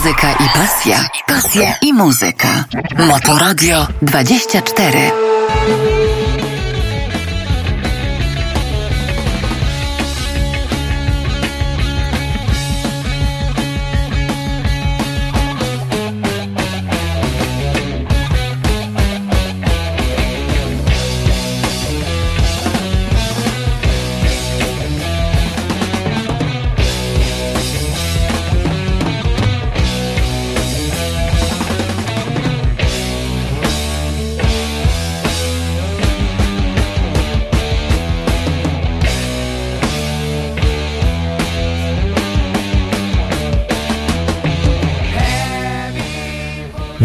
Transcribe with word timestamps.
Muzyka 0.00 0.30
i 0.30 0.48
pasja. 0.54 1.08
Pasja 1.26 1.74
i 1.82 1.92
muzyka. 1.92 2.48
Motoradio 2.98 3.86
24. 4.02 6.29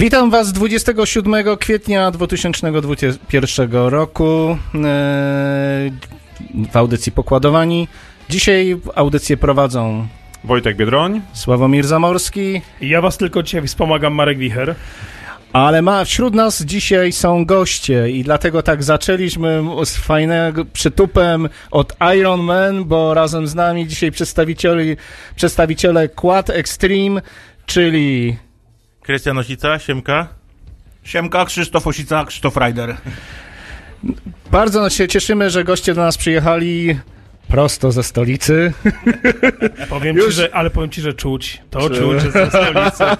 Witam 0.05 0.31
Was 0.31 0.53
27 0.53 1.57
kwietnia 1.57 2.11
2021 2.11 3.71
roku 3.71 4.57
e, 4.75 4.77
w 6.71 6.75
audycji 6.75 7.11
Pokładowani. 7.11 7.87
Dzisiaj 8.29 8.77
audycję 8.95 9.37
prowadzą 9.37 10.07
Wojtek 10.43 10.77
Biedroń. 10.77 11.21
Sławomir 11.33 11.87
Zamorski, 11.87 12.61
Ja 12.81 13.01
was 13.01 13.17
tylko 13.17 13.43
dzisiaj 13.43 13.67
wspomagam, 13.67 14.13
Marek 14.13 14.37
Wicher. 14.37 14.75
ale 15.53 15.81
ma, 15.81 16.05
wśród 16.05 16.33
nas 16.33 16.61
dzisiaj 16.63 17.11
są 17.11 17.45
goście 17.45 18.09
i 18.09 18.23
dlatego 18.23 18.63
tak 18.63 18.83
zaczęliśmy 18.83 19.63
z 19.85 19.97
fajnego 19.97 20.65
przytupem 20.65 21.49
od 21.71 21.95
Iron 22.17 22.41
Man, 22.41 22.83
bo 22.83 23.13
razem 23.13 23.47
z 23.47 23.55
nami 23.55 23.87
dzisiaj 23.87 24.11
przedstawicieli, 24.11 24.97
przedstawiciele 25.35 26.09
Quad 26.09 26.49
Extreme, 26.49 27.21
czyli 27.65 28.37
Krystian 29.05 29.37
Osica, 29.37 29.79
Siemka. 29.79 30.27
Siemka, 31.03 31.45
Krzysztof 31.45 31.87
Osica, 31.87 32.25
Krzysztof 32.25 32.57
Ryder. 32.57 32.95
bardzo 34.51 34.89
się 34.89 35.07
cieszymy, 35.07 35.49
że 35.49 35.63
goście 35.63 35.93
do 35.93 36.01
nas 36.01 36.17
przyjechali 36.17 36.99
prosto 37.47 37.91
ze 37.91 38.03
stolicy. 38.03 38.73
Powiem 39.89 40.15
Już- 40.17 40.25
ci, 40.25 40.31
że, 40.33 40.55
ale 40.55 40.69
powiem 40.69 40.89
ci, 40.89 41.01
że 41.01 41.13
czuć. 41.13 41.61
To 41.69 41.89
Czy- 41.89 41.95
czuć, 41.95 42.21
że 42.21 42.31
ze 42.31 42.47
stolicy. 42.49 43.03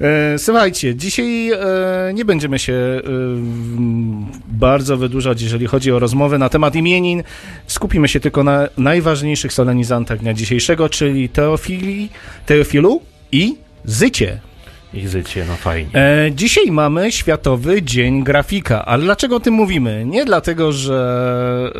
E, 0.00 0.38
Słuchajcie, 0.38 0.94
dzisiaj 0.94 1.50
e, 1.50 1.58
nie 2.14 2.24
będziemy 2.24 2.58
się 2.58 2.72
e, 2.72 3.00
bardzo 4.48 4.96
wydłużać, 4.96 5.42
jeżeli 5.42 5.66
chodzi 5.66 5.92
o 5.92 5.98
rozmowę 5.98 6.38
na 6.38 6.48
temat 6.48 6.74
imienin. 6.76 7.22
Skupimy 7.66 8.08
się 8.08 8.20
tylko 8.20 8.44
na 8.44 8.68
najważniejszych 8.78 9.52
solenizantach 9.52 10.18
dnia 10.18 10.34
dzisiejszego, 10.34 10.88
czyli 10.88 11.28
Teofili, 11.28 12.08
Teofilu 12.46 13.00
i 13.32 13.56
Zycie. 13.84 14.40
Ich 14.94 15.08
zycie, 15.08 15.44
no 15.48 15.56
fajnie. 15.56 15.90
E, 15.94 16.30
dzisiaj 16.32 16.70
mamy 16.70 17.12
Światowy 17.12 17.82
Dzień 17.82 18.24
Grafika, 18.24 18.84
ale 18.84 19.04
dlaczego 19.04 19.36
o 19.36 19.40
tym 19.40 19.54
mówimy? 19.54 20.04
Nie 20.06 20.24
dlatego, 20.24 20.72
że 20.72 21.72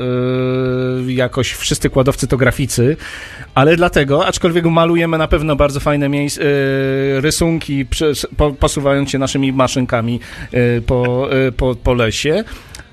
e, 1.08 1.12
jakoś 1.12 1.52
wszyscy 1.52 1.90
kładowcy 1.90 2.26
to 2.26 2.36
graficy, 2.36 2.96
ale 3.54 3.76
dlatego, 3.76 4.26
aczkolwiek 4.26 4.64
malujemy 4.64 5.18
na 5.18 5.28
pewno 5.28 5.56
bardzo 5.56 5.80
fajne 5.80 6.08
miejsc, 6.08 6.38
e, 6.38 6.42
rysunki, 7.20 7.86
przez, 7.86 8.26
po, 8.36 8.50
posuwając 8.50 9.10
się 9.10 9.18
naszymi 9.18 9.52
maszynkami 9.52 10.20
e, 10.52 10.80
po, 10.80 11.32
e, 11.32 11.52
po, 11.52 11.74
po 11.74 11.94
lesie, 11.94 12.44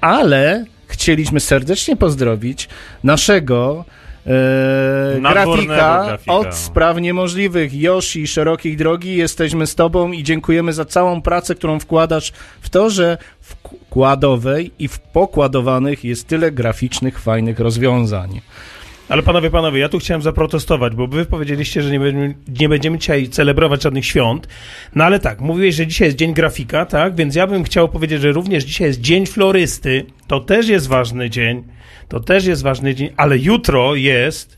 ale 0.01 0.65
chcieliśmy 0.87 1.39
serdecznie 1.39 1.95
pozdrowić 1.95 2.69
naszego 3.03 3.85
e, 4.27 5.19
grafika, 5.21 6.03
grafika. 6.05 6.33
od 6.33 6.55
spraw 6.55 7.01
niemożliwych. 7.01 7.73
Yoshi, 7.73 8.27
szerokiej 8.27 8.77
drogi, 8.77 9.15
jesteśmy 9.15 9.67
z 9.67 9.75
Tobą 9.75 10.11
i 10.11 10.23
dziękujemy 10.23 10.73
za 10.73 10.85
całą 10.85 11.21
pracę, 11.21 11.55
którą 11.55 11.79
wkładasz 11.79 12.31
w 12.61 12.69
to, 12.69 12.89
że 12.89 13.17
w 13.41 13.55
kładowej 13.89 14.71
i 14.79 14.87
w 14.87 14.99
pokładowanych 14.99 16.03
jest 16.03 16.27
tyle 16.27 16.51
graficznych, 16.51 17.19
fajnych 17.19 17.59
rozwiązań. 17.59 18.41
Ale 19.09 19.23
panowie, 19.23 19.49
panowie, 19.49 19.79
ja 19.79 19.89
tu 19.89 19.99
chciałem 19.99 20.21
zaprotestować, 20.21 20.95
bo 20.95 21.07
wy 21.07 21.25
powiedzieliście, 21.25 21.81
że 21.81 21.91
nie 21.91 21.99
będziemy, 21.99 22.35
nie 22.59 22.69
będziemy 22.69 22.97
dzisiaj 22.97 23.29
celebrować 23.29 23.83
żadnych 23.83 24.05
świąt. 24.05 24.47
No 24.95 25.03
ale 25.03 25.19
tak, 25.19 25.41
mówiłeś, 25.41 25.75
że 25.75 25.87
dzisiaj 25.87 26.07
jest 26.07 26.17
Dzień 26.17 26.33
Grafika, 26.33 26.85
tak? 26.85 27.15
Więc 27.15 27.35
ja 27.35 27.47
bym 27.47 27.63
chciał 27.63 27.89
powiedzieć, 27.89 28.21
że 28.21 28.31
również 28.31 28.63
dzisiaj 28.63 28.87
jest 28.87 29.01
Dzień 29.01 29.25
Florysty. 29.25 30.05
To 30.27 30.39
też 30.39 30.67
jest 30.67 30.87
ważny 30.87 31.29
dzień. 31.29 31.63
To 32.09 32.19
też 32.19 32.45
jest 32.45 32.63
ważny 32.63 32.95
dzień, 32.95 33.09
ale 33.17 33.37
jutro 33.37 33.95
jest 33.95 34.57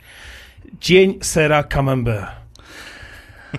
Dzień 0.81 1.19
Sera 1.22 1.63
Camembert. 1.63 2.25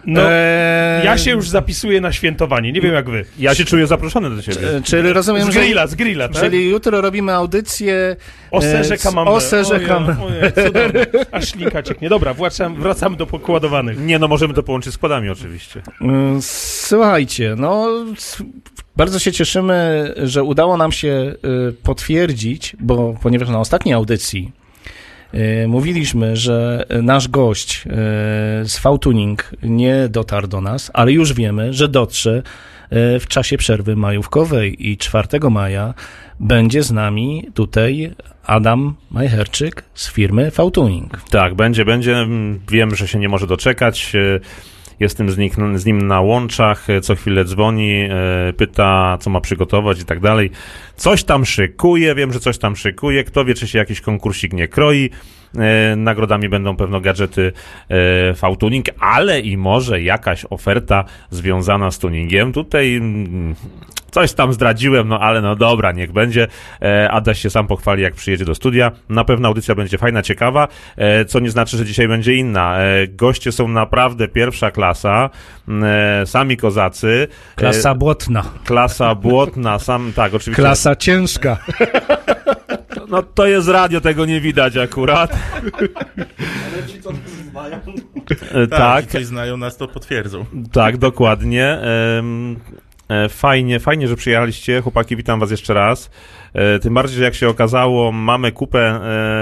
No, 0.06 0.20
Eee, 0.32 1.04
ja 1.04 1.18
się 1.18 1.30
już 1.30 1.48
zapisuję 1.48 2.00
na 2.00 2.12
świętowanie. 2.12 2.72
Nie 2.72 2.80
wiem 2.80 2.92
jak 2.94 3.10
wy. 3.10 3.24
Ja 3.38 3.54
się 3.54 3.64
czuję 3.64 3.86
zaproszony 3.86 4.30
do 4.36 4.42
ciebie. 4.42 4.76
e, 4.76 4.82
Czyli 4.82 5.12
rozumiem, 5.12 5.50
Z 5.50 5.54
że... 5.54 5.60
grilla, 5.60 5.86
z 5.86 5.94
grilla, 5.94 6.28
tak? 6.28 6.42
Czyli 6.42 6.70
jutro 6.70 7.00
robimy 7.00 7.32
audycję 7.34 8.16
O 8.50 8.58
e, 8.58 8.62
serze. 8.62 8.96
O 9.26 9.40
serze 9.40 9.74
Ojej, 9.74 9.86
Camembert. 9.86 10.18
ojej, 10.20 10.52
cudownie. 10.66 11.06
Aż 11.32 11.48
ślinka 11.52 11.82
cieknie. 11.82 12.08
Dobra, 12.08 12.34
wracam, 12.34 12.74
wracamy 12.82 13.16
do 13.16 13.26
pokładowanych. 13.26 13.98
Nie, 14.00 14.18
no 14.18 14.28
możemy 14.28 14.54
to 14.54 14.62
połączyć 14.62 14.92
z 14.92 14.94
składami 14.96 15.28
oczywiście. 15.28 15.82
Mm, 16.00 16.38
Słuchajcie, 16.42 17.54
no 17.58 17.88
bardzo 18.96 19.18
się 19.18 19.32
cieszymy, 19.32 20.14
że 20.22 20.42
udało 20.42 20.76
nam 20.76 20.92
się 20.92 21.34
y, 21.68 21.72
potwierdzić, 21.72 22.76
bo 22.80 23.14
ponieważ 23.22 23.48
na 23.48 23.60
ostatniej 23.60 23.94
audycji 23.94 24.52
y, 25.34 25.68
mówiliśmy, 25.68 26.36
że 26.36 26.86
nasz 27.02 27.28
gość 27.28 27.84
y, 27.86 27.90
z 28.68 28.80
V-Tuning 28.84 29.50
nie 29.62 30.08
dotarł 30.08 30.46
do 30.46 30.60
nas, 30.60 30.90
ale 30.94 31.12
już 31.12 31.32
wiemy, 31.32 31.72
że 31.72 31.88
dotrze 31.88 32.42
w 33.20 33.24
czasie 33.28 33.56
przerwy 33.56 33.96
majówkowej 33.96 34.90
i 34.90 34.96
4 34.96 35.28
maja 35.50 35.94
będzie 36.40 36.82
z 36.82 36.90
nami 36.90 37.48
tutaj 37.54 38.14
Adam 38.46 38.94
Majcherczyk 39.10 39.84
z 39.94 40.10
firmy 40.10 40.50
V-Tuning. 40.50 41.20
Tak, 41.30 41.54
będzie, 41.54 41.84
będzie. 41.84 42.26
Wiem, 42.70 42.94
że 42.94 43.08
się 43.08 43.18
nie 43.18 43.28
może 43.28 43.46
doczekać. 43.46 44.12
Jestem 45.02 45.30
z, 45.30 45.38
nich, 45.38 45.54
z 45.74 45.86
nim 45.86 46.02
na 46.02 46.20
łączach, 46.20 46.90
e, 46.90 47.00
co 47.00 47.14
chwilę 47.14 47.44
dzwoni, 47.44 47.92
e, 47.92 48.52
pyta, 48.52 49.18
co 49.20 49.30
ma 49.30 49.40
przygotować 49.40 50.00
i 50.00 50.04
tak 50.04 50.20
dalej. 50.20 50.50
Coś 50.96 51.24
tam 51.24 51.44
szykuje, 51.44 52.14
wiem, 52.14 52.32
że 52.32 52.40
coś 52.40 52.58
tam 52.58 52.76
szykuje. 52.76 53.24
Kto 53.24 53.44
wie, 53.44 53.54
czy 53.54 53.68
się 53.68 53.78
jakiś 53.78 54.00
konkursik 54.00 54.52
nie 54.52 54.68
kroi. 54.68 55.10
E, 55.58 55.96
Nagrodami 55.96 56.48
będą 56.48 56.76
pewno 56.76 57.00
gadżety 57.00 57.52
V-Tuning, 58.42 58.86
ale 58.98 59.40
i 59.40 59.56
może 59.56 60.02
jakaś 60.02 60.46
oferta 60.50 61.04
związana 61.30 61.90
z 61.90 61.98
tuningiem. 61.98 62.52
Tutaj 62.52 62.96
mm, 62.96 63.54
coś 64.12 64.32
tam 64.32 64.52
zdradziłem, 64.52 65.08
no 65.08 65.20
ale 65.20 65.40
no 65.40 65.56
dobra, 65.56 65.92
niech 65.92 66.12
będzie. 66.12 66.48
E, 66.82 67.10
Adaś 67.10 67.38
się 67.40 67.50
sam 67.50 67.66
pochwali, 67.66 68.02
jak 68.02 68.14
przyjedzie 68.14 68.44
do 68.44 68.54
studia. 68.54 68.92
Na 69.08 69.24
pewno 69.24 69.48
audycja 69.48 69.74
będzie 69.74 69.98
fajna, 69.98 70.22
ciekawa, 70.22 70.68
e, 70.96 71.24
co 71.24 71.40
nie 71.40 71.50
znaczy, 71.50 71.76
że 71.76 71.84
dzisiaj 71.84 72.08
będzie 72.08 72.34
inna. 72.34 72.78
E, 72.78 73.06
Goście 73.08 73.52
są 73.52 73.68
naprawdę 73.68 74.28
pierwsza 74.28 74.70
klasa, 74.70 75.30
m, 75.68 75.84
e, 75.84 76.26
sami 76.26 76.56
kozacy. 76.56 77.28
E, 77.56 77.60
Klasa 77.60 77.94
błotna, 77.94 78.44
Klasa 78.64 79.14
błotna, 79.14 79.78
sam, 79.78 80.12
tak, 80.16 80.34
oczywiście. 80.34 80.62
klasa 80.62 80.96
ciężka. 80.96 81.58
No 83.08 83.22
to 83.22 83.46
jest 83.46 83.68
radio, 83.68 84.00
tego 84.00 84.26
nie 84.26 84.40
widać 84.40 84.76
akurat. 84.76 85.32
E, 88.54 88.66
Tak, 88.66 88.78
Tak, 88.78 89.04
ci 89.04 89.10
coś 89.10 89.26
znają 89.26 89.56
nas, 89.56 89.76
to 89.76 89.88
potwierdzą. 89.88 90.44
tak, 90.72 90.96
dokładnie. 90.96 91.64
E, 91.64 92.22
Fajnie, 93.28 93.80
fajnie, 93.80 94.08
że 94.08 94.16
przyjechaliście. 94.16 94.80
Chłopaki, 94.82 95.16
witam 95.16 95.40
was 95.40 95.50
jeszcze 95.50 95.74
raz. 95.74 96.10
E, 96.54 96.78
Tym 96.78 96.94
bardziej, 96.94 97.18
że 97.18 97.24
jak 97.24 97.34
się 97.34 97.48
okazało, 97.48 98.12
mamy 98.12 98.52
kupę 98.52 98.80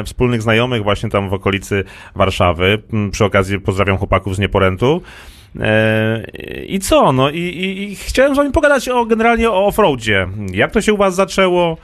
e, 0.01 0.05
wspólnych 0.05 0.43
znajomych 0.43 0.83
właśnie 0.83 1.11
tam 1.11 1.29
w 1.31 1.35
okolicy 1.35 1.85
Warszawy. 2.15 2.83
Przy 3.13 3.25
okazji 3.25 3.61
pozdrawiam 3.61 3.97
chłopaków 3.99 4.37
z 4.37 4.39
Nieporentu. 4.39 5.03
E, 5.61 6.23
I 6.67 6.79
co? 6.79 7.13
No 7.13 7.31
i, 7.31 7.39
i, 7.39 7.83
i 7.93 7.97
chciałem 7.97 8.35
z 8.35 8.37
wami 8.37 8.51
pogadać 8.53 8.89
o 8.89 9.05
generalnie 9.07 9.51
o 9.51 9.67
offroadzie. 9.67 10.29
Jak 10.53 10.71
to 10.73 10.81
się 10.81 10.93
u 10.93 10.97
was 10.97 11.15
zaczęło? 11.15 11.77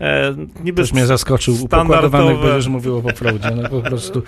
E, 0.00 0.34
niby 0.64 0.82
Też 0.82 0.92
mnie 0.92 1.06
zaskoczył. 1.06 1.54
standardowe- 1.54 2.42
będziesz 2.42 2.68
mówił 2.68 2.98
o 2.98 3.02
poprawdzie. 3.02 3.50
No 3.50 3.68
po 3.68 3.80
prostu. 3.80 4.22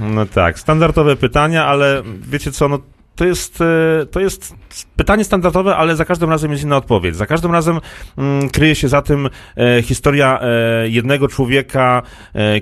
No 0.00 0.26
tak, 0.26 0.58
standardowe 0.58 1.16
pytania, 1.16 1.66
ale 1.66 2.02
wiecie 2.30 2.52
co, 2.52 2.68
no 2.68 2.78
to 3.16 3.24
jest, 3.24 3.60
e, 3.60 4.06
to 4.06 4.20
jest 4.20 4.54
pytanie 4.96 5.24
standardowe, 5.24 5.76
ale 5.76 5.96
za 5.96 6.04
każdym 6.04 6.30
razem 6.30 6.50
jest 6.50 6.64
inna 6.64 6.76
odpowiedź. 6.76 7.16
Za 7.16 7.26
każdym 7.26 7.52
razem 7.52 7.80
mm, 8.18 8.50
kryje 8.50 8.74
się 8.74 8.88
za 8.88 9.02
tym 9.02 9.28
e, 9.56 9.82
historia 9.82 10.40
e, 10.40 10.88
jednego 10.88 11.28
człowieka, 11.28 12.02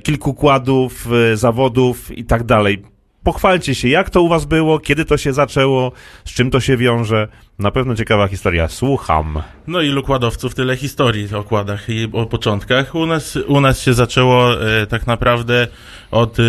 kilku 0.02 0.34
kładów, 0.34 1.08
zawodów 1.34 2.18
i 2.18 2.24
tak 2.24 2.44
dalej. 2.44 2.82
pochwalcie 3.22 3.74
się, 3.74 3.88
jak 3.88 4.10
to 4.10 4.22
u 4.22 4.28
was 4.28 4.44
było, 4.44 4.78
kiedy 4.78 5.04
to 5.04 5.16
się 5.16 5.32
zaczęło, 5.32 5.92
z 6.24 6.30
czym 6.30 6.50
to 6.50 6.60
się 6.60 6.76
wiąże. 6.76 7.28
Na 7.60 7.70
pewno 7.70 7.94
ciekawa 7.94 8.28
historia. 8.28 8.68
Słucham. 8.68 9.42
No 9.66 9.80
ilu 9.80 10.02
kładowców, 10.02 10.54
tyle 10.54 10.76
historii 10.76 11.34
o 11.34 11.44
kładach 11.44 11.88
i 11.88 12.08
o 12.12 12.26
początkach. 12.26 12.94
U 12.94 13.06
nas, 13.06 13.38
u 13.46 13.60
nas 13.60 13.80
się 13.82 13.94
zaczęło 13.94 14.66
e, 14.66 14.86
tak 14.86 15.06
naprawdę 15.06 15.68
od, 16.10 16.38
e, 16.40 16.42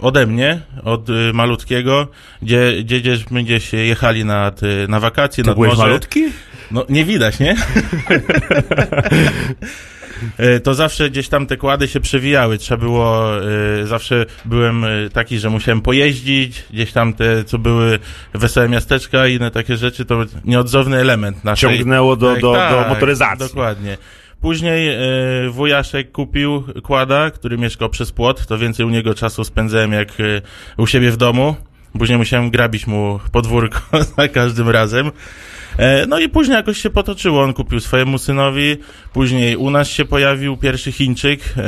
ode 0.00 0.26
mnie, 0.26 0.60
od 0.84 1.10
e, 1.10 1.12
malutkiego, 1.32 2.06
gdzie, 2.42 2.72
gdzie 2.84 3.00
gdzieś 3.30 3.72
jechali 3.72 4.24
nad, 4.24 4.62
e, 4.62 4.66
na 4.88 5.00
wakacje, 5.00 5.44
Ty 5.44 5.50
nad 5.50 5.56
byłeś 5.56 5.70
morze. 5.70 5.82
malutki? 5.82 6.24
No 6.70 6.84
nie 6.88 7.04
widać, 7.04 7.38
nie? 7.38 7.56
E, 10.36 10.60
to 10.60 10.74
zawsze 10.74 11.10
gdzieś 11.10 11.28
tam 11.28 11.46
te 11.46 11.56
kłady 11.56 11.88
się 11.88 12.00
przewijały. 12.00 12.58
Trzeba 12.58 12.80
było, 12.80 13.36
e, 13.82 13.86
zawsze 13.86 14.26
byłem 14.44 14.84
e, 14.84 14.88
taki, 15.12 15.38
że 15.38 15.50
musiałem 15.50 15.80
pojeździć, 15.80 16.64
gdzieś 16.70 16.92
tam 16.92 17.12
te, 17.12 17.44
co 17.44 17.58
były 17.58 17.98
wesołe 18.34 18.68
miasteczka 18.68 19.26
i 19.26 19.34
inne 19.34 19.50
takie 19.50 19.76
rzeczy, 19.76 20.04
to 20.04 20.24
nieodzowny 20.44 20.96
element 20.96 21.44
naszej... 21.44 21.78
Ciągnęło 21.78 22.16
do, 22.16 22.32
Tak, 22.32 22.40
do, 22.40 22.52
do 22.52 22.58
tak, 22.58 22.88
motoryzacji. 22.88 23.48
Dokładnie. 23.48 23.96
Później 24.40 24.88
e, 24.88 25.00
wujaszek 25.50 26.12
kupił 26.12 26.64
kłada, 26.82 27.30
który 27.30 27.58
mieszkał 27.58 27.88
przez 27.88 28.12
płot, 28.12 28.46
to 28.46 28.58
więcej 28.58 28.86
u 28.86 28.90
niego 28.90 29.14
czasu 29.14 29.44
spędzałem 29.44 29.92
jak 29.92 30.08
e, 30.20 30.42
u 30.76 30.86
siebie 30.86 31.10
w 31.10 31.16
domu. 31.16 31.56
Później 31.98 32.18
musiałem 32.18 32.50
grabić 32.50 32.86
mu 32.86 33.20
podwórko 33.32 33.80
za 34.16 34.28
każdym 34.28 34.68
razem. 34.68 35.10
No 36.08 36.18
i 36.18 36.28
później 36.28 36.56
jakoś 36.56 36.78
się 36.78 36.90
potoczyło. 36.90 37.42
On 37.42 37.52
kupił 37.52 37.80
swojemu 37.80 38.18
synowi. 38.18 38.76
Później 39.16 39.56
u 39.56 39.70
nas 39.70 39.88
się 39.88 40.04
pojawił 40.04 40.56
pierwszy 40.56 40.92
Chińczyk. 40.92 41.40
E, 41.56 41.62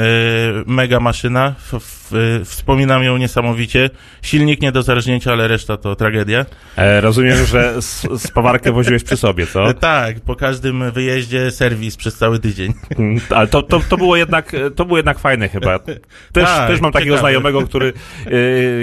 mega 0.66 1.00
maszyna. 1.00 1.54
F, 1.58 1.74
f, 1.74 2.12
e, 2.40 2.44
wspominam 2.44 3.02
ją 3.02 3.16
niesamowicie. 3.16 3.90
Silnik 4.22 4.62
nie 4.62 4.72
do 4.72 4.82
zarżnięcia, 4.82 5.32
ale 5.32 5.48
reszta 5.48 5.76
to 5.76 5.96
tragedia. 5.96 6.46
E, 6.76 7.00
rozumiem, 7.00 7.46
że 7.46 7.74
spawarkę 8.18 8.72
woziłeś 8.72 9.04
przy 9.04 9.16
sobie, 9.16 9.46
co? 9.46 9.70
E, 9.70 9.74
tak, 9.74 10.20
po 10.20 10.34
każdym 10.36 10.90
wyjeździe 10.90 11.50
serwis 11.50 11.96
przez 11.96 12.16
cały 12.16 12.38
tydzień. 12.38 12.72
Mm, 12.98 13.20
Ale 13.30 13.46
to, 13.46 13.62
to, 13.62 13.80
to 13.88 13.96
było 13.96 14.16
jednak, 14.16 14.52
to 14.76 14.84
było 14.84 14.96
jednak 14.96 15.18
fajne 15.18 15.48
chyba. 15.48 15.78
Też, 15.78 15.98
Tak, 16.32 16.68
też 16.68 16.80
mam 16.80 16.92
takiego 16.92 17.14
ciekawe. 17.14 17.20
znajomego, 17.20 17.62
który 17.62 17.92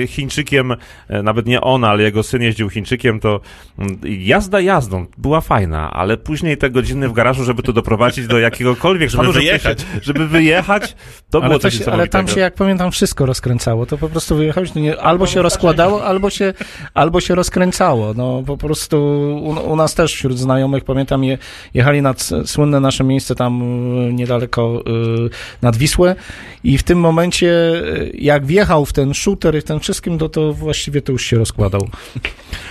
Chińczykiem, 0.08 0.76
nawet 1.24 1.46
nie 1.46 1.62
on, 1.62 1.84
ale 1.84 2.04
jego 2.04 2.24
syn 2.24 2.42
jeździł 2.42 2.70
Chińczykiem, 2.70 3.20
to 3.20 3.42
mm, 3.80 4.00
jazda 4.04 4.60
jazdą 4.62 5.06
była 5.18 5.42
fajna, 5.42 5.92
ale 5.94 6.18
później 6.18 6.58
te 6.58 6.70
godziny 6.70 7.10
w 7.10 7.14
garażu, 7.14 7.44
żeby 7.44 7.64
to 7.64 7.74
doprowadzić 7.74 8.28
do 8.28 8.40
jakiegokolwiek 8.56 9.10
Żeby 9.10 9.32
wyjechać. 9.34 9.86
Żeby 10.02 10.28
wyjechać, 10.28 10.96
to 11.32 11.38
Ale, 11.40 11.48
było 11.48 11.60
to 11.60 11.62
coś 11.72 11.78
się, 11.80 11.92
ale 11.92 12.08
tam 12.08 12.28
się, 12.28 12.40
jak 12.40 12.54
pamiętam, 12.56 12.92
wszystko 12.92 13.26
rozkręcało. 13.26 13.86
To 13.86 13.98
po 13.98 14.10
prostu 14.10 14.36
wyjechałeś, 14.36 14.72
to 14.72 14.80
nie, 14.80 15.00
albo 15.02 15.28
się 15.28 15.42
rozkładało, 15.42 16.06
albo 16.06 16.30
się, 16.30 16.54
albo 16.94 17.22
się 17.22 17.36
rozkręcało. 17.36 18.14
No 18.14 18.44
po 18.48 18.58
prostu 18.58 18.98
u, 19.44 19.72
u 19.72 19.76
nas 19.76 19.94
też 19.96 20.14
wśród 20.14 20.40
znajomych, 20.40 20.84
pamiętam, 20.84 21.24
je, 21.24 21.38
jechali 21.74 22.02
nad 22.02 22.18
s- 22.22 22.34
słynne 22.46 22.80
nasze 22.80 23.04
miejsce 23.04 23.36
tam 23.36 23.62
y, 24.10 24.14
niedaleko 24.14 24.84
y, 25.28 25.30
nad 25.62 25.76
Wisłę 25.76 26.16
i 26.64 26.78
w 26.78 26.84
tym 26.84 27.00
momencie, 27.00 27.48
y, 27.48 28.12
jak 28.18 28.46
wjechał 28.46 28.86
w 28.86 28.94
ten 28.94 29.14
shooter 29.14 29.56
i 29.58 29.62
w 29.62 29.64
ten 29.64 29.80
wszystkim, 29.80 30.18
to, 30.18 30.30
to 30.30 30.54
właściwie 30.54 31.02
to 31.02 31.12
już 31.12 31.26
się 31.26 31.38
rozkładał. 31.38 31.88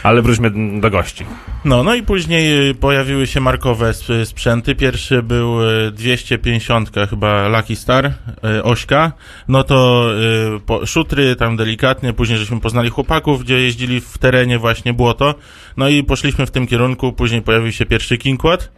Ale 0.02 0.22
wróćmy 0.22 0.80
do 0.80 0.90
gości. 0.90 1.24
No, 1.64 1.82
no 1.82 1.94
i 1.94 2.02
później 2.02 2.70
y, 2.70 2.74
pojawiły 2.74 3.26
się 3.26 3.40
markowe 3.40 3.88
sp- 4.00 4.24
sprzęty. 4.26 4.74
Pierwszy 4.74 5.22
był 5.22 5.62
y, 5.62 5.73
250 5.92 6.90
chyba 7.10 7.48
Lucky 7.48 7.76
Star, 7.76 8.06
y, 8.06 8.62
Ośka. 8.62 9.12
No 9.48 9.64
to 9.64 10.08
y, 10.56 10.60
po, 10.60 10.86
szutry 10.86 11.36
tam 11.36 11.56
delikatnie, 11.56 12.12
później 12.12 12.38
żeśmy 12.38 12.60
poznali 12.60 12.90
chłopaków, 12.90 13.44
gdzie 13.44 13.60
jeździli 13.60 14.00
w 14.00 14.18
terenie 14.18 14.58
właśnie 14.58 14.92
błoto. 14.92 15.34
No 15.76 15.88
i 15.88 16.04
poszliśmy 16.04 16.46
w 16.46 16.50
tym 16.50 16.66
kierunku, 16.66 17.12
później 17.12 17.42
pojawił 17.42 17.72
się 17.72 17.86
pierwszy 17.86 18.18
Kingquad. 18.18 18.70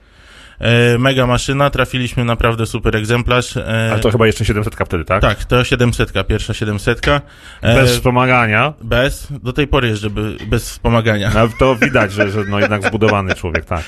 E, 0.58 0.98
mega 0.98 1.26
maszyna, 1.26 1.70
trafiliśmy 1.70 2.24
naprawdę 2.24 2.66
super 2.66 2.96
egzemplarz. 2.96 3.56
E, 3.56 3.88
Ale 3.92 4.00
to 4.00 4.10
chyba 4.10 4.26
jeszcze 4.26 4.44
700 4.44 4.74
wtedy, 4.74 5.04
tak? 5.04 5.22
Tak, 5.22 5.44
to 5.44 5.64
700, 5.64 6.12
pierwsza 6.26 6.54
700. 6.54 7.08
E, 7.08 7.20
Bez 7.62 7.90
wspomagania. 7.92 8.72
bez, 8.82 9.28
do 9.30 9.52
tej 9.52 9.66
pory 9.66 9.88
jeszcze 9.88 10.10
by, 10.10 10.36
bez 10.46 10.70
wspomagania. 10.70 11.30
No, 11.34 11.48
to 11.58 11.76
widać, 11.76 12.12
że, 12.12 12.30
że 12.30 12.44
no 12.44 12.60
jednak 12.60 12.86
zbudowany 12.86 13.34
człowiek, 13.34 13.64
tak. 13.64 13.82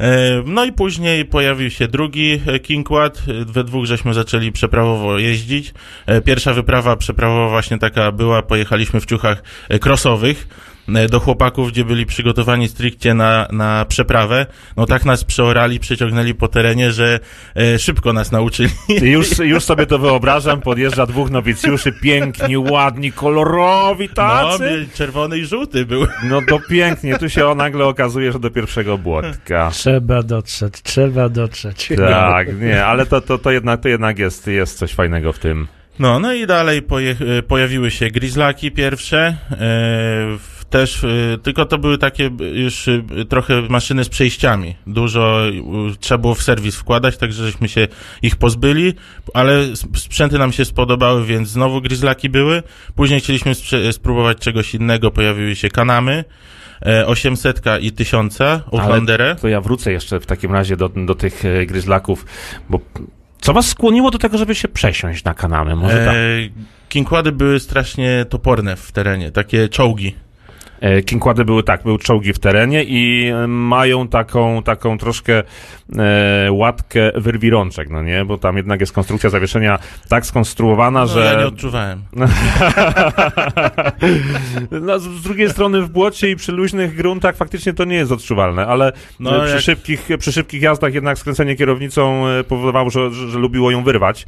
E, 0.00 0.42
No 0.46 0.64
i 0.64 0.72
później 0.72 1.24
pojawił 1.24 1.70
się 1.70 1.88
drugi 1.88 2.40
e, 2.46 2.58
Kingquad. 2.58 3.22
We 3.46 3.64
dwóch 3.64 3.86
żeśmy 3.86 4.14
zaczęli 4.14 4.52
przeprawowo 4.52 5.18
jeździć. 5.18 5.74
E, 6.06 6.20
Pierwsza 6.20 6.54
wyprawa 6.54 6.96
przeprawowa 6.96 7.48
właśnie 7.48 7.78
taka 7.78 8.12
była. 8.12 8.42
Pojechaliśmy 8.42 9.00
w 9.00 9.06
ciuchach 9.06 9.42
crossowych 9.84 10.48
e, 10.48 10.69
do 11.10 11.20
chłopaków, 11.20 11.72
gdzie 11.72 11.84
byli 11.84 12.06
przygotowani 12.06 12.68
stricte 12.68 13.14
na, 13.14 13.48
na 13.52 13.84
przeprawę. 13.84 14.46
No 14.76 14.86
tak 14.86 15.04
nas 15.04 15.24
przeorali, 15.24 15.80
przeciągnęli 15.80 16.34
po 16.34 16.48
terenie, 16.48 16.92
że 16.92 17.20
e, 17.56 17.78
szybko 17.78 18.12
nas 18.12 18.32
nauczyli. 18.32 18.68
Już, 19.02 19.38
już 19.38 19.64
sobie 19.64 19.86
to 19.86 19.98
wyobrażam, 19.98 20.60
podjeżdża 20.60 21.06
dwóch 21.06 21.30
nowicjuszy, 21.30 21.92
piękni, 22.02 22.58
ładni, 22.58 23.12
kolorowi 23.12 24.08
No, 24.08 24.14
tacy. 24.14 24.64
bie- 24.64 24.96
czerwony 24.96 25.38
i 25.38 25.44
żółty 25.44 25.86
był. 25.86 26.06
No 26.24 26.40
to 26.48 26.58
pięknie, 26.70 27.18
tu 27.18 27.28
się 27.28 27.46
o 27.46 27.54
nagle 27.54 27.84
okazuje, 27.86 28.32
że 28.32 28.38
do 28.38 28.50
pierwszego 28.50 28.98
błotka. 28.98 29.70
Trzeba 29.72 30.22
dotrzeć, 30.22 30.82
trzeba 30.82 31.28
dotrzeć. 31.28 31.88
Tak, 31.96 32.60
nie, 32.60 32.84
ale 32.84 33.06
to, 33.06 33.20
to, 33.20 33.38
to 33.38 33.50
jednak, 33.50 33.80
to 33.80 33.88
jednak 33.88 34.18
jest, 34.18 34.46
jest 34.46 34.78
coś 34.78 34.92
fajnego 34.94 35.32
w 35.32 35.38
tym. 35.38 35.68
No, 35.98 36.18
no 36.20 36.32
i 36.32 36.46
dalej 36.46 36.82
poje- 36.82 37.16
e, 37.38 37.42
pojawiły 37.42 37.90
się 37.90 38.10
Grizzlaki 38.10 38.70
pierwsze, 38.70 39.18
e, 39.26 39.56
w- 40.38 40.59
też, 40.70 41.04
e, 41.04 41.38
tylko 41.42 41.64
to 41.64 41.78
były 41.78 41.98
takie 41.98 42.30
już 42.52 42.88
e, 42.88 43.02
trochę 43.28 43.62
maszyny 43.62 44.04
z 44.04 44.08
przejściami. 44.08 44.76
Dużo 44.86 45.48
e, 45.48 45.52
trzeba 46.00 46.18
było 46.18 46.34
w 46.34 46.42
serwis 46.42 46.76
wkładać, 46.76 47.16
także 47.16 47.44
żeśmy 47.46 47.68
się 47.68 47.88
ich 48.22 48.36
pozbyli, 48.36 48.94
ale 49.34 49.76
sprzęty 49.76 50.38
nam 50.38 50.52
się 50.52 50.64
spodobały, 50.64 51.24
więc 51.24 51.48
znowu 51.48 51.80
Grizzlaki 51.80 52.28
były. 52.28 52.62
Później 52.94 53.20
chcieliśmy 53.20 53.52
spróbować 53.92 54.38
czegoś 54.38 54.74
innego, 54.74 55.10
pojawiły 55.10 55.56
się 55.56 55.68
Kanamy, 55.68 56.24
e, 56.86 57.06
800 57.06 57.62
i 57.80 57.92
1000 57.92 58.40
Outlanderę. 58.72 59.36
To 59.40 59.48
ja 59.48 59.60
wrócę 59.60 59.92
jeszcze 59.92 60.20
w 60.20 60.26
takim 60.26 60.52
razie 60.52 60.76
do, 60.76 60.88
do 60.88 61.14
tych 61.14 61.44
e, 61.44 61.66
gryzlaków, 61.66 62.26
bo 62.70 62.80
co 63.40 63.52
was 63.52 63.68
skłoniło 63.68 64.10
do 64.10 64.18
tego, 64.18 64.38
żeby 64.38 64.54
się 64.54 64.68
przesiąść 64.68 65.24
na 65.24 65.34
kanamy? 65.34 65.76
Może 65.76 66.04
tak. 66.04 66.14
E, 66.14 66.18
Kingquady 66.88 67.32
były 67.32 67.60
strasznie 67.60 68.26
toporne 68.28 68.76
w 68.76 68.92
terenie, 68.92 69.30
takie 69.30 69.68
czołgi. 69.68 70.14
E, 70.80 71.02
Kingquady 71.02 71.44
były 71.44 71.62
tak, 71.62 71.82
były 71.82 71.98
czołgi 71.98 72.32
w 72.32 72.38
terenie 72.38 72.84
i 72.84 73.28
e, 73.28 73.46
mają 73.46 74.08
taką, 74.08 74.62
taką 74.62 74.98
troszkę 74.98 75.42
e, 75.98 76.48
łatkę 76.52 77.12
wyrwi 77.14 77.50
rączek, 77.50 77.90
no 77.90 78.02
nie? 78.02 78.24
Bo 78.24 78.38
tam 78.38 78.56
jednak 78.56 78.80
jest 78.80 78.92
konstrukcja 78.92 79.30
zawieszenia 79.30 79.78
tak 80.08 80.26
skonstruowana, 80.26 81.00
No, 81.00 81.06
że... 81.06 81.20
Ja 81.34 81.40
nie 81.40 81.46
odczuwałem. 81.46 82.02
No, 84.70 84.98
z 84.98 85.02
z 85.02 85.22
drugiej 85.22 85.50
strony 85.50 85.82
w 85.82 85.88
błocie 85.90 86.30
i 86.30 86.36
przy 86.36 86.52
luźnych 86.52 86.96
gruntach 86.96 87.36
faktycznie 87.36 87.72
to 87.72 87.84
nie 87.84 87.96
jest 87.96 88.12
odczuwalne, 88.12 88.66
ale 88.66 88.92
No, 89.20 89.30
no, 89.30 89.40
przy, 89.44 89.52
jak- 89.52 89.62
szybkich, 89.62 90.08
przy 90.18 90.32
szybkich 90.32 90.62
jazdach 90.62 90.94
jednak 90.94 91.18
skręcenie 91.18 91.56
kierownicą 91.56 92.26
e, 92.28 92.44
powodowało, 92.44 92.90
że, 92.90 93.10
że, 93.10 93.28
że 93.28 93.38
lubiło 93.38 93.70
ją 93.70 93.84
wyrwać. 93.84 94.26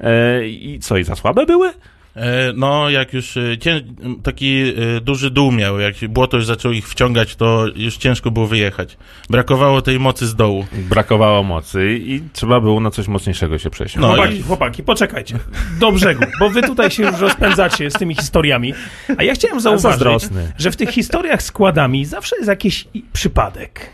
E, 0.00 0.46
I 0.48 0.78
co, 0.82 0.96
i 0.96 1.04
za 1.04 1.14
słabe 1.16 1.46
były? 1.46 1.72
E, 2.16 2.52
No, 2.56 2.90
jak 2.90 3.12
już 3.12 3.36
e, 3.36 3.58
cię, 3.58 3.80
taki 4.22 4.60
e, 4.96 5.00
duży 5.00 5.30
dół 5.30 5.52
miał, 5.52 5.80
jak 5.80 5.94
błoto 6.08 6.36
już 6.36 6.46
zaczął 6.46 6.72
ich 6.72 6.88
wciągać, 6.88 7.36
to 7.36 7.64
już 7.76 7.96
ciężko 7.96 8.30
było 8.30 8.46
wyjechać. 8.46 8.96
Brakowało 9.30 9.82
tej 9.82 10.00
mocy 10.00 10.26
z 10.26 10.34
dołu. 10.34 10.66
Brakowało 10.72 11.42
mocy 11.42 11.98
i 12.06 12.20
trzeba 12.32 12.60
było 12.60 12.80
na 12.80 12.90
coś 12.90 13.08
mocniejszego 13.08 13.58
się 13.58 13.70
przesiąść. 13.70 13.96
No 13.96 14.08
chłopaki, 14.08 14.36
i- 14.36 14.42
chłopaki, 14.42 14.82
poczekajcie. 14.82 15.38
Do 15.80 15.92
brzegu, 15.92 16.24
bo 16.40 16.50
wy 16.50 16.62
tutaj 16.62 16.90
się 16.90 17.02
już 17.02 17.20
rozpędzacie 17.20 17.90
z 17.90 17.94
tymi 17.94 18.14
historiami. 18.14 18.74
A 19.16 19.22
ja 19.22 19.34
chciałem 19.34 19.60
zauważyć, 19.60 20.28
że 20.58 20.70
w 20.70 20.76
tych 20.76 20.90
historiach 20.90 21.42
z 21.42 21.52
kładami 21.52 22.04
zawsze 22.04 22.36
jest 22.36 22.48
jakiś 22.48 22.88
przypadek. 23.12 23.90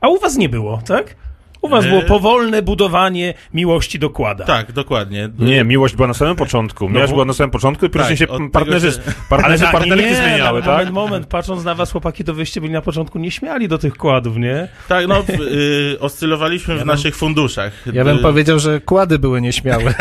A 0.00 0.08
u 0.08 0.18
was 0.20 0.36
nie 0.36 0.48
było, 0.48 0.82
tak? 0.86 1.14
U 1.62 1.68
was 1.68 1.84
E- 1.84 1.88
było 1.88 2.02
powolne 2.02 2.62
budowanie 2.62 3.34
miłości 3.54 3.98
do 3.98 4.10
kłada. 4.10 4.44
Tak, 4.44 4.72
dokładnie. 4.72 5.28
Nie, 5.38 5.64
miłość 5.64 5.96
była 5.96 6.08
na 6.08 6.14
samym 6.14 6.36
początku. 6.36 6.88
Miłość 6.88 7.10
bo- 7.10 7.14
była 7.16 7.24
na 7.24 7.32
samym 7.32 7.50
początku 7.50 7.86
i 7.86 7.90
później 7.90 8.08
Tak, 8.08 8.18
się 8.18 8.28
od 8.28 8.38
tego 8.38 8.50
partnerzy, 8.50 8.92
partnerzy, 9.28 9.64
na- 9.64 9.72
partnerki 9.72 10.04
nie, 10.04 10.16
zmieniały, 10.16 10.60
tak? 10.62 10.68
Moment, 10.70 10.90
moment, 10.92 11.26
patrząc 11.26 11.64
na 11.64 11.74
was, 11.74 11.92
chłopaki, 11.92 12.24
to 12.24 12.34
wyście 12.34 12.60
byli 12.60 12.72
na 12.72 12.82
początku 12.82 13.18
nieśmiali 13.18 13.68
do 13.68 13.78
tych 13.78 13.96
kładów, 13.96 14.36
nie? 14.36 14.68
Tak, 14.88 15.06
no, 15.06 15.22
y, 15.40 15.96
oscylowaliśmy 16.00 16.76
w 16.78 16.86
naszych 16.86 17.16
funduszach. 17.16 17.72
Ja 17.92 18.04
bym 18.04 18.16
Y, 18.16 18.22
powiedział, 18.22 18.58
że 18.58 18.80
kłady 18.80 19.18
były 19.18 19.40
nieśmiałe. 19.40 19.94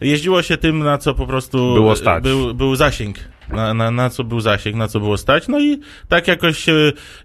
Jeździło 0.00 0.42
się 0.42 0.56
tym, 0.56 0.78
na 0.78 0.98
co 0.98 1.14
po 1.14 1.26
prostu 1.26 1.74
Było 1.74 1.96
stać. 1.96 2.22
Był, 2.24 2.54
był 2.54 2.76
zasięg. 2.76 3.16
Na, 3.48 3.74
na, 3.74 3.90
na 3.90 4.10
co 4.10 4.24
był 4.24 4.40
zasięg, 4.40 4.76
na 4.76 4.88
co 4.88 5.00
było 5.00 5.16
stać. 5.16 5.48
No 5.48 5.60
i 5.60 5.80
tak 6.08 6.28
jakoś 6.28 6.58
się, 6.58 6.72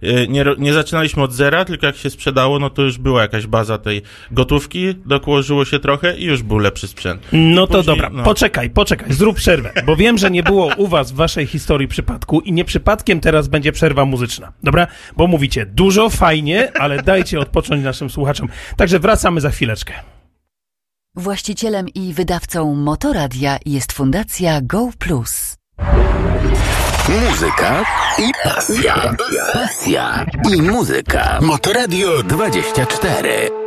e, 0.02 0.28
nie, 0.28 0.46
nie 0.58 0.74
zaczynaliśmy 0.74 1.24
od 1.24 1.34
zera, 1.34 1.66
tylko 1.66 1.86
jak 1.86 1.96
się 1.96 2.10
sprzedało, 2.10 2.60
no 2.60 2.70
to 2.70 2.82
już 2.82 2.98
była 2.98 3.22
jakaś 3.22 3.48
baza 3.48 3.78
tej 3.78 4.02
gotówki, 4.32 4.96
dołożyło 5.06 5.66
się 5.66 5.80
trochę 5.80 6.18
i 6.18 6.24
już 6.24 6.44
był 6.44 6.58
lepszy 6.58 6.88
sprzęt. 6.88 7.22
No 7.32 7.68
to 7.68 7.78
Później, 7.78 7.96
dobra, 7.96 8.10
no. 8.10 8.24
poczekaj, 8.24 8.70
poczekaj, 8.70 9.14
zrób 9.14 9.36
przerwę, 9.36 9.74
bo 9.86 9.96
wiem, 9.96 10.18
że 10.18 10.32
nie 10.32 10.44
było 10.44 10.76
u 10.78 10.88
was 10.88 11.12
w 11.12 11.16
waszej 11.16 11.46
historii 11.46 11.88
przypadku 11.88 12.40
i 12.40 12.54
nie 12.54 12.66
przypadkiem 12.66 13.20
teraz 13.20 13.48
będzie 13.48 13.72
przerwa 13.72 14.06
muzyczna, 14.06 14.52
dobra? 14.64 14.88
Bo 15.18 15.28
mówicie 15.28 15.66
dużo, 15.66 16.10
fajnie, 16.10 16.72
ale 16.80 17.04
dajcie 17.04 17.40
odpocząć 17.40 17.84
naszym 17.84 18.10
słuchaczom. 18.10 18.48
Także 18.78 19.00
wracamy 19.00 19.42
za 19.42 19.50
chwileczkę. 19.50 19.94
Właścicielem 21.16 21.90
i 21.90 22.14
wydawcą 22.14 22.76
Motoradia 22.76 23.58
jest 23.66 23.92
Fundacja 23.92 24.62
Go 24.62 24.90
Plus. 25.00 25.51
Muzyka 27.10 27.84
i 28.18 28.32
pasja. 28.44 28.96
Pasja 29.54 30.26
i 30.54 30.62
muzyka. 30.62 31.40
Motoradio 31.42 32.24
24. 32.24 33.62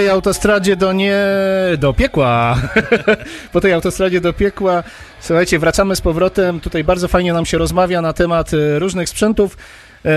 tej 0.00 0.08
autostradzie 0.08 0.76
do 0.76 0.92
nie... 0.92 1.16
do 1.78 1.92
piekła. 1.92 2.56
po 3.52 3.60
tej 3.60 3.72
autostradzie 3.72 4.20
do 4.20 4.32
piekła. 4.32 4.82
Słuchajcie, 5.20 5.58
wracamy 5.58 5.96
z 5.96 6.00
powrotem. 6.00 6.60
Tutaj 6.60 6.84
bardzo 6.84 7.08
fajnie 7.08 7.32
nam 7.32 7.46
się 7.46 7.58
rozmawia 7.58 8.02
na 8.02 8.12
temat 8.12 8.54
e, 8.54 8.78
różnych 8.78 9.08
sprzętów 9.08 9.56
e, 10.04 10.10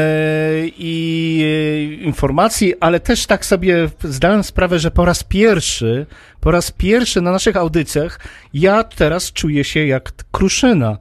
i 0.65 1.99
informacji, 2.01 2.73
ale 2.79 2.99
też 2.99 3.25
tak 3.25 3.45
sobie 3.45 3.89
zdałem 4.03 4.43
sprawę, 4.43 4.79
że 4.79 4.91
po 4.91 5.05
raz 5.05 5.23
pierwszy, 5.23 6.05
po 6.39 6.51
raz 6.51 6.71
pierwszy 6.71 7.21
na 7.21 7.31
naszych 7.31 7.57
audycjach 7.57 8.19
ja 8.53 8.83
teraz 8.83 9.31
czuję 9.31 9.63
się 9.63 9.85
jak 9.85 10.11
kruszyna. 10.31 10.97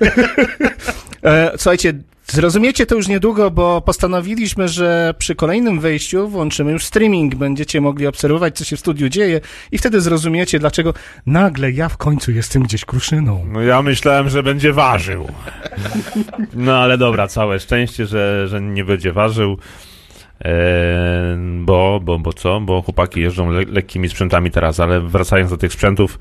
E, 1.24 1.52
Słuchajcie, 1.56 1.94
zrozumiecie 2.32 2.86
to 2.86 2.94
już 2.94 3.08
niedługo, 3.08 3.50
bo 3.50 3.80
postanowiliśmy, 3.80 4.68
że 4.68 5.14
przy 5.18 5.34
kolejnym 5.34 5.80
wejściu 5.80 6.28
włączymy 6.28 6.72
już 6.72 6.84
streaming. 6.84 7.34
Będziecie 7.34 7.80
mogli 7.80 8.06
obserwować, 8.06 8.58
co 8.58 8.64
się 8.64 8.76
w 8.76 8.80
studiu 8.80 9.08
dzieje 9.08 9.40
i 9.72 9.78
wtedy 9.78 10.00
zrozumiecie, 10.00 10.58
dlaczego 10.58 10.94
nagle 11.26 11.70
ja 11.70 11.88
w 11.88 11.96
końcu 11.96 12.32
jestem 12.32 12.62
gdzieś 12.62 12.84
kruszyną. 12.84 13.46
No 13.52 13.60
ja 13.60 13.82
myślałem, 13.82 14.28
że 14.28 14.42
będzie 14.42 14.72
ważył. 14.72 15.28
No 16.54 16.76
ale 16.76 16.98
dobra, 16.98 17.28
całe 17.28 17.60
szczęście, 17.60 18.06
że, 18.06 18.48
że 18.48 18.60
nie 18.60 18.84
będzie 18.84 19.12
ważył. 19.12 19.58
E, 20.44 21.36
bo, 21.60 22.00
bo, 22.02 22.18
bo 22.18 22.32
co? 22.32 22.60
Bo 22.60 22.82
chłopaki 22.82 23.20
jeżdżą 23.20 23.50
le 23.50 23.62
lekkimi 23.62 24.08
sprzętami 24.08 24.50
teraz, 24.50 24.80
ale 24.80 25.00
wracając 25.00 25.50
do 25.50 25.56
tych 25.56 25.72
sprzętów, 25.72 26.18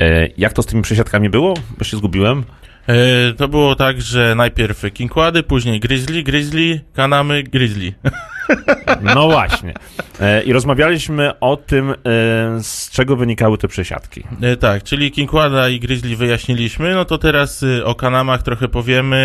e, 0.00 0.28
jak 0.36 0.52
to 0.52 0.62
z 0.62 0.66
tymi 0.66 0.82
przesiadkami 0.82 1.30
było? 1.30 1.54
Bo 1.78 1.84
się 1.84 1.96
zgubiłem. 1.96 2.44
E, 2.88 3.32
to 3.32 3.48
było 3.48 3.74
tak, 3.74 4.00
że 4.00 4.34
najpierw 4.34 4.82
Kinkłady, 4.94 5.42
później 5.42 5.80
Grizzly, 5.80 6.22
Grizzly, 6.22 6.80
Kanamy, 6.94 7.42
Grizzly. 7.42 7.92
No 9.14 9.28
właśnie. 9.28 9.74
E, 10.20 10.42
I 10.42 10.52
rozmawialiśmy 10.52 11.40
o 11.40 11.56
tym, 11.56 11.90
e, 11.90 11.94
z 12.62 12.90
czego 12.90 13.16
wynikały 13.16 13.58
te 13.58 13.68
przesiadki. 13.68 14.22
E, 14.42 14.56
tak, 14.56 14.82
czyli 14.82 15.10
Kingquada 15.10 15.68
i 15.68 15.80
Grizzly 15.80 16.16
wyjaśniliśmy, 16.16 16.94
no 16.94 17.04
to 17.04 17.18
teraz 17.18 17.62
y, 17.62 17.84
o 17.84 17.94
Kanamach 17.94 18.42
trochę 18.42 18.68
powiemy. 18.68 19.22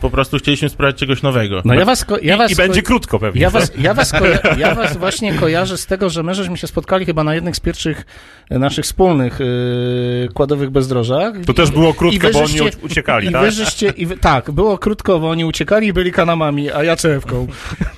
Po 0.00 0.10
prostu 0.10 0.38
chcieliśmy 0.38 0.68
spróbować 0.68 0.96
czegoś 0.96 1.22
nowego. 1.22 1.62
No 1.64 1.74
ja 1.74 1.84
was, 1.84 2.04
ko- 2.04 2.18
ja 2.22 2.36
was 2.36 2.52
I 2.52 2.56
będzie 2.56 2.82
krótko 2.82 3.18
pewnie. 3.18 3.40
Ja 3.42 3.50
was, 3.50 3.72
ja, 3.78 3.94
was 3.94 4.12
koja- 4.12 4.58
ja 4.58 4.74
was 4.74 4.96
właśnie 4.96 5.34
kojarzę 5.34 5.76
z 5.78 5.86
tego, 5.86 6.10
że 6.10 6.22
my 6.22 6.34
żeśmy 6.34 6.56
się 6.56 6.66
spotkali 6.66 7.06
chyba 7.06 7.24
na 7.24 7.34
jednych 7.34 7.56
z 7.56 7.60
pierwszych 7.60 8.06
naszych 8.50 8.84
wspólnych 8.84 9.40
yy, 9.40 10.28
kładowych 10.34 10.70
bezdrożach. 10.70 11.34
To 11.46 11.54
też 11.54 11.70
było 11.70 11.90
I 11.90 11.94
krótko, 11.94 12.28
bo 12.32 12.40
oni 12.44 12.60
uciekali, 12.82 13.28
I 13.28 13.32
tak? 13.32 13.42
wy 13.42 13.50
żeście, 13.50 13.88
i 13.88 14.06
wy, 14.06 14.16
tak, 14.16 14.50
było 14.50 14.78
krótko, 14.78 15.18
bo 15.20 15.30
oni 15.30 15.44
uciekali 15.44 15.86
i 15.86 15.92
byli 15.92 16.12
kanamami, 16.12 16.70
a 16.72 16.82
ja 16.84 16.96
czewką. 16.96 17.46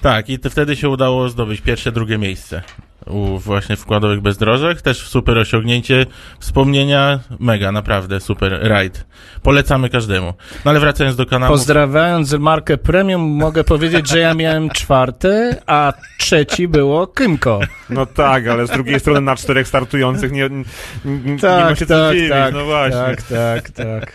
Tak, 0.00 0.28
i 0.28 0.38
to 0.42 0.50
wtedy 0.50 0.76
się 0.76 0.88
udało 0.88 1.28
zdobyć 1.28 1.60
pierwsze, 1.60 1.92
drugie 1.92 2.18
miejsce. 2.18 2.62
U 3.06 3.38
właśnie 3.38 3.76
wkładowych 3.76 4.20
bezdrożach. 4.20 4.82
Też 4.82 5.08
super 5.08 5.38
osiągnięcie. 5.38 6.06
Wspomnienia 6.38 7.20
mega, 7.40 7.72
naprawdę 7.72 8.20
super 8.20 8.58
rajd. 8.62 9.04
Polecamy 9.42 9.90
każdemu. 9.90 10.34
No 10.64 10.70
ale 10.70 10.80
wracając 10.80 11.16
do 11.16 11.26
kanału. 11.26 11.52
Pozdrawiając 11.52 12.32
markę 12.32 12.78
premium, 12.78 13.22
mogę 13.22 13.64
powiedzieć, 13.64 14.08
że 14.08 14.18
ja 14.18 14.34
miałem 14.34 14.70
czwarty, 14.70 15.56
a 15.66 15.92
trzeci 16.18 16.68
było 16.68 17.06
Kymko. 17.06 17.60
No 17.90 18.06
tak, 18.06 18.46
ale 18.46 18.66
z 18.66 18.70
drugiej 18.70 19.00
strony 19.00 19.20
na 19.20 19.36
czterech 19.36 19.68
startujących 19.68 20.32
nie, 20.32 20.48
nie, 21.04 21.18
nie 21.32 21.38
Tak, 21.38 21.70
ma 21.70 21.74
się 21.76 21.86
co 21.86 21.94
tak, 21.94 22.14
dziwić, 22.14 22.30
tak, 22.30 22.54
no 22.54 22.64
właśnie. 22.64 22.98
tak, 22.98 23.22
tak, 23.22 23.70
tak. 23.70 24.12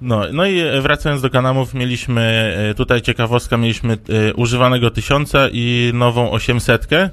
No, 0.00 0.22
no 0.32 0.46
i 0.46 0.60
e, 0.60 0.80
wracając 0.80 1.22
do 1.22 1.30
kanałów, 1.30 1.74
mieliśmy 1.74 2.54
e, 2.70 2.74
tutaj 2.74 3.02
ciekawostka, 3.02 3.56
mieliśmy 3.56 3.92
e, 3.92 4.34
używanego 4.34 4.90
tysiąca 4.90 5.48
i 5.52 5.90
nową 5.94 6.30
osiemsetkę. 6.30 7.10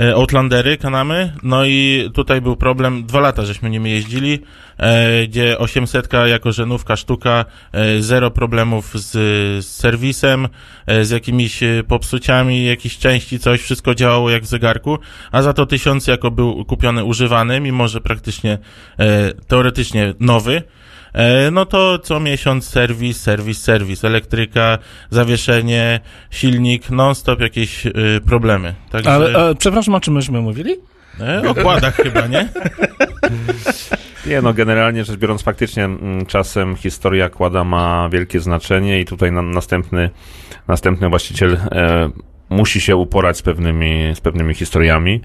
e, 0.00 0.14
Outlandery, 0.14 0.76
kanamy. 0.76 1.32
No 1.42 1.64
i 1.64 2.10
tutaj 2.14 2.40
był 2.40 2.56
problem, 2.56 3.04
dwa 3.06 3.20
lata 3.20 3.44
żeśmy 3.44 3.70
nimi 3.70 3.90
jeździli, 3.90 4.38
gdzie 5.28 5.58
800 5.58 6.08
jako 6.26 6.52
żenówka 6.52 6.96
sztuka, 6.96 7.44
zero 8.00 8.30
problemów 8.30 8.90
z, 8.94 9.66
serwisem, 9.66 10.48
z 11.02 11.10
jakimiś 11.10 11.60
popsuciami, 11.88 12.64
jakieś 12.64 12.98
części, 12.98 13.38
coś, 13.38 13.62
wszystko 13.62 13.94
działało 13.94 14.30
jak 14.30 14.42
w 14.42 14.46
zegarku, 14.46 14.98
a 15.32 15.42
za 15.42 15.52
to 15.52 15.66
1000 15.66 16.06
jako 16.06 16.30
był 16.30 16.64
kupiony 16.64 17.04
używany, 17.04 17.60
mimo 17.60 17.88
że 17.88 18.00
praktycznie 18.00 18.58
teoretycznie 19.48 20.14
nowy, 20.20 20.62
no 21.52 21.66
to 21.66 21.98
co 21.98 22.20
miesiąc 22.20 22.68
serwis, 22.68 23.20
serwis, 23.20 23.62
serwis, 23.62 24.04
elektryka, 24.04 24.78
zawieszenie, 25.10 26.00
silnik, 26.30 26.90
non-stop 26.90 27.40
jakieś 27.40 27.86
y, 27.86 27.92
problemy. 28.26 28.74
Także 28.90 29.10
Ale, 29.12 29.50
e, 29.50 29.54
przepraszam, 29.54 29.94
o 29.94 30.00
czym 30.00 30.14
myśmy 30.14 30.40
mówili? 30.40 30.76
e, 31.20 31.48
o 31.48 31.54
kładach 31.54 31.96
chyba, 31.96 32.26
nie? 32.26 32.48
Nie 34.26 34.42
no, 34.42 34.54
generalnie 34.54 35.04
rzecz 35.04 35.16
biorąc, 35.16 35.42
faktycznie 35.42 35.84
mm, 35.84 36.26
czasem 36.26 36.76
historia 36.76 37.28
kłada 37.28 37.64
ma 37.64 38.08
wielkie 38.12 38.40
znaczenie 38.40 39.00
i 39.00 39.04
tutaj 39.04 39.32
na, 39.32 39.42
następny, 39.42 40.10
następny 40.68 41.08
właściciel 41.08 41.54
e, 41.54 42.10
musi 42.52 42.80
się 42.80 42.96
uporać 42.96 43.36
z 43.36 43.42
pewnymi, 43.42 44.14
z 44.14 44.20
pewnymi 44.20 44.54
historiami, 44.54 45.20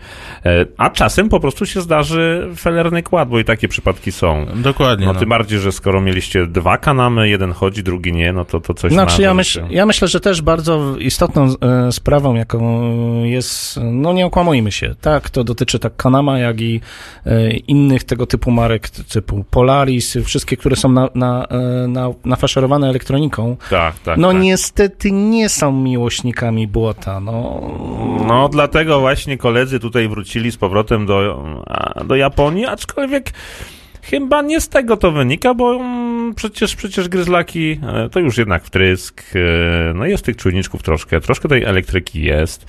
e, 0.46 0.66
a 0.78 0.90
czasem 0.90 1.30
po 1.30 1.40
prostu 1.40 1.66
się 1.66 1.82
zdarzy 1.82 2.50
felerny 2.58 3.04
kład, 3.04 3.30
bo 3.30 3.40
i 3.40 3.44
takie 3.44 3.68
przypadki 3.68 4.12
są. 4.12 4.46
Dokładnie. 4.56 5.06
No, 5.06 5.14
No, 5.14 5.20
tym 5.20 5.30
bardziej, 5.30 5.60
że 5.60 5.72
skoro 5.72 6.02
mieliście 6.02 6.48
dwa 6.48 6.78
kanamy, 6.78 7.30
jeden 7.30 7.52
chodzi, 7.52 7.84
drugi 7.84 8.14
nie, 8.14 8.34
no 8.34 8.46
to 8.46 8.60
to 8.60 8.74
coś 8.74 8.92
Znaczy, 8.92 9.22
na 9.22 9.28
ja, 9.28 9.34
myśl, 9.34 9.62
ja 9.70 9.86
myślę, 9.86 10.08
że 10.08 10.20
też 10.20 10.42
bardzo 10.42 10.98
istotną 11.00 11.48
e, 11.62 11.92
sprawą, 11.92 12.36
jaką 12.36 12.84
jest, 13.24 13.80
no 13.84 14.14
nie 14.14 14.26
okłamujmy 14.26 14.72
się, 14.72 14.96
tak, 15.02 15.30
to 15.30 15.44
dotyczy 15.44 15.80
tak 15.80 15.96
Kanama, 15.96 16.40
jak 16.40 16.62
i 16.62 16.82
e, 17.26 17.52
innych 17.52 18.04
tego 18.04 18.26
typu 18.26 18.52
marek, 18.52 18.90
typu 18.90 19.46
Polaris, 19.52 20.18
wszystkie, 20.26 20.58
które 20.58 20.76
są 20.76 20.90
na, 20.92 21.10
na, 21.16 21.46
e, 21.46 21.88
na, 21.88 22.10
nafaszerowane 22.26 22.90
elektroniką, 22.90 23.58
Tak, 23.70 24.00
tak. 24.00 24.18
no 24.18 24.32
tak. 24.32 24.42
niestety 24.42 25.12
nie 25.12 25.50
są 25.50 25.72
miłośnikami 25.72 26.68
błota, 26.68 27.17
no. 27.20 27.62
No, 28.28 28.50
dlatego 28.50 29.00
właśnie 29.00 29.38
koledzy 29.38 29.80
tutaj 29.80 30.08
wrócili 30.08 30.52
z 30.52 30.58
powrotem 30.58 31.06
do, 31.06 31.44
do 32.06 32.16
Japonii, 32.16 32.66
aczkolwiek 32.66 33.34
chyba 34.10 34.42
nie 34.42 34.62
z 34.62 34.70
tego 34.70 34.98
to 34.98 35.12
wynika, 35.12 35.54
bo 35.54 35.76
mm, 35.76 36.36
przecież, 36.36 36.76
przecież 36.76 37.10
gryzlaki 37.10 37.80
e, 37.84 38.10
to 38.10 38.20
już 38.20 38.38
jednak 38.38 38.64
wtrysk, 38.64 39.24
e, 39.36 39.94
no 39.94 40.06
jest 40.06 40.26
tych 40.26 40.36
czujniczków 40.36 40.84
troszkę, 40.84 41.22
troszkę 41.22 41.50
tej 41.50 41.64
elektryki 41.64 42.22
jest. 42.22 42.66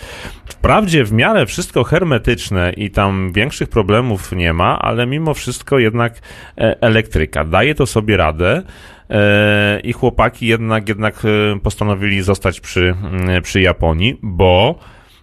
Wprawdzie 0.47 1.05
w 1.05 1.13
miarę 1.13 1.47
wszystko 1.47 1.85
hermetyczne 1.85 2.73
i 2.77 2.91
tam 2.91 3.33
większych 3.33 3.69
problemów 3.69 4.33
nie 4.33 4.53
ma, 4.53 4.79
ale 4.79 5.07
mimo 5.07 5.35
wszystko 5.35 5.79
jednak 5.79 6.13
e, 6.59 6.83
elektryka 6.83 7.45
daje 7.45 7.75
to 7.75 7.87
sobie 7.87 8.17
radę. 8.17 8.63
E, 9.11 9.81
I 9.81 9.93
chłopaki 9.93 10.47
jednak, 10.47 10.89
jednak 10.89 11.23
e, 11.25 11.59
postanowili 11.61 12.23
zostać 12.23 12.61
przy, 12.61 12.95
mm, 13.03 13.43
przy 13.43 13.61
Japonii, 13.61 14.19
bo 14.23 14.79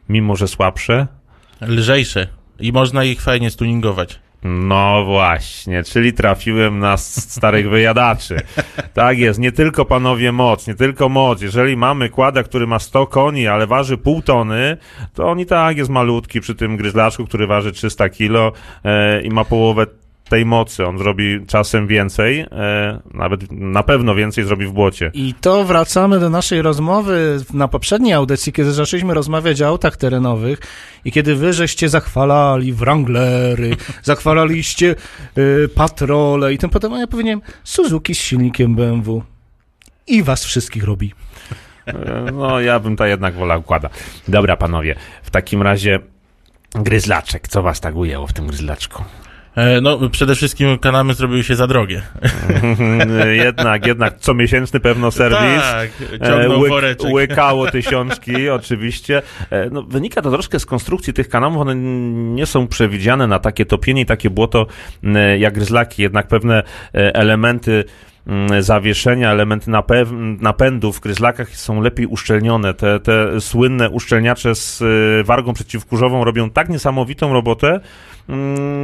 mimo, 0.10 0.36
że 0.36 0.48
słabsze, 0.48 1.08
lżejsze. 1.62 2.28
I 2.60 2.72
można 2.72 3.04
ich 3.04 3.22
fajnie 3.22 3.52
stuningować. 3.52 4.20
no 4.44 5.06
właśnie, 5.06 5.84
czyli 5.84 6.14
trafiłem 6.14 6.80
na 6.80 6.98
starych 6.98 7.70
wyjadaczy. 7.70 8.38
Tak 8.94 9.18
jest, 9.18 9.40
nie 9.40 9.52
tylko 9.52 9.86
panowie 9.86 10.32
moc, 10.32 10.68
nie 10.68 10.76
tylko 10.76 11.10
moc. 11.10 11.42
Jeżeli 11.42 11.78
mamy 11.78 12.10
kłada, 12.10 12.44
który 12.44 12.68
ma 12.68 12.80
100 12.80 13.08
koni, 13.08 13.48
ale 13.48 13.68
waży 13.68 13.98
pół 13.98 14.22
tony, 14.22 14.78
to 15.14 15.32
on 15.32 15.40
i 15.40 15.46
tak 15.46 15.78
jest 15.78 15.90
malutki 15.90 16.42
przy 16.42 16.56
tym 16.56 16.78
gryzlaczku, 16.78 17.26
który 17.26 17.48
waży 17.48 17.72
300 17.72 18.10
kilo 18.10 18.52
e, 18.84 19.22
i 19.22 19.30
ma 19.30 19.46
połowę 19.46 19.86
tej 20.30 20.46
mocy. 20.46 20.86
On 20.86 20.98
zrobi 20.98 21.46
czasem 21.48 21.88
więcej, 21.88 22.40
e, 22.40 23.00
nawet 23.14 23.52
na 23.52 23.84
pewno 23.84 24.16
więcej 24.16 24.44
zrobi 24.44 24.66
w 24.66 24.72
błocie. 24.72 25.12
I 25.14 25.34
to 25.42 25.64
wracamy 25.64 26.20
do 26.20 26.30
naszej 26.30 26.62
rozmowy 26.62 27.38
na 27.54 27.68
poprzedniej 27.68 28.14
audycji, 28.14 28.54
kiedy 28.54 28.72
zaczęliśmy 28.74 29.14
rozmawiać 29.14 29.62
o 29.62 29.68
autach 29.68 29.98
terenowych 29.98 30.60
i 31.06 31.12
kiedy 31.12 31.36
wy 31.36 31.54
żeście 31.54 31.90
zachwalali 31.90 32.74
Wranglery, 32.74 33.76
zachwalaliście 34.04 34.96
y, 35.38 35.70
patrole 35.76 36.54
i 36.54 36.58
tym 36.58 36.70
potem, 36.70 36.94
a 36.94 37.00
ja 37.00 37.08
powiedziałem 37.08 37.42
Suzuki 37.64 38.16
z 38.16 38.20
silnikiem 38.20 38.76
BMW. 38.76 39.24
I 40.08 40.24
was 40.24 40.46
wszystkich 40.46 40.84
robi. 40.84 41.14
E, 41.86 42.32
No, 42.34 42.60
ja 42.60 42.80
bym 42.80 42.96
to 42.96 43.06
jednak 43.06 43.34
wolał 43.36 43.64
kłada. 43.64 43.90
Dobra, 44.28 44.58
panowie, 44.58 44.96
w 45.24 45.30
takim 45.30 45.62
razie 45.62 46.00
gryzlaczek. 46.76 47.48
Co 47.48 47.62
was 47.62 47.80
tak 47.82 47.96
ujęło 47.96 48.28
w 48.28 48.34
tym 48.34 48.48
gryzlaczku? 48.48 49.04
E, 49.56 49.82
no, 49.82 50.10
przede 50.10 50.36
wszystkim 50.36 50.78
kanamy 50.78 51.14
zrobiły 51.14 51.44
się 51.44 51.56
za 51.56 51.68
drogie. 51.68 52.02
jednak, 53.46 53.88
jednak 53.88 54.18
comiesięczny 54.20 54.80
pewno 54.80 55.12
serwis. 55.12 55.62
Tak, 55.62 55.90
E, 56.20 56.48
łyk- 56.50 56.70
woreczek. 56.70 57.12
Łykało 57.14 57.72
tysiączki, 57.72 58.50
oczywiście. 58.50 59.22
E, 59.50 59.70
No, 59.70 59.84
wynika 59.84 60.22
to 60.22 60.32
troszkę 60.32 60.60
z 60.60 60.66
konstrukcji 60.66 61.14
tych 61.14 61.30
kanałów. 61.30 61.58
One 61.58 61.76
nie 62.36 62.46
są 62.46 62.68
przewidziane 62.68 63.28
na 63.28 63.40
takie 63.40 63.66
topienie 63.66 64.02
i 64.02 64.06
takie 64.06 64.30
błoto 64.30 64.68
jak 65.38 65.54
gryzlaki. 65.54 66.02
Jednak 66.02 66.28
pewne 66.28 66.64
elementy 66.94 67.84
zawieszenia, 68.60 69.32
elementy 69.32 69.72
napędu 70.40 70.94
w 70.94 71.00
gryzlakach 71.00 71.50
są 71.50 71.82
lepiej 71.82 72.06
uszczelnione. 72.06 72.74
Te, 72.74 73.00
te 73.00 73.42
słynne 73.42 73.90
uszczelniacze 73.90 74.56
z 74.56 74.84
wargą 75.28 75.54
przeciwkurzową 75.54 76.24
robią 76.24 76.50
tak 76.50 76.70
niesamowitą 76.70 77.34
robotę, 77.34 77.80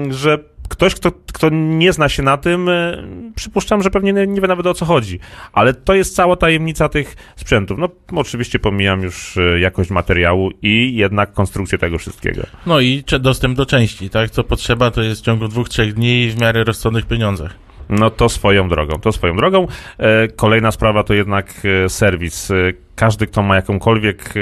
że 0.10 0.38
ktoś, 0.72 0.96
kto, 0.96 1.12
kto 1.34 1.50
nie 1.52 1.94
zna 1.94 2.10
się 2.10 2.24
na 2.24 2.38
tym, 2.38 2.70
e, 2.70 3.04
przypuszczam, 3.36 3.84
że 3.84 3.90
pewnie 3.90 4.14
nie, 4.14 4.28
nie 4.28 4.42
wie 4.42 4.48
nawet 4.48 4.68
o 4.68 4.74
co 4.74 4.86
chodzi. 4.86 5.20
Ale 5.54 5.74
to 5.74 5.94
jest 5.94 6.16
cała 6.16 6.36
tajemnica 6.36 6.90
tych 6.90 7.16
sprzętów. 7.36 7.78
No, 7.80 7.90
oczywiście 8.16 8.60
pomijam 8.60 9.02
już 9.02 9.38
e, 9.38 9.60
jakość 9.60 9.90
materiału 9.90 10.52
i 10.62 10.96
jednak 10.96 11.34
konstrukcję 11.34 11.78
tego 11.78 11.98
wszystkiego. 11.98 12.42
No 12.66 12.80
i 12.80 13.04
dostęp 13.20 13.58
do 13.58 13.66
części, 13.66 14.10
tak? 14.10 14.30
Co 14.30 14.44
potrzeba, 14.44 14.92
to 14.92 15.02
jest 15.02 15.22
w 15.22 15.26
ciągu 15.26 15.48
dwóch, 15.48 15.70
trzech 15.70 15.94
dni 15.94 16.30
w 16.30 16.42
miarę 16.42 16.64
rozsądnych 16.64 17.06
pieniądzach. 17.06 17.54
No 17.90 18.10
to 18.10 18.30
swoją 18.30 18.70
drogą, 18.70 19.00
to 19.00 19.12
swoją 19.12 19.36
drogą. 19.36 19.68
E, 19.98 20.28
kolejna 20.28 20.72
sprawa 20.72 21.04
to 21.04 21.14
jednak 21.14 21.54
serwis. 21.88 22.52
Każdy, 22.96 23.28
kto 23.28 23.44
ma 23.44 23.56
jakąkolwiek 23.56 24.34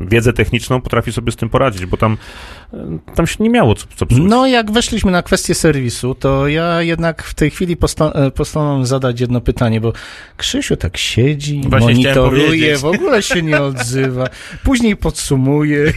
wiedzę 0.00 0.32
techniczną, 0.32 0.80
potrafi 0.80 1.12
sobie 1.12 1.32
z 1.32 1.36
tym 1.36 1.48
poradzić, 1.48 1.86
bo 1.86 1.96
tam, 1.96 2.16
tam 3.14 3.26
się 3.26 3.36
nie 3.40 3.50
miało 3.50 3.74
co, 3.74 3.86
co 3.96 4.06
psuć. 4.06 4.20
No, 4.22 4.46
jak 4.46 4.70
weszliśmy 4.70 5.12
na 5.12 5.22
kwestię 5.22 5.54
serwisu, 5.54 6.14
to 6.14 6.48
ja 6.48 6.82
jednak 6.82 7.22
w 7.22 7.34
tej 7.34 7.50
chwili 7.50 7.76
posta- 7.76 8.12
e, 8.26 8.30
postanowiłem 8.30 8.86
zadać 8.86 9.20
jedno 9.20 9.40
pytanie, 9.40 9.80
bo 9.80 9.92
Krzysiu 10.36 10.76
tak 10.76 10.96
siedzi, 10.96 11.60
Właśnie 11.66 11.88
monitoruje, 11.94 12.78
w 12.78 12.84
ogóle 12.84 13.22
się 13.22 13.42
nie 13.42 13.60
odzywa, 13.62 14.26
później 14.64 14.96
podsumuje 14.96 15.92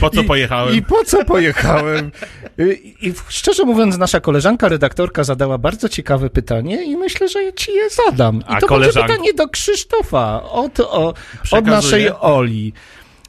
Po 0.00 0.10
co 0.10 0.20
I- 0.22 0.24
pojechałem? 0.24 0.74
I 0.74 0.82
po 0.82 1.04
co 1.04 1.24
pojechałem? 1.24 2.10
I, 2.58 2.94
I 3.08 3.12
szczerze 3.28 3.64
mówiąc, 3.64 3.98
nasza 3.98 4.20
koleżanka 4.20 4.68
redaktorka 4.68 5.24
zadała 5.24 5.58
bardzo 5.58 5.88
ciekawe 5.88 6.30
pytanie 6.30 6.84
i 6.84 6.96
myślę, 6.96 7.28
że 7.28 7.52
ci 7.52 7.72
je 7.72 7.90
zadam. 7.90 8.36
I 8.38 8.42
A 8.46 8.60
to 8.60 8.66
koleżanko- 8.66 8.78
będzie 8.78 9.02
pytanie 9.02 9.32
do 9.34 9.48
Krzysztofa. 9.48 10.42
Od, 10.42 10.80
o, 10.80 11.14
od 11.50 11.66
naszej 11.66 12.10
Oli. 12.20 12.72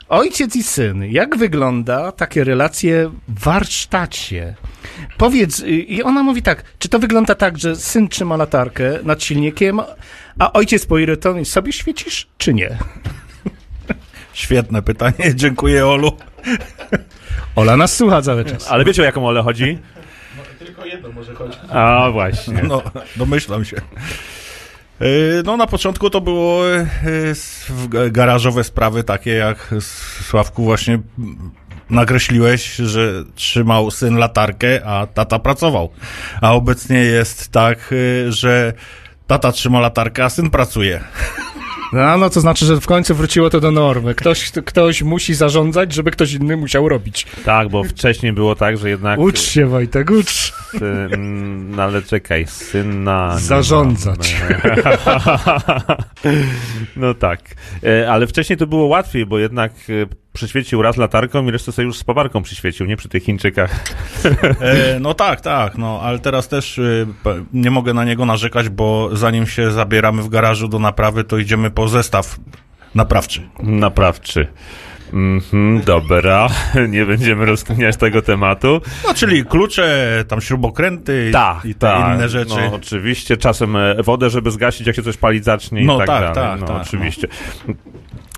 Ojciec 0.09 0.55
i 0.55 0.63
syn, 0.63 1.03
jak 1.03 1.37
wygląda 1.37 2.11
takie 2.11 2.43
relacje 2.43 3.11
w 3.27 3.39
warsztacie? 3.39 4.55
Powiedz, 5.17 5.59
y, 5.59 5.69
i 5.69 6.03
ona 6.03 6.23
mówi 6.23 6.41
tak, 6.41 6.63
czy 6.79 6.89
to 6.89 6.99
wygląda 6.99 7.35
tak, 7.35 7.57
że 7.57 7.75
syn 7.75 8.07
trzyma 8.07 8.37
latarkę 8.37 8.99
nad 9.03 9.23
silnikiem, 9.23 9.81
a 10.39 10.53
ojciec 10.53 10.85
poirytowany, 10.85 11.45
sobie 11.45 11.73
świecisz, 11.73 12.27
czy 12.37 12.53
nie? 12.53 12.77
Świetne 14.33 14.81
pytanie, 14.81 15.35
dziękuję 15.35 15.87
Olu. 15.87 16.11
Ola 17.55 17.77
nas 17.77 17.95
słucha 17.95 18.21
cały 18.21 18.45
czas. 18.45 18.67
Ale 18.71 18.85
wiecie 18.85 19.01
o 19.01 19.05
jaką 19.05 19.27
Olę 19.27 19.43
chodzi? 19.43 19.79
Tylko 20.59 20.85
jedno 20.85 21.11
może 21.11 21.35
chodzić. 21.35 21.59
A 21.69 22.09
właśnie. 22.11 22.61
No, 22.63 22.81
domyślam 23.15 23.65
się. 23.65 23.77
Yy, 24.99 25.43
No 25.45 25.57
na 25.57 25.67
początku 25.67 26.09
to 26.09 26.21
było 26.21 26.63
ga- 27.89 28.11
garażowe 28.11 28.63
sprawy 28.63 29.03
takie 29.03 29.31
jak 29.31 29.75
Sławku 30.29 30.63
właśnie 30.63 30.99
nakreśliłeś, 31.89 32.75
że 32.75 33.23
trzymał 33.35 33.91
syn 33.91 34.17
latarkę, 34.17 34.85
a 34.85 35.07
tata 35.07 35.39
pracował. 35.39 35.89
A 36.41 36.53
obecnie 36.53 36.97
jest 36.97 37.51
tak, 37.51 37.77
yy, 37.91 38.31
że 38.31 38.73
tata 39.27 39.51
trzyma 39.51 39.79
latarkę, 39.79 40.23
a 40.25 40.29
syn 40.29 40.49
pracuje. 40.49 41.01
No, 41.95 42.17
no 42.17 42.29
to 42.29 42.41
znaczy, 42.41 42.65
że 42.65 42.81
w 42.81 42.85
końcu 42.85 43.15
wróciło 43.15 43.49
to 43.49 43.59
do 43.59 43.71
normy. 43.71 44.15
Ktoś, 44.15 44.51
ktoś 44.51 45.01
musi 45.01 45.33
zarządzać, 45.33 45.93
żeby 45.93 46.11
ktoś 46.11 46.33
inny 46.33 46.57
musiał 46.57 46.89
robić. 46.89 47.25
Tak, 47.45 47.69
bo 47.69 47.83
wcześniej 47.83 48.33
było 48.33 48.55
tak, 48.55 48.77
że 48.77 48.89
jednak... 48.89 49.19
Ucz 49.19 49.39
się, 49.41 49.65
Wojtek, 49.65 50.11
ucz. 50.11 50.53
Syn, 50.71 51.71
no 51.71 51.83
ale 51.83 52.01
czekaj, 52.01 52.45
syna... 52.47 53.37
Zarządzać. 53.39 54.35
No 56.95 57.13
tak. 57.13 57.39
E, 57.83 58.11
Ale 58.11 58.27
wcześniej 58.27 58.57
to 58.57 58.67
było 58.67 58.85
łatwiej, 58.85 59.25
bo 59.25 59.39
jednak 59.39 59.71
e, 59.89 60.24
przyświecił 60.39 60.81
raz 60.81 60.97
latarką 60.97 61.45
i 61.47 61.51
resztę 61.51 61.71
sobie 61.71 61.85
już 61.85 61.97
z 61.97 62.03
pawarką 62.03 62.43
przyświecił, 62.43 62.85
nie 62.85 62.97
przy 62.97 63.09
tych 63.09 63.23
Chińczykach. 63.23 63.83
E, 64.61 64.99
no 64.99 65.13
tak, 65.13 65.41
tak, 65.41 65.77
no 65.77 65.99
ale 66.03 66.19
teraz 66.19 66.47
też 66.47 66.77
y, 66.77 67.07
nie 67.53 67.71
mogę 67.71 67.93
na 67.93 68.03
niego 68.05 68.25
narzekać, 68.25 68.69
bo 68.69 69.09
zanim 69.13 69.47
się 69.47 69.71
zabieramy 69.71 70.21
w 70.21 70.29
garażu 70.29 70.67
do 70.67 70.79
naprawy, 70.79 71.23
to 71.23 71.37
idziemy 71.37 71.71
po 71.71 71.87
zestaw 71.87 72.35
naprawczy. 72.95 73.41
Naprawczy. 73.59 74.47
Mhm, 75.13 75.81
dobra, 75.81 76.47
nie 76.89 77.05
będziemy 77.05 77.45
rozkminiać 77.45 77.97
tego 77.97 78.21
tematu. 78.21 78.81
No 79.07 79.13
czyli 79.13 79.45
klucze, 79.45 80.23
tam 80.27 80.41
śrubokręty 80.41 81.27
i- 81.29 81.31
Tak, 81.31 81.65
i 81.65 81.73
te 81.73 81.79
tak. 81.79 82.15
inne 82.15 82.29
rzeczy. 82.29 82.55
No, 82.69 82.75
oczywiście, 82.75 83.37
czasem 83.37 83.75
e, 83.75 84.03
wodę, 84.03 84.29
żeby 84.29 84.51
zgasić, 84.51 84.87
jak 84.87 84.95
się 84.95 85.03
coś 85.03 85.17
palić 85.17 85.43
zacznie 85.45 85.81
i 85.81 85.85
No 85.85 85.97
tak, 85.97 86.07
tak, 86.07 86.21
dalej. 86.21 86.35
tak, 86.35 86.61
no, 86.61 86.67
tak, 86.67 86.81
oczywiście. 86.87 87.27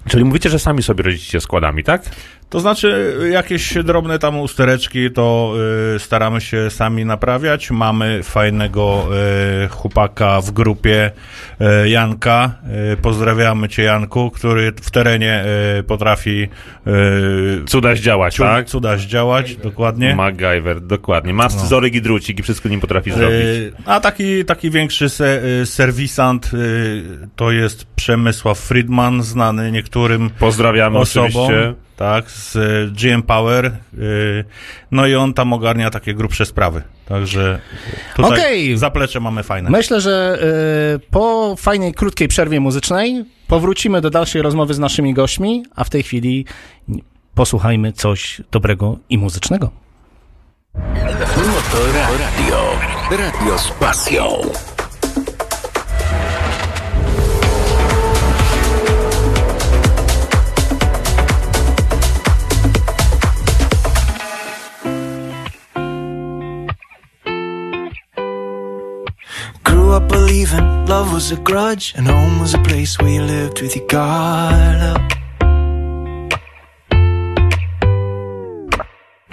Czyli 0.07 0.23
mówicie, 0.23 0.49
że 0.49 0.59
sami 0.59 0.83
sobie 0.83 1.03
radzicie 1.03 1.41
składami, 1.41 1.83
tak? 1.83 2.01
To 2.49 2.59
znaczy 2.59 3.15
jakieś 3.31 3.73
drobne 3.83 4.19
tam 4.19 4.39
ustereczki 4.39 5.11
to 5.11 5.53
y, 5.95 5.99
staramy 5.99 6.41
się 6.41 6.69
sami 6.69 7.05
naprawiać. 7.05 7.71
Mamy 7.71 8.23
fajnego 8.23 9.07
y, 9.65 9.67
chłopaka 9.67 10.41
w 10.41 10.51
grupie 10.51 11.11
y, 11.83 11.89
Janka. 11.89 12.51
Y, 12.93 12.97
pozdrawiamy 12.97 13.69
cię 13.69 13.83
Janku, 13.83 14.31
który 14.31 14.71
w 14.81 14.91
terenie 14.91 15.43
y, 15.79 15.83
potrafi 15.83 16.47
y, 16.87 17.65
Cuda 17.67 17.95
zdziałać, 17.95 18.35
ciu- 18.39 18.43
tak? 18.43 18.65
cuda 18.67 18.97
zdziałać, 18.97 19.55
dokładnie. 19.55 20.15
MacGyver, 20.15 20.81
dokładnie. 20.81 21.33
Ma 21.33 21.49
scyzoryk 21.49 21.95
i 21.95 22.01
drucik 22.01 22.39
i 22.39 22.43
wszystko 22.43 22.69
nim 22.69 22.79
potrafi 22.79 23.11
zrobić. 23.11 23.35
Y, 23.45 23.71
A 23.85 23.99
taki, 23.99 24.45
taki 24.45 24.71
większy 24.71 25.09
se, 25.09 25.41
y, 25.61 25.65
serwisant 25.65 26.51
y, 26.53 27.03
to 27.35 27.51
jest 27.51 27.85
Przemysław 27.95 28.59
Friedman, 28.59 29.23
znany 29.23 29.71
niektórym 29.71 30.29
Pozdrawiamy 30.39 30.97
osobom. 30.99 31.31
oczywiście. 31.45 31.73
Tak, 31.97 32.31
z 32.31 32.55
y, 32.55 32.91
GM 32.91 33.23
Power. 33.23 33.65
y, 33.65 34.45
No 34.91 35.07
i 35.07 35.15
on 35.15 35.33
tam 35.33 35.53
ogarnia 35.53 35.89
takie 35.89 36.13
grubsze 36.13 36.45
sprawy. 36.45 36.81
Także 37.05 37.59
tutaj 38.15 38.31
Okej. 38.39 38.77
zaplecze 38.77 39.19
mamy 39.19 39.43
fajne. 39.43 39.69
Myślę, 39.69 40.01
że 40.01 40.39
y, 40.95 40.99
po 41.11 41.55
fajnej, 41.57 41.93
krótkiej 41.93 42.27
przerwie 42.27 42.59
muzycznej 42.59 43.25
powrócimy 43.47 44.01
do 44.01 44.09
dalszej 44.09 44.41
rozmowy 44.41 44.73
z 44.73 44.79
naszymi 44.79 45.13
gośćmi, 45.13 45.63
a 45.75 45.83
w 45.83 45.89
tej 45.89 46.03
chwili 46.03 46.45
posłuchajmy 47.35 47.93
coś 47.93 48.41
dobrego 48.51 48.97
i 49.09 49.17
muzycznego. 49.17 49.71
Motoradio. 51.37 52.71
Radio 53.11 53.59
z 53.59 53.71
pasją. 53.71 54.23
Up 69.97 70.07
believing 70.09 70.85
love 70.85 71.11
was 71.11 71.31
a 71.31 71.39
grudge 71.49 71.93
and 71.97 72.07
home 72.07 72.39
was 72.39 72.53
a 72.53 72.61
place 72.69 72.99
where 72.99 73.13
you 73.15 73.23
lived 73.23 73.61
with 73.61 73.75
your 73.75 73.87
guard 73.87 74.79
up. 74.91 75.03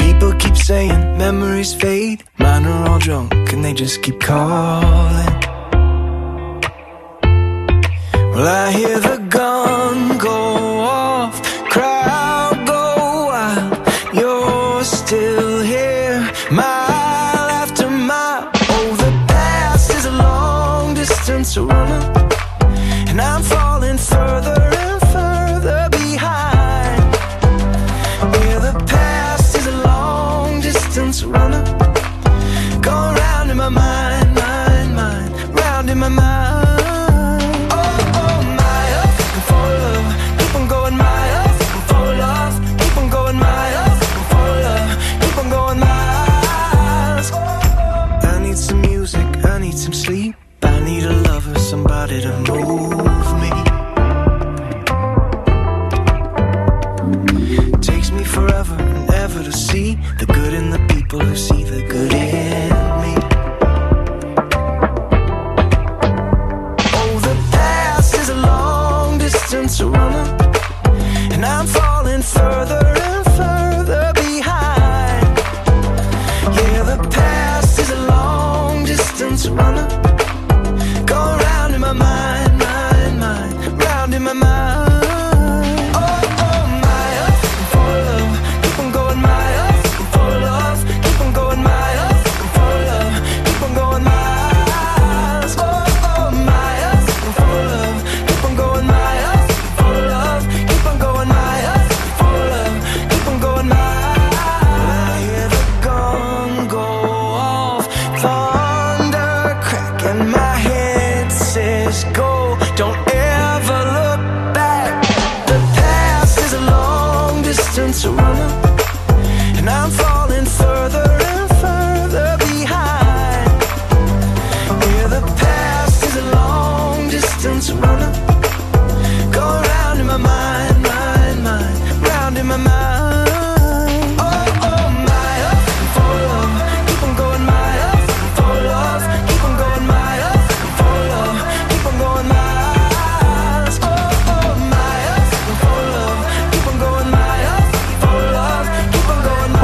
People 0.04 0.32
keep 0.42 0.56
saying 0.56 1.00
memories 1.18 1.74
fade, 1.74 2.24
mine 2.38 2.64
are 2.64 2.88
all 2.88 2.98
drunk 2.98 3.52
and 3.52 3.62
they 3.64 3.74
just 3.74 4.02
keep 4.02 4.18
calling. 4.20 5.34
Well, 8.32 8.48
I 8.62 8.72
hear 8.72 8.98
the 9.08 9.18
gun 9.36 9.73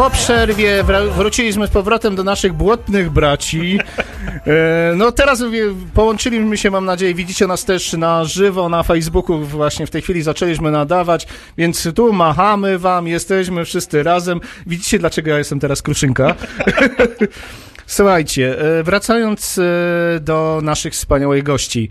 Po 0.01 0.11
przerwie 0.11 0.85
wróciliśmy 1.17 1.67
z 1.67 1.71
powrotem 1.71 2.17
do 2.17 2.25
naszych 2.25 2.53
błotnych 2.53 3.11
braci. 3.11 3.79
E, 4.47 4.93
No 4.97 5.13
teraz 5.13 5.43
połączyliśmy 5.95 6.57
się, 6.57 6.71
mam 6.71 6.85
nadzieję, 6.85 7.15
widzicie 7.15 7.47
nas 7.47 7.65
też 7.65 7.93
na 7.93 8.25
żywo 8.25 8.69
na 8.69 8.83
Facebooku, 8.83 9.39
właśnie 9.39 9.87
w 9.87 9.91
tej 9.91 10.03
chwili 10.03 10.23
zaczęliśmy 10.23 10.71
nadawać, 10.71 11.27
więc 11.59 11.89
tu 11.95 12.13
machamy 12.13 12.79
wam, 12.79 13.09
jesteśmy 13.09 13.65
wszyscy 13.65 14.03
razem. 14.03 14.41
Widzicie, 14.67 14.99
dlaczego 14.99 15.31
ja 15.31 15.39
jestem 15.39 15.61
teraz 15.61 15.83
kruszynka? 15.83 16.35
Słuchajcie, 17.87 18.59
e, 18.79 18.83
wracając 18.83 19.59
e, 19.59 20.21
do 20.21 20.61
naszych 20.63 20.93
wspaniałych 20.93 21.43
gości, 21.43 21.89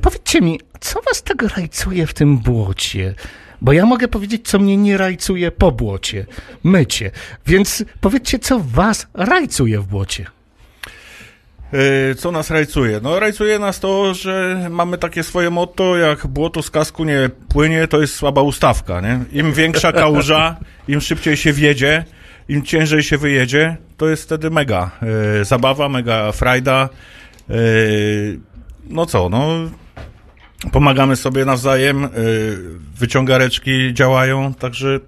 powiedzcie 0.00 0.40
mi, 0.40 0.60
co 0.80 1.00
was 1.02 1.22
tak 1.22 1.42
rajcuje 1.42 2.06
w 2.06 2.14
tym 2.14 2.38
błocie? 2.38 3.14
Bo 3.60 3.72
ja 3.72 3.86
mogę 3.86 4.08
powiedzieć, 4.08 4.48
co 4.48 4.58
mnie 4.58 4.76
nie 4.76 4.96
rajcuje 4.96 5.50
po 5.50 5.72
błocie. 5.72 6.26
Mycie. 6.64 7.10
Więc 7.46 7.84
powiedzcie, 8.00 8.38
co 8.38 8.60
was 8.60 9.06
rajcuje 9.14 9.80
w 9.80 9.86
błocie. 9.86 10.26
E, 11.72 12.14
Co 12.14 12.32
nas 12.32 12.50
rajcuje? 12.50 13.00
No 13.02 13.20
rajcuje 13.20 13.58
nas 13.58 13.80
to, 13.80 14.14
że 14.14 14.66
mamy 14.70 14.98
takie 14.98 15.22
swoje 15.22 15.50
motto, 15.50 15.96
jak 15.96 16.26
błoto 16.26 16.62
z 16.62 16.70
kasku 16.70 17.04
nie 17.04 17.30
płynie, 17.48 17.88
to 17.88 18.00
jest 18.00 18.14
słaba 18.14 18.42
ustawka, 18.42 19.00
nie? 19.00 19.20
Im 19.32 19.52
większa 19.52 19.92
kałuża, 19.92 20.56
im 20.88 21.00
szybciej 21.00 21.36
się 21.36 21.52
wjedzie, 21.52 22.04
im 22.48 22.62
ciężej 22.62 23.02
się 23.02 23.18
wyjedzie, 23.18 23.76
to 23.96 24.08
jest 24.08 24.22
wtedy 24.22 24.50
mega 24.50 24.90
e, 25.40 25.44
zabawa, 25.44 25.88
mega 25.88 26.32
frajda. 26.32 26.88
E, 27.50 27.54
no 28.88 29.06
co, 29.06 29.28
no 29.28 29.48
pomagamy 30.72 31.16
sobie 31.16 31.44
nawzajem, 31.44 32.04
e, 32.04 32.08
wyciągareczki 32.98 33.94
działają, 33.94 34.54
także 34.54 35.00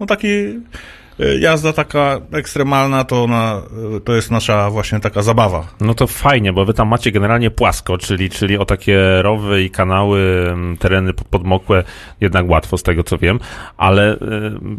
no 0.00 0.06
taki 0.06 0.28
e, 0.28 1.38
jazda 1.40 1.72
taka 1.72 2.20
ekstremalna 2.32 3.04
to, 3.04 3.26
na, 3.26 3.62
to 4.04 4.14
jest 4.14 4.30
nasza 4.30 4.70
właśnie 4.70 5.00
taka 5.00 5.22
zabawa. 5.22 5.66
No 5.80 5.94
to 5.94 6.06
fajnie, 6.06 6.52
bo 6.52 6.64
wy 6.64 6.74
tam 6.74 6.88
macie 6.88 7.12
generalnie 7.12 7.50
płasko, 7.50 7.98
czyli, 7.98 8.30
czyli 8.30 8.58
o 8.58 8.64
takie 8.64 9.22
rowy 9.22 9.62
i 9.62 9.70
kanały, 9.70 10.54
tereny 10.78 11.12
pod- 11.14 11.28
podmokłe 11.28 11.84
jednak 12.20 12.48
łatwo 12.48 12.78
z 12.78 12.82
tego 12.82 13.04
co 13.04 13.18
wiem, 13.18 13.40
ale 13.76 14.14
y, 14.14 14.18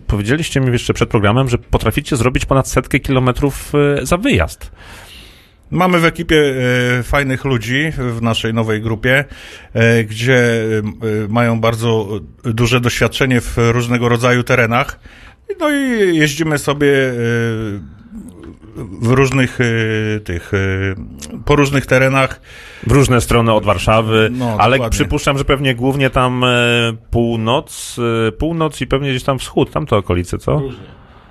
powiedzieliście 0.08 0.60
mi 0.62 0.72
jeszcze 0.72 0.94
przed 0.94 1.10
programem, 1.10 1.50
że 1.50 1.58
potraficie 1.58 2.16
zrobić 2.16 2.46
ponad 2.46 2.68
setkę 2.68 3.00
kilometrów 3.00 3.72
y, 4.02 4.06
za 4.06 4.18
wyjazd. 4.18 4.72
Mamy 5.72 6.00
w 6.00 6.06
ekipie 6.06 6.54
e, 7.00 7.04
fajnych 7.04 7.46
ludzi 7.46 7.92
w 7.98 8.22
naszej 8.22 8.54
nowej 8.54 8.82
grupie, 8.82 9.26
e, 9.74 10.04
gdzie 10.04 10.36
e, 10.38 11.28
mają 11.30 11.60
bardzo 11.60 12.08
duże 12.44 12.82
doświadczenie 12.82 13.42
w 13.42 13.58
różnego 13.58 14.10
rodzaju 14.10 14.44
terenach. 14.44 15.00
No 15.60 15.70
i 15.72 16.18
jeździmy 16.18 16.58
sobie 16.58 16.88
w 19.02 19.12
różnych 19.12 19.60
tych, 20.24 20.52
po 21.46 21.56
różnych 21.56 21.86
terenach. 21.86 22.42
W 22.88 22.92
różne 22.92 23.22
strony 23.22 23.54
od 23.54 23.66
Warszawy, 23.66 24.30
No, 24.32 24.56
ale 24.60 24.78
dokładnie. 24.78 24.96
przypuszczam, 24.98 25.38
że 25.38 25.46
pewnie 25.46 25.76
głównie 25.76 26.10
tam 26.10 26.46
północ, 27.12 27.98
północ 28.38 28.82
i 28.82 28.88
pewnie 28.88 29.10
gdzieś 29.10 29.24
tam 29.24 29.40
wschód, 29.40 29.72
tam 29.72 29.86
to 29.86 29.98
okolice, 29.98 30.38
co? 30.38 30.62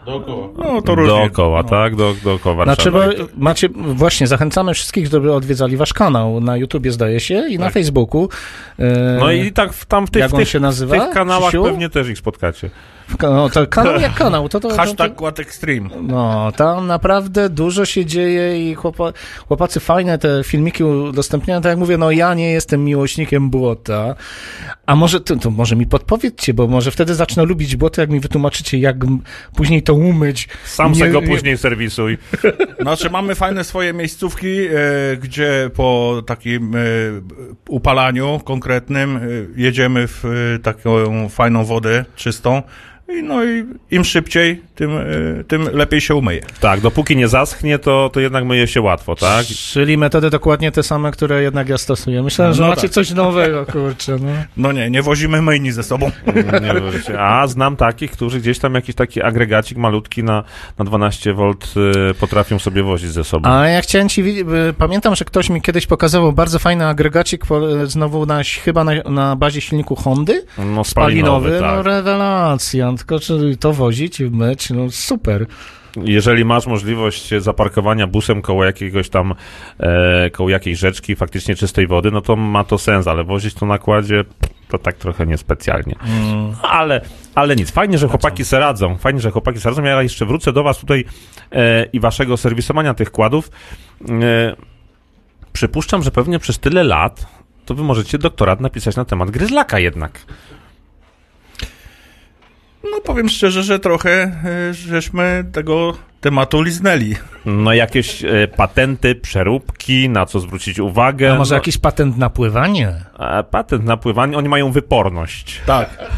Dookoła. 0.06 0.48
No 0.58 0.82
to 0.82 0.94
różnie. 0.94 1.14
Dookoła, 1.14 1.62
no. 1.62 1.68
tak? 1.68 1.96
Do, 1.96 2.14
dookoła 2.24 2.54
Warszawy. 2.64 2.90
Znaczy, 2.90 3.18
bo 3.18 3.24
macie, 3.36 3.68
właśnie, 3.94 4.26
zachęcamy 4.26 4.74
wszystkich, 4.74 5.06
żeby 5.06 5.32
odwiedzali 5.34 5.76
wasz 5.76 5.92
kanał 5.92 6.40
na 6.40 6.56
YouTubie, 6.56 6.92
zdaje 6.92 7.20
się, 7.20 7.48
i 7.48 7.58
na 7.58 7.70
Facebooku. 7.70 8.28
E, 8.78 9.16
No 9.20 9.32
i 9.32 9.52
tak 9.52 9.72
w- 9.72 9.86
tam 9.86 10.06
w 10.06 10.10
tych, 10.10 10.20
Jak 10.20 10.30
w 10.30 10.34
on 10.34 10.40
tych, 10.40 10.48
się 10.48 10.60
nazywa, 10.60 10.96
w 10.96 11.04
tych 11.04 11.14
kanałach 11.14 11.48
Krzysiu? 11.48 11.64
pewnie 11.64 11.88
też 11.88 12.08
ich 12.08 12.18
spotkacie. 12.18 12.70
No, 13.22 13.48
to 13.50 13.66
kanał 13.66 14.00
jak 14.00 14.14
kanał, 14.14 14.48
to 14.48 14.60
to... 14.60 14.68
to, 14.68 14.76
Hashtag 14.76 15.14
Quad 15.14 15.40
Extreme. 15.40 15.88
no, 16.02 16.52
tam 16.56 16.86
naprawdę 16.86 17.48
dużo 17.48 17.84
się 17.84 18.04
dzieje 18.06 18.70
i 18.70 18.74
chłopa, 18.74 19.12
chłopacy 19.48 19.80
fajne 19.80 20.18
te 20.18 20.44
filmiki 20.44 20.84
udostępniają. 20.84 21.60
Tak 21.60 21.70
jak 21.70 21.78
mówię, 21.78 21.98
no 21.98 22.10
ja 22.10 22.34
nie 22.34 22.50
jestem 22.50 22.84
miłośnikiem 22.84 23.50
błota. 23.50 24.14
A 24.86 24.96
może, 24.96 25.20
to, 25.20 25.36
to 25.36 25.50
może 25.50 25.76
mi 25.76 25.86
podpowiedzcie, 25.86 26.54
bo 26.54 26.66
może 26.66 26.90
wtedy 26.90 27.14
zacznę 27.14 27.44
lubić 27.44 27.76
błoto, 27.76 28.00
jak 28.00 28.10
mi 28.10 28.20
wytłumaczycie, 28.20 28.78
jak 28.78 28.96
później 29.56 29.82
to 29.82 29.94
umyć. 29.94 30.48
Sam 30.64 30.92
Nie- 30.92 31.10
go 31.10 31.20
nie- 31.20 31.26
później 31.26 31.58
serwisuj. 31.58 32.18
Znaczy 32.82 33.10
mamy 33.10 33.34
fajne 33.34 33.64
swoje 33.64 33.92
miejscówki, 33.92 34.48
e, 34.60 34.70
gdzie 35.16 35.70
po 35.74 36.22
takim 36.26 36.74
e, 36.76 36.78
upalaniu 37.68 38.40
konkretnym 38.44 39.16
e, 39.16 39.20
jedziemy 39.56 40.08
w 40.08 40.24
e, 40.24 40.58
taką 40.58 41.28
fajną 41.28 41.64
wodę 41.64 42.04
czystą. 42.16 42.62
I 43.18 43.22
no 43.22 43.44
i 43.44 43.64
im 43.90 44.04
szybciej, 44.04 44.62
tym, 44.74 44.90
e, 44.96 45.04
tym 45.44 45.62
lepiej 45.72 46.00
się 46.00 46.14
umyje. 46.14 46.40
Tak, 46.60 46.80
dopóki 46.80 47.16
nie 47.16 47.28
zaschnie, 47.28 47.78
to, 47.78 48.10
to 48.12 48.20
jednak 48.20 48.44
myje 48.44 48.66
się 48.66 48.80
łatwo, 48.80 49.16
tak? 49.16 49.46
Czyli 49.46 49.98
metody 49.98 50.30
dokładnie 50.30 50.72
te 50.72 50.82
same, 50.82 51.10
które 51.10 51.42
jednak 51.42 51.68
ja 51.68 51.78
stosuję. 51.78 52.22
Myślałem, 52.22 52.54
że 52.54 52.62
No 52.62 52.68
macie 52.68 52.82
tak. 52.82 52.90
coś 52.90 53.10
nowego, 53.10 53.66
kurczę, 53.66 54.16
no. 54.20 54.28
No 54.56 54.72
nie, 54.72 54.90
nie 54.90 55.02
wozimy 55.02 55.42
myjni 55.42 55.72
ze 55.72 55.82
sobą. 55.82 56.10
Nie. 57.08 57.20
A 57.20 57.46
znam 57.46 57.76
takich, 57.76 58.10
którzy 58.10 58.40
gdzieś 58.40 58.58
tam 58.58 58.74
jakiś 58.74 58.94
taki 58.94 59.22
agregacik 59.22 59.78
malutki 59.78 60.24
na, 60.24 60.44
na 60.78 60.84
12 60.84 61.34
V 61.34 61.50
y, 62.10 62.14
potrafią 62.14 62.58
sobie 62.58 62.82
wozić 62.82 63.10
ze 63.10 63.24
sobą. 63.24 63.48
A 63.50 63.68
ja 63.68 63.80
chciałem 63.80 64.08
ci, 64.08 64.22
y, 64.22 64.44
pamiętam, 64.78 65.14
że 65.14 65.24
ktoś 65.24 65.50
mi 65.50 65.62
kiedyś 65.62 65.86
pokazywał 65.86 66.32
bardzo 66.32 66.58
fajny 66.58 66.86
agregacik, 66.86 67.46
po, 67.46 67.86
znowu 67.86 68.26
na, 68.26 68.40
chyba 68.64 68.84
na, 68.84 68.92
na 69.10 69.36
bazie 69.36 69.60
silniku 69.60 69.96
Hondy, 69.96 70.44
No 70.58 70.84
spalinowy, 70.84 70.84
spalinowy, 70.84 71.50
no 71.50 71.76
tak. 71.76 71.86
rewelacja, 71.86 72.92
tylko 73.00 73.20
czy 73.20 73.56
to 73.56 73.72
wozić, 73.72 74.20
myć, 74.20 74.70
no 74.70 74.90
super. 74.90 75.46
Jeżeli 75.96 76.44
masz 76.44 76.66
możliwość 76.66 77.30
zaparkowania 77.38 78.06
busem 78.06 78.42
koło 78.42 78.64
jakiegoś 78.64 79.08
tam, 79.08 79.34
e, 79.78 80.30
koło 80.30 80.50
jakiejś 80.50 80.78
rzeczki 80.78 81.16
faktycznie 81.16 81.54
czystej 81.54 81.86
wody, 81.86 82.10
no 82.10 82.20
to 82.20 82.36
ma 82.36 82.64
to 82.64 82.78
sens, 82.78 83.06
ale 83.06 83.24
wozić 83.24 83.54
to 83.54 83.66
na 83.66 83.78
kładzie 83.78 84.24
to 84.68 84.78
tak 84.78 84.96
trochę 84.96 85.26
niespecjalnie. 85.26 85.94
Ale, 86.62 87.00
ale 87.34 87.56
nic. 87.56 87.70
Fajnie, 87.70 87.98
że 87.98 88.08
chłopaki 88.08 88.44
se 88.44 88.58
radzą. 88.58 88.96
Fajnie, 88.96 89.20
że 89.20 89.30
chłopaki 89.30 89.60
se 89.60 89.68
radzą. 89.68 89.84
Ja 89.84 90.02
jeszcze 90.02 90.26
wrócę 90.26 90.52
do 90.52 90.62
was 90.62 90.78
tutaj 90.78 91.04
e, 91.52 91.84
i 91.84 92.00
waszego 92.00 92.36
serwisowania 92.36 92.94
tych 92.94 93.10
kładów. 93.10 93.50
E, 94.08 94.56
przypuszczam, 95.52 96.02
że 96.02 96.10
pewnie 96.10 96.38
przez 96.38 96.58
tyle 96.58 96.84
lat 96.84 97.26
to 97.64 97.74
wy 97.74 97.82
możecie 97.82 98.18
doktorat 98.18 98.60
napisać 98.60 98.96
na 98.96 99.04
temat 99.04 99.30
gryzlaka 99.30 99.78
jednak. 99.78 100.26
No 102.84 103.00
powiem 103.00 103.28
szczerze, 103.28 103.62
że 103.62 103.78
trochę 103.78 104.10
e, 104.10 104.74
żeśmy 104.74 105.44
tego 105.52 105.96
tematu 106.20 106.62
liznęli. 106.62 107.16
No 107.46 107.72
jakieś 107.72 108.24
e, 108.24 108.48
patenty, 108.56 109.14
przeróbki, 109.14 110.08
na 110.08 110.26
co 110.26 110.40
zwrócić 110.40 110.78
uwagę. 110.78 111.32
A 111.32 111.38
może 111.38 111.54
no, 111.54 111.56
jakiś 111.56 111.78
patent 111.78 112.16
na 112.16 112.30
pływanie? 112.30 112.94
e, 113.20 113.42
patent 113.42 113.84
na 113.84 113.96
pływanie, 113.96 114.38
oni 114.38 114.48
mają 114.48 114.72
wyporność. 114.72 115.60
Tak. 115.66 116.10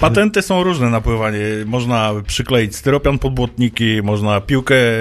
Patenty 0.00 0.42
są 0.42 0.62
różne 0.62 0.90
na 0.90 1.00
pływanie. 1.00 1.38
Można 1.66 2.12
przykleić 2.26 2.76
styropian 2.76 3.18
pod 3.18 3.34
błotniki, 3.34 4.00
można 4.02 4.40
piłkę 4.40 4.74
e, 4.74 5.00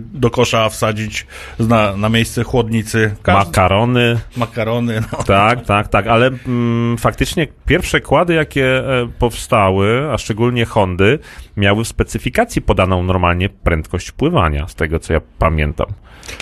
do 0.00 0.30
kosza 0.30 0.68
wsadzić 0.68 1.26
na, 1.58 1.96
na 1.96 2.08
miejsce 2.08 2.44
chłodnicy. 2.44 3.14
Każdy, 3.22 3.46
Makarony, 3.46 4.20
makarony. 4.36 5.02
No. 5.12 5.22
tak, 5.22 5.64
tak, 5.64 5.88
tak, 5.88 6.06
ale 6.06 6.30
mm, 6.46 6.98
faktycznie 6.98 7.46
pierwsze 7.66 8.00
kłady, 8.00 8.34
jakie 8.34 8.78
e, 8.78 9.08
powstały, 9.18 10.10
a 10.12 10.18
szczególnie 10.18 10.64
Hondy, 10.64 11.18
miały 11.60 11.84
w 11.84 11.88
specyfikacji 11.88 12.62
podaną 12.62 13.02
normalnie 13.02 13.48
prędkość 13.48 14.12
pływania, 14.12 14.68
z 14.68 14.74
tego 14.74 14.98
co 14.98 15.12
ja 15.12 15.20
pamiętam. 15.38 15.86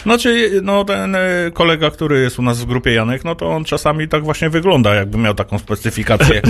Znaczy, 0.02 0.60
no 0.62 0.84
ten 0.84 1.14
e, 1.14 1.20
kolega, 1.52 1.90
który 1.90 2.20
jest 2.20 2.38
u 2.38 2.42
nas 2.42 2.60
w 2.60 2.66
grupie 2.66 2.92
Janek, 2.92 3.24
no 3.24 3.34
to 3.34 3.50
on 3.50 3.64
czasami 3.64 4.08
tak 4.08 4.24
właśnie 4.24 4.50
wygląda, 4.50 4.94
jakby 4.94 5.18
miał 5.18 5.34
taką 5.34 5.58
specyfikację. 5.58 6.42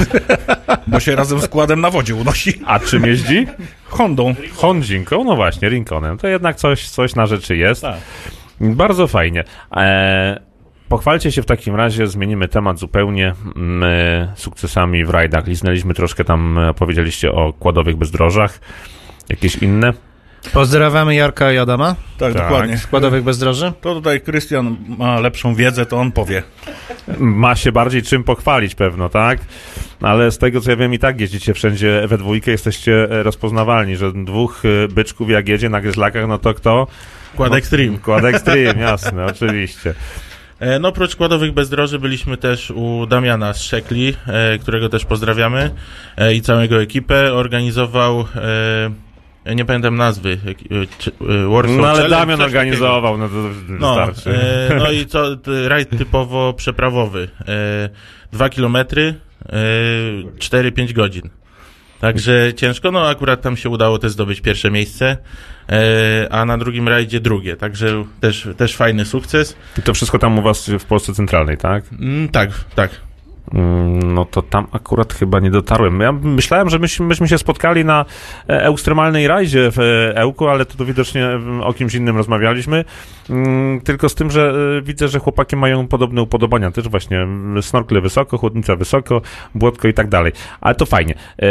bo 0.87 1.01
się 1.01 1.17
razem 1.17 1.41
z 1.41 1.45
składem 1.45 1.81
na 1.81 1.91
wodzie 1.91 2.15
unosi. 2.15 2.61
A 2.67 2.81
czym 2.81 3.07
jeździ? 3.07 3.47
Hondą. 3.85 4.35
Hondzinką, 4.55 5.25
no 5.25 5.37
właśnie, 5.37 5.69
Rinconem. 5.69 6.19
To 6.19 6.29
jednak 6.29 6.57
coś, 6.57 6.89
coś 6.89 7.15
na 7.15 7.27
rzeczy 7.27 7.57
jest. 7.57 7.83
Tak. 7.83 7.99
Bardzo 8.61 9.07
fajnie. 9.07 9.45
E, 9.77 10.48
pochwalcie 10.89 11.33
się 11.33 11.43
w 11.43 11.47
takim 11.47 11.75
razie, 11.75 12.07
zmienimy 12.07 12.49
temat 12.49 12.79
zupełnie. 12.79 13.35
My 13.55 14.29
sukcesami 14.35 15.05
w 15.05 15.11
rajdach 15.11 15.47
liznęliśmy 15.47 15.95
troszkę 15.95 16.25
tam, 16.25 16.59
powiedzieliście 16.77 17.33
o 17.33 17.53
kładowych 17.53 17.97
bezdrożach. 17.97 18.61
Jakieś 19.29 19.57
inne? 19.57 19.93
Pozdrawiamy 20.53 21.15
Jarka 21.15 21.53
i 21.53 21.59
Adama, 21.59 21.95
Tak, 22.19 22.33
Tak. 22.33 22.43
dokładnie. 22.43 22.79
składowych 22.79 23.23
bezdroży. 23.25 23.73
To 23.81 23.95
tutaj 23.95 24.21
Krystian 24.21 24.77
ma 24.99 25.21
lepszą 25.21 25.55
wiedzę, 25.55 25.87
to 25.87 25.97
on 25.97 26.13
powie. 26.13 26.43
Ma 27.19 27.57
się 27.57 27.73
bardziej 27.73 28.03
czym 28.03 28.25
pochwalić 28.25 28.75
pewno, 28.75 29.09
tak? 29.09 29.39
Ale 30.03 30.31
z 30.31 30.39
tego 30.39 30.61
co 30.61 30.71
ja 30.71 30.77
wiem 30.77 30.95
i 30.95 30.99
tak 30.99 31.21
jeździcie 31.21 31.55
wszędzie 31.55 32.03
we 32.07 32.19
dwójkę, 32.19 32.51
jesteście 32.51 33.11
e, 33.11 33.23
rozpoznawalni, 33.23 33.97
że 33.97 34.13
dwóch 34.13 34.63
e, 34.65 34.89
byczków 34.89 35.31
jak 35.31 35.49
jedzie 35.49 35.69
na 35.69 35.81
gryzlakach, 35.81 36.29
no 36.29 36.39
to 36.39 36.55
kto? 36.55 36.87
Kład 37.37 37.55
Extreme. 37.55 37.99
Kład 37.99 38.25
Extreme, 38.25 38.81
jasne, 38.81 39.25
oczywiście. 39.25 39.95
E, 40.61 40.79
No, 40.79 40.89
oprócz 40.89 41.11
składowych 41.11 41.53
bezdroży 41.53 41.99
byliśmy 41.99 42.37
też 42.37 42.71
u 42.71 43.07
Damiana 43.07 43.53
z 43.55 43.63
Szekli, 43.63 44.15
e, 44.27 44.59
którego 44.59 44.89
też 44.89 45.05
pozdrawiamy 45.05 45.71
e, 46.17 46.35
i 46.35 46.41
całą 46.43 46.61
jego 46.61 46.83
ekipę. 46.83 47.33
Organizował, 47.35 48.25
nie 49.57 49.65
pamiętam 49.65 49.97
nazwy, 49.97 50.39
Warsaw 51.49 51.77
No 51.77 51.89
ale 51.89 52.09
Damian 52.09 52.41
organizował, 52.41 53.19
no 53.19 53.29
to 53.29 53.35
No, 53.69 54.07
wystarczy. 54.07 54.41
e, 54.71 54.75
no 54.79 54.91
i 54.91 55.07
co, 55.07 55.25
rajd 55.69 55.99
typowo 55.99 56.53
przeprawowy. 56.53 57.29
E, 57.49 57.89
dwa 58.33 58.49
kilometry, 58.49 59.15
e, 59.47 59.53
4-5 60.39 60.93
godzin. 60.93 61.23
Także 62.01 62.55
ciężko, 62.57 62.91
no 62.91 63.09
akurat 63.09 63.43
tam 63.43 63.57
się 63.57 63.69
udało 63.69 63.99
też 63.99 64.13
zdobyć 64.13 64.41
pierwsze 64.41 64.71
miejsce, 64.71 65.17
a 66.31 66.45
na 66.45 66.59
drugim 66.59 66.89
rajdzie 66.89 67.21
drugie, 67.21 67.57
także 67.57 68.05
też, 68.21 68.49
też 68.57 68.77
fajny 68.77 69.05
sukces. 69.05 69.57
I 69.79 69.83
to 69.83 69.95
wszystko 69.95 70.19
tam 70.19 70.39
u 70.39 70.43
was 70.43 70.71
w 70.79 70.85
Polsce 70.85 71.13
Centralnej, 71.15 71.57
tak? 71.59 71.85
Mm, 72.01 72.29
tak, 72.29 72.51
tak. 72.75 72.91
Mm, 73.55 74.15
No 74.15 74.25
to 74.25 74.43
tam 74.43 74.67
akurat 74.73 75.13
chyba 75.15 75.41
nie 75.41 75.51
dotarłem. 75.51 76.01
Ja 76.01 76.13
myślałem, 76.13 76.71
że 76.71 76.79
myśmy, 76.79 77.07
myśmy 77.07 77.29
się 77.29 77.39
spotkali 77.39 77.85
na 77.85 78.05
e, 78.49 78.67
ekstremalnej 78.69 79.29
rajdzie 79.29 79.71
w 79.71 79.79
e, 79.79 80.17
Ełku, 80.17 80.49
ale 80.49 80.65
to, 80.67 80.85
widocznie 80.85 81.27
mm, 81.27 81.63
o 81.63 81.73
kimś 81.73 81.95
innym 81.95 82.17
rozmawialiśmy. 82.17 82.85
Mm, 83.31 83.81
Tylko 83.81 84.09
z 84.09 84.15
tym, 84.15 84.31
że 84.31 84.55
e, 84.79 84.83
widzę, 84.83 85.09
że 85.09 85.19
chłopaki 85.19 85.57
mają 85.57 85.89
podobne 85.89 86.23
upodobania 86.23 86.71
też 86.71 86.89
właśnie. 86.89 87.21
mm, 87.21 87.63
Snorkle 87.63 88.01
wysoko, 88.01 88.39
chłodnica 88.39 88.77
wysoko, 88.77 89.23
błotko 89.55 89.89
i 89.89 89.95
tak 89.95 90.09
dalej. 90.09 90.33
Ale 90.61 90.75
to 90.75 90.87
fajnie. 90.87 91.15
E, 91.43 91.47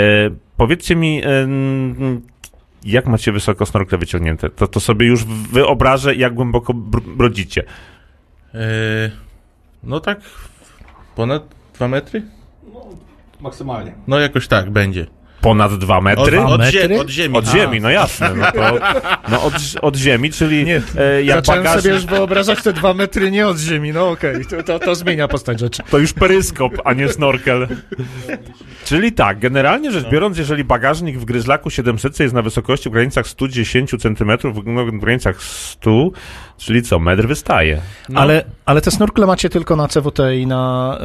Powiedzcie 0.58 0.96
mi, 0.96 1.22
e, 1.26 1.48
jak 2.92 3.06
macie 3.08 3.32
wysoko 3.32 3.66
snorkle 3.66 3.98
wyciągnięte? 3.98 4.50
To, 4.50 4.68
to 4.68 4.80
sobie 4.80 5.08
już 5.08 5.26
wyobrażę, 5.26 6.16
jak 6.16 6.34
głęboko 6.34 6.74
br- 6.74 7.16
brodzicie. 7.16 7.64
E, 8.54 8.60
no 9.84 10.00
tak, 10.00 10.20
ponad 11.16 11.44
dwa 11.74 11.88
metry? 11.88 12.24
Maksymalnie. 13.42 13.94
No 14.08 14.20
jakoś 14.20 14.48
tak 14.48 14.70
będzie. 14.70 15.08
Ponad 15.48 15.78
dwa 15.78 16.02
metry? 16.02 16.40
Od, 16.40 16.52
od, 16.52 16.60
metry? 16.60 17.00
od 17.00 17.10
ziemi. 17.10 17.38
Od 17.38 17.48
ziemi, 17.48 17.82
no 17.82 17.90
jasne. 17.90 18.34
No, 18.36 18.52
to, 18.52 18.80
no 19.32 19.44
od, 19.44 19.54
od 19.82 19.96
ziemi, 19.96 20.32
czyli 20.32 20.66
Nie, 20.66 20.82
e, 20.98 21.24
jak 21.24 21.38
Zacząłem 21.38 21.64
bagaż, 21.64 21.82
sobie 21.84 21.96
już 21.96 22.06
wyobrażać 22.06 22.64
te 22.64 22.74
dwa 22.74 22.94
metry 22.94 23.32
nie 23.32 23.48
od 23.48 23.58
ziemi, 23.58 23.94
no 23.94 24.10
okej, 24.10 24.46
to, 24.46 24.64
to, 24.64 24.80
to 24.80 24.96
zmienia 24.96 25.28
postać 25.28 25.60
rzeczy. 25.60 25.84
to 25.90 25.98
już 25.98 26.14
peryskop, 26.14 26.74
a 26.86 26.94
nie 26.94 27.10
snorkel. 27.10 27.68
Czyli 28.86 29.12
tak, 29.12 29.40
generalnie 29.40 29.92
rzecz 29.92 30.10
biorąc, 30.10 30.38
jeżeli 30.38 30.64
bagażnik 30.64 31.18
w 31.18 31.26
gryzlaku 31.26 31.70
700 31.70 32.20
jest 32.20 32.34
na 32.34 32.42
wysokości 32.42 32.90
w 32.90 32.92
granicach 32.92 33.28
110 33.28 33.92
cm, 34.02 34.32
no, 34.66 34.86
w 34.86 34.92
granicach 35.00 35.42
100, 35.42 36.10
czyli 36.58 36.82
co, 36.82 37.00
metr 37.00 37.28
wystaje. 37.28 37.82
No. 38.10 38.20
Ale, 38.22 38.44
ale 38.66 38.82
te 38.82 38.92
snorkle 38.92 39.28
macie 39.28 39.50
tylko 39.50 39.76
na 39.76 39.88
CWT 39.88 40.20
i 40.38 40.48
na... 40.48 40.98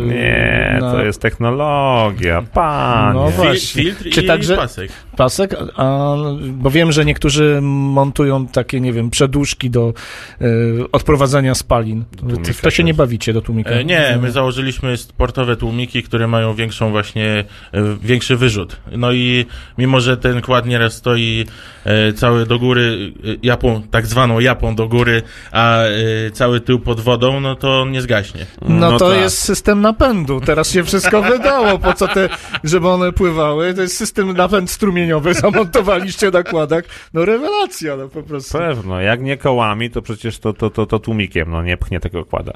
Yy, 0.00 0.06
Nie, 0.06 0.78
na 0.80 0.92
to 0.92 1.04
jest 1.04 1.20
technologia, 1.22 2.42
panie. 2.52 3.14
No 3.14 3.26
Fil- 3.28 3.32
właśnie. 3.32 3.82
Filtr 3.82 4.10
Czy 4.10 4.20
i 4.22 4.26
także- 4.26 4.56
pasek. 4.56 4.90
pasek, 5.16 5.54
a, 5.76 6.14
bo 6.42 6.70
wiem, 6.70 6.92
że 6.92 7.04
niektórzy 7.04 7.58
montują 7.62 8.46
takie, 8.46 8.80
nie 8.80 8.92
wiem, 8.92 9.10
przedłużki 9.10 9.70
do 9.70 9.94
yy, 10.40 10.84
odprowadzania 10.92 11.54
spalin. 11.54 12.04
tłumika 12.22 12.60
to 12.62 12.70
się 12.70 12.84
nie 12.84 12.94
bawicie 12.94 13.32
do 13.32 13.40
tłumika? 13.42 13.70
E, 13.70 13.84
nie, 13.84 14.18
my 14.22 14.30
założyliśmy 14.30 14.96
sportowe 14.96 15.56
tłumiki, 15.56 16.02
które 16.02 16.26
mają 16.28 16.54
większą 16.54 16.90
właśnie, 16.90 17.44
e, 17.72 17.82
większy 18.02 18.36
wyrzut. 18.36 18.76
No 18.96 19.12
i 19.12 19.46
mimo, 19.78 20.00
że 20.00 20.16
ten 20.16 20.40
kład 20.40 20.66
nieraz 20.66 20.92
stoi 20.94 21.44
e, 21.84 22.12
cały 22.12 22.46
do 22.46 22.58
góry, 22.58 23.12
e, 23.24 23.26
japą, 23.42 23.82
tak 23.90 24.06
zwaną 24.06 24.37
japą 24.40 24.74
do 24.74 24.88
góry, 24.88 25.22
a 25.52 25.82
e, 25.82 25.88
cały 26.32 26.60
tył 26.60 26.80
pod 26.80 27.00
wodą, 27.00 27.40
no 27.40 27.54
to 27.56 27.80
on 27.80 27.90
nie 27.92 28.02
zgaśnie. 28.02 28.46
No, 28.62 28.90
No 28.90 28.98
to 28.98 29.10
tak. 29.10 29.18
jest 29.18 29.38
system 29.38 29.80
napędu. 29.80 30.40
Teraz 30.40 30.70
się 30.70 30.84
wszystko 30.84 31.22
wydało. 31.22 31.78
Po 31.78 31.92
co 31.92 32.08
te, 32.08 32.28
żeby 32.64 32.88
one 32.88 33.12
pływały? 33.12 33.74
To 33.74 33.82
jest 33.82 33.96
system 33.96 34.32
napęd 34.32 34.70
strumieniowy. 34.70 35.34
Zamontowaliście 35.48 36.30
na 36.30 36.42
kładach. 36.42 36.84
No 37.14 37.24
rewelacja, 37.24 37.96
no 37.96 38.08
po 38.08 38.22
prostu. 38.22 38.58
Pewno, 38.58 39.00
jak 39.00 39.22
nie 39.22 39.36
kołami, 39.36 39.90
to 39.90 40.02
przecież 40.02 40.38
to, 40.38 40.52
to, 40.52 40.70
to, 40.70 40.86
to 40.86 40.98
tłumikiem, 40.98 41.50
no 41.50 41.62
nie 41.62 41.76
pchnie 41.76 42.00
tego 42.00 42.24
kłada. 42.24 42.52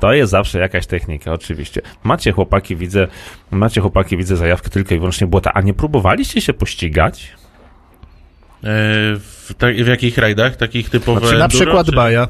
To 0.00 0.12
jest 0.12 0.30
zawsze 0.30 0.58
jakaś 0.58 0.86
technika, 0.86 1.32
oczywiście. 1.32 1.82
Macie 2.04 2.32
chłopaki, 2.32 2.76
widzę, 2.76 3.08
macie 3.50 3.80
chłopaki, 3.80 4.16
widzę 4.16 4.36
zajawkę 4.36 4.70
tylko 4.70 4.94
i 4.94 4.98
wyłącznie 4.98 5.26
błota, 5.26 5.50
a 5.54 5.60
nie 5.60 5.74
próbowaliście 5.74 6.40
się 6.40 6.52
pościgać? 6.52 7.24
E, 7.24 8.68
w, 9.18 9.37
ta, 9.54 9.66
w 9.66 9.86
jakich 9.86 10.18
rajdach? 10.18 10.56
Takich 10.56 10.90
typowe 10.90 11.20
Znaczy, 11.20 11.38
na 11.38 11.48
przykład 11.48 11.86
czy- 11.86 11.92
Baja. 11.92 12.28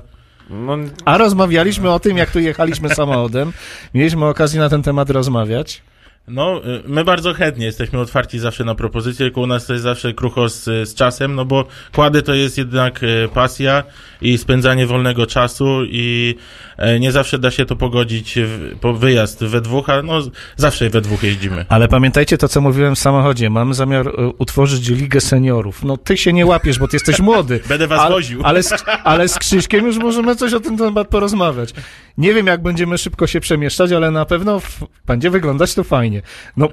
No, 0.50 0.76
A 1.04 1.18
rozmawialiśmy 1.18 1.90
o 1.90 2.00
tym, 2.00 2.16
jak 2.16 2.30
tu 2.30 2.40
jechaliśmy 2.40 2.88
samochodem. 2.94 3.52
Mieliśmy 3.94 4.26
okazję 4.26 4.60
na 4.60 4.68
ten 4.68 4.82
temat 4.82 5.10
rozmawiać. 5.10 5.82
No, 6.28 6.60
y, 6.66 6.82
my 6.86 7.04
bardzo 7.04 7.34
chętnie 7.34 7.66
jesteśmy 7.66 7.98
otwarci 7.98 8.38
zawsze 8.38 8.64
na 8.64 8.74
propozycje, 8.74 9.26
tylko 9.26 9.40
u 9.40 9.46
nas 9.46 9.66
to 9.66 9.72
jest 9.72 9.82
zawsze 9.82 10.14
krucho 10.14 10.48
z, 10.48 10.64
z 10.64 10.94
czasem, 10.94 11.34
no 11.34 11.44
bo 11.44 11.64
kłady 11.92 12.22
to 12.22 12.34
jest 12.34 12.58
jednak 12.58 13.00
e, 13.02 13.28
pasja 13.28 13.84
i 14.22 14.38
spędzanie 14.38 14.86
wolnego 14.86 15.26
czasu 15.26 15.84
i 15.84 16.34
e, 16.76 17.00
nie 17.00 17.12
zawsze 17.12 17.38
da 17.38 17.50
się 17.50 17.64
to 17.64 17.76
pogodzić 17.76 18.34
w, 18.38 18.78
po 18.80 18.94
wyjazd 18.94 19.44
we 19.44 19.60
dwóch, 19.60 19.90
a 19.90 20.02
no 20.02 20.20
zawsze 20.56 20.90
we 20.90 21.00
dwóch 21.00 21.22
jeździmy. 21.22 21.64
Ale 21.68 21.88
pamiętajcie 21.88 22.38
to, 22.38 22.48
co 22.48 22.60
mówiłem 22.60 22.94
w 22.94 22.98
samochodzie. 22.98 23.50
Mamy 23.50 23.74
zamiar 23.74 24.08
e, 24.08 24.12
utworzyć 24.38 24.88
ligę 24.88 25.20
seniorów. 25.20 25.84
No 25.84 25.96
ty 25.96 26.16
się 26.16 26.32
nie 26.32 26.46
łapiesz, 26.46 26.78
bo 26.78 26.88
ty 26.88 26.96
jesteś 26.96 27.20
młody. 27.20 27.60
Będę 27.68 27.86
was 27.86 28.00
ale, 28.00 28.14
woził. 28.14 28.40
Ale 28.44 28.62
z, 28.62 28.84
ale 29.04 29.28
z 29.28 29.38
Krzyśkiem 29.38 29.86
już 29.86 29.98
możemy 29.98 30.36
coś 30.36 30.52
o 30.52 30.60
tym 30.60 30.78
temat 30.78 31.08
porozmawiać. 31.08 31.74
Nie 32.18 32.34
wiem, 32.34 32.46
jak 32.46 32.62
będziemy 32.62 32.98
szybko 32.98 33.26
się 33.26 33.40
przemieszczać, 33.40 33.92
ale 33.92 34.10
na 34.10 34.24
pewno 34.24 34.60
będzie 35.06 35.30
wyglądać 35.30 35.74
to 35.74 35.84
fajnie. 35.84 36.22
No, 36.56 36.68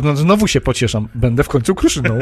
b- 0.00 0.16
znowu 0.16 0.46
się 0.46 0.60
pocieszam. 0.60 1.08
Będę 1.14 1.42
w 1.44 1.48
końcu 1.48 1.74
kruszyną. 1.74 2.18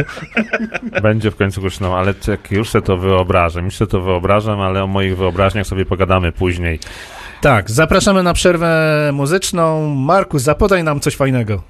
będzie 1.03 1.31
w 1.31 1.37
końcu 1.37 1.61
głośno, 1.61 1.99
ale 1.99 2.15
już 2.51 2.69
sobie 2.69 2.83
to 2.87 2.97
wyobrażam, 2.97 3.65
już 3.65 3.75
sobie 3.77 3.91
to 3.91 4.01
wyobrażam, 4.01 4.61
ale 4.61 4.83
o 4.83 4.87
moich 4.87 5.17
wyobraźniach 5.17 5.67
sobie 5.67 5.85
pogadamy 5.85 6.33
później. 6.33 6.79
Tak, 7.41 7.71
zapraszamy 7.71 8.23
na 8.23 8.35
przerwę 8.35 9.11
muzyczną. 9.12 9.95
Marku, 9.95 10.39
zapodaj 10.39 10.85
nam 10.85 11.01
coś 11.01 11.17
fajnego. 11.17 11.62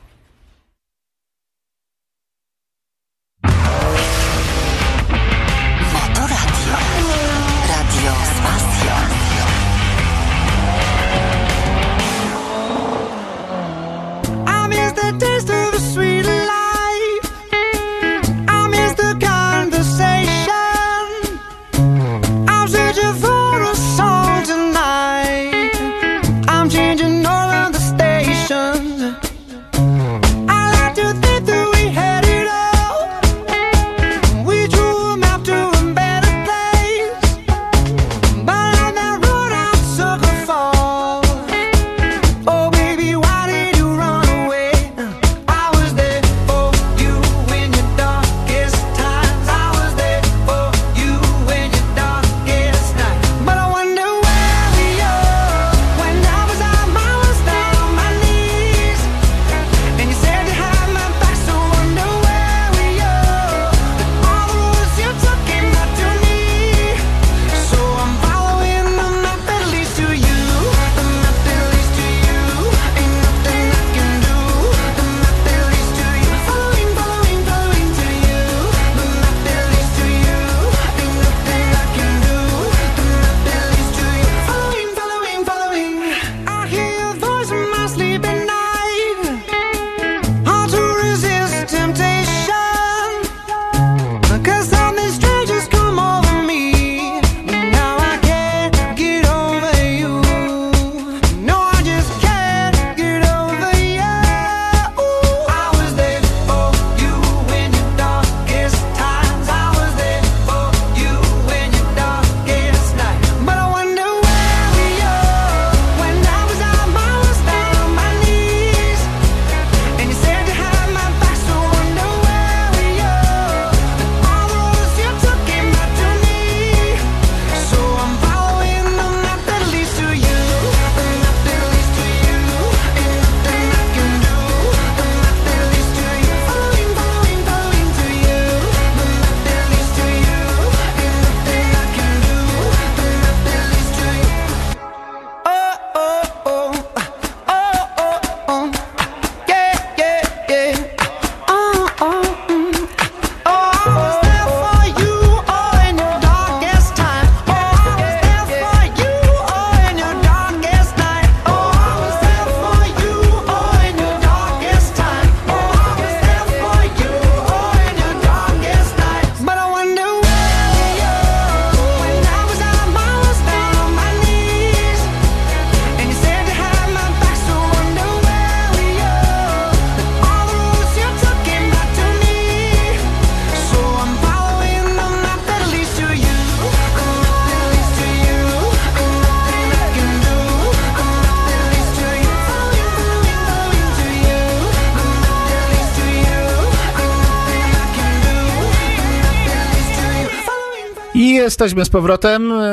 Jesteśmy 201.57 201.85
z 201.85 201.88
powrotem. 201.88 202.52
E, 202.52 202.67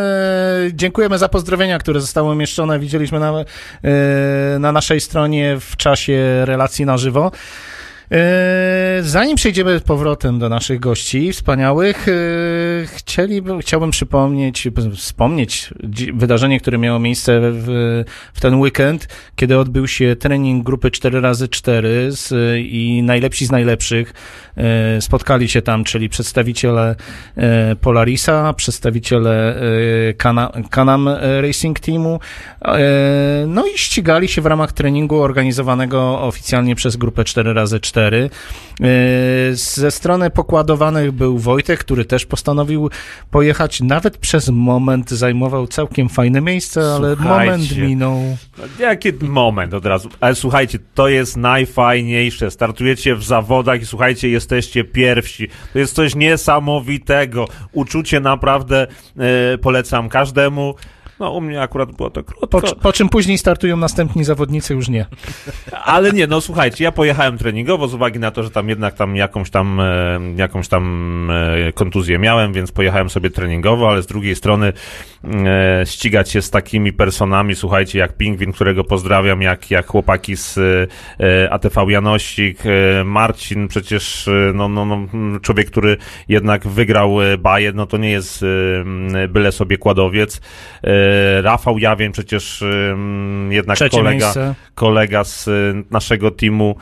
Dziękujemy 0.73 1.17
za 1.17 1.29
pozdrowienia, 1.29 1.79
które 1.79 2.01
zostały 2.01 2.31
umieszczone. 2.31 2.79
Widzieliśmy 2.79 3.19
na, 3.19 3.33
e, 3.39 4.59
na 4.59 4.71
naszej 4.71 5.01
stronie 5.01 5.57
w 5.59 5.77
czasie 5.77 6.41
relacji 6.45 6.85
na 6.85 6.97
żywo. 6.97 7.31
E, 8.13 8.83
Zanim 9.01 9.35
przejdziemy 9.35 9.79
z 9.79 9.83
powrotem 9.83 10.39
do 10.39 10.49
naszych 10.49 10.79
gości 10.79 11.31
wspaniałych, 11.31 12.07
e, 12.07 12.11
chcieliby, 12.85 13.59
chciałbym 13.59 13.91
przypomnieć, 13.91 14.67
wspomnieć 14.95 15.69
wydarzenie, 16.13 16.59
które 16.59 16.77
miało 16.77 16.99
miejsce 16.99 17.39
w, 17.43 18.03
w 18.33 18.41
ten 18.41 18.55
weekend, 18.55 19.07
kiedy 19.35 19.59
odbył 19.59 19.87
się 19.87 20.15
trening 20.15 20.65
grupy 20.65 20.89
4x4 20.89 21.83
z, 22.09 22.33
i 22.59 23.03
najlepsi 23.03 23.45
z 23.45 23.51
najlepszych 23.51 24.13
e, 24.57 25.01
spotkali 25.01 25.49
się 25.49 25.61
tam, 25.61 25.83
czyli 25.83 26.09
przedstawiciele 26.09 26.95
Polarisa, 27.81 28.53
przedstawiciele 28.53 29.55
Canam 30.69 31.09
Racing 31.41 31.79
Teamu, 31.79 32.19
no 33.47 33.65
i 33.67 33.77
ścigali 33.77 34.27
się 34.27 34.41
w 34.41 34.45
ramach 34.45 34.71
treningu 34.71 35.21
organizowanego 35.21 36.21
oficjalnie 36.21 36.75
przez 36.75 36.95
grupę 36.95 37.21
4x4. 37.21 38.02
E, 38.11 38.29
Ze 39.53 39.91
strony 39.91 40.29
pokładowanych 40.29 41.11
był 41.11 41.37
Wojtek, 41.37 41.79
który 41.79 42.05
też 42.05 42.25
postanowił 42.25 42.89
pojechać. 43.31 43.81
Nawet 43.81 44.17
przez 44.17 44.49
moment 44.49 45.11
zajmował 45.11 45.67
całkiem 45.67 46.09
fajne 46.09 46.41
miejsce, 46.41 46.81
ale 46.95 47.15
Słuchajcie. 47.15 47.51
moment 47.51 47.77
minął. 47.77 48.37
Jaki 48.79 49.13
moment 49.21 49.73
od 49.73 49.85
razu. 49.85 50.09
Ale 50.19 50.35
słuchajcie, 50.35 50.79
to 50.93 51.07
jest 51.07 51.37
najfajniejsze. 51.37 52.51
Startujecie 52.51 53.15
w 53.15 53.23
zawodach 53.23 53.81
i 53.81 53.85
słuchajcie, 53.85 54.29
jesteście 54.29 54.83
pierwsi. 54.83 55.47
To 55.73 55.79
jest 55.79 55.95
coś 55.95 56.15
niesamowitego. 56.15 57.47
Uczucie 57.71 58.19
naprawdę 58.19 58.87
e, 59.17 59.57
polecam 59.57 60.09
każdemu. 60.09 60.75
No, 61.23 61.31
u 61.31 61.41
mnie 61.41 61.61
akurat 61.61 61.91
było 61.91 62.09
to 62.09 62.23
krótko. 62.23 62.47
Po, 62.47 62.75
po 62.75 62.93
czym 62.93 63.09
później 63.09 63.37
startują 63.37 63.77
następni 63.77 64.23
zawodnicy, 64.23 64.73
już 64.73 64.89
nie. 64.89 65.05
Ale 65.83 66.11
nie, 66.11 66.27
no 66.27 66.41
słuchajcie, 66.41 66.83
ja 66.83 66.91
pojechałem 66.91 67.37
treningowo 67.37 67.87
z 67.87 67.93
uwagi 67.93 68.19
na 68.19 68.31
to, 68.31 68.43
że 68.43 68.51
tam 68.51 68.69
jednak 68.69 68.93
tam 68.93 69.15
jakąś 69.15 69.49
tam, 69.49 69.79
e, 69.79 70.19
jakąś 70.35 70.67
tam 70.67 71.27
e, 71.31 71.73
kontuzję 71.73 72.19
miałem, 72.19 72.53
więc 72.53 72.71
pojechałem 72.71 73.09
sobie 73.09 73.29
treningowo, 73.29 73.89
ale 73.89 74.01
z 74.01 74.07
drugiej 74.07 74.35
strony 74.35 74.73
e, 75.23 75.85
ścigać 75.85 76.31
się 76.31 76.41
z 76.41 76.49
takimi 76.49 76.93
personami, 76.93 77.55
słuchajcie, 77.55 77.99
jak 77.99 78.17
Pingwin, 78.17 78.51
którego 78.51 78.83
pozdrawiam, 78.83 79.41
jak, 79.41 79.71
jak 79.71 79.87
chłopaki 79.87 80.35
z 80.35 80.59
ATV 81.49 81.85
Janosik, 81.91 82.63
Marcin, 83.05 83.67
przecież 83.67 84.29
no, 84.53 84.69
no, 84.69 84.85
no, 84.85 85.07
człowiek, 85.39 85.67
który 85.67 85.97
jednak 86.27 86.67
wygrał 86.67 87.15
baję, 87.39 87.71
no 87.75 87.85
to 87.85 87.97
nie 87.97 88.11
jest 88.11 88.45
byle 89.29 89.51
sobie 89.51 89.77
kładowiec. 89.77 90.41
E, 91.37 91.41
Rafał 91.41 91.77
Jawień, 91.77 92.11
przecież 92.11 92.61
e, 92.61 92.95
jednak 93.49 93.75
Trzecie 93.77 93.97
kolega 93.97 94.11
miejsce. 94.25 94.55
kolega 94.75 95.23
z 95.23 95.47
y, 95.47 95.83
naszego 95.91 96.31
teamu. 96.31 96.75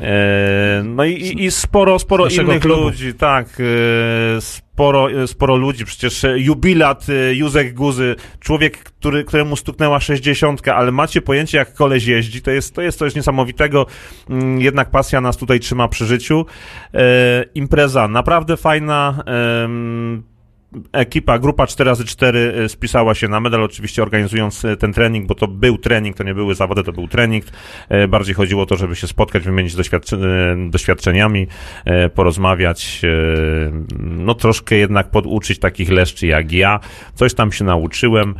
E, 0.00 0.82
No 0.84 1.04
i, 1.04 1.44
i- 1.44 1.50
sporo, 1.50 1.98
sporo 1.98 2.24
Naszego 2.24 2.50
innych 2.52 2.62
klubu. 2.62 2.82
ludzi, 2.82 3.14
tak, 3.14 3.46
e, 3.60 4.40
sporo, 4.40 5.10
e, 5.22 5.26
sporo 5.26 5.56
ludzi, 5.56 5.84
przecież 5.84 6.24
e, 6.24 6.38
jubilat 6.38 7.06
e, 7.08 7.34
Józek 7.34 7.74
Guzy, 7.74 8.16
człowiek, 8.40 8.78
który, 8.78 9.24
któremu 9.24 9.56
stuknęła 9.56 10.00
60, 10.00 10.68
ale 10.68 10.92
macie 10.92 11.22
pojęcie 11.22 11.58
jak 11.58 11.74
koleś 11.74 12.06
jeździ, 12.06 12.42
to 12.42 12.50
jest, 12.50 12.74
to 12.74 12.82
jest 12.82 12.98
coś 12.98 13.14
niesamowitego, 13.14 13.86
Mm, 14.30 14.60
jednak 14.60 14.90
pasja 14.90 15.20
nas 15.20 15.36
tutaj 15.36 15.60
trzyma 15.60 15.88
przy 15.88 16.06
życiu. 16.06 16.46
E, 16.94 16.98
Impreza 17.54 18.08
naprawdę 18.08 18.56
fajna, 18.56 19.22
ekipa, 20.92 21.38
grupa 21.38 21.64
4x4 21.64 22.36
y, 22.36 22.68
spisała 22.68 23.14
się 23.14 23.28
na 23.28 23.40
medal, 23.40 23.62
oczywiście 23.62 24.02
organizując 24.02 24.64
y, 24.64 24.76
ten 24.76 24.92
trening, 24.92 25.26
bo 25.26 25.34
to 25.34 25.48
był 25.48 25.78
trening, 25.78 26.16
to 26.16 26.24
nie 26.24 26.34
były 26.34 26.54
zawody, 26.54 26.82
to 26.82 26.92
był 26.92 27.08
trening. 27.08 27.44
E, 27.88 28.08
Bardziej 28.08 28.34
chodziło 28.34 28.62
o 28.62 28.66
to, 28.66 28.76
żeby 28.76 28.96
się 28.96 29.06
spotkać, 29.06 29.42
wymienić 29.42 29.74
doświadcze- 29.74 30.24
e, 30.66 30.70
doświadczeniami, 30.70 31.46
e, 31.84 32.08
porozmawiać, 32.08 33.00
e, 33.04 33.08
no 33.98 34.34
troszkę 34.34 34.74
jednak 34.74 35.10
poduczyć 35.10 35.58
takich 35.58 35.90
leszczy 35.90 36.26
jak 36.26 36.52
ja. 36.52 36.80
Coś 37.14 37.34
tam 37.34 37.52
się 37.52 37.64
nauczyłem. 37.64 38.34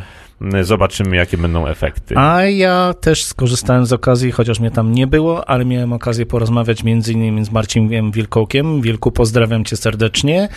Zobaczymy, 0.63 1.17
jakie 1.17 1.39
będą 1.39 1.67
efekty. 1.67 2.15
A 2.19 2.43
ja 2.45 2.95
też 3.01 3.25
skorzystałem 3.25 3.87
z 3.87 3.93
okazji, 3.93 4.33
chociaż 4.33 4.61
mnie 4.61 4.71
tam 4.71 4.93
nie 4.93 5.07
było, 5.07 5.49
ale 5.49 5.65
miałem 5.65 5.93
okazję 5.93 6.27
porozmawiać 6.27 6.85
między 6.85 7.13
innymi 7.13 7.45
z 7.45 7.51
Marcinem 7.51 8.11
Wilkołkiem. 8.11 8.81
Wilku, 8.81 9.13
pozdrawiam 9.13 9.65
cię 9.65 9.77
serdecznie. 9.77 10.49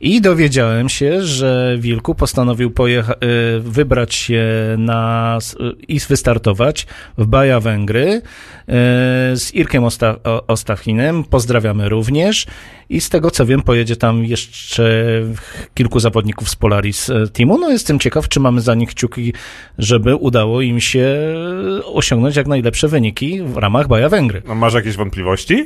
I 0.00 0.20
dowiedziałem 0.20 0.88
się, 0.88 1.22
że 1.22 1.76
Wilku 1.78 2.14
postanowił 2.14 2.70
pojecha- 2.70 3.14
y, 3.56 3.60
wybrać 3.60 4.14
się 4.14 4.44
na 4.78 5.38
y, 5.60 5.72
i 5.88 6.00
wystartować 6.00 6.86
w 7.18 7.26
Baja 7.26 7.60
Węgry 7.60 8.06
y, 8.12 8.22
z 9.36 9.54
Irkiem 9.54 9.82
Osta- 9.84 10.16
Ostachinem. 10.46 11.24
Pozdrawiamy 11.24 11.88
również. 11.88 12.46
I 12.88 13.00
z 13.00 13.08
tego 13.08 13.30
co 13.30 13.46
wiem, 13.46 13.62
pojedzie 13.62 13.96
tam 13.96 14.24
jeszcze 14.24 15.04
kilku 15.74 16.00
zawodników 16.00 16.50
z 16.50 16.56
Polaris 16.56 17.10
Teamu. 17.32 17.58
No 17.58 17.70
jestem 17.70 17.98
ciekaw, 17.98 18.28
czy 18.28 18.40
mamy 18.40 18.60
za 18.60 18.74
nich 18.74 18.88
kciuki, 18.90 19.19
żeby 19.78 20.16
udało 20.16 20.60
im 20.60 20.80
się 20.80 21.18
osiągnąć 21.84 22.36
jak 22.36 22.46
najlepsze 22.46 22.88
wyniki 22.88 23.42
w 23.42 23.56
ramach 23.56 23.88
Baja 23.88 24.08
Węgry. 24.08 24.42
No, 24.48 24.54
Masz 24.54 24.74
jakieś 24.74 24.96
wątpliwości? 24.96 25.64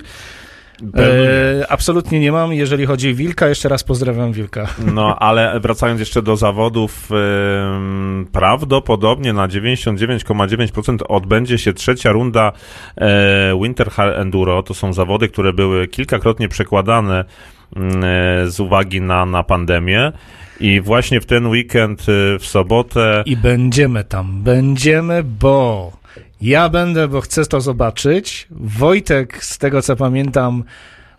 E, 0.96 1.66
absolutnie 1.68 2.20
nie 2.20 2.32
mam. 2.32 2.52
Jeżeli 2.52 2.86
chodzi 2.86 3.10
o 3.10 3.14
Wilka, 3.14 3.48
jeszcze 3.48 3.68
raz 3.68 3.84
pozdrawiam 3.84 4.32
Wilka. 4.32 4.66
No, 4.94 5.18
ale 5.18 5.60
wracając 5.60 6.00
jeszcze 6.00 6.22
do 6.22 6.36
zawodów, 6.36 7.08
ym, 7.10 8.26
prawdopodobnie 8.32 9.32
na 9.32 9.48
99,9% 9.48 10.98
odbędzie 11.08 11.58
się 11.58 11.72
trzecia 11.72 12.12
runda 12.12 12.52
e, 12.96 13.58
Winter 13.62 13.90
Hard 13.90 14.16
Enduro. 14.18 14.62
To 14.62 14.74
są 14.74 14.92
zawody, 14.92 15.28
które 15.28 15.52
były 15.52 15.88
kilkakrotnie 15.88 16.48
przekładane 16.48 17.24
z 18.46 18.60
uwagi 18.60 19.00
na, 19.00 19.26
na 19.26 19.42
pandemię. 19.42 20.12
I 20.60 20.80
właśnie 20.80 21.20
w 21.20 21.26
ten 21.26 21.46
weekend, 21.46 22.08
y, 22.08 22.38
w 22.38 22.46
sobotę, 22.46 23.22
I 23.26 23.36
będziemy 23.36 24.04
tam. 24.04 24.42
Będziemy, 24.42 25.22
bo 25.24 25.92
ja 26.40 26.68
będę, 26.68 27.08
bo 27.08 27.20
chcę 27.20 27.46
to 27.46 27.60
zobaczyć. 27.60 28.46
Wojtek, 28.50 29.44
z 29.44 29.58
tego 29.58 29.82
co 29.82 29.96
pamiętam, 29.96 30.64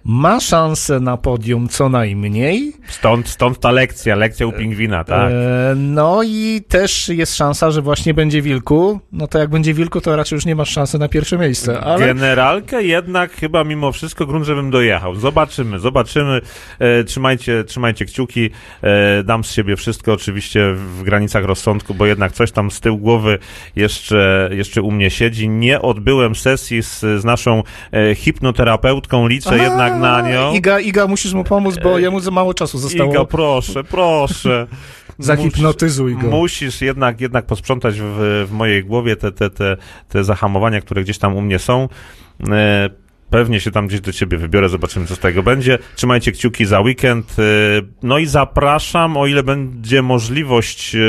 ma 0.05 0.39
szansę 0.39 0.99
na 0.99 1.17
podium 1.17 1.69
co 1.69 1.89
najmniej. 1.89 2.73
stąd, 2.87 3.27
stąd 3.27 3.59
ta 3.59 3.71
lekcja, 3.71 4.15
lekcja 4.15 4.47
u 4.47 4.51
pingwina, 4.51 5.03
tak? 5.03 5.31
E, 5.31 5.73
no 5.75 6.21
i 6.23 6.61
też 6.67 7.09
jest 7.09 7.35
szansa, 7.35 7.71
że 7.71 7.81
właśnie 7.81 8.13
będzie 8.13 8.41
Wilku. 8.41 8.99
No 9.11 9.27
to 9.27 9.39
jak 9.39 9.49
będzie 9.49 9.73
Wilku, 9.73 10.01
to 10.01 10.15
raczej 10.15 10.35
już 10.35 10.45
nie 10.45 10.55
masz 10.55 10.69
szansy 10.69 10.99
na 10.99 11.07
pierwsze 11.07 11.37
miejsce. 11.37 11.79
Ale 11.79 12.07
Generalkę 12.07 12.83
jednak 12.83 13.31
chyba 13.31 13.63
mimo 13.63 13.91
wszystko 13.91 14.25
grunt, 14.25 14.45
żebym 14.45 14.71
dojechał. 14.71 15.15
Zobaczymy, 15.15 15.79
zobaczymy. 15.79 16.41
E, 16.79 17.03
trzymajcie, 17.03 17.63
trzymajcie 17.63 18.05
kciuki. 18.05 18.49
E, 18.81 19.23
dam 19.23 19.43
z 19.43 19.51
siebie 19.51 19.75
wszystko 19.75 20.13
oczywiście 20.13 20.73
w 20.73 21.03
granicach 21.03 21.43
rozsądku, 21.45 21.93
bo 21.93 22.05
jednak 22.05 22.31
coś 22.31 22.51
tam 22.51 22.71
z 22.71 22.79
tyłu 22.79 22.97
głowy 22.97 23.39
jeszcze, 23.75 24.49
jeszcze 24.53 24.81
u 24.81 24.91
mnie 24.91 25.09
siedzi. 25.09 25.49
Nie 25.49 25.81
odbyłem 25.81 26.35
sesji 26.35 26.83
z, 26.83 26.99
z 26.99 27.25
naszą 27.25 27.63
hipnoterapeutką. 28.15 29.27
Liczę 29.27 29.57
jednak 29.57 29.94
na 29.99 30.21
nią. 30.21 30.53
Iga, 30.53 30.79
Iga, 30.79 31.07
musisz 31.07 31.33
mu 31.33 31.43
pomóc, 31.43 31.75
bo 31.83 31.99
jemu 31.99 32.19
za 32.19 32.31
mało 32.31 32.53
czasu 32.53 32.77
zostało. 32.77 33.11
Iga, 33.11 33.25
proszę, 33.25 33.83
proszę. 33.83 34.67
Zahipnotyzuj 35.19 36.15
go. 36.15 36.27
Musisz 36.27 36.81
jednak, 36.81 37.21
jednak 37.21 37.45
posprzątać 37.45 37.95
w, 37.99 38.45
w 38.47 38.51
mojej 38.51 38.83
głowie 38.83 39.15
te, 39.15 39.31
te, 39.31 39.49
te, 39.49 39.77
te 40.09 40.23
zahamowania, 40.23 40.81
które 40.81 41.03
gdzieś 41.03 41.17
tam 41.17 41.35
u 41.35 41.41
mnie 41.41 41.59
są. 41.59 41.89
E, 42.49 42.89
Pewnie 43.29 43.59
się 43.59 43.71
tam 43.71 43.87
gdzieś 43.87 44.01
do 44.01 44.11
ciebie 44.13 44.37
wybiorę, 44.37 44.69
zobaczymy, 44.69 45.05
co 45.07 45.15
z 45.15 45.19
tego 45.19 45.43
będzie. 45.43 45.77
Trzymajcie 45.95 46.31
kciuki 46.31 46.65
za 46.65 46.79
weekend. 46.81 47.35
e, 47.39 47.43
No 48.03 48.17
i 48.17 48.25
zapraszam, 48.25 49.17
o 49.17 49.27
ile 49.27 49.43
będzie 49.43 50.01
możliwość 50.01 50.95
e, 50.95 50.99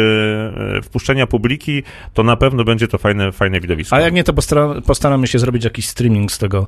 e, 0.76 0.82
wpuszczenia 0.82 1.26
publiki, 1.26 1.82
to 2.14 2.22
na 2.22 2.36
pewno 2.36 2.64
będzie 2.64 2.88
to 2.88 2.98
fajne, 2.98 3.32
fajne 3.32 3.60
widowisko. 3.60 3.96
A 3.96 4.00
jak 4.00 4.14
nie, 4.14 4.24
to 4.24 4.32
postara, 4.32 4.74
postaramy 4.86 5.26
się 5.26 5.38
zrobić 5.38 5.64
jakiś 5.64 5.88
streaming 5.88 6.32
z 6.32 6.38
tego, 6.38 6.66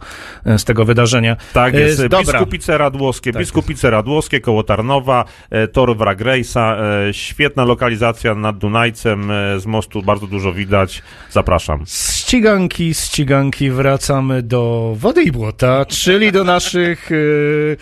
z 0.57 0.65
tego 0.65 0.85
wydarzenia. 0.85 1.37
Tak 1.53 1.75
jest. 1.75 2.07
dobra. 2.07 2.33
Biskupice 2.33 2.79
Radłowskie, 2.79 3.33
Tak 3.33 3.43
Biskupice 3.43 3.91
Radłowskie, 3.91 4.41
koło 4.41 4.63
Tarnowa, 4.63 5.25
tor 5.73 5.97
Wragrejsa, 5.97 6.77
świetna 7.13 7.65
lokalizacja 7.65 8.35
nad 8.35 8.59
Dunajcem, 8.59 9.31
z 9.59 9.67
mostu 9.67 10.03
bardzo 10.03 10.27
dużo 10.27 10.53
widać. 10.53 11.03
Zapraszam. 11.31 11.85
Ściganki, 11.87 12.95
ściganki 12.95 13.71
wracamy 13.71 14.43
do 14.43 14.93
wody 14.97 15.23
i 15.23 15.33
błota, 15.39 15.85
czyli 15.87 16.33
do 16.33 16.45
naszych 16.45 17.13
y, 17.13 17.77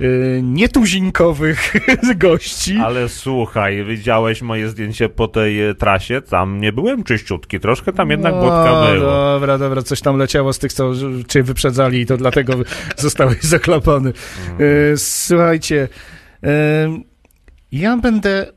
y, 0.00 0.40
nietuzinkowych 0.42 1.74
gości. 2.16 2.76
Ale 2.84 3.08
słuchaj, 3.08 3.84
widziałeś 3.84 4.42
moje 4.42 4.68
zdjęcie 4.68 5.08
po 5.08 5.28
tej 5.28 5.68
e, 5.68 5.74
trasie? 5.74 6.22
Tam 6.22 6.60
nie 6.60 6.72
byłem 6.72 7.04
czyściutki, 7.04 7.60
troszkę 7.60 7.92
tam 7.92 8.10
jednak 8.10 8.34
błotka 8.34 8.72
O, 8.72 8.86
było. 8.92 9.10
Dobra, 9.10 9.58
dobra, 9.58 9.82
coś 9.82 10.00
tam 10.00 10.16
leciało 10.18 10.52
z 10.52 10.58
tych, 10.58 10.72
co 10.72 10.92
cię 11.28 11.42
wyprzedzali 11.42 12.00
i 12.00 12.06
to 12.06 12.16
dlatego 12.16 12.54
zostałeś 12.96 13.42
zaklapany. 13.42 14.12
E, 14.92 14.96
Słuchajcie, 14.96 15.88
e, 16.44 16.48
Ja 17.72 17.96
będę 17.96 18.52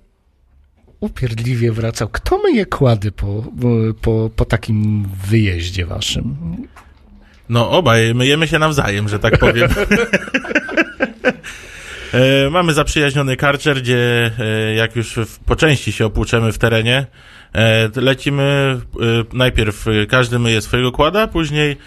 upierdliwie 0.99 1.72
wracał. 1.72 2.08
Kto 2.12 2.38
myje 2.38 2.66
kłady 2.66 3.12
po, 3.12 3.43
po, 4.02 4.30
po 4.36 4.45
takim 4.45 5.06
wyjeździe 5.28 5.86
waszym? 5.86 6.36
No 7.52 7.70
obaj 7.70 8.16
myjemy 8.16 8.47
się 8.47 8.60
nawzajem, 8.60 9.10
że 9.10 9.20
tak 9.20 9.38
powiem. 9.38 9.70
E, 12.14 12.49
Mamy 12.49 12.74
zaprzyjaźniony 12.74 13.38
karczer, 13.38 13.82
gdzie 13.82 14.32
e, 14.39 14.74
jak 14.76 14.95
już 14.95 15.16
w, 15.16 15.39
po 15.39 15.56
części 15.56 15.91
się 15.91 16.06
opłuczemy 16.06 16.52
w 16.52 16.58
terenie, 16.58 17.06
e, 17.56 17.89
lecimy 17.95 18.78
najpierw 19.34 19.86
każdy 20.10 20.39
myje 20.39 20.62
swojego 20.62 20.91
kłada, 20.91 21.28
później 21.28 21.78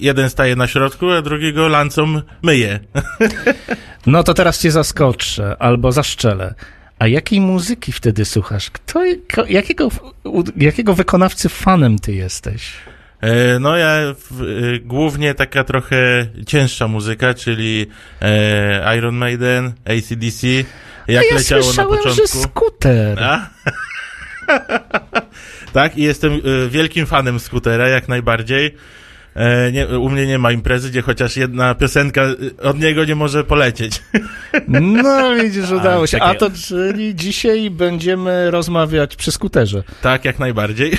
jeden 0.00 0.30
staje 0.30 0.56
na 0.56 0.66
środku, 0.66 1.10
a 1.10 1.22
drugiego 1.22 1.68
lancą 1.68 2.20
myje. 2.42 2.80
No 4.06 4.22
to 4.22 4.34
teraz 4.34 4.60
cię 4.60 4.70
zaskoczę 4.70 5.56
albo 5.58 5.92
zaszczelę. 5.92 6.54
A 6.98 7.06
jakiej 7.06 7.40
muzyki 7.40 7.92
wtedy 7.92 8.24
słuchasz? 8.24 8.70
Kto, 8.70 9.00
jakiego, 9.48 9.88
jakiego 10.56 10.94
wykonawcy 10.94 11.48
fanem 11.48 11.98
ty 11.98 12.12
jesteś? 12.12 12.72
E, 13.20 13.58
No 13.58 13.76
ja 13.76 13.88
e, 13.96 14.14
głównie 14.84 15.34
taka 15.34 15.64
trochę 15.64 16.26
cięższa 16.46 16.88
muzyka, 16.88 17.34
czyli 17.34 17.86
e, 18.22 18.96
Iron 18.98 19.14
Maiden, 19.16 19.72
ACDC, 19.84 20.46
jak 21.08 21.24
ja 21.30 21.34
leciało 21.36 21.60
na 21.60 21.66
słyszałem, 21.66 21.96
początku. 21.96 22.20
że 22.22 22.28
skuter. 22.28 23.22
A? 23.22 23.48
tak, 25.72 25.98
i 25.98 26.02
jestem 26.02 26.40
wielkim 26.68 27.06
fanem 27.06 27.40
skutera, 27.40 27.88
jak 27.88 28.08
najbardziej. 28.08 28.74
Nie, 29.72 29.86
u 29.86 30.08
mnie 30.10 30.26
nie 30.26 30.38
ma 30.38 30.52
imprezy, 30.52 30.90
gdzie 30.90 31.02
chociaż 31.02 31.36
jedna 31.36 31.74
piosenka 31.74 32.22
od 32.62 32.80
niego 32.80 33.04
nie 33.04 33.14
może 33.14 33.44
polecieć. 33.44 34.02
No 34.68 35.34
widzisz, 35.42 35.70
udało 35.70 36.06
się. 36.06 36.20
A 36.22 36.34
to 36.34 36.50
czyli 36.68 37.14
dzisiaj 37.14 37.70
będziemy 37.70 38.50
rozmawiać 38.50 39.16
przy 39.16 39.32
skuterze. 39.32 39.82
tak, 40.02 40.24
jak 40.24 40.38
najbardziej. 40.38 40.92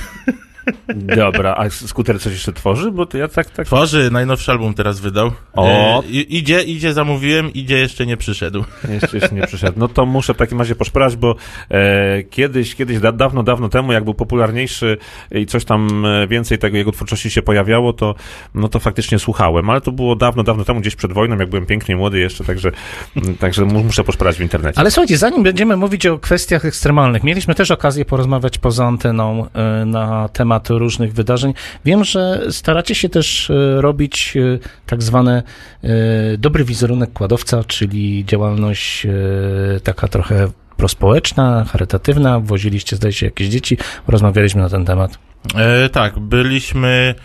Dobra, 0.95 1.55
a 1.57 1.69
skuter 1.69 2.19
coś 2.21 2.33
jeszcze 2.33 2.53
tworzy? 2.53 2.91
Bo 2.91 3.05
to 3.05 3.17
ja 3.17 3.27
tak, 3.27 3.49
tak... 3.49 3.65
Tworzy, 3.67 4.11
najnowszy 4.11 4.51
album 4.51 4.73
teraz 4.73 4.99
wydał. 4.99 5.31
O. 5.53 6.03
E, 6.03 6.07
idzie, 6.09 6.61
idzie, 6.61 6.93
zamówiłem, 6.93 7.53
idzie, 7.53 7.77
jeszcze 7.77 8.05
nie 8.05 8.17
przyszedł. 8.17 8.63
Jeszcze, 9.01 9.17
jeszcze 9.17 9.35
nie 9.35 9.47
przyszedł. 9.47 9.79
No 9.79 9.87
to 9.87 10.05
muszę 10.05 10.33
w 10.33 10.37
takim 10.37 10.59
razie 10.59 10.75
poszperać, 10.75 11.15
bo 11.15 11.35
e, 11.71 12.23
kiedyś, 12.23 12.75
kiedyś 12.75 12.99
da, 12.99 13.11
dawno, 13.11 13.43
dawno 13.43 13.69
temu, 13.69 13.91
jak 13.91 14.03
był 14.03 14.13
popularniejszy 14.13 14.97
i 15.31 15.45
coś 15.45 15.65
tam 15.65 16.05
e, 16.05 16.27
więcej 16.27 16.57
tego 16.57 16.77
jego 16.77 16.91
twórczości 16.91 17.31
się 17.31 17.41
pojawiało, 17.41 17.93
to 17.93 18.15
no 18.55 18.67
to 18.69 18.79
faktycznie 18.79 19.19
słuchałem, 19.19 19.69
ale 19.69 19.81
to 19.81 19.91
było 19.91 20.15
dawno, 20.15 20.43
dawno 20.43 20.63
temu, 20.63 20.79
gdzieś 20.81 20.95
przed 20.95 21.13
wojną, 21.13 21.37
jak 21.37 21.49
byłem 21.49 21.65
pięknie 21.65 21.95
młody 21.95 22.19
jeszcze, 22.19 22.43
także, 22.43 22.71
m, 23.15 23.35
także 23.37 23.65
mu- 23.65 23.83
muszę 23.83 24.03
poszperać 24.03 24.37
w 24.37 24.41
internecie. 24.41 24.79
Ale 24.79 24.91
słuchajcie, 24.91 25.17
zanim 25.17 25.43
będziemy 25.43 25.77
mówić 25.77 26.05
o 26.05 26.19
kwestiach 26.19 26.65
ekstremalnych, 26.65 27.23
mieliśmy 27.23 27.55
też 27.55 27.71
okazję 27.71 28.05
porozmawiać 28.05 28.57
poza 28.57 28.85
anteną 28.85 29.45
e, 29.53 29.85
na 29.85 30.29
temat 30.29 30.58
różnych 30.69 31.13
wydarzeń. 31.13 31.53
Wiem, 31.85 32.03
że 32.03 32.41
staracie 32.49 32.95
się 32.95 33.09
też 33.09 33.49
e, 33.49 33.81
robić 33.81 34.37
e, 34.37 34.59
tak 34.85 35.03
zwane 35.03 35.43
e, 35.83 35.89
dobry 36.37 36.63
wizerunek 36.63 37.13
kładowca, 37.13 37.63
czyli 37.63 38.25
działalność 38.25 39.07
taka 39.83 40.07
trochę 40.07 40.47
prospołeczna, 40.77 41.65
charytatywna. 41.71 42.39
Woziliście, 42.39 42.95
zdaje 42.95 43.13
się, 43.13 43.25
jakieś 43.25 43.47
dzieci. 43.47 43.77
Rozmawialiśmy 44.07 44.61
na 44.61 44.69
ten 44.69 44.85
temat. 44.85 45.19
E, 45.55 45.89
tak, 45.89 46.19
byliśmy. 46.19 47.15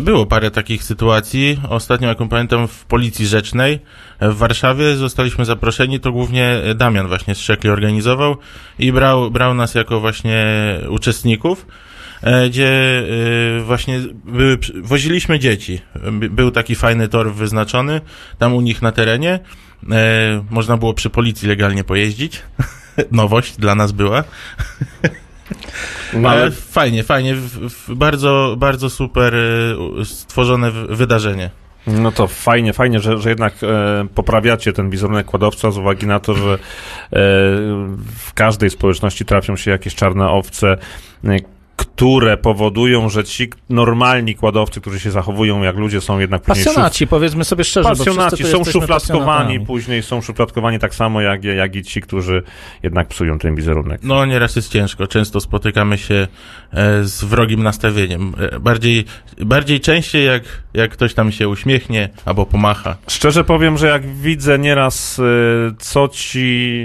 Było 0.00 0.26
parę 0.26 0.50
takich 0.50 0.84
sytuacji. 0.84 1.60
Ostatnio, 1.68 2.08
jak 2.08 2.18
pamiętam, 2.30 2.68
w 2.68 2.84
Policji 2.84 3.26
Rzecznej 3.26 3.78
w 4.20 4.34
Warszawie 4.34 4.96
zostaliśmy 4.96 5.44
zaproszeni. 5.44 6.00
To 6.00 6.12
głównie 6.12 6.60
Damian 6.74 7.08
właśnie 7.08 7.34
z 7.34 7.38
Szekli 7.38 7.70
organizował 7.70 8.36
i 8.78 8.92
brał, 8.92 9.30
brał 9.30 9.54
nas 9.54 9.74
jako 9.74 10.00
właśnie 10.00 10.46
uczestników. 10.88 11.66
E, 12.22 12.48
Gdzie 12.48 13.02
e, 13.58 13.62
właśnie 13.62 14.00
były, 14.24 14.58
woziliśmy 14.82 15.38
dzieci. 15.38 15.80
By- 16.12 16.30
Był 16.30 16.50
taki 16.50 16.74
fajny 16.74 17.08
tor 17.08 17.32
wyznaczony 17.34 18.00
tam 18.38 18.54
u 18.54 18.60
nich 18.60 18.82
na 18.82 18.92
terenie. 18.92 19.40
E, 19.90 20.44
Można 20.50 20.76
było 20.76 20.94
przy 20.94 21.10
policji 21.10 21.48
legalnie 21.48 21.84
pojeździć. 21.84 22.42
Nowość 23.12 23.56
dla 23.56 23.74
nas 23.74 23.92
była. 23.92 24.24
Ale 26.26 26.50
fajnie, 26.50 27.04
fajnie, 27.04 27.34
bardzo, 27.88 28.54
bardzo 28.58 28.90
super 28.90 29.34
stworzone 30.04 30.70
wydarzenie. 30.70 31.50
No 31.86 32.12
to 32.12 32.26
fajnie, 32.26 32.72
fajnie, 32.72 33.00
że, 33.00 33.18
że 33.18 33.28
jednak 33.28 33.54
e, 33.62 34.06
poprawiacie 34.14 34.72
ten 34.72 34.90
wizerunek 34.90 35.26
kładowca 35.26 35.70
z 35.70 35.78
uwagi 35.78 36.06
na 36.06 36.20
to, 36.20 36.34
że 36.34 36.52
e, 36.54 36.58
w 38.16 38.32
każdej 38.34 38.70
społeczności 38.70 39.24
trafią 39.24 39.56
się 39.56 39.70
jakieś 39.70 39.94
czarne 39.94 40.28
owce, 40.30 40.76
e, 41.24 41.36
które 41.98 42.36
powodują, 42.36 43.08
że 43.08 43.24
ci 43.24 43.48
normalni 43.68 44.34
kładowcy, 44.34 44.80
którzy 44.80 45.00
się 45.00 45.10
zachowują 45.10 45.62
jak 45.62 45.76
ludzie, 45.76 46.00
są 46.00 46.18
jednak 46.18 46.42
później 46.42 46.64
Pasjonaci, 46.64 47.06
powiedzmy 47.06 47.44
sobie 47.44 47.64
szczerze, 47.64 47.88
Pasjonaci 47.88 48.44
są 48.44 48.64
szufladkowani, 48.64 49.60
później 49.60 50.02
są 50.02 50.20
szufladkowani 50.20 50.78
tak 50.78 50.94
samo 50.94 51.20
jak, 51.20 51.44
jak 51.44 51.76
i 51.76 51.82
ci, 51.82 52.00
którzy 52.00 52.42
jednak 52.82 53.08
psują 53.08 53.38
ten 53.38 53.54
wizerunek. 53.54 54.00
No 54.02 54.26
nieraz 54.26 54.56
jest 54.56 54.72
ciężko, 54.72 55.06
często 55.06 55.40
spotykamy 55.40 55.98
się 55.98 56.14
e, 56.72 57.04
z 57.04 57.24
wrogim 57.24 57.62
nastawieniem. 57.62 58.34
E, 58.52 58.60
bardziej, 58.60 59.04
bardziej 59.40 59.80
częściej 59.80 60.26
jak, 60.26 60.42
jak 60.74 60.90
ktoś 60.90 61.14
tam 61.14 61.32
się 61.32 61.48
uśmiechnie 61.48 62.08
albo 62.24 62.46
pomacha. 62.46 62.96
Szczerze 63.08 63.44
powiem, 63.44 63.78
że 63.78 63.86
jak 63.86 64.06
widzę 64.06 64.58
nieraz, 64.58 65.18
y, 65.18 65.22
co 65.78 66.08
ci 66.08 66.84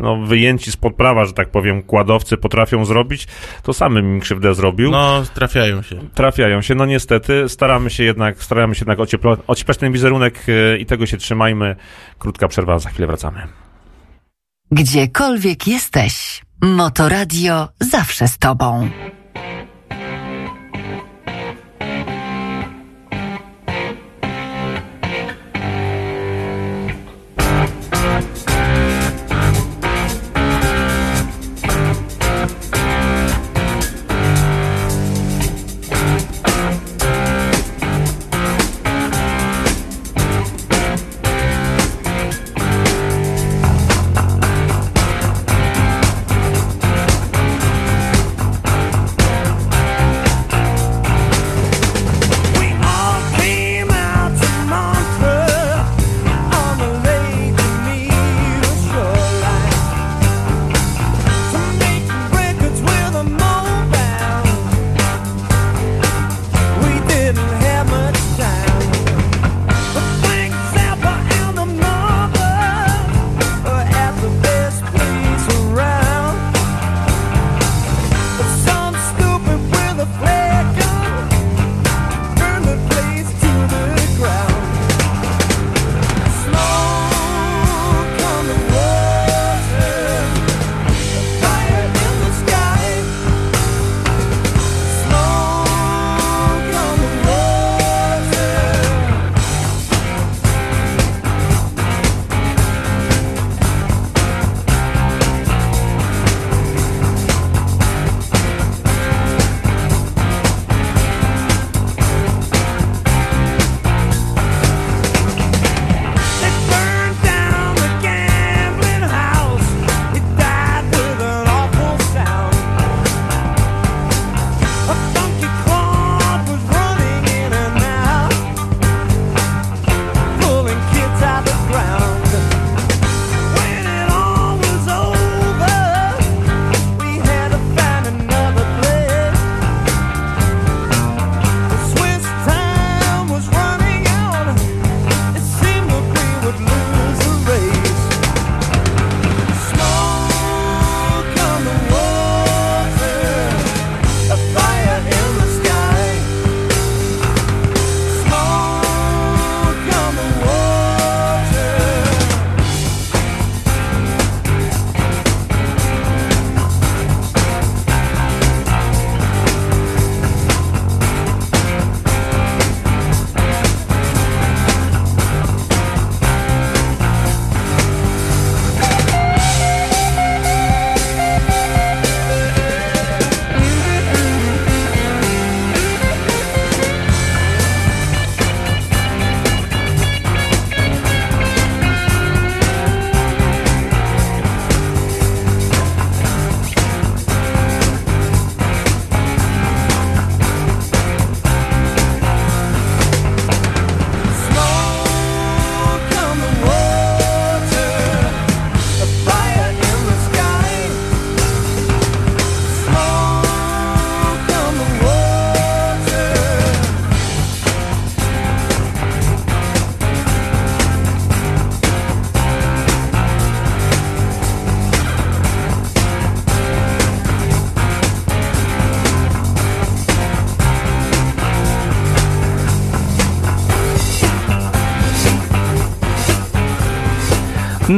no, 0.00 0.16
wyjęci 0.16 0.72
spod 0.72 0.94
prawa, 0.94 1.24
że 1.24 1.32
tak 1.32 1.50
powiem, 1.50 1.82
kładowcy 1.82 2.36
potrafią 2.36 2.84
zrobić, 2.84 3.26
to 3.62 3.72
samym 3.72 4.14
mi 4.14 4.20
krzywdę 4.20 4.53
zrobił. 4.54 4.90
No, 4.90 5.22
trafiają 5.34 5.82
się. 5.82 5.96
Trafiają 6.14 6.62
się, 6.62 6.74
no 6.74 6.86
niestety, 6.86 7.48
staramy 7.48 7.90
się 7.90 8.04
jednak, 8.04 8.42
staramy 8.42 8.74
się 8.74 8.80
jednak 8.80 8.98
ocieplo- 8.98 9.38
ocieplać 9.46 9.78
ten 9.78 9.92
wizerunek 9.92 10.48
y, 10.48 10.78
i 10.78 10.86
tego 10.86 11.06
się 11.06 11.16
trzymajmy. 11.16 11.76
Krótka 12.18 12.48
przerwa, 12.48 12.78
za 12.78 12.90
chwilę 12.90 13.06
wracamy. 13.06 13.46
Gdziekolwiek 14.70 15.66
jesteś, 15.66 16.42
Motoradio 16.62 17.68
zawsze 17.80 18.28
z 18.28 18.38
tobą. 18.38 18.90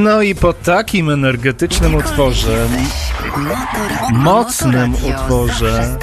No 0.06 0.22
i 0.22 0.34
po 0.34 0.52
takim 0.52 1.10
energetycznym 1.10 1.94
utworze, 1.94 2.68
Mocnym 4.12 4.94
utworze. 4.94 5.98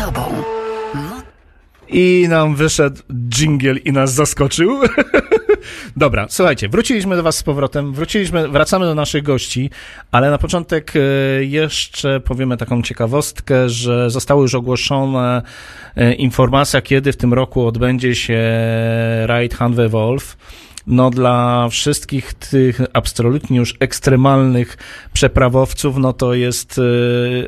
i 1.89 2.25
nam 2.29 2.55
wyszedł 2.55 3.01
dżingiel 3.29 3.77
i 3.85 3.91
nas 3.91 4.13
zaskoczył. 4.13 4.79
Dobra, 5.97 6.25
słuchajcie, 6.29 6.69
wróciliśmy 6.69 7.15
do 7.15 7.23
was 7.23 7.37
z 7.37 7.43
powrotem, 7.43 7.93
wróciliśmy, 7.93 8.47
wracamy 8.47 8.85
do 8.85 8.95
naszych 8.95 9.23
gości, 9.23 9.69
ale 10.11 10.31
na 10.31 10.37
początek 10.37 10.93
e, 10.95 10.99
jeszcze 11.43 12.19
powiemy 12.19 12.57
taką 12.57 12.81
ciekawostkę, 12.81 13.69
że 13.69 14.09
zostały 14.09 14.41
już 14.41 14.55
ogłoszone 14.55 15.41
e, 15.95 16.13
informacja, 16.13 16.81
kiedy 16.81 17.13
w 17.13 17.17
tym 17.17 17.33
roku 17.33 17.67
odbędzie 17.67 18.15
się 18.15 18.41
Raid 19.25 19.55
Hanwe 19.55 19.89
Wolf. 19.89 20.37
No 20.87 21.09
dla 21.09 21.67
wszystkich 21.69 22.33
tych 22.33 22.81
absolutnie 22.93 23.57
już 23.57 23.75
ekstremalnych 23.79 24.77
przeprawowców, 25.13 25.97
no 25.97 26.13
to 26.13 26.33
jest 26.33 26.79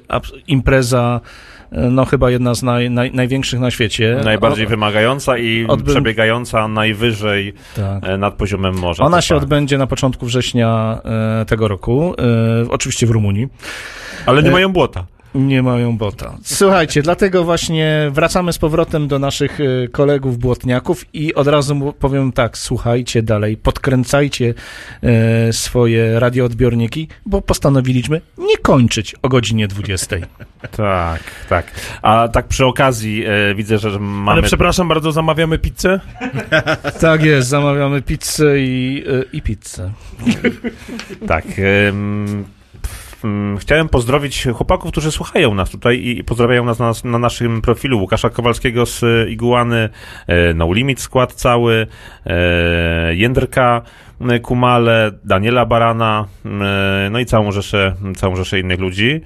abs- 0.08 0.32
impreza, 0.48 1.22
e, 1.72 1.90
no 1.90 2.06
chyba 2.06 2.32
jedna 2.32 2.54
z 2.56 2.64
naj, 2.64 2.90
naj, 2.90 3.12
największych 3.12 3.60
na 3.60 3.72
świecie. 3.72 4.18
Najbardziej 4.24 4.66
O- 4.66 4.70
wymagająca 4.70 5.38
i 5.38 5.66
Odbym- 5.68 5.94
przebiegająca 5.94 6.68
najwyżej 6.68 7.54
tak. 7.76 8.04
e, 8.04 8.18
nad 8.18 8.34
poziomem 8.34 8.76
morza. 8.80 9.04
Ona 9.04 9.22
się 9.22 9.36
odbędzie 9.36 9.78
na 9.78 9.88
początku 9.88 10.26
września 10.26 11.02
e, 11.42 11.46
tego 11.46 11.68
roku, 11.68 12.16
e, 12.66 12.70
oczywiście 12.70 13.08
w 13.08 13.12
Rumunii. 13.12 13.48
Ale 14.26 14.44
nie 14.44 14.50
e, 14.50 14.54
mają 14.54 14.70
błota. 14.74 15.06
Nie 15.36 15.64
mają 15.64 15.98
bota. 15.98 16.38
Słuchajcie, 16.44 17.02
dlatego 17.02 17.44
właśnie 17.44 18.12
wracamy 18.12 18.54
z 18.54 18.58
powrotem 18.58 19.08
do 19.08 19.20
naszych 19.20 19.60
e, 19.62 19.88
kolegów 19.88 20.38
błotniaków 20.38 21.06
i 21.14 21.34
od 21.34 21.48
razu 21.48 21.94
powiem 22.00 22.32
tak, 22.32 22.58
słuchajcie 22.58 23.24
dalej, 23.24 23.58
podkręcajcie 23.58 24.54
e, 25.04 25.54
swoje 25.54 26.20
radioodbiorniki, 26.20 27.08
bo 27.26 27.42
postanowiliśmy 27.42 28.22
nie 28.38 28.58
kończyć 28.58 29.16
o 29.22 29.30
godzinie 29.30 29.68
20. 29.68 30.16
Tak, 30.72 31.22
tak. 31.50 31.72
A 32.02 32.28
tak 32.28 32.48
przy 32.48 32.66
okazji 32.66 33.24
e, 33.26 33.56
widzę, 33.56 33.78
że 33.78 34.00
mamy... 34.00 34.32
Ale 34.32 34.42
przepraszam 34.42 34.88
bardzo, 34.88 35.12
zamawiamy 35.12 35.60
pizzę? 35.60 36.00
Tak 37.00 37.24
jest, 37.24 37.48
zamawiamy 37.48 38.02
pizzę 38.02 38.60
i, 38.60 39.04
e, 39.08 39.24
i 39.34 39.42
pizzę. 39.42 39.92
Tak. 41.28 41.46
em, 41.58 42.46
Chciałem 43.60 43.90
pozdrowić 43.90 44.48
chłopaków, 44.54 44.92
którzy 44.92 45.12
słuchają 45.12 45.54
nas 45.54 45.70
tutaj 45.70 46.06
i 46.06 46.24
pozdrawiają 46.24 46.66
nas 46.66 46.80
na, 46.80 46.92
na 47.04 47.20
naszym 47.20 47.62
profilu. 47.62 48.00
Łukasza 48.00 48.30
Kowalskiego 48.30 48.86
z 48.86 49.30
Iguany, 49.30 49.90
e, 50.28 50.54
No 50.54 50.74
Limit 50.74 51.00
skład 51.00 51.34
cały, 51.34 51.88
e, 52.26 53.16
Jędrka 53.16 53.82
e, 54.22 54.40
Kumale, 54.40 55.12
Daniela 55.24 55.66
Barana, 55.66 56.26
e, 56.46 57.10
no 57.12 57.20
i 57.20 57.26
całą 57.26 57.52
rzeszę, 57.52 57.96
całą 58.16 58.36
rzeszę 58.36 58.60
innych 58.60 58.80
ludzi. 58.80 59.22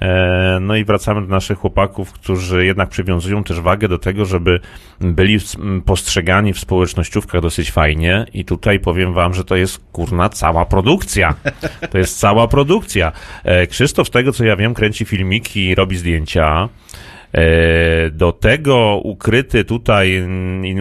E, 0.00 0.58
No 0.60 0.76
i 0.76 0.84
wracamy 0.84 1.20
do 1.20 1.26
naszych 1.26 1.58
chłopaków, 1.58 2.12
którzy 2.12 2.66
jednak 2.66 2.88
przywiązują 2.88 3.44
też 3.44 3.60
wagę 3.60 3.88
do 3.88 3.98
tego, 3.98 4.24
żeby 4.24 4.60
byli 5.00 5.38
postrzegani 5.84 6.52
w 6.52 6.58
społecznościówkach 6.58 7.40
dosyć 7.40 7.70
fajnie 7.70 8.26
i 8.34 8.44
tutaj 8.44 8.80
powiem 8.80 9.12
wam, 9.12 9.34
że 9.34 9.44
to 9.44 9.56
jest 9.56 9.80
kurna 9.92 10.28
cała 10.28 10.64
produkcja. 10.64 11.34
To 11.90 11.98
jest 11.98 12.18
cała 12.18 12.48
produkcja. 12.48 13.12
E, 13.44 13.66
Krzysztof, 13.66 14.08
z 14.08 14.10
tego 14.10 14.32
co 14.32 14.44
ja 14.44 14.56
wiem, 14.56 14.74
kręci 14.74 15.04
filmiki, 15.04 15.74
robi 15.74 15.96
zdjęcia. 15.96 16.68
E, 17.34 18.10
Do 18.10 18.32
tego 18.32 19.00
ukryty 19.04 19.64
tutaj 19.64 20.28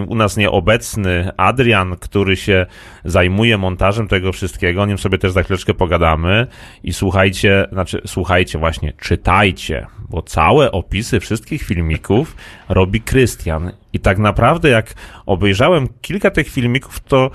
u 0.08 0.16
nas 0.16 0.38
nieobecny 0.38 1.32
Adrian, 1.38 1.96
który 1.96 2.38
się 2.38 2.66
zajmuje 3.06 3.58
montażem 3.58 4.08
tego 4.08 4.32
wszystkiego, 4.32 4.82
o 4.82 4.86
nim 4.86 4.98
sobie 4.98 5.18
też 5.18 5.32
za 5.32 5.44
chwileczkę 5.44 5.74
pogadamy. 5.74 6.48
I 6.84 6.94
słuchajcie, 6.94 7.68
znaczy 7.72 8.02
słuchajcie 8.06 8.60
właśnie, 8.60 8.94
czytajcie, 8.94 9.88
bo 10.10 10.22
całe 10.22 10.72
opisy 10.72 11.20
wszystkich 11.20 11.64
filmików 11.64 12.36
robi 12.70 13.02
Krystian. 13.02 13.72
I 13.94 14.00
tak 14.00 14.18
naprawdę 14.18 14.70
jak 14.70 14.94
obejrzałem 15.26 15.88
kilka 16.02 16.32
tych 16.32 16.50
filmików, 16.50 17.00
to 17.00 17.32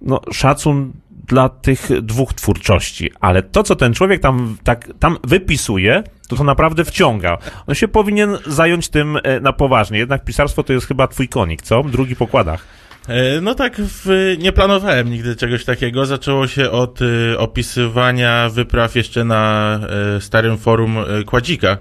no, 0.00 0.20
szacun 0.32 0.92
dla 1.26 1.48
tych 1.48 2.02
dwóch 2.02 2.34
twórczości, 2.34 3.10
ale 3.20 3.42
to, 3.42 3.62
co 3.62 3.76
ten 3.76 3.94
człowiek 3.94 4.20
tam, 4.20 4.56
tak, 4.64 4.88
tam 4.98 5.16
wypisuje, 5.24 6.02
to 6.28 6.36
to 6.36 6.44
naprawdę 6.44 6.84
wciąga. 6.84 7.38
On 7.66 7.74
się 7.74 7.88
powinien 7.88 8.38
zająć 8.46 8.88
tym 8.88 9.18
e, 9.22 9.40
na 9.40 9.52
poważnie. 9.52 9.98
Jednak 9.98 10.24
pisarstwo 10.24 10.62
to 10.62 10.72
jest 10.72 10.86
chyba 10.86 11.08
twój 11.08 11.28
konik, 11.28 11.62
co? 11.62 11.82
Drugi 11.82 12.16
po 12.16 12.26
kładach. 12.26 12.66
E, 13.08 13.40
No 13.40 13.54
tak, 13.54 13.76
w, 13.76 14.34
nie 14.38 14.52
planowałem 14.52 15.10
nigdy 15.10 15.36
czegoś 15.36 15.64
takiego. 15.64 16.06
Zaczęło 16.06 16.46
się 16.46 16.70
od 16.70 17.02
y, 17.02 17.38
opisywania 17.38 18.48
wypraw 18.48 18.96
jeszcze 18.96 19.24
na 19.24 19.80
y, 20.16 20.20
starym 20.20 20.58
forum 20.58 20.96
y, 21.20 21.24
Kładzika 21.24 21.78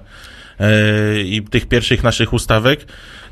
i 1.24 1.43
tych 1.52 1.68
pierwszych 1.68 2.04
naszych 2.04 2.34
ustawek. 2.34 2.86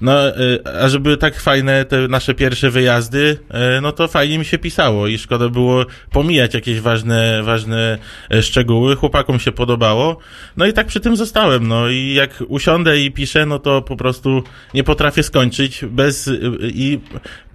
No, 0.03 0.37
y, 0.37 0.59
a 0.81 0.89
żeby 0.89 1.17
tak 1.17 1.39
fajne 1.39 1.85
te 1.85 2.07
nasze 2.07 2.33
pierwsze 2.33 2.69
wyjazdy, 2.69 3.37
y, 3.77 3.81
no 3.81 3.91
to 3.91 4.07
fajnie 4.07 4.39
mi 4.39 4.45
się 4.45 4.57
pisało 4.57 5.07
i 5.07 5.17
szkoda 5.17 5.49
było 5.49 5.85
pomijać 6.11 6.53
jakieś 6.53 6.79
ważne, 6.79 7.43
ważne 7.43 7.97
e, 8.31 8.41
szczegóły. 8.41 8.95
Chłopakom 8.95 9.39
się 9.39 9.51
podobało. 9.51 10.17
No 10.57 10.65
i 10.65 10.73
tak 10.73 10.87
przy 10.87 10.99
tym 10.99 11.15
zostałem. 11.15 11.67
No 11.67 11.89
i 11.89 12.13
jak 12.13 12.43
usiądę 12.47 12.99
i 12.99 13.11
piszę, 13.11 13.45
no 13.45 13.59
to 13.59 13.81
po 13.81 13.95
prostu 13.95 14.43
nie 14.73 14.83
potrafię 14.83 15.23
skończyć 15.23 15.85
bez 15.85 16.29
i 16.61 16.99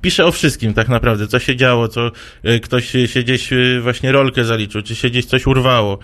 piszę 0.03 0.27
o 0.27 0.33
wszystkim 0.33 0.75
tak 0.75 0.89
naprawdę, 0.89 1.27
co 1.27 1.39
się 1.39 1.57
działo, 1.57 1.89
co 1.89 2.11
ktoś 2.63 2.91
się 3.07 3.23
gdzieś 3.23 3.51
właśnie 3.83 4.13
rolkę 4.13 4.45
zaliczył, 4.45 4.83
czy 4.83 4.95
się 4.97 5.11
gdzieś 5.11 5.25
coś 5.25 5.47
urwało, 5.47 5.99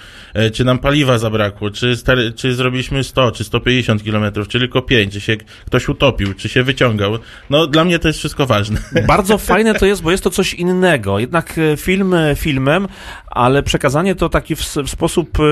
czy 0.53 0.65
nam 0.65 0.79
paliwa 0.79 1.19
zabrakło, 1.19 1.71
czy, 1.71 1.95
czy 2.37 2.55
zrobiliśmy 2.55 3.05
100, 3.05 3.33
czy 3.33 3.45
150 3.45 4.05
kilometrów, 4.05 4.49
czy 4.49 4.59
tylko 4.59 4.83
5, 4.83 5.13
czy 5.13 5.21
się 5.21 5.37
ktoś 5.67 5.89
utopił, 5.89 6.34
czy 6.37 6.49
się 6.49 6.63
wyciągał. 6.63 7.19
No 7.51 7.67
dla 7.67 7.85
mnie 7.85 7.99
to 7.99 8.09
jest 8.09 8.19
wszystko 8.19 8.47
ważne. 8.47 8.81
Bardzo 9.07 9.39
fajne 9.39 9.75
to 9.75 9.87
jest, 9.87 10.03
bo 10.03 10.11
jest 10.11 10.25
to 10.25 10.31
coś 10.31 10.55
innego. 10.55 11.19
Jednak 11.19 11.59
e, 11.59 11.77
film 11.77 12.15
e, 12.15 12.35
filmem, 12.37 12.89
ale 13.35 13.63
przekazanie 13.63 14.15
to 14.15 14.29
taki 14.29 14.57
w, 14.57 14.61
w 14.61 14.91
sposób 14.91 15.39
e, 15.41 15.43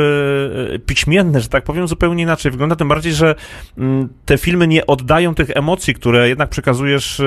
e, 0.75 0.79
piśmienny, 0.79 1.41
że 1.41 1.49
tak 1.49 1.65
powiem, 1.65 1.89
zupełnie 1.89 2.23
inaczej 2.23 2.53
wygląda. 2.53 2.77
Tym 2.77 2.89
bardziej, 2.89 3.13
że 3.13 3.35
mm, 3.79 4.09
te 4.25 4.39
filmy 4.39 4.69
nie 4.69 4.87
oddają 4.87 5.35
tych 5.35 5.51
emocji, 5.51 5.95
które 5.95 6.29
jednak 6.29 6.49
przekazujesz 6.49 7.21
e, 7.21 7.25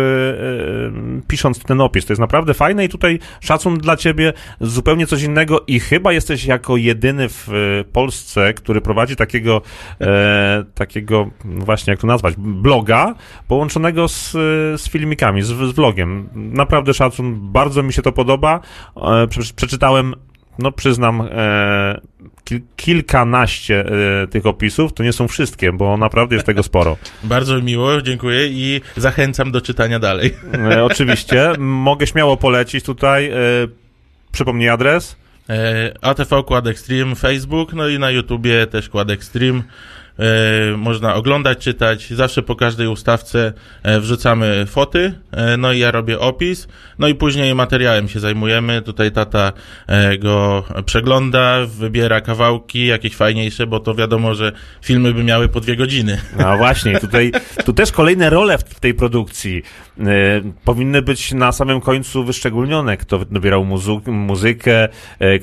pisząc 1.27 1.59
ten 1.59 1.81
opis. 1.81 2.05
To 2.05 2.13
jest 2.13 2.21
naprawdę 2.21 2.53
fajne 2.53 2.85
i 2.85 2.89
tutaj 2.89 3.19
szacun 3.41 3.77
dla 3.77 3.97
ciebie 3.97 4.33
zupełnie 4.61 5.07
coś 5.07 5.23
innego 5.23 5.63
i 5.67 5.79
chyba 5.79 6.13
jesteś 6.13 6.45
jako 6.45 6.77
jedyny 6.77 7.29
w 7.29 7.47
Polsce, 7.93 8.53
który 8.53 8.81
prowadzi 8.81 9.15
takiego, 9.15 9.61
e, 10.01 10.63
takiego 10.75 11.29
właśnie, 11.45 11.91
jak 11.91 11.99
to 11.99 12.07
nazwać, 12.07 12.33
bloga 12.37 13.15
połączonego 13.47 14.07
z, 14.07 14.31
z 14.81 14.89
filmikami, 14.89 15.41
z, 15.41 15.47
z 15.47 15.71
vlogiem. 15.71 16.29
Naprawdę 16.33 16.93
szacun, 16.93 17.51
bardzo 17.51 17.83
mi 17.83 17.93
się 17.93 18.01
to 18.01 18.11
podoba. 18.11 18.59
E, 18.95 19.27
prze, 19.27 19.53
przeczytałem, 19.55 20.13
no 20.59 20.71
przyznam, 20.71 21.21
e, 21.31 22.01
kil, 22.43 22.61
kilkanaście 22.75 23.85
e, 24.23 24.27
tych 24.27 24.45
opisów. 24.45 24.93
To 24.93 25.03
nie 25.03 25.13
są 25.13 25.27
wszystkie, 25.27 25.71
bo 25.71 25.97
naprawdę 25.97 26.35
jest 26.35 26.45
tego 26.45 26.63
sporo. 26.63 26.97
Bardzo 27.23 27.61
miło, 27.61 28.01
dziękuję 28.01 28.47
i 28.47 28.81
zachęcam 28.97 29.51
do 29.51 29.61
czytania 29.61 29.99
dalej. 29.99 30.33
E, 30.53 30.83
oczywiście, 30.83 31.53
mogę 31.57 32.07
śmiało 32.07 32.37
polecić 32.37 32.85
tutaj. 32.85 33.29
E, 33.29 33.37
przypomnij 34.31 34.69
adres. 34.69 35.15
ATV 36.01 36.43
Facebook, 37.15 37.73
no 37.73 37.87
i 37.87 37.99
na 37.99 38.11
YouTubie 38.11 38.67
też 38.67 38.89
Kład 38.89 39.09
Extreme. 39.09 39.61
E, 40.19 40.77
można 40.77 41.15
oglądać, 41.15 41.57
czytać. 41.57 42.13
Zawsze 42.13 42.41
po 42.41 42.55
każdej 42.55 42.87
ustawce 42.87 43.53
e, 43.83 43.99
wrzucamy 43.99 44.65
foty, 44.65 45.13
e, 45.31 45.57
no 45.57 45.73
i 45.73 45.79
ja 45.79 45.91
robię 45.91 46.19
opis, 46.19 46.67
no 46.99 47.07
i 47.07 47.15
później 47.15 47.55
materiałem 47.55 48.07
się 48.07 48.19
zajmujemy. 48.19 48.81
Tutaj 48.81 49.11
tata 49.11 49.53
go 50.19 50.63
przegląda, 50.85 51.65
wybiera 51.65 52.21
kawałki 52.21 52.85
jakieś 52.85 53.15
fajniejsze, 53.15 53.67
bo 53.67 53.79
to 53.79 53.95
wiadomo, 53.95 54.35
że 54.35 54.51
filmy 54.81 55.13
by 55.13 55.23
miały 55.23 55.49
po 55.49 55.59
dwie 55.59 55.75
godziny. 55.75 56.21
No 56.39 56.57
właśnie, 56.57 56.99
tutaj 56.99 57.31
tu 57.65 57.73
też 57.73 57.91
kolejne 57.91 58.29
role 58.29 58.57
w, 58.57 58.79
tej 58.79 58.93
produkcji 58.93 59.63
powinny 60.65 61.01
być 61.01 61.33
na 61.33 61.51
samym 61.51 61.81
końcu 61.81 62.23
wyszczególnione. 62.23 62.97
Kto 62.97 63.25
dobierał 63.25 63.65
muzykę, 64.05 64.89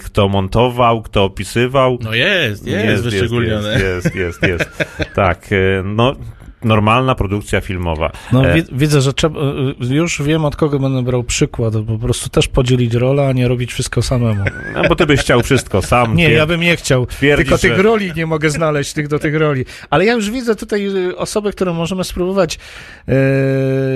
kto 0.05 0.29
montował, 0.29 1.03
kto 1.03 1.25
opisywał. 1.25 1.99
No 2.01 2.15
jest, 2.15 2.67
jest, 2.67 3.03
wyszczególnione. 3.03 3.73
Jest, 3.73 4.15
jest, 4.15 4.15
jest, 4.15 4.43
jest. 4.43 4.62
Tak, 5.15 5.53
e, 5.53 5.83
no 5.85 6.17
normalna 6.65 7.15
produkcja 7.15 7.61
filmowa. 7.61 8.11
No, 8.33 8.47
E, 8.47 8.55
wi- 8.55 8.65
widzę, 8.73 9.01
że 9.01 9.13
trzeba, 9.13 9.41
y, 9.91 9.95
już 9.95 10.23
wiem 10.23 10.45
od 10.45 10.57
kogo 10.57 10.79
będę 10.79 11.03
brał 11.03 11.25
przykład, 11.25 11.77
bo 11.77 11.93
po 11.99 12.05
prostu 12.05 12.31
też 12.31 12.49
podzielić 12.49 12.95
rolę, 12.95 13.27
a 13.29 13.33
nie 13.33 13.49
robić 13.49 13.73
wszystko 13.73 14.03
samemu. 14.03 14.45
no, 14.75 14.83
bo 14.89 14.97
ty 14.97 15.07
byś 15.07 15.21
chciał 15.21 15.43
wszystko 15.43 15.83
sam. 15.83 16.17
Nie, 16.17 16.31
ja 16.31 16.47
bym 16.47 16.61
nie 16.61 16.77
chciał. 16.77 17.07
Tylko 17.21 17.59
tych 17.59 17.77
że- 17.77 17.83
roli 17.83 18.13
nie 18.17 18.27
mogę 18.27 18.51
znaleźć, 18.51 18.93
tych 18.93 19.09
do 19.09 19.19
tych 19.19 19.35
roli. 19.37 19.65
Ale 19.91 20.05
ja 20.05 20.13
już 20.13 20.31
widzę 20.31 20.57
tutaj 20.57 20.87
y, 21.11 21.17
osoby, 21.17 21.53
które 21.53 21.73
możemy 21.73 22.05
spróbować 22.05 22.59
e, 23.09 23.13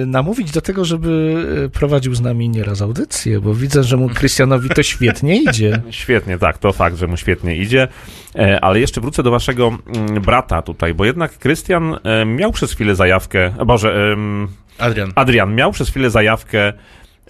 namówić 0.06 0.50
do 0.50 0.60
tego, 0.60 0.84
żeby 0.84 1.34
e, 1.66 1.68
prowadził 1.68 2.14
z 2.14 2.20
nami 2.20 2.48
nieraz 2.48 2.82
audycję, 2.82 3.40
bo 3.40 3.54
widzę, 3.54 3.82
że 3.84 3.96
mu 3.96 4.08
Krystianowi 4.08 4.68
to 4.68 4.82
świetnie 4.82 5.42
idzie. 5.42 5.82
Świetnie, 5.90 6.38
tak, 6.38 6.58
to 6.58 6.72
fakt, 6.72 6.96
że 6.96 7.06
mu 7.06 7.16
świetnie 7.16 7.56
idzie. 7.56 7.88
E, 8.34 8.60
ale 8.64 8.80
jeszcze 8.80 9.00
wrócę 9.00 9.22
do 9.22 9.30
waszego 9.30 9.78
mm, 9.86 10.22
brata 10.22 10.62
tutaj, 10.62 10.94
bo 10.94 11.04
jednak 11.04 11.38
Krystian 11.38 11.96
e, 12.04 12.24
miał 12.24 12.52
przez 12.56 12.72
chwilę 12.72 12.94
zajawkę, 12.94 13.50
Boże, 13.66 14.12
em, 14.12 14.48
Adrian. 14.78 15.12
Adrian 15.14 15.54
miał 15.54 15.72
przez 15.72 15.90
chwilę 15.90 16.10
zajawkę 16.10 16.72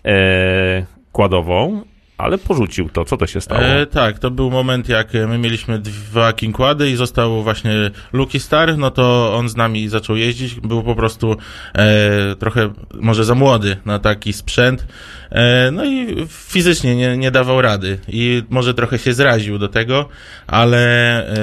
e, 0.05 0.87
kładową, 1.13 1.83
ale 2.19 2.39
porzucił 2.39 2.89
to. 2.89 3.05
Co 3.05 3.17
to 3.17 3.27
się 3.27 3.41
stało? 3.41 3.61
E, 3.61 3.87
tak, 3.87 4.19
to 4.19 4.31
był 4.31 4.51
moment, 4.51 4.89
jak 4.89 5.15
e, 5.15 5.27
my 5.27 5.39
mieliśmy 5.39 5.79
dwa 5.79 6.33
kinkłady 6.33 6.91
i 6.91 6.97
został 6.97 7.43
właśnie 7.43 7.91
Lucky 8.13 8.41
Star, 8.41 8.79
no 8.79 8.91
to 8.91 9.35
on 9.37 9.49
z 9.49 9.57
nami 9.57 9.89
zaczął 9.89 10.17
jeździć. 10.17 10.55
Był 10.55 10.83
po 10.83 10.95
prostu 10.95 11.37
e, 11.75 12.37
trochę 12.39 12.73
może 12.95 13.25
za 13.25 13.35
młody 13.35 13.77
na 13.85 13.99
taki 13.99 14.33
sprzęt. 14.33 14.87
E, 15.31 15.71
no 15.71 15.85
i 15.85 16.27
fizycznie 16.29 16.97
nie, 16.97 17.17
nie 17.17 17.31
dawał 17.31 17.63
rady 17.63 17.99
i 18.09 18.43
może 18.51 18.75
trochę 18.75 18.99
się 18.99 19.15
zraził 19.15 19.59
do 19.59 19.69
tego, 19.69 20.09
ale 20.47 20.79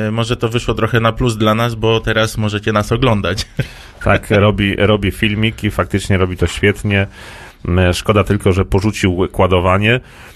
e, 0.08 0.12
może 0.12 0.38
to 0.38 0.50
wyszło 0.50 0.74
trochę 0.74 1.00
na 1.00 1.12
plus 1.12 1.38
dla 1.38 1.56
nas, 1.56 1.76
bo 1.76 2.00
teraz 2.00 2.38
możecie 2.38 2.72
nas 2.72 2.92
oglądać. 2.92 3.46
Tak, 4.04 4.32
robi, 4.32 4.76
robi 4.76 5.12
filmiki, 5.12 5.72
faktycznie 5.72 6.18
robi 6.18 6.38
to 6.38 6.48
świetnie. 6.48 7.08
M, 7.68 7.94
Szkoda 7.94 8.24
tylko, 8.24 8.54
że 8.54 8.66
porzucił 8.66 9.28
kładowanie 9.32 9.94
e, 9.96 10.33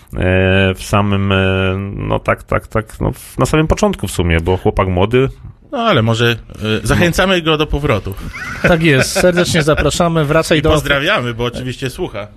w 0.76 0.84
samym, 0.84 1.32
e, 1.32 1.36
no 1.96 2.20
tak, 2.20 2.44
tak, 2.44 2.68
tak, 2.68 3.00
no, 3.02 3.12
w- 3.12 3.38
na 3.38 3.46
samym 3.46 3.68
początku 3.68 4.08
w 4.08 4.12
sumie, 4.12 4.40
bo 4.42 4.58
chłopak 4.58 4.88
młody, 4.88 5.30
No 5.72 5.78
ale 5.78 6.02
może 6.02 6.32
e, 6.82 6.88
zachęcamy 6.88 7.42
go 7.42 7.58
do 7.58 7.68
powrotu. 7.68 8.14
Tak 8.62 8.84
jest, 8.84 9.12
serdecznie 9.12 9.64
zapraszamy, 9.64 10.26
wracaj 10.26 10.58
I 10.58 10.62
do... 10.62 10.70
pozdrawiamy, 10.72 11.34
bo 11.34 11.44
oczywiście 11.44 11.90
słucha. 11.90 12.28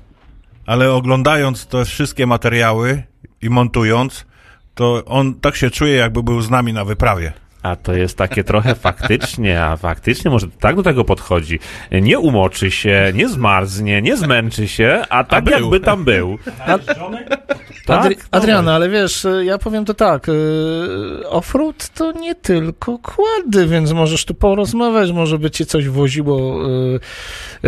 Ale 0.66 0.92
oglądając 0.92 1.66
te 1.66 1.84
wszystkie 1.84 2.26
materiały 2.26 3.02
i 3.42 3.50
montując, 3.50 4.26
to 4.74 5.04
on 5.06 5.34
tak 5.34 5.56
się 5.56 5.70
czuje, 5.70 5.94
jakby 5.96 6.22
był 6.22 6.40
z 6.40 6.50
nami 6.50 6.72
na 6.72 6.84
wyprawie. 6.84 7.32
A 7.62 7.76
to 7.76 7.92
jest 7.94 8.16
takie 8.18 8.44
trochę 8.44 8.74
faktycznie, 8.88 9.62
a 9.62 9.76
faktycznie 9.76 10.30
może 10.30 10.46
tak 10.60 10.76
do 10.76 10.82
tego 10.82 11.04
podchodzi. 11.04 11.58
Nie 11.92 12.18
umoczy 12.18 12.70
się, 12.70 13.12
nie 13.14 13.28
zmarznie, 13.28 14.02
nie 14.02 14.16
zmęczy 14.16 14.68
się, 14.68 15.02
a 15.08 15.24
tak 15.24 15.44
był. 15.44 15.52
jakby 15.54 15.80
tam 15.80 16.04
był. 16.04 16.38
Adri- 16.66 16.94
Tak, 17.86 18.12
Adriana, 18.30 18.74
ale 18.74 18.88
wiesz, 18.88 19.26
ja 19.42 19.58
powiem 19.58 19.84
to 19.84 19.94
tak, 19.94 20.28
y, 20.28 20.32
offroad 21.28 21.88
to 21.94 22.12
nie 22.12 22.34
tylko 22.34 22.98
kłady, 22.98 23.66
więc 23.66 23.92
możesz 23.92 24.24
tu 24.24 24.34
porozmawiać, 24.34 25.12
może 25.12 25.38
by 25.38 25.50
cię 25.50 25.66
coś 25.66 25.88
woziło 25.88 26.66
y, 26.68 27.00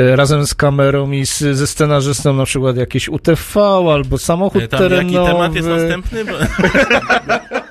y, 0.00 0.16
razem 0.16 0.46
z 0.46 0.54
kamerą 0.54 1.10
i 1.10 1.26
z, 1.26 1.38
ze 1.38 1.66
scenarzystą, 1.66 2.32
na 2.34 2.44
przykład 2.44 2.76
jakieś 2.76 3.08
UTV 3.08 3.60
albo 3.94 4.18
samochód 4.18 4.68
Tam 4.70 4.80
jaki 4.82 4.90
terenowy. 4.90 5.30
temat 5.32 5.54
jest 5.54 5.68
następny? 5.68 6.24
Bo... 6.24 6.32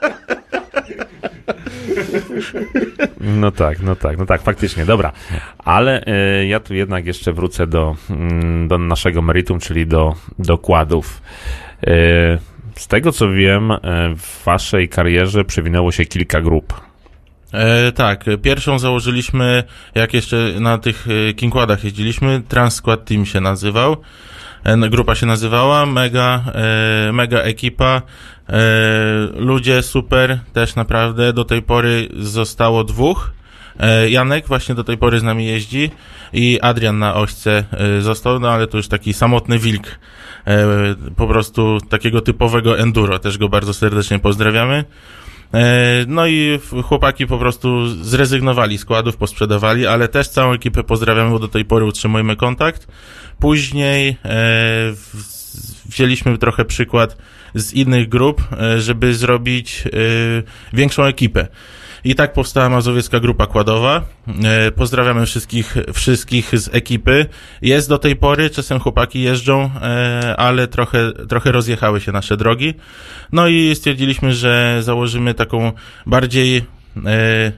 No 3.19 3.51
tak, 3.51 3.81
no 3.81 3.95
tak, 3.95 4.17
no 4.17 4.25
tak, 4.25 4.41
faktycznie, 4.41 4.85
dobra. 4.85 5.11
Ale 5.57 6.05
e, 6.05 6.45
ja 6.45 6.59
tu 6.59 6.73
jednak 6.73 7.05
jeszcze 7.05 7.33
wrócę 7.33 7.67
do, 7.67 7.95
mm, 8.09 8.67
do 8.67 8.77
naszego 8.77 9.21
meritum, 9.21 9.59
czyli 9.59 9.87
do 9.87 10.15
dokładów. 10.39 11.21
E, 11.87 11.91
z 12.75 12.87
tego 12.87 13.11
co 13.11 13.29
wiem, 13.31 13.71
e, 13.71 13.77
w 14.17 14.43
waszej 14.45 14.89
karierze 14.89 15.45
przewinęło 15.45 15.91
się 15.91 16.05
kilka 16.05 16.41
grup. 16.41 16.81
E, 17.53 17.91
tak, 17.91 18.25
pierwszą 18.41 18.79
założyliśmy, 18.79 19.63
jak 19.95 20.13
jeszcze 20.13 20.53
na 20.59 20.77
tych 20.77 21.07
Kingkładach 21.35 21.83
jeździliśmy, 21.83 22.41
Trans 22.47 22.75
Squad 22.75 23.05
Team 23.05 23.25
się 23.25 23.41
nazywał. 23.41 23.97
Grupa 24.89 25.15
się 25.15 25.25
nazywała, 25.25 25.85
mega, 25.85 26.43
e, 26.53 27.11
mega 27.11 27.39
ekipa, 27.39 28.01
e, 28.49 28.61
ludzie 29.35 29.81
super, 29.83 30.39
też 30.53 30.75
naprawdę, 30.75 31.33
do 31.33 31.45
tej 31.45 31.61
pory 31.61 32.09
zostało 32.19 32.83
dwóch. 32.83 33.31
E, 33.79 34.09
Janek 34.09 34.47
właśnie 34.47 34.75
do 34.75 34.83
tej 34.83 34.97
pory 34.97 35.19
z 35.19 35.23
nami 35.23 35.45
jeździ 35.45 35.91
i 36.33 36.59
Adrian 36.61 36.99
na 36.99 37.15
ośce 37.15 37.63
został, 37.99 38.39
no 38.39 38.49
ale 38.49 38.67
to 38.67 38.77
już 38.77 38.87
taki 38.87 39.13
samotny 39.13 39.59
wilk, 39.59 39.99
po 41.15 41.27
prostu 41.27 41.77
takiego 41.89 42.21
typowego 42.21 42.79
enduro, 42.79 43.19
też 43.19 43.37
go 43.37 43.49
bardzo 43.49 43.73
serdecznie 43.73 44.19
pozdrawiamy. 44.19 44.85
E, 45.53 46.05
No 46.07 46.27
i 46.27 46.59
chłopaki 46.83 47.27
po 47.27 47.37
prostu 47.37 47.87
zrezygnowali 47.87 48.77
z 48.77 48.81
składów, 48.81 49.17
posprzedawali, 49.17 49.87
ale 49.87 50.07
też 50.07 50.27
całą 50.27 50.53
ekipę 50.53 50.83
pozdrawiamy, 50.83 51.31
bo 51.31 51.39
do 51.39 51.47
tej 51.47 51.65
pory 51.65 51.85
utrzymujemy 51.85 52.35
kontakt. 52.35 52.87
Później 53.39 54.17
e, 54.25 54.93
wzięliśmy 55.85 56.37
trochę 56.37 56.65
przykład 56.65 57.17
z 57.55 57.73
innych 57.73 58.09
grup, 58.09 58.41
e, 58.61 58.81
żeby 58.81 59.13
zrobić 59.15 59.83
większą 60.73 61.03
ekipę. 61.03 61.47
I 62.03 62.15
tak 62.15 62.33
powstała 62.33 62.69
Mazowiecka 62.69 63.19
Grupa 63.19 63.47
Kładowa. 63.47 64.01
E, 64.43 64.71
Pozdrawiamy 64.71 65.25
wszystkich, 65.25 65.75
wszystkich 65.93 66.59
z 66.59 66.75
ekipy. 66.75 67.25
Jest 67.61 67.89
do 67.89 67.97
tej 67.97 68.15
pory, 68.15 68.49
czasem 68.49 68.79
chłopaki 68.79 69.21
jeżdżą, 69.21 69.69
e, 69.81 70.35
ale 70.37 70.67
trochę, 70.67 71.11
trochę 71.29 71.51
rozjechały 71.51 72.01
się 72.01 72.11
nasze 72.11 72.37
drogi. 72.37 72.73
No 73.31 73.47
i 73.47 73.75
stwierdziliśmy, 73.75 74.33
że 74.33 74.77
założymy 74.81 75.33
taką 75.33 75.71
bardziej 76.05 76.57
e, 76.57 76.63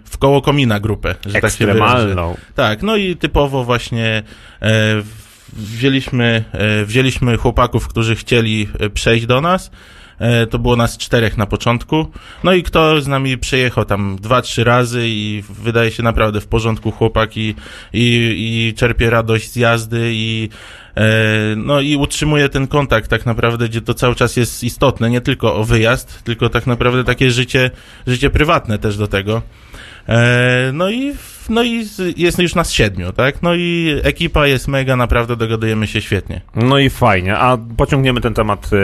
w 0.06 0.18
koło 0.20 0.42
komina 0.42 0.80
grupę. 0.80 1.16
Że 1.26 1.42
tak 1.42 1.54
się 1.54 1.66
wyrażę. 1.66 2.16
Tak, 2.56 2.82
no 2.84 2.96
i 2.96 3.16
typowo 3.16 3.64
właśnie 3.64 4.24
wzięliśmy, 5.54 6.44
wzięliśmy 6.86 7.38
chłopaków, 7.38 7.88
którzy 7.88 8.16
chcieli 8.16 8.70
przejść 8.94 9.26
do 9.26 9.42
nas. 9.42 9.72
E, 10.20 10.48
to 10.48 10.60
było 10.60 10.76
nas 10.76 10.98
czterech 10.98 11.38
na 11.38 11.46
początku. 11.46 12.12
No 12.44 12.54
i 12.54 12.64
kto 12.64 13.02
z 13.02 13.08
nami 13.08 13.38
przejechał 13.38 13.86
tam 13.86 14.18
dwa, 14.22 14.42
trzy 14.42 14.64
razy 14.64 15.04
i 15.06 15.44
wydaje 15.50 15.92
się 15.92 16.04
naprawdę 16.04 16.42
w 16.42 16.48
porządku 16.48 16.92
chłopak 16.92 17.38
i, 17.38 17.56
i, 17.94 18.68
i 18.68 18.74
czerpie 18.78 19.10
radość 19.10 19.52
z 19.52 19.56
jazdy 19.56 20.12
i 20.14 20.50
e, 20.98 21.04
no 21.56 21.82
i 21.82 21.96
utrzymuje 21.96 22.50
ten 22.50 22.68
kontakt 22.68 23.10
tak 23.10 23.26
naprawdę, 23.26 23.70
gdzie 23.70 23.82
to 23.82 23.94
cały 23.94 24.16
czas 24.16 24.38
jest 24.38 24.64
istotne, 24.64 25.10
nie 25.10 25.22
tylko 25.22 25.56
o 25.56 25.64
wyjazd, 25.64 26.24
tylko 26.24 26.50
tak 26.50 26.68
naprawdę 26.68 27.04
takie 27.04 27.32
życie, 27.32 27.72
życie 28.08 28.30
prywatne 28.30 28.80
też 28.80 28.98
do 28.98 29.08
tego. 29.08 29.42
E, 30.10 30.72
no 30.74 30.90
i, 30.90 31.14
no 31.50 31.64
i 31.64 31.86
jest 32.18 32.40
już 32.40 32.56
nas 32.56 32.72
siedmiu, 32.72 33.12
tak? 33.12 33.42
No 33.42 33.56
i 33.56 34.00
ekipa 34.04 34.48
jest 34.48 34.68
mega, 34.68 34.96
naprawdę 34.96 35.36
dogadujemy 35.36 35.88
się 35.88 36.02
świetnie. 36.02 36.42
No 36.56 36.80
i 36.80 36.90
fajnie, 36.90 37.38
a 37.38 37.58
pociągniemy 37.78 38.22
ten 38.22 38.34
temat 38.34 38.70
e, 38.74 38.78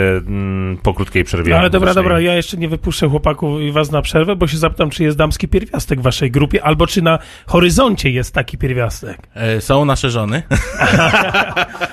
po 0.83 0.93
krótkiej 0.93 1.23
przerwie. 1.23 1.51
No, 1.51 1.57
ale 1.57 1.69
dobra, 1.69 1.93
dobra, 1.93 2.19
ja 2.19 2.35
jeszcze 2.35 2.57
nie 2.57 2.69
wypuszczę 2.69 3.09
chłopaków 3.09 3.61
i 3.61 3.71
was 3.71 3.91
na 3.91 4.01
przerwę, 4.01 4.35
bo 4.35 4.47
się 4.47 4.57
zapytam, 4.57 4.89
czy 4.89 5.03
jest 5.03 5.17
damski 5.17 5.47
pierwiastek 5.47 5.99
w 5.99 6.03
waszej 6.03 6.31
grupie, 6.31 6.63
albo 6.63 6.87
czy 6.87 7.01
na 7.01 7.19
horyzoncie 7.45 8.09
jest 8.09 8.33
taki 8.33 8.57
pierwiastek. 8.57 9.17
E, 9.35 9.61
są 9.61 9.85
nasze 9.85 10.09
żony. 10.09 10.43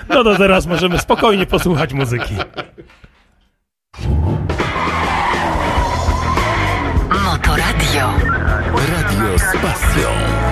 No 0.09 0.25
to 0.25 0.37
teraz 0.37 0.67
możemy 0.67 0.99
spokojnie 0.99 1.47
posłuchać 1.47 1.93
muzyki. 1.93 2.35
Motoradio. 7.25 8.26
Radio 9.77 10.46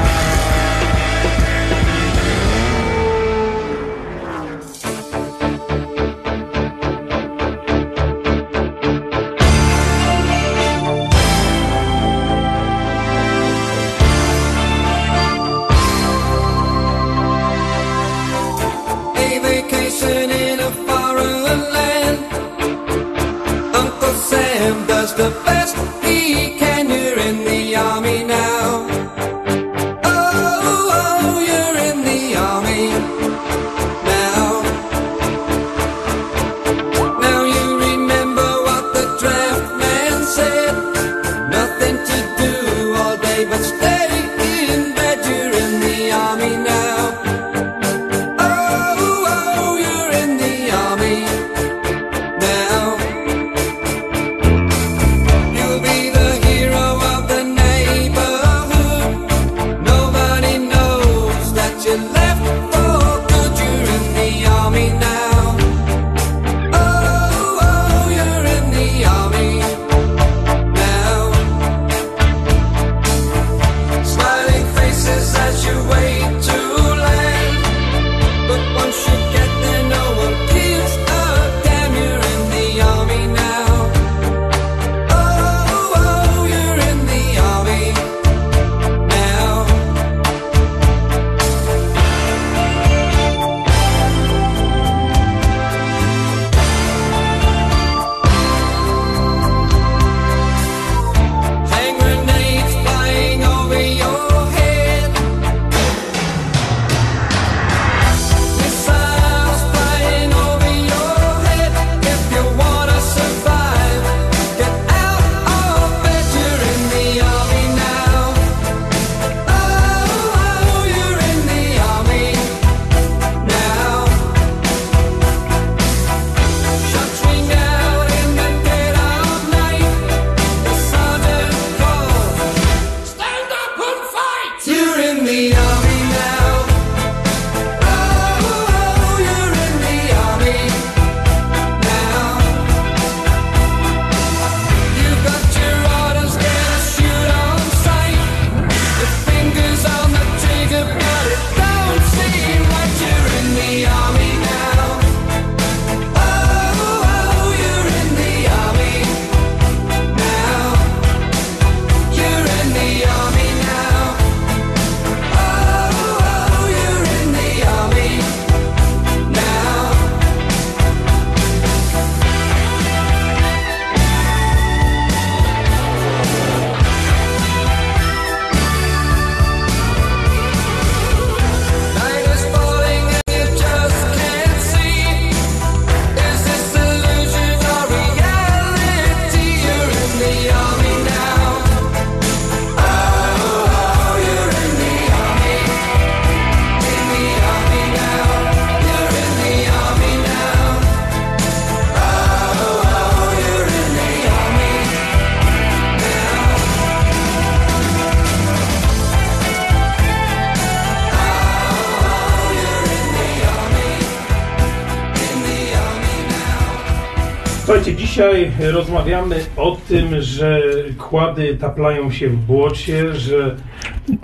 dzisiaj 218.15 218.51
rozmawiamy 218.73 219.37
o 219.57 219.77
tym, 219.89 220.23
że 220.23 220.63
kłady 220.99 221.57
taplają 221.61 222.11
się 222.11 222.29
w 222.29 222.37
błocie, 222.37 223.15
że... 223.15 223.57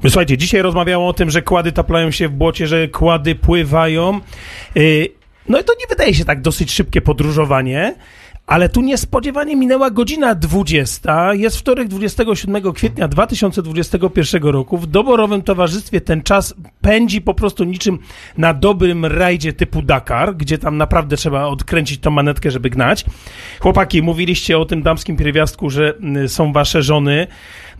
Słuchajcie, 0.02 0.36
dzisiaj 0.38 0.62
rozmawiamy 0.62 1.04
o 1.04 1.12
tym, 1.12 1.30
że 1.30 1.42
kłady 1.42 1.72
taplają 1.72 2.10
się 2.10 2.28
w 2.28 2.32
błocie, 2.32 2.66
że 2.66 2.88
kłady 2.88 3.34
pływają. 3.34 4.20
Yy, 4.74 5.08
No 5.48 5.60
i 5.60 5.64
to 5.64 5.72
nie 5.80 5.86
wydaje 5.86 6.14
się 6.14 6.24
tak 6.24 6.40
dosyć 6.40 6.72
szybkie 6.72 7.00
podróżowanie, 7.00 7.94
ale 8.46 8.68
tu 8.68 8.80
niespodziewanie 8.80 9.56
minęła 9.56 9.90
godzina 9.90 10.34
20. 10.34 11.34
Jest 11.34 11.56
wtorek 11.56 11.88
27 11.88 12.72
kwietnia 12.72 13.08
2021 13.08 14.42
roku. 14.42 14.78
W 14.78 14.86
doborowym 14.86 15.42
towarzystwie 15.42 16.00
ten 16.00 16.22
czas 16.22 16.54
pędzi 16.80 17.20
po 17.20 17.34
prostu 17.34 17.64
niczym 17.64 17.98
na 18.38 18.54
dobrym 18.54 19.06
rajdzie 19.06 19.52
typu 19.52 19.82
Dakar, 19.82 20.36
gdzie 20.36 20.58
tam 20.58 20.76
naprawdę 20.76 21.16
trzeba 21.16 21.46
odkręcić 21.46 22.00
tą 22.00 22.10
manetkę, 22.10 22.50
żeby 22.50 22.70
gnać. 22.70 23.04
Chłopaki, 23.60 24.02
mówiliście 24.02 24.58
o 24.58 24.64
tym 24.64 24.82
damskim 24.82 25.16
pierwiastku, 25.16 25.70
że 25.70 25.94
y, 26.24 26.28
są 26.28 26.52
wasze 26.52 26.82
żony. 26.82 27.26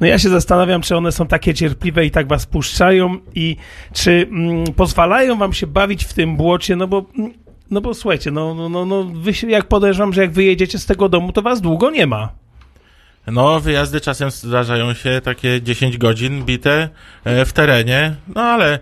No 0.01 0.07
ja 0.07 0.19
się 0.19 0.29
zastanawiam, 0.29 0.83
czy 0.83 0.97
one 0.97 1.13
są 1.13 1.27
takie 1.27 1.55
cierpliwe 1.55 2.07
i 2.07 2.11
tak 2.11 2.29
was 2.29 2.47
puszczają 2.47 3.19
i 3.35 3.57
czy 3.93 4.29
mm, 4.31 4.65
pozwalają 4.65 5.39
wam 5.39 5.53
się 5.53 5.67
bawić 5.67 6.05
w 6.05 6.15
tym 6.15 6.37
błocie, 6.37 6.77
no 6.77 6.87
bo 6.87 7.07
mm, 7.19 7.33
no 7.71 7.81
bo 7.81 7.95
słuchajcie, 7.95 8.31
no, 8.31 8.55
no, 8.55 8.69
no, 8.69 8.85
no 8.85 9.05
wy 9.05 9.33
jak 9.49 9.67
podejrzewam, 9.67 10.13
że 10.13 10.21
jak 10.21 10.33
wyjedziecie 10.33 10.79
z 10.79 10.87
tego 10.87 11.09
domu, 11.09 11.33
to 11.33 11.43
was 11.43 11.61
długo 11.61 11.91
nie 11.91 12.07
ma. 12.07 12.33
No, 13.27 13.61
wyjazdy 13.61 14.01
czasem 14.01 14.31
zdarzają 14.31 14.95
się 14.95 15.21
takie 15.25 15.63
10 15.63 15.99
godzin 15.99 16.45
bite 16.45 16.89
e, 17.25 17.45
w 17.45 17.53
terenie, 17.53 18.15
no 18.35 18.43
ale 18.43 18.79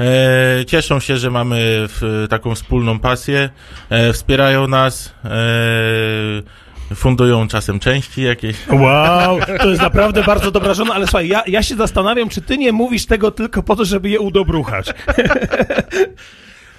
e, 0.00 0.64
cieszą 0.66 1.00
się, 1.00 1.16
że 1.16 1.30
mamy 1.30 1.58
w, 1.88 2.26
taką 2.30 2.54
wspólną 2.54 2.98
pasję, 2.98 3.50
e, 3.90 4.12
wspierają 4.12 4.68
nas, 4.68 5.14
e, 5.24 6.94
fundują 6.94 7.48
czasem 7.48 7.80
części 7.80 8.22
jakieś. 8.22 8.56
Wow, 8.68 9.38
to 9.58 9.68
jest 9.68 9.82
naprawdę 9.82 10.22
bardzo 10.22 10.50
dobra 10.50 10.74
żona, 10.74 10.94
ale 10.94 11.06
słuchaj, 11.06 11.28
ja, 11.28 11.42
ja 11.46 11.62
się 11.62 11.76
zastanawiam, 11.76 12.28
czy 12.28 12.42
ty 12.42 12.58
nie 12.58 12.72
mówisz 12.72 13.06
tego 13.06 13.30
tylko 13.30 13.62
po 13.62 13.76
to, 13.76 13.84
żeby 13.84 14.08
je 14.08 14.20
udobruchać. 14.20 14.90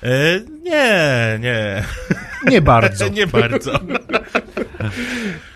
E, 0.04 0.40
nie, 0.64 1.40
nie, 1.40 1.84
Nie 2.52 2.62
bardzo. 2.62 3.08
nie 3.20 3.28
bardzo. 3.28 3.80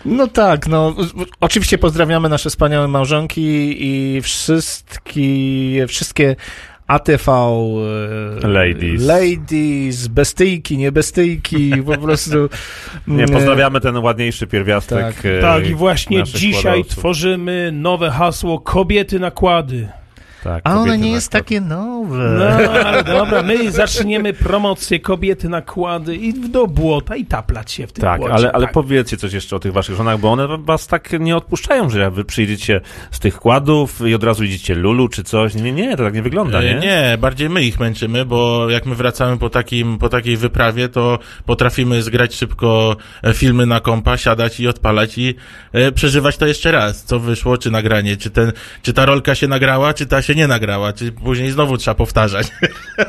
No 0.04 0.26
tak, 0.26 0.66
no 0.66 0.94
oczywiście 1.40 1.78
pozdrawiamy 1.78 2.28
nasze 2.28 2.50
wspaniałe 2.50 2.88
małżonki 2.88 3.76
i 3.78 4.20
wszystkie, 4.22 5.86
wszystkie 5.88 6.36
ATV 6.86 7.32
e, 8.42 8.48
Ladies. 8.48 9.02
ladies, 9.02 10.08
bestyjki, 10.08 10.78
nie 10.78 10.92
bestyjki, 10.92 11.72
po 11.86 11.96
prostu 12.06 12.48
Nie, 13.06 13.24
e, 13.24 13.28
pozdrawiamy 13.28 13.80
ten 13.80 13.96
ładniejszy 13.96 14.46
pierwiastek. 14.46 15.14
Tak. 15.16 15.26
e, 15.26 15.40
Tak, 15.40 15.66
i 15.66 15.74
właśnie 15.74 16.22
dzisiaj 16.24 16.62
kładowców. 16.62 16.98
tworzymy 16.98 17.70
nowe 17.72 18.10
hasło 18.10 18.60
Kobiety 18.60 19.18
nakłady. 19.20 19.88
Tak, 20.44 20.60
A 20.64 20.80
ono 20.80 20.96
nie 20.96 21.10
jest 21.10 21.30
takie 21.30 21.60
nowe. 21.60 22.36
No, 22.38 22.72
ale 22.72 23.04
dobra, 23.04 23.42
my 23.42 23.70
zaczniemy 23.72 24.32
promocję 24.32 25.00
Kobiety 25.00 25.48
nakłady 25.48 26.16
i 26.16 26.32
do 26.50 26.66
błota 26.66 27.16
i 27.16 27.24
taplać 27.26 27.72
się 27.72 27.86
w 27.86 27.92
tym 27.92 28.02
Tak, 28.02 28.20
błocie. 28.20 28.34
ale, 28.34 28.52
ale 28.52 28.64
tak. 28.64 28.74
powiedzcie 28.74 29.16
coś 29.16 29.32
jeszcze 29.32 29.56
o 29.56 29.58
tych 29.58 29.72
waszych 29.72 29.96
żonach, 29.96 30.18
bo 30.18 30.32
one 30.32 30.48
was 30.58 30.86
tak 30.86 31.12
nie 31.20 31.36
odpuszczają, 31.36 31.90
że 31.90 32.10
wy 32.10 32.24
przyjdziecie 32.24 32.80
z 33.10 33.18
tych 33.20 33.36
kładów 33.36 34.00
i 34.06 34.14
od 34.14 34.24
razu 34.24 34.44
idziecie 34.44 34.74
lulu 34.74 35.08
czy 35.08 35.24
coś. 35.24 35.54
Nie, 35.54 35.72
nie, 35.72 35.96
to 35.96 36.04
tak 36.04 36.14
nie 36.14 36.22
wygląda, 36.22 36.62
nie? 36.62 36.76
E, 36.78 36.80
Nie, 36.80 37.18
bardziej 37.18 37.48
my 37.50 37.62
ich 37.64 37.80
męczymy, 37.80 38.24
bo 38.24 38.70
jak 38.70 38.86
my 38.86 38.94
wracamy 38.94 39.38
po, 39.38 39.50
takim, 39.50 39.98
po 39.98 40.08
takiej 40.08 40.36
wyprawie, 40.36 40.88
to 40.88 41.18
potrafimy 41.46 42.02
zgrać 42.02 42.34
szybko 42.34 42.96
e, 43.24 43.34
filmy 43.34 43.66
na 43.66 43.80
kompa, 43.80 44.16
siadać 44.16 44.60
i 44.60 44.68
odpalać 44.68 45.18
i 45.18 45.34
e, 45.72 45.92
przeżywać 45.92 46.36
to 46.36 46.46
jeszcze 46.46 46.72
raz, 46.72 47.04
co 47.04 47.18
wyszło, 47.20 47.58
czy 47.58 47.70
nagranie, 47.70 48.16
czy, 48.16 48.30
ten, 48.30 48.52
czy 48.82 48.92
ta 48.92 49.06
rolka 49.06 49.34
się 49.34 49.48
nagrała, 49.48 49.94
czy 49.94 50.06
ta 50.06 50.22
się 50.22 50.31
nie 50.34 50.46
nagrała, 50.46 50.92
czy 50.92 51.12
później 51.12 51.50
znowu 51.50 51.76
trzeba 51.76 51.94
powtarzać. 51.94 52.48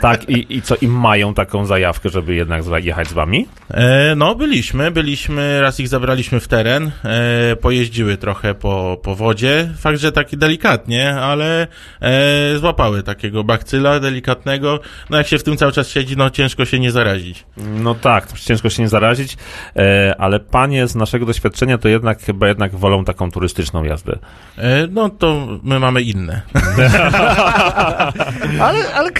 Tak, 0.01 0.29
i, 0.29 0.57
i 0.57 0.61
co, 0.61 0.75
im 0.81 0.91
mają 0.91 1.33
taką 1.33 1.65
zajawkę, 1.65 2.09
żeby 2.09 2.35
jednak 2.35 2.63
jechać 2.83 3.07
z 3.07 3.13
wami? 3.13 3.47
E, 3.71 4.13
no, 4.15 4.35
byliśmy, 4.35 4.91
byliśmy, 4.91 5.61
raz 5.61 5.79
ich 5.79 5.87
zabraliśmy 5.87 6.39
w 6.39 6.47
teren, 6.47 6.91
e, 7.03 7.55
pojeździły 7.55 8.17
trochę 8.17 8.55
po, 8.55 8.97
po 9.03 9.15
wodzie, 9.15 9.69
fakt, 9.77 9.99
że 9.99 10.11
taki 10.11 10.37
delikatnie, 10.37 11.15
ale 11.15 11.67
e, 12.01 12.57
złapały 12.57 13.03
takiego 13.03 13.43
bakcyla 13.43 13.99
delikatnego, 13.99 14.79
no 15.09 15.17
jak 15.17 15.27
się 15.27 15.37
w 15.37 15.43
tym 15.43 15.57
cały 15.57 15.71
czas 15.71 15.89
siedzi, 15.89 16.17
no 16.17 16.29
ciężko 16.29 16.65
się 16.65 16.79
nie 16.79 16.91
zarazić. 16.91 17.45
No 17.57 17.95
tak, 17.95 18.31
ciężko 18.39 18.69
się 18.69 18.83
nie 18.83 18.89
zarazić, 18.89 19.37
e, 19.75 20.15
ale 20.17 20.39
panie 20.39 20.87
z 20.87 20.95
naszego 20.95 21.25
doświadczenia 21.25 21.77
to 21.77 21.87
jednak 21.87 22.21
chyba 22.21 22.47
jednak 22.47 22.75
wolą 22.75 23.05
taką 23.05 23.31
turystyczną 23.31 23.83
jazdę. 23.83 24.19
E, 24.57 24.87
no 24.87 25.09
to 25.09 25.47
my 25.63 25.79
mamy 25.79 26.01
inne. 26.01 26.41
Ale, 28.59 28.93
ale 28.93 29.11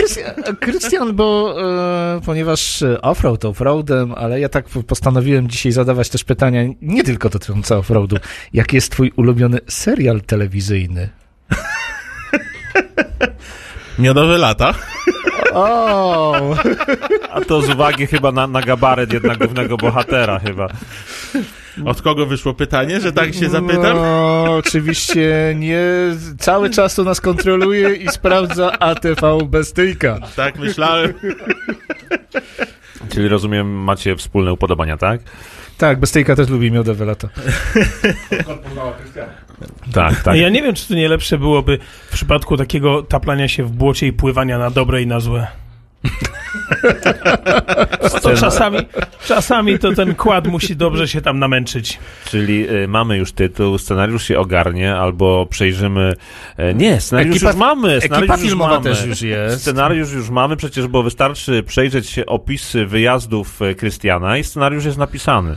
Krystian, 0.59 1.15
bo 1.15 1.55
e, 2.17 2.21
ponieważ 2.25 2.81
e, 2.81 3.01
offroad 3.01 3.45
offroadem, 3.45 4.13
ale 4.17 4.39
ja 4.39 4.49
tak 4.49 4.65
postanowiłem 4.87 5.49
dzisiaj 5.49 5.71
zadawać 5.71 6.09
też 6.09 6.23
pytania 6.23 6.61
nie 6.81 7.03
tylko 7.03 7.29
dotyczące 7.29 7.77
offroadu. 7.77 8.15
Jaki 8.53 8.75
jest 8.75 8.91
twój 8.91 9.11
ulubiony 9.15 9.59
serial 9.67 10.21
telewizyjny? 10.21 11.09
Miodowe 13.99 14.37
lata. 14.37 14.73
O, 15.55 16.55
A 17.31 17.41
to 17.41 17.61
z 17.61 17.69
uwagi 17.69 18.07
chyba 18.07 18.31
na, 18.31 18.47
na 18.47 18.61
gabaret 18.61 19.13
jednak 19.13 19.37
głównego 19.37 19.77
bohatera 19.77 20.39
chyba. 20.39 20.67
Od 21.86 22.01
kogo 22.01 22.26
wyszło 22.26 22.53
pytanie, 22.53 23.01
że 23.01 23.11
tak 23.11 23.34
się 23.34 23.49
zapytam? 23.49 23.97
No, 23.97 24.55
oczywiście 24.57 25.55
nie. 25.55 25.82
Cały 26.39 26.69
czas 26.69 26.95
to 26.95 27.03
nas 27.03 27.21
kontroluje 27.21 27.95
i 27.95 28.07
sprawdza 28.07 28.80
ATV 28.80 29.38
Bestyjka. 29.45 30.19
Tak 30.36 30.59
myślałem. 30.59 31.13
Czyli 33.09 33.28
rozumiem, 33.28 33.84
macie 33.84 34.15
wspólne 34.15 34.53
upodobania, 34.53 34.97
tak? 34.97 35.21
Tak, 35.78 35.99
Bestyjka 35.99 36.36
też 36.36 36.49
lubi 36.49 36.71
miodowe 36.71 37.05
lata. 37.05 37.30
Tak, 39.93 40.24
tak. 40.24 40.36
Ja 40.38 40.49
nie 40.49 40.61
wiem, 40.61 40.76
czy 40.76 40.88
to 40.88 40.93
nie 40.93 41.09
lepsze 41.09 41.38
byłoby 41.38 41.80
w 42.09 42.13
przypadku 42.13 42.57
takiego 42.57 43.03
taplania 43.03 43.47
się 43.47 43.63
w 43.63 43.71
błocie 43.71 44.07
i 44.07 44.13
pływania 44.13 44.57
na 44.57 44.69
dobre 44.69 45.01
i 45.01 45.07
na 45.07 45.19
złe. 45.19 45.47
To 48.22 48.36
czasami, 48.38 48.78
czasami 49.26 49.80
to 49.80 49.91
ten 49.93 50.16
kład 50.16 50.47
musi 50.47 50.76
dobrze 50.76 51.08
się 51.08 51.22
tam 51.22 51.39
namęczyć. 51.39 51.99
Czyli 52.26 52.70
y, 52.70 52.88
mamy 52.88 53.18
już 53.18 53.32
tytuł, 53.32 53.78
scenariusz 53.78 54.24
się 54.24 54.39
ogarnie, 54.39 54.95
albo 54.95 55.45
przejrzymy... 55.45 56.14
E, 56.58 56.74
nie, 56.74 57.01
scenariusz 57.01 57.38
Ekipa- 57.38 57.47
już 57.47 57.56
mamy. 57.56 58.01
Scenariusz 58.01 58.30
Ekipa 58.30 58.34
już 58.34 58.49
filmowa 58.49 58.72
mamy. 58.74 58.84
też 58.84 59.06
już 59.06 59.22
jest. 59.22 59.62
Scenariusz 59.62 60.12
już 60.12 60.30
mamy, 60.30 60.56
przecież, 60.56 60.88
bo 60.88 61.04
wystarczy 61.04 61.64
przejrzeć 61.64 62.20
opisy 62.28 62.86
wyjazdów 62.86 63.62
e, 63.62 63.76
Krystiana 63.76 64.38
i 64.38 64.43
scenariusz 64.43 64.86
jest 64.86 64.97
napisany. 64.97 65.56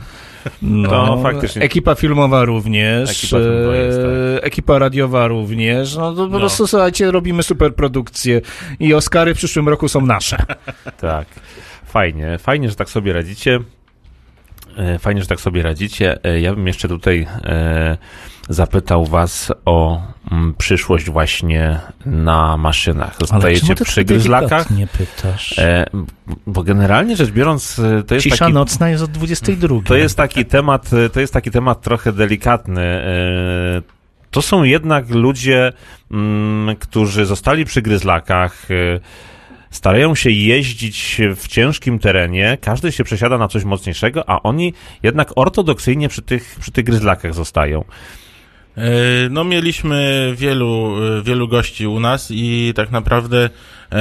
No, 0.61 0.89
To 0.89 1.21
faktycznie. 1.23 1.61
Ekipa 1.61 1.95
filmowa 1.95 2.45
również. 2.45 3.09
Ekipa 3.11 3.37
filmowa 3.37 3.75
jest, 3.75 3.97
tak. 3.97 4.07
e, 4.07 4.43
Ekipa 4.43 4.79
radiowa 4.79 5.27
również. 5.27 5.95
No 5.95 6.11
to 6.13 6.25
po 6.25 6.33
No. 6.33 6.39
prostu 6.39 6.67
słuchajcie, 6.67 7.11
robimy 7.11 7.43
super 7.43 7.75
produkcję 7.75 8.41
i 8.79 8.93
Oscary 8.93 9.33
w 9.33 9.37
przyszłym 9.37 9.69
roku 9.69 9.87
są 9.87 10.01
nasze. 10.05 10.37
Tak. 11.01 11.27
Fajnie, 11.85 12.37
fajnie, 12.37 12.69
że 12.69 12.75
tak 12.75 12.89
sobie 12.89 13.13
radzicie. 13.13 13.59
E, 14.77 14.99
Fajnie, 14.99 15.21
że 15.21 15.27
tak 15.27 15.41
sobie 15.41 15.63
radzicie. 15.63 16.23
E, 16.25 16.39
Ja 16.41 16.55
bym 16.55 16.67
jeszcze 16.67 16.87
tutaj 16.87 17.27
e, 17.43 17.97
zapytał 18.49 19.05
was 19.05 19.51
o 19.65 20.01
mm, 20.31 20.53
przyszłość 20.57 21.09
właśnie 21.09 21.79
na 22.05 22.57
maszynach. 22.57 23.15
Zostajecie 23.19 23.75
przy 23.75 24.05
gryzlakach? 24.05 24.71
nie 24.71 24.87
pytasz? 24.87 25.59
E, 25.59 25.85
bo 26.47 26.63
generalnie 26.63 27.15
rzecz 27.15 27.31
biorąc, 27.31 27.79
e, 27.79 28.03
to 28.03 28.15
jest 28.15 28.23
Cisza 28.23 28.37
taki, 28.37 28.53
nocna 28.53 28.89
jest 28.89 29.03
od 29.03 29.11
22. 29.11 29.81
to 29.85 29.95
jest 29.95 30.17
taki 30.17 30.45
temat, 30.45 30.93
e, 30.93 31.09
to 31.09 31.19
jest 31.19 31.33
taki 31.33 31.51
temat 31.51 31.81
trochę 31.81 32.13
delikatny. 32.13 33.01
To 34.31 34.41
są 34.41 34.63
jednak 34.63 35.09
ludzie, 35.09 35.73
mm, 36.11 36.75
którzy 36.75 37.25
zostali 37.25 37.65
przy 37.65 37.81
gryzlakach, 37.81 38.67
starają 39.69 40.15
się 40.15 40.29
jeździć 40.29 41.21
w 41.35 41.47
ciężkim 41.47 41.99
terenie, 41.99 42.57
każdy 42.61 42.91
się 42.91 43.03
przesiada 43.03 43.37
na 43.37 43.47
coś 43.47 43.63
mocniejszego, 43.63 44.29
a 44.29 44.43
oni 44.43 44.73
jednak 45.03 45.31
ortodoksyjnie 45.35 46.09
przy 46.09 46.21
tych, 46.21 46.57
przy 46.59 46.71
tych 46.71 46.85
gryzlakach 46.85 47.33
zostają. 47.33 47.83
E, 48.77 48.81
No 49.29 49.43
mieliśmy 49.43 50.31
wielu, 50.37 50.95
e, 51.19 51.23
wielu 51.23 51.47
gości 51.47 51.87
u 51.87 51.99
nas 51.99 52.27
i 52.31 52.73
tak 52.75 52.91
naprawdę 52.91 53.49
e, 53.91 53.99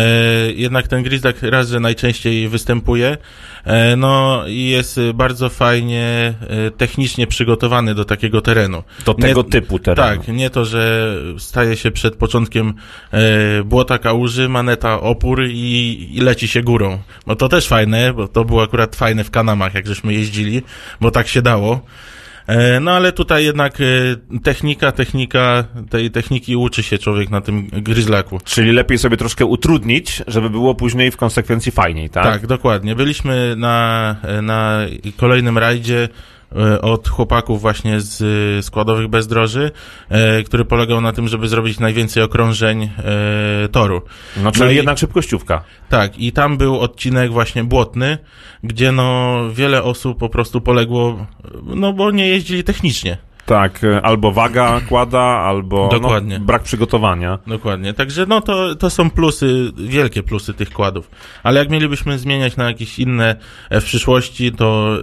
jednak 0.53 0.89
ten 0.89 1.03
Grizzlak 1.03 1.43
raz, 1.43 1.69
że 1.69 1.81
najczęściej 1.81 2.49
występuje, 2.49 3.17
e, 3.65 3.97
no 3.97 4.43
i 4.49 4.65
jest 4.69 5.01
bardzo 5.15 5.49
fajnie 5.49 6.35
e, 6.41 6.71
technicznie 6.71 7.27
przygotowany 7.27 7.95
do 7.95 8.05
takiego 8.05 8.41
terenu. 8.41 8.83
Do 9.05 9.15
tego 9.15 9.43
Nie- 9.43 9.51
typu 9.51 9.79
terenu. 9.79 10.17
Tak, 10.19 10.29
nie 10.29 10.51
to, 10.51 10.65
że 10.65 11.15
staje 11.39 11.77
się 11.77 11.91
przed 11.91 12.17
początkiem 12.17 12.75
e, 13.13 13.65
błota 13.65 13.99
kałuży, 13.99 14.49
maneta 14.49 15.01
opór 15.01 15.45
i, 15.45 16.09
i 16.15 16.21
leci 16.21 16.49
się 16.49 16.63
górą. 16.63 16.99
Bo 17.27 17.37
to 17.37 17.49
też 17.49 17.69
fajne, 17.69 18.13
bo 18.13 18.29
to 18.29 18.45
było 18.45 18.63
akurat 18.63 18.97
fajne 18.97 19.25
w 19.25 19.31
Kanamach, 19.31 19.75
jak 19.75 19.87
żeśmy 19.87 20.15
jeździli, 20.15 20.63
bo 21.01 21.11
tak 21.11 21.29
się 21.29 21.43
dało. 21.43 21.81
E, 22.47 22.81
no 22.81 22.91
ale 22.91 23.13
tutaj 23.13 23.45
jednak 23.45 23.81
e, 23.81 23.85
technika, 24.43 24.93
technika, 24.93 25.65
tej 25.91 26.11
techniki 26.11 26.57
uczy 26.57 26.83
się 26.83 26.99
człowiek 26.99 27.31
na 27.31 27.41
tym 27.41 27.69
gryzlaku. 27.73 28.41
Czyli 28.45 28.73
lepiej 28.73 28.99
sobie 28.99 29.17
troszkę 29.17 29.45
utrudnić, 29.45 30.23
żeby 30.27 30.51
było 30.51 30.75
później 30.75 31.11
w 31.11 31.17
konsekwencji 31.17 31.73
fajniej, 31.73 32.11
tak? 32.11 32.25
Tak, 32.25 32.47
dokładnie. 32.47 32.95
Byliśmy 32.95 33.55
na, 33.57 34.17
na 34.43 34.81
kolejnym 35.17 35.59
rajdzie 35.59 36.05
e, 36.05 36.09
od 36.83 37.09
chłopaków 37.09 37.61
właśnie 37.61 38.01
z 38.01 38.23
e, 38.59 38.63
składowych 38.63 39.09
bezdroży, 39.09 39.71
e, 40.09 40.43
który 40.43 40.65
polegał 40.65 41.01
na 41.01 41.13
tym, 41.13 41.29
żeby 41.29 41.49
zrobić 41.49 41.79
najwięcej 41.81 42.23
okrążeń 42.23 42.83
e, 42.83 43.69
toru. 43.69 44.03
No, 44.37 44.53
czyli 44.53 44.65
No 44.65 44.71
i- 44.71 44.77
jednak 44.77 44.99
szybkościówka. 44.99 45.65
Tak, 45.89 46.19
i 46.19 46.33
tam 46.33 46.57
był 46.59 46.81
odcinek 46.81 47.33
właśnie 47.33 47.65
błotny, 47.65 48.19
gdzie 48.63 48.93
no 48.93 49.39
wiele 49.55 49.83
osób 49.83 50.19
po 50.19 50.29
prostu 50.29 50.61
poległo, 50.61 51.27
no 51.63 51.93
bo 51.93 52.11
nie 52.11 52.29
jeździli 52.29 52.65
technicznie. 52.65 53.19
Tak, 53.47 53.85
e, 53.85 54.03
albo 54.03 54.33
waga 54.33 54.81
kłada, 54.89 55.21
albo 55.21 55.89
Dokładnie. 55.89 56.39
No, 56.39 56.45
brak 56.45 56.63
przygotowania. 56.63 57.39
Dokładnie. 57.47 57.95
Także 57.95 58.27
no 58.27 58.41
to, 58.41 58.75
to 58.75 58.91
są 58.91 59.11
plusy, 59.11 59.73
wielkie 59.77 60.23
plusy 60.23 60.55
tych 60.55 60.71
kładów. 60.71 61.11
Ale 61.43 61.61
jak 61.61 61.71
mielibyśmy 61.71 62.19
zmieniać 62.19 62.57
na 62.57 62.65
jakieś 62.65 62.99
inne 62.99 63.37
e, 63.71 63.81
w 63.81 63.85
przyszłości, 63.85 64.53
to 64.53 64.97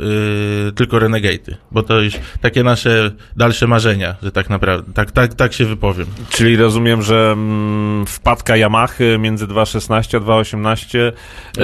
yy, 0.66 0.72
tylko 0.72 0.98
Renegate'y. 0.98 1.56
Bo 1.72 1.84
to 1.84 2.02
już 2.02 2.14
takie 2.42 2.64
nasze 2.64 3.12
dalsze 3.36 3.68
marzenia, 3.68 4.16
że 4.24 4.32
tak 4.32 4.50
naprawdę, 4.50 4.94
tak, 4.94 5.12
tak, 5.12 5.34
tak 5.34 5.54
się 5.54 5.66
wypowiem. 5.66 6.08
Czyli 6.30 6.56
rozumiem, 6.56 7.02
że 7.02 7.32
mm, 7.32 8.06
wpadka 8.06 8.56
Yamahy 8.58 9.18
między 9.20 9.48
2.16 9.48 10.18
a 10.18 10.20
2.18 10.20 10.98
e, 10.98 11.12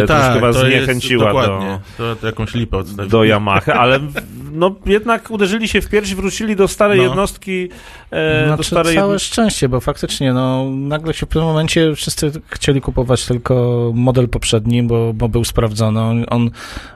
troszkę 0.08 0.40
was 0.40 0.56
Tak, 0.56 0.64
to 0.64 0.68
jest- 0.68 0.86
zniechęciła 0.86 1.34
do. 1.34 1.80
To, 1.98 2.16
to 2.16 2.28
jakąś 2.28 2.54
lipę 2.54 2.78
odstawić. 2.78 3.12
do 3.12 3.24
Yamahy, 3.24 3.74
ale 3.74 4.00
no 4.52 4.76
jednak 4.86 5.32
uderzyli 5.32 5.68
się 5.68 5.82
w 5.82 5.90
pierś, 5.90 6.14
wrócili 6.14 6.56
do 6.56 6.68
starej 6.70 6.97
No. 6.97 7.03
jednostki. 7.03 7.70
E, 8.11 8.41
do 8.41 8.47
Znaczy 8.47 8.63
starej 8.63 8.95
całe 8.95 9.07
jedno- 9.13 9.20
szczęście, 9.20 9.70
bo 9.70 9.80
faktycznie 9.80 10.34
no, 10.34 10.65
nagle 10.72 11.13
się 11.13 11.26
w 11.26 11.30
pewnym 11.30 11.45
momencie 11.45 11.95
wszyscy 11.95 12.32
chcieli 12.47 12.82
kupować 12.82 13.26
tylko 13.26 13.91
model 13.95 14.30
poprzedni, 14.30 14.84
bo, 14.84 15.13
bo 15.13 15.30
był 15.30 15.43
sprawdzony. 15.43 15.99
On, 15.99 16.26
on, 16.30 16.49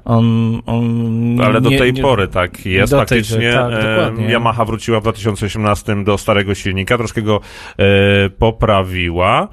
on, 0.06 0.62
on 0.66 1.42
Ale 1.42 1.62
do 1.62 1.70
nie- 1.70 1.78
tej 1.78 1.94
nie- 1.94 2.02
pory 2.02 2.28
tak 2.28 2.66
jest 2.66 2.92
Do 2.94 3.06
tej, 3.06 3.20
faktycznie. 3.20 3.52
że- 3.52 4.08
tak, 4.14 4.20
e. 4.20 4.32
Yamaha 4.32 4.66
wróciła 4.66 5.00
w 5.00 5.04
2018 5.04 6.04
do 6.04 6.18
starego 6.18 6.56
silnika, 6.56 6.98
troszkę 6.98 7.22
go 7.22 7.40
e, 7.80 7.84
poprawiła. 8.30 9.48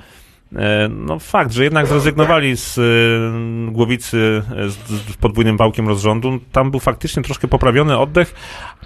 E, 0.57 0.89
No 0.89 1.19
fakt, 1.19 1.53
że 1.53 1.65
jednak 1.65 1.87
zrezygnowali 1.87 2.57
z 2.57 2.79
e, 2.79 2.83
głowicy 3.73 4.43
e, 4.57 4.71
z, 4.71 4.75
z 5.13 5.17
podwójnym 5.21 5.57
wałkiem 5.57 5.89
rozrządu. 5.89 6.39
Tam 6.53 6.71
był 6.71 6.81
faktycznie 6.81 7.23
troszkę 7.23 7.49
poprawiony 7.49 7.99
oddech, 7.99 8.35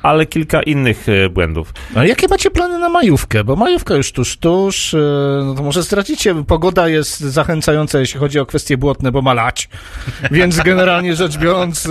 ale 0.03 0.27
kilka 0.27 0.63
innych 0.63 1.09
e, 1.09 1.29
błędów. 1.29 1.73
A 1.95 2.05
jakie 2.05 2.29
macie 2.29 2.51
plany 2.51 2.79
na 2.79 2.89
majówkę? 2.89 3.45
Bo 3.45 3.57
majówka 3.57 3.95
już 3.95 4.13
tuż, 4.13 4.37
tuż. 4.37 4.95
e, 4.95 4.99
No 5.45 5.55
to 5.55 5.63
może 5.63 5.83
zdradzicie, 5.83 6.35
pogoda 6.45 6.89
jest 6.89 7.21
zachęcająca, 7.21 7.99
jeśli 8.01 8.21
chodzi 8.21 8.39
o 8.39 8.47
kwestie 8.47 8.77
błotne, 8.77 9.13
bo 9.13 9.23
ma 9.23 9.35
lać. 9.35 9.69
Więc 10.31 10.57
generalnie 10.61 11.17
rzecz 11.17 11.39
biorąc, 11.39 11.89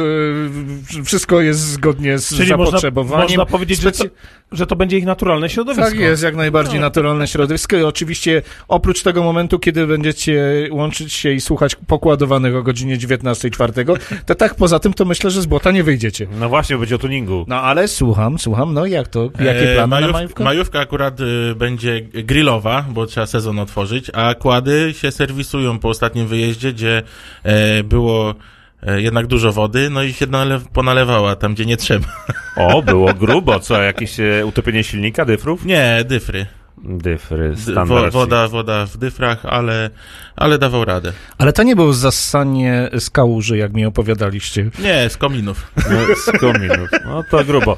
wszystko 1.05 1.41
jest 1.41 1.59
zgodnie 1.59 2.17
z 2.17 2.30
Czyli 2.30 2.49
można, 2.51 2.65
zapotrzebowaniem. 2.65 3.24
można 3.24 3.45
powiedzieć, 3.45 3.82
że 3.82 3.91
to, 3.91 4.03
że 4.51 4.67
to 4.67 4.76
będzie 4.76 4.97
ich 4.97 5.05
naturalne 5.05 5.49
środowisko. 5.49 5.89
Tak 5.89 5.99
jest, 5.99 6.24
jak 6.24 6.36
najbardziej 6.36 6.80
naturalne 6.80 7.28
środowisko 7.28 7.78
i 7.78 7.84
oczywiście 7.84 8.41
oprócz 8.67 9.03
tego 9.03 9.24
momentu, 9.24 9.59
kiedy 9.64 9.88
będziecie 9.88 10.43
łączyć 10.72 11.14
się 11.14 11.32
i 11.32 11.41
słuchać 11.41 11.76
pokładowanych 11.88 12.55
o 12.55 12.64
godzinie 12.64 12.97
19.04, 12.97 13.97
to 14.26 14.36
tak 14.36 14.55
poza 14.55 14.80
tym 14.80 14.93
to 14.93 15.05
myślę, 15.05 15.32
że 15.32 15.41
z 15.41 15.45
błota 15.45 15.72
nie 15.72 15.84
wyjdziecie. 15.84 16.28
No 16.39 16.49
właśnie, 16.49 16.78
będzie 16.78 16.95
o 16.95 16.97
tuningu. 16.97 17.45
No 17.47 17.61
ale 17.61 17.88
słucham, 17.88 18.39
słucham, 18.39 18.74
no 18.74 18.86
jak 18.86 19.07
to? 19.07 19.24
Jakie 19.39 19.72
E, 19.72 19.76
plany 19.76 19.89
na 19.89 19.99
majów- 20.07 20.14
majówkę? 20.14 20.43
Majówka 20.43 20.80
akurat 20.80 21.20
y, 21.20 21.55
będzie 21.55 22.01
grillowa, 22.01 22.86
bo 22.89 23.05
trzeba 23.05 23.26
sezon 23.26 23.59
otworzyć, 23.59 24.11
a 24.14 24.34
kłady 24.36 24.93
się 24.97 25.11
serwisują 25.11 25.80
po 25.80 25.89
ostatnim 25.89 26.28
wyjeździe, 26.28 26.74
gdzie 26.74 27.03
e, 27.43 27.84
było 27.84 28.36
e, 28.84 29.01
jednak 29.01 29.28
dużo 29.28 29.51
wody, 29.51 29.89
no 29.89 30.03
i 30.03 30.14
się 30.14 30.28
nalew- 30.28 30.68
ponalewała 30.74 31.36
tam, 31.36 31.53
gdzie 31.53 31.66
nie 31.66 31.78
trzeba. 31.78 32.07
O, 32.55 32.82
było 32.82 33.14
grubo. 33.14 33.59
Co, 33.59 33.82
jakieś 33.82 34.20
e, 34.20 34.45
utopienie 34.45 34.84
silnika, 34.84 35.26
dyfrów? 35.26 35.66
Nie, 35.66 36.03
dyfry. 36.05 36.45
Dyfry, 36.84 37.55
standard. 37.57 38.13
wo, 38.13 38.19
woda, 38.19 38.47
woda 38.47 38.86
w 38.86 38.97
dyfrach, 38.97 39.45
ale, 39.45 39.89
ale 40.36 40.57
dawał 40.57 40.86
radę. 40.86 41.13
Ale 41.38 41.53
to 41.53 41.63
nie 41.63 41.75
było 41.75 41.93
zassanie 41.93 42.89
z 42.99 43.09
kałuży, 43.09 43.57
jak 43.57 43.73
mi 43.73 43.86
opowiadaliście. 43.86 44.69
Nie, 44.79 45.09
z 45.09 45.17
kominów. 45.17 45.71
No, 45.77 46.15
z 46.15 46.39
kominów. 46.39 46.89
No 47.05 47.23
to 47.31 47.43
grubo. 47.45 47.77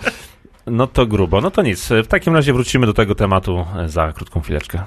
No 0.68 0.88
to 0.88 1.06
grubo. 1.06 1.42
No 1.42 1.52
to 1.52 1.62
nic. 1.62 1.90
W 2.04 2.08
takim 2.08 2.36
razie 2.36 2.54
wrócimy 2.54 2.86
do 2.86 2.94
tego 2.94 3.16
tematu 3.16 3.66
za 3.86 4.14
krótką 4.14 4.42
chwileczkę. 4.42 4.84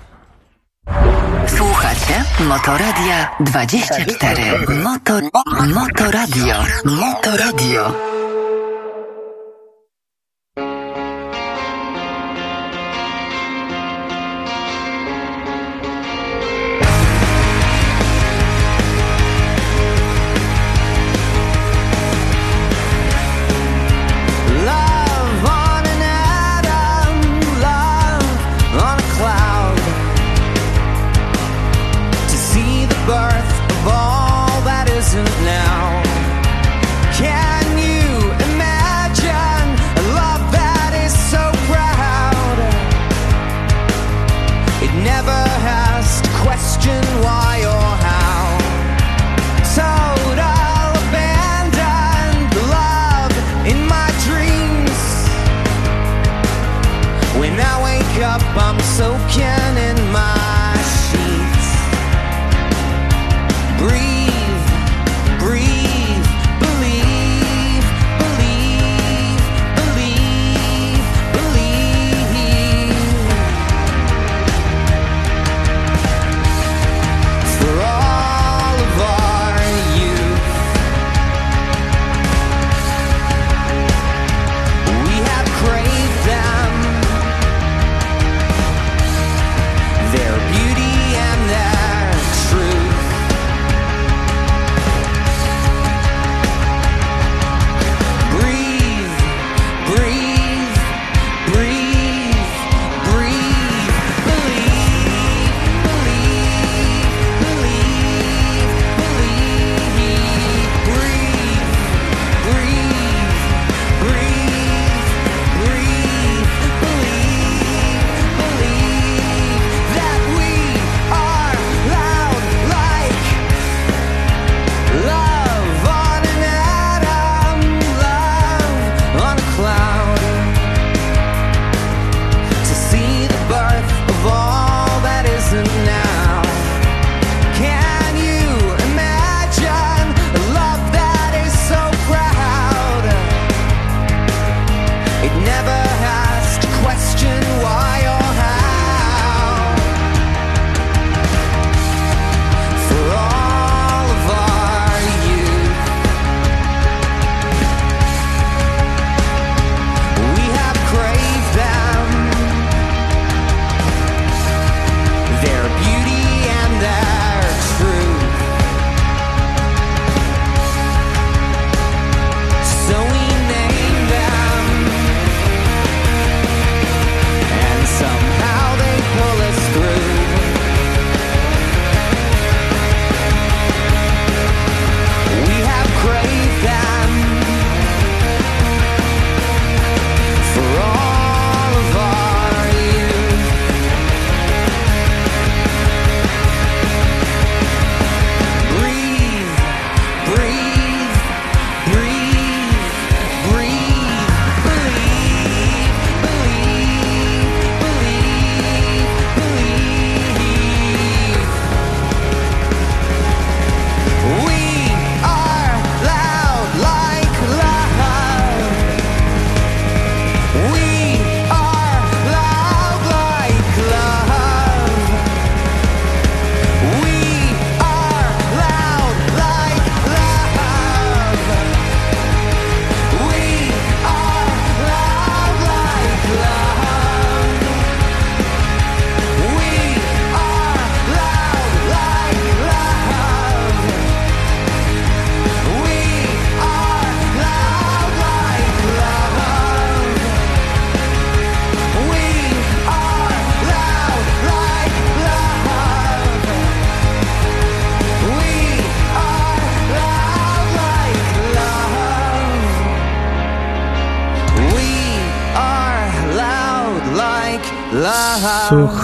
Słuchacie 1.46 2.24
Motoradia 2.48 3.30
24. 3.40 4.42
Motor, 4.84 5.22
Motoradio. 5.74 6.54
Motoradio. 6.84 7.92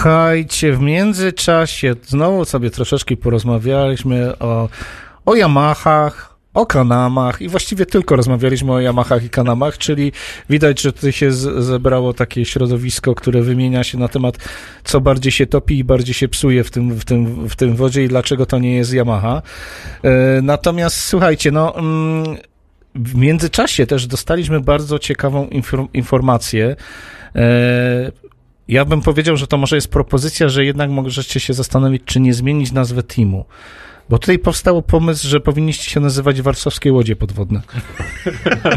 Słuchajcie, 0.05 0.73
w 0.73 0.79
międzyczasie 0.79 1.95
znowu 2.03 2.45
sobie 2.45 2.69
troszeczkę 2.69 3.17
porozmawialiśmy 3.17 4.39
o, 4.39 4.69
o 5.25 5.35
Yamahach, 5.35 6.35
o 6.53 6.65
Kanamach 6.65 7.41
i 7.41 7.49
właściwie 7.49 7.85
tylko 7.85 8.15
rozmawialiśmy 8.15 8.73
o 8.73 8.79
Yamahach 8.79 9.23
i 9.23 9.29
Kanamach, 9.29 9.77
czyli 9.77 10.11
widać, 10.49 10.81
że 10.81 10.93
tutaj 10.93 11.11
się 11.11 11.31
zebrało 11.31 12.13
takie 12.13 12.45
środowisko, 12.45 13.15
które 13.15 13.41
wymienia 13.41 13.83
się 13.83 13.97
na 13.97 14.07
temat, 14.07 14.37
co 14.83 15.01
bardziej 15.01 15.31
się 15.31 15.45
topi 15.45 15.77
i 15.77 15.83
bardziej 15.83 16.13
się 16.13 16.27
psuje 16.27 16.63
w 16.63 16.71
tym, 16.71 16.91
w 16.91 17.05
tym, 17.05 17.49
w 17.49 17.55
tym 17.55 17.75
wodzie 17.75 18.03
i 18.03 18.07
dlaczego 18.07 18.45
to 18.45 18.59
nie 18.59 18.75
jest 18.75 18.93
Yamaha. 18.93 19.41
E, 20.03 20.41
natomiast 20.41 20.99
słuchajcie, 20.99 21.51
no... 21.51 21.77
Mm, 21.77 22.37
w 22.95 23.15
międzyczasie 23.15 23.87
też 23.87 24.07
dostaliśmy 24.07 24.59
bardzo 24.59 24.99
ciekawą 24.99 25.47
infor- 25.47 25.87
informację. 25.93 26.75
Ja 28.67 28.85
bym 28.85 29.01
powiedział, 29.01 29.37
że 29.37 29.47
to 29.47 29.57
może 29.57 29.75
jest 29.75 29.91
propozycja, 29.91 30.49
że 30.49 30.65
jednak 30.65 30.89
możecie 30.89 31.39
się 31.39 31.53
zastanowić, 31.53 32.01
czy 32.05 32.19
nie 32.19 32.33
zmienić 32.33 32.71
nazwę 32.71 33.03
teamu. 33.03 33.45
Bo 34.09 34.17
tutaj 34.17 34.39
powstał 34.39 34.81
pomysł, 34.81 35.27
że 35.27 35.39
powinniście 35.39 35.89
się 35.91 35.99
nazywać 35.99 36.41
Warszawskie 36.41 36.93
Łodzie 36.93 37.15
Podwodne. 37.15 37.61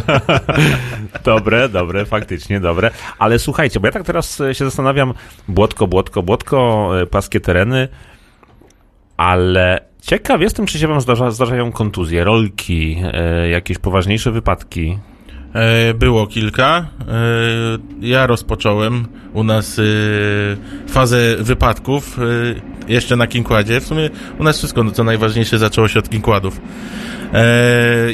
Dobre, 1.24 1.68
dobre, 1.68 2.06
faktycznie 2.06 2.60
dobre. 2.60 2.90
Ale 3.18 3.38
słuchajcie, 3.38 3.80
bo 3.80 3.86
ja 3.86 3.92
tak 3.92 4.04
teraz 4.04 4.40
e, 4.40 4.54
się 4.54 4.64
zastanawiam, 4.64 5.14
błotko, 5.48 5.86
błotko, 5.86 6.22
błotko, 6.22 6.90
e, 7.00 7.06
płaskie 7.06 7.40
tereny, 7.40 7.88
ale 9.16 9.80
ciekaw 10.02 10.40
jestem, 10.40 10.66
czy 10.66 10.78
się 10.78 10.88
wam 10.88 11.00
zdarza, 11.00 11.30
zdarzają 11.30 11.72
kontuzje, 11.72 12.24
rolki, 12.24 12.96
e, 13.12 13.48
jakieś 13.48 13.78
poważniejsze 13.78 14.30
wypadki. 14.32 14.98
E, 15.54 15.94
Było 15.94 16.26
kilka. 16.26 16.86
E, 17.08 17.14
Ja 18.00 18.26
rozpocząłem 18.26 19.06
u 19.32 19.44
nas 19.44 19.78
e, 19.78 19.82
fazę 20.88 21.36
wypadków 21.38 22.18
jeszcze 22.88 23.16
na 23.16 23.26
Kinkładzie. 23.26 23.80
W 23.80 23.86
sumie 23.86 24.10
u 24.38 24.44
nas 24.44 24.58
wszystko, 24.58 24.84
no, 24.84 24.90
co 24.90 25.04
najważniejsze, 25.04 25.58
zaczęło 25.58 25.88
się 25.88 25.98
od 25.98 26.08
Kinkładów. 26.08 26.60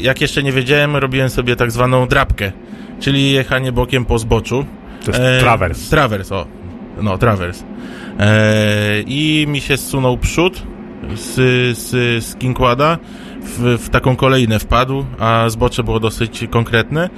Jak 0.00 0.20
jeszcze 0.20 0.42
nie 0.42 0.52
wiedziałem, 0.52 0.96
robiłem 0.96 1.30
sobie 1.30 1.56
tak 1.56 1.70
zwaną 1.70 2.08
drapkę, 2.08 2.52
czyli 3.00 3.32
jechanie 3.32 3.72
bokiem 3.72 4.04
po 4.04 4.18
zboczu. 4.18 4.64
To 5.04 5.10
jest 5.10 5.40
trawers. 5.40 5.88
Trawers, 5.88 6.32
o. 6.32 6.46
No, 7.02 7.18
trawers. 7.18 7.64
I 9.06 9.46
mi 9.48 9.60
się 9.60 9.76
zsunął 9.76 10.18
przód 10.18 10.62
z, 11.16 11.34
z, 11.78 11.90
z 12.24 12.36
Kinkwada, 12.36 12.98
w, 13.44 13.78
w 13.84 13.88
taką 13.90 14.16
kolejnę 14.16 14.58
wpadł, 14.58 15.04
a 15.18 15.48
zbocze 15.48 15.84
było 15.84 16.00
dosyć 16.00 16.44
konkretne. 16.50 17.10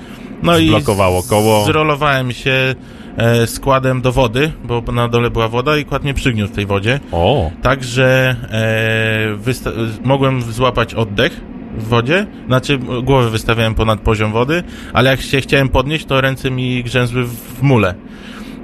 No 0.42 0.58
Zblokowało 0.58 1.20
i 1.20 1.22
z- 1.22 1.26
koło. 1.28 1.64
Zrolowałem 1.64 2.32
się 2.32 2.74
e, 3.16 3.46
składem 3.46 4.00
do 4.02 4.12
wody, 4.12 4.52
bo 4.64 4.82
na 4.92 5.08
dole 5.08 5.30
była 5.30 5.48
woda 5.48 5.76
i 5.76 5.84
kład 5.84 6.02
mnie 6.04 6.14
przygniótł 6.14 6.52
w 6.52 6.56
tej 6.56 6.66
wodzie. 6.66 7.00
O, 7.12 7.50
Także 7.62 8.36
e, 8.50 10.04
mogłem 10.04 10.42
złapać 10.42 10.94
oddech 10.94 11.40
w 11.78 11.88
wodzie, 11.88 12.26
znaczy 12.46 12.78
głowę 13.02 13.30
wystawiałem 13.30 13.74
ponad 13.74 14.00
poziom 14.00 14.32
wody, 14.32 14.62
ale 14.92 15.10
jak 15.10 15.20
się 15.20 15.40
chciałem 15.40 15.68
podnieść, 15.68 16.04
to 16.04 16.20
ręce 16.20 16.50
mi 16.50 16.82
grzęzły 16.84 17.24
w, 17.24 17.30
w 17.58 17.62
mule. 17.62 17.94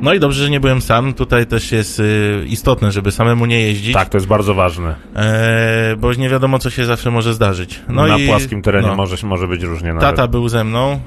No 0.03 0.15
i 0.15 0.21
dobrze, 0.21 0.45
że 0.45 0.51
nie 0.51 0.61
byłem 0.61 0.81
sam. 0.83 1.15
Tutaj 1.15 1.47
też 1.47 1.73
jest 1.73 2.01
y, 2.01 2.45
istotne, 2.47 2.93
żeby 2.93 3.13
samemu 3.13 3.47
nie 3.47 3.61
jeździć, 3.61 3.95
tak, 3.95 4.09
to 4.09 4.17
jest 4.17 4.27
bardzo 4.27 4.55
ważne. 4.55 4.95
e, 5.17 5.97
bo 5.99 6.13
nie 6.15 6.29
wiadomo, 6.29 6.59
co 6.59 6.71
się 6.71 6.85
zawsze 6.85 7.11
może 7.11 7.35
zdarzyć. 7.35 7.81
No 7.89 8.07
Na 8.07 8.19
i, 8.19 8.27
płaskim 8.27 8.63
terenie 8.63 8.89
no. 8.89 8.95
może, 8.95 9.27
może 9.27 9.49
być 9.49 9.63
różnie 9.63 9.89
nawet. 9.89 10.03
Tata 10.03 10.29
był 10.29 10.49
ze 10.49 10.65
mną 10.65 10.93
y, 10.95 10.99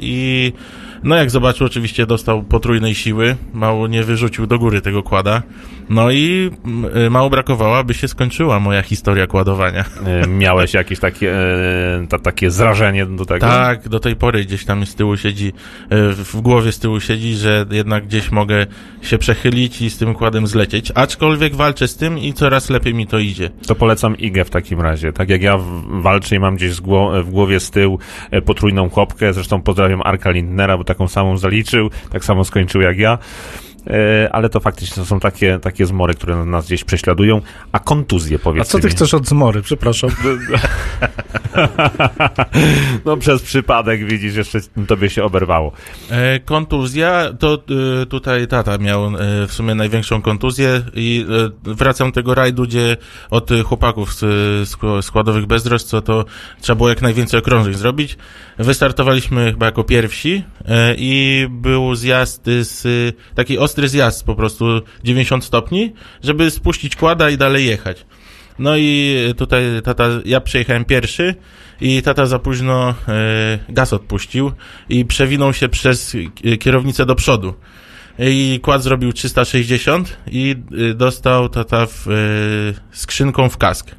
i 0.00 0.52
no 1.02 1.16
jak 1.16 1.30
zobaczył, 1.30 1.66
oczywiście 1.66 2.06
dostał 2.06 2.42
potrójnej 2.42 2.94
siły, 2.94 3.36
mało 3.54 3.88
nie 3.88 4.02
wyrzucił 4.02 4.46
do 4.46 4.58
góry 4.58 4.80
tego 4.80 5.02
kłada. 5.02 5.42
No 5.88 6.10
i 6.10 6.50
y, 7.06 7.10
mało 7.10 7.30
brakowało, 7.30 7.78
aby 7.78 7.94
się 7.94 8.08
skończyła 8.08 8.60
moja 8.60 8.82
historia 8.82 9.26
kładowania. 9.26 9.84
E, 10.06 10.26
Miałeś 10.28 10.74
jakieś 10.74 10.98
takie, 10.98 11.34
e, 11.34 12.06
ta, 12.08 12.18
takie 12.18 12.50
zrażenie 12.50 13.06
do 13.06 13.24
tego? 13.24 13.46
Tak, 13.46 13.88
do 13.88 14.00
tej 14.00 14.16
pory 14.16 14.44
gdzieś 14.44 14.64
tam 14.64 14.86
z 14.86 14.94
tyłu 14.94 15.16
siedzi, 15.16 15.48
y, 15.48 15.52
w 16.12 16.40
głowie 16.40 16.72
z 16.72 16.78
tyłu 16.78 17.00
siedzi, 17.00 17.34
że 17.34 17.66
jednak 17.70 18.06
gdzieś 18.06 18.30
mogę 18.30 18.66
się 19.02 19.18
przechylić 19.18 19.82
i 19.82 19.90
z 19.90 19.98
tym 19.98 20.14
kładem 20.14 20.46
zlecieć. 20.46 20.92
Aczkolwiek 20.94 21.54
walczę 21.54 21.88
z 21.88 21.96
tym 21.96 22.18
i 22.18 22.32
coraz 22.32 22.70
lepiej 22.70 22.94
mi 22.94 23.06
to 23.06 23.18
idzie. 23.18 23.50
To 23.66 23.74
polecam 23.74 24.16
IGę 24.16 24.44
w 24.44 24.50
takim 24.50 24.80
razie. 24.80 25.12
Tak 25.12 25.30
jak 25.30 25.42
ja 25.42 25.58
walczę 25.90 26.36
i 26.36 26.38
mam 26.38 26.56
gdzieś 26.56 26.72
w 27.24 27.30
głowie 27.30 27.60
z 27.60 27.70
tyłu 27.70 27.98
e, 28.30 28.42
potrójną 28.42 28.88
chłopkę, 28.88 29.32
zresztą 29.32 29.62
pozdrawiam 29.62 30.00
Arka 30.04 30.30
Lindnera, 30.30 30.78
bo 30.78 30.84
taką 30.96 31.08
samą 31.08 31.38
zaliczył, 31.38 31.90
tak 32.10 32.24
samo 32.24 32.44
skończył 32.44 32.80
jak 32.80 32.98
ja. 32.98 33.18
E, 33.86 34.28
Ale 34.32 34.48
to 34.48 34.60
faktycznie 34.60 34.94
to 34.96 35.04
są 35.06 35.20
takie, 35.20 35.58
takie 35.58 35.86
zmory, 35.86 36.14
które 36.14 36.44
nas 36.44 36.66
gdzieś 36.66 36.84
prześladują. 36.84 37.40
A 37.72 37.78
kontuzje, 37.78 38.36
A 38.36 38.44
powiedzcie 38.44 38.72
co 38.72 38.78
ty 38.78 38.86
mi. 38.86 38.90
chcesz 38.92 39.14
od 39.14 39.26
zmory? 39.28 39.62
Przepraszam. 39.62 40.10
No 43.04 43.16
przez 43.16 43.42
przypadek, 43.42 44.04
widzisz, 44.04 44.34
jeszcze 44.36 44.58
tobie 44.86 45.10
się 45.10 45.24
oberwało. 45.24 45.72
E, 46.10 46.40
kontuzja, 46.40 47.32
to 47.38 47.62
e, 48.02 48.06
tutaj 48.06 48.46
tata 48.48 48.78
miał 48.78 49.10
w 49.48 49.52
sumie 49.52 49.74
największą 49.74 50.22
kontuzję 50.22 50.82
i 50.94 51.26
wracam 51.64 52.12
tego 52.12 52.34
rajdu, 52.34 52.62
gdzie 52.62 52.96
od 53.30 53.50
chłopaków 53.64 54.14
z 54.14 54.20
sk- 54.68 55.02
składowych 55.02 55.46
bezdroż, 55.46 55.82
co 55.82 56.02
to 56.02 56.24
trzeba 56.60 56.76
było 56.76 56.88
jak 56.88 57.02
najwięcej 57.02 57.40
okrążeń 57.40 57.74
zrobić. 57.74 58.16
Wystartowaliśmy 58.58 59.50
chyba 59.50 59.66
jako 59.66 59.84
pierwsi 59.84 60.42
e, 60.64 60.94
i 60.98 61.46
był 61.50 61.94
zjazd 61.94 62.44
z, 62.44 62.86
e, 62.86 63.34
taki 63.34 63.58
ostry 63.58 63.88
zjazd 63.88 64.24
po 64.24 64.34
prostu 64.34 64.82
90 65.04 65.44
stopni, 65.44 65.92
żeby 66.22 66.50
spuścić 66.50 66.96
kłada 66.96 67.30
i 67.30 67.36
dalej 67.36 67.66
jechać. 67.66 68.06
No 68.58 68.76
i 68.76 69.18
tutaj 69.36 69.62
tata, 69.84 70.08
ja 70.24 70.40
przejechałem 70.40 70.84
pierwszy 70.84 71.34
i 71.80 72.02
tata 72.02 72.26
za 72.26 72.38
późno 72.38 72.94
e, 73.08 73.58
gaz 73.68 73.92
odpuścił 73.92 74.52
i 74.88 75.04
przewinął 75.04 75.52
się 75.52 75.68
przez 75.68 76.16
kierownicę 76.60 77.06
do 77.06 77.14
przodu. 77.14 77.54
I 78.18 78.60
kład 78.62 78.82
zrobił 78.82 79.12
360 79.12 80.16
i 80.26 80.56
dostał 80.94 81.48
tata 81.48 81.86
w, 81.86 82.06
skrzynką 82.90 83.48
w 83.48 83.56
kask. 83.56 83.90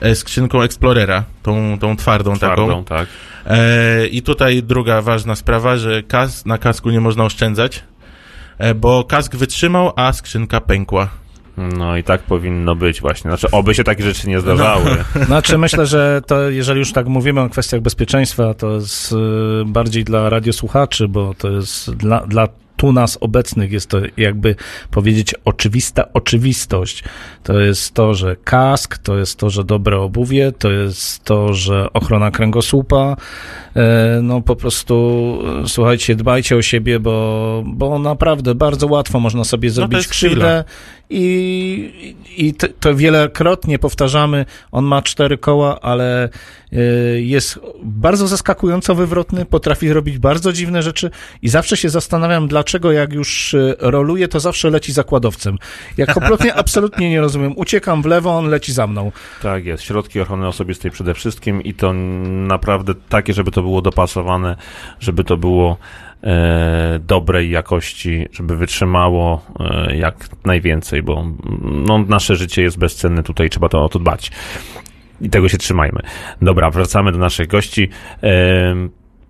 E, 0.00 0.14
skrzynką 0.14 0.62
Explorera, 0.62 1.24
tą, 1.42 1.78
tą 1.78 1.96
twardą, 1.96 2.36
taką. 2.36 2.54
Twardą, 2.54 2.84
tak. 2.84 3.08
E, 3.46 4.06
I 4.06 4.22
tutaj 4.22 4.62
druga 4.62 5.02
ważna 5.02 5.34
sprawa, 5.34 5.76
że 5.76 6.02
kas, 6.02 6.46
na 6.46 6.58
kasku 6.58 6.90
nie 6.90 7.00
można 7.00 7.24
oszczędzać, 7.24 7.84
e, 8.58 8.74
bo 8.74 9.04
kask 9.04 9.36
wytrzymał, 9.36 9.92
a 9.96 10.12
skrzynka 10.12 10.60
pękła. 10.60 11.08
No 11.56 11.96
i 11.96 12.02
tak 12.02 12.22
powinno 12.22 12.76
być 12.76 13.00
właśnie. 13.00 13.30
Znaczy, 13.30 13.50
oby 13.50 13.74
się 13.74 13.84
takie 13.84 14.02
rzeczy 14.02 14.28
nie 14.28 14.40
zdarzały. 14.40 15.04
Znaczy 15.26 15.58
myślę, 15.58 15.86
że 15.86 16.22
to 16.26 16.50
jeżeli 16.50 16.78
już 16.78 16.92
tak 16.92 17.06
mówimy 17.06 17.40
o 17.40 17.48
kwestiach 17.48 17.80
bezpieczeństwa, 17.80 18.54
to 18.54 18.74
jest 18.74 19.12
y, 19.12 19.16
bardziej 19.66 20.04
dla 20.04 20.30
radiosłuchaczy, 20.30 21.08
bo 21.08 21.34
to 21.38 21.50
jest 21.50 21.94
dla, 21.96 22.26
dla 22.26 22.48
tu 22.84 22.92
nas 22.92 23.18
obecnych 23.20 23.72
jest 23.72 23.88
to 23.88 23.98
jakby 24.16 24.56
powiedzieć 24.90 25.34
oczywista 25.44 26.12
oczywistość. 26.12 27.04
To 27.42 27.60
jest 27.60 27.94
to, 27.94 28.14
że 28.14 28.36
kask, 28.44 28.98
to 28.98 29.18
jest 29.18 29.38
to, 29.38 29.50
że 29.50 29.64
dobre 29.64 29.98
obuwie, 29.98 30.52
to 30.52 30.70
jest 30.70 31.24
to, 31.24 31.54
że 31.54 31.92
ochrona 31.92 32.30
kręgosłupa. 32.30 33.16
E, 33.76 34.20
No 34.22 34.40
po 34.40 34.56
prostu 34.56 34.94
e, 35.64 35.68
słuchajcie, 35.68 36.16
dbajcie 36.16 36.56
o 36.56 36.62
siebie, 36.62 37.00
bo, 37.00 37.62
bo 37.66 37.98
naprawdę 37.98 38.54
bardzo 38.54 38.86
łatwo 38.86 39.20
można 39.20 39.44
sobie 39.44 39.70
zrobić 39.70 39.98
jest 39.98 40.08
krzywdę 40.08 40.64
i, 41.10 42.14
i 42.36 42.54
to, 42.54 42.66
to 42.80 42.94
wielokrotnie 42.94 43.78
powtarzamy. 43.78 44.46
On 44.72 44.84
ma 44.84 45.02
cztery 45.02 45.38
koła, 45.38 45.80
ale 45.80 46.28
y, 46.72 47.22
jest 47.22 47.60
bardzo 47.82 48.28
zaskakująco 48.28 48.94
wywrotny, 48.94 49.44
potrafi 49.44 49.92
robić 49.92 50.18
bardzo 50.18 50.52
dziwne 50.52 50.82
rzeczy 50.82 51.10
i 51.42 51.48
zawsze 51.48 51.76
się 51.76 51.88
zastanawiam, 51.88 52.48
dlaczego 52.48 52.73
jak 52.92 53.12
już 53.12 53.54
y, 53.54 53.76
roluje, 53.78 54.28
to 54.28 54.40
zawsze 54.40 54.70
leci 54.70 54.92
zakładowcem. 54.92 55.58
Ja 55.96 56.06
kompletnie, 56.06 56.54
absolutnie 56.64 57.10
nie 57.10 57.20
rozumiem. 57.20 57.52
Uciekam 57.56 58.02
w 58.02 58.06
lewo, 58.06 58.38
on 58.38 58.46
leci 58.46 58.72
za 58.72 58.86
mną. 58.86 59.12
Tak 59.42 59.64
jest, 59.64 59.82
środki 59.82 60.20
ochrony 60.20 60.48
osobistej 60.48 60.90
przede 60.90 61.14
wszystkim 61.14 61.62
i 61.62 61.74
to 61.74 61.92
naprawdę 61.92 62.94
takie, 63.08 63.32
żeby 63.32 63.50
to 63.50 63.62
było 63.62 63.82
dopasowane, 63.82 64.56
żeby 65.00 65.24
to 65.24 65.36
było 65.36 65.76
e, 66.22 67.00
dobrej 67.06 67.50
jakości, 67.50 68.28
żeby 68.32 68.56
wytrzymało 68.56 69.42
e, 69.60 69.96
jak 69.96 70.28
najwięcej, 70.44 71.02
bo 71.02 71.20
mm, 71.20 71.36
no, 71.86 71.98
nasze 71.98 72.36
życie 72.36 72.62
jest 72.62 72.78
bezcenne, 72.78 73.22
tutaj 73.22 73.50
trzeba 73.50 73.68
to 73.68 73.84
o 73.84 73.88
to 73.88 73.98
dbać. 73.98 74.30
I 75.20 75.30
tego 75.30 75.48
się 75.48 75.58
trzymajmy. 75.58 76.00
Dobra, 76.42 76.70
wracamy 76.70 77.12
do 77.12 77.18
naszych 77.18 77.46
gości. 77.46 77.88
E, 78.22 78.74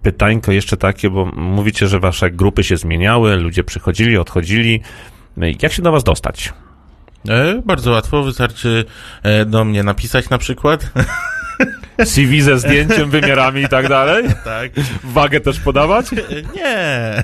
pytańko 0.05 0.52
jeszcze 0.52 0.76
takie, 0.76 1.10
bo 1.10 1.24
mówicie, 1.26 1.89
że 1.89 2.01
wasze 2.01 2.31
grupy 2.31 2.64
się 2.64 2.76
zmieniały, 2.76 3.36
ludzie 3.36 3.64
przychodzili, 3.64 4.16
odchodzili. 4.18 4.81
Jak 5.62 5.72
się 5.72 5.82
do 5.82 5.93
was 5.93 6.05
dostać? 6.05 6.52
E, 7.28 7.62
bardzo 7.66 7.90
łatwo, 7.90 8.22
wystarczy 8.22 8.85
e, 9.22 9.44
do 9.44 9.64
mnie 9.64 9.82
napisać 9.82 10.31
na 10.31 10.39
przykład. 10.39 10.90
CV 12.05 12.43
ze 12.43 12.59
zdjęciem, 12.59 13.11
wymiarami 13.11 13.62
i 13.62 13.69
tak 13.69 13.89
dalej? 13.89 14.25
Tak. 14.45 14.73
Wagę 15.05 15.41
też 15.41 15.61
podawać? 15.61 16.07
Nie. 16.55 17.23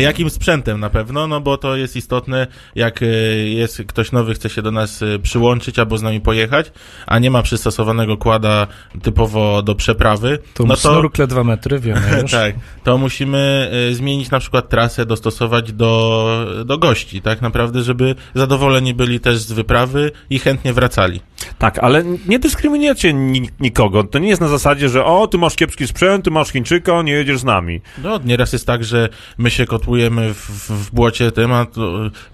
Jakim 0.00 0.30
sprzętem 0.30 0.80
na 0.80 0.90
pewno, 0.90 1.26
no 1.26 1.40
bo 1.40 1.56
to 1.58 1.76
jest 1.76 1.96
istotne, 1.96 2.46
jak 2.74 3.02
e, 3.02 3.06
jest 3.48 3.82
ktoś 3.86 4.12
nowy, 4.12 4.34
chce 4.34 4.50
się 4.50 4.62
do 4.62 4.70
nas 4.70 5.02
e, 5.02 5.18
przyłączyć 5.18 5.78
albo 5.78 5.98
z 5.98 6.02
nami 6.02 6.20
pojechać, 6.20 6.72
a 7.06 7.18
nie 7.18 7.30
ma 7.30 7.42
przystosowanego 7.42 8.16
kłada 8.16 8.66
typowo 9.02 9.62
do 9.62 9.74
przeprawy, 9.74 10.38
To 10.54 10.64
no 10.64 10.74
to 10.74 10.80
snurkle 10.80 11.26
dwa 11.26 11.44
metry, 11.44 11.78
wiemy 11.78 12.00
już. 12.22 12.30
tak, 12.30 12.54
to 12.84 12.98
musimy 12.98 13.70
e, 13.90 13.94
zmienić 13.94 14.30
na 14.30 14.40
przykład 14.40 14.68
trasę, 14.68 15.06
dostosować 15.06 15.72
do, 15.72 16.46
do 16.64 16.78
gości, 16.78 17.22
tak 17.22 17.42
naprawdę, 17.42 17.82
żeby 17.82 18.14
zadowoleni 18.34 18.94
byli 18.94 19.20
też 19.20 19.38
z 19.38 19.52
wyprawy 19.52 20.10
i 20.30 20.38
chętnie 20.38 20.72
wracali. 20.72 21.20
Tak, 21.58 21.78
ale 21.78 22.04
nie 22.28 22.38
dyskryminujecie 22.38 23.12
ni- 23.12 23.50
nikogo. 23.60 24.04
To 24.04 24.18
nie 24.18 24.28
jest 24.28 24.40
na 24.40 24.48
zasadzie, 24.48 24.88
że 24.88 25.04
o, 25.04 25.26
ty 25.26 25.38
masz 25.38 25.56
kiepski 25.56 25.86
sprzęt, 25.86 26.24
ty 26.24 26.30
masz 26.30 26.48
Chińczyka, 26.48 27.02
nie 27.02 27.12
jedziesz 27.12 27.38
z 27.38 27.44
nami. 27.44 27.80
No, 28.02 28.20
nieraz 28.24 28.52
jest 28.52 28.66
tak, 28.66 28.84
że 28.84 29.08
my 29.38 29.50
się 29.50 29.66
kotłujemy 29.66 30.34
w, 30.34 30.70
w 30.70 30.90
błocie 30.94 31.32
to 31.32 31.66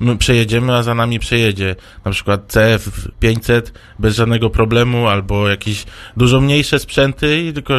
my 0.00 0.16
przejedziemy, 0.16 0.74
a 0.74 0.82
za 0.82 0.94
nami 0.94 1.18
przejedzie 1.18 1.76
na 2.04 2.10
przykład 2.10 2.52
CF 2.52 3.08
500 3.20 3.72
bez 3.98 4.16
żadnego 4.16 4.50
problemu, 4.50 5.08
albo 5.08 5.48
jakieś 5.48 5.84
dużo 6.16 6.40
mniejsze 6.40 6.78
sprzęty 6.78 7.52
tylko 7.54 7.74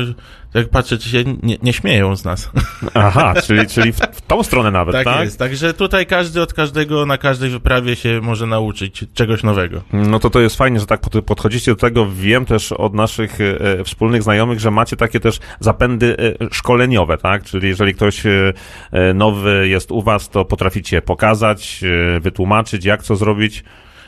jak 0.55 0.69
patrzę, 0.69 0.97
czy 0.97 1.09
się 1.09 1.23
nie, 1.43 1.57
nie 1.63 1.73
śmieją 1.73 2.15
z 2.15 2.25
nas. 2.25 2.51
Aha, 2.93 3.33
czyli, 3.45 3.67
czyli 3.67 3.91
w, 3.93 3.97
w 3.97 4.21
tą 4.21 4.43
stronę 4.43 4.71
nawet, 4.71 4.95
tak? 4.95 5.05
tak, 5.05 5.23
jest. 5.23 5.39
Także 5.39 5.73
tutaj 5.73 6.05
każdy 6.05 6.41
od 6.41 6.53
każdego 6.53 7.05
na 7.05 7.17
każdej 7.17 7.49
wyprawie 7.49 7.95
się 7.95 8.19
może 8.23 8.47
nauczyć 8.47 9.05
czegoś 9.13 9.43
nowego. 9.43 9.81
No 9.93 10.19
to 10.19 10.29
to 10.29 10.39
jest 10.39 10.55
fajnie, 10.55 10.79
że 10.79 10.85
tak 10.85 11.01
pod- 11.01 11.25
podchodzicie 11.25 11.71
do 11.71 11.75
tego. 11.75 12.07
Wiem 12.11 12.45
też 12.45 12.71
od 12.71 12.93
naszych 12.93 13.41
e, 13.41 13.61
e, 13.79 13.83
wspólnych 13.83 14.23
znajomych, 14.23 14.59
że 14.59 14.71
macie 14.71 14.95
takie 14.95 15.19
też 15.19 15.39
zapędy 15.59 16.17
e, 16.41 16.47
szkoleniowe, 16.51 17.17
tak? 17.17 17.43
Czyli 17.43 17.67
jeżeli 17.67 17.93
ktoś 17.93 18.25
e, 18.25 18.53
e, 18.91 19.13
nowy 19.13 19.67
jest 19.67 19.91
u 19.91 20.01
was, 20.01 20.29
to 20.29 20.45
potraficie 20.45 21.01
pokazać, 21.01 21.83
e, 22.15 22.19
wytłumaczyć, 22.19 22.85
jak 22.85 23.03
co 23.03 23.15
zrobić. 23.15 23.63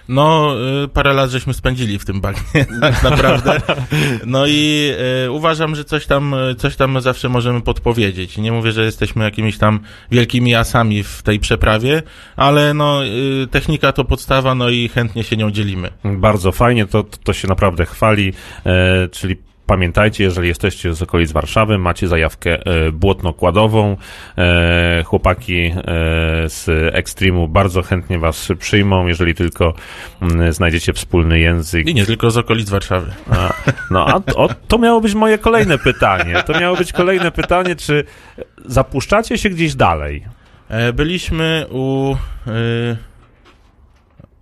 No, 0.09 0.55
y, 0.83 0.87
parę 0.87 1.13
lat 1.13 1.29
żeśmy 1.29 1.53
spędzili 1.53 1.99
w 1.99 2.05
tym 2.05 2.21
bagnie, 2.21 2.65
tak 2.81 3.03
naprawdę. 3.03 3.61
No 4.25 4.47
i 4.47 4.91
y, 5.25 5.31
uważam, 5.31 5.75
że 5.75 5.83
coś 5.83 6.05
tam, 6.05 6.33
y, 6.33 6.55
coś 6.55 6.75
tam 6.75 7.01
zawsze 7.01 7.29
możemy 7.29 7.61
podpowiedzieć. 7.61 8.37
Nie 8.37 8.51
mówię, 8.51 8.71
że 8.71 8.85
jesteśmy 8.85 9.23
jakimiś 9.23 9.57
tam 9.57 9.79
wielkimi 10.11 10.55
asami 10.55 11.03
w 11.03 11.23
tej 11.23 11.39
przeprawie, 11.39 12.03
ale 12.35 12.73
no, 12.73 13.01
technika 13.51 13.91
to 13.91 14.05
podstawa, 14.05 14.55
no 14.55 14.69
i 14.69 14.89
chętnie 14.89 15.23
się 15.23 15.37
nią 15.37 15.51
dzielimy. 15.51 15.89
Bardzo 16.03 16.51
fajnie, 16.51 16.85
to, 16.85 17.03
to 17.23 17.33
się 17.33 17.47
naprawdę 17.47 17.85
chwali, 17.85 18.33
e, 18.65 19.07
czyli 19.07 19.46
pamiętajcie, 19.67 20.23
jeżeli 20.23 20.47
jesteście 20.47 20.93
z 20.93 21.01
okolic 21.01 21.31
Warszawy, 21.31 21.77
macie 21.77 22.07
zajawkę 22.07 22.59
e, 22.59 22.91
błotno-kładową, 22.91 23.97
e, 24.37 25.03
chłopaki 25.03 25.57
e, 25.65 25.73
z 26.49 26.69
Extremu 26.95 27.47
bardzo 27.47 27.81
chętnie 27.81 28.19
was 28.19 28.49
przyjmą, 28.59 29.07
jeżeli 29.07 29.35
tylko 29.35 29.73
mm, 30.21 30.53
znajdziecie 30.53 30.93
wspólny 30.93 31.39
język. 31.39 31.87
I 31.87 31.93
nie 31.93 32.05
tylko 32.05 32.31
z 32.31 32.37
okolic 32.37 32.69
Warszawy. 32.69 33.11
A, 33.29 33.53
no 33.91 34.07
a 34.07 34.33
o, 34.35 34.49
to 34.67 34.77
miało 34.77 35.01
być 35.01 35.13
moje 35.13 35.37
kolejne 35.37 35.77
pytanie. 35.77 36.43
To 36.45 36.59
miało 36.59 36.77
być 36.77 36.93
kolejne 36.93 37.31
pytanie, 37.31 37.75
czy 37.75 38.03
zapuszczacie 38.65 39.37
się 39.37 39.49
gdzieś 39.49 39.75
dalej? 39.75 40.25
Byliśmy 40.93 41.65
u. 41.69 42.15
y, 42.47 43.16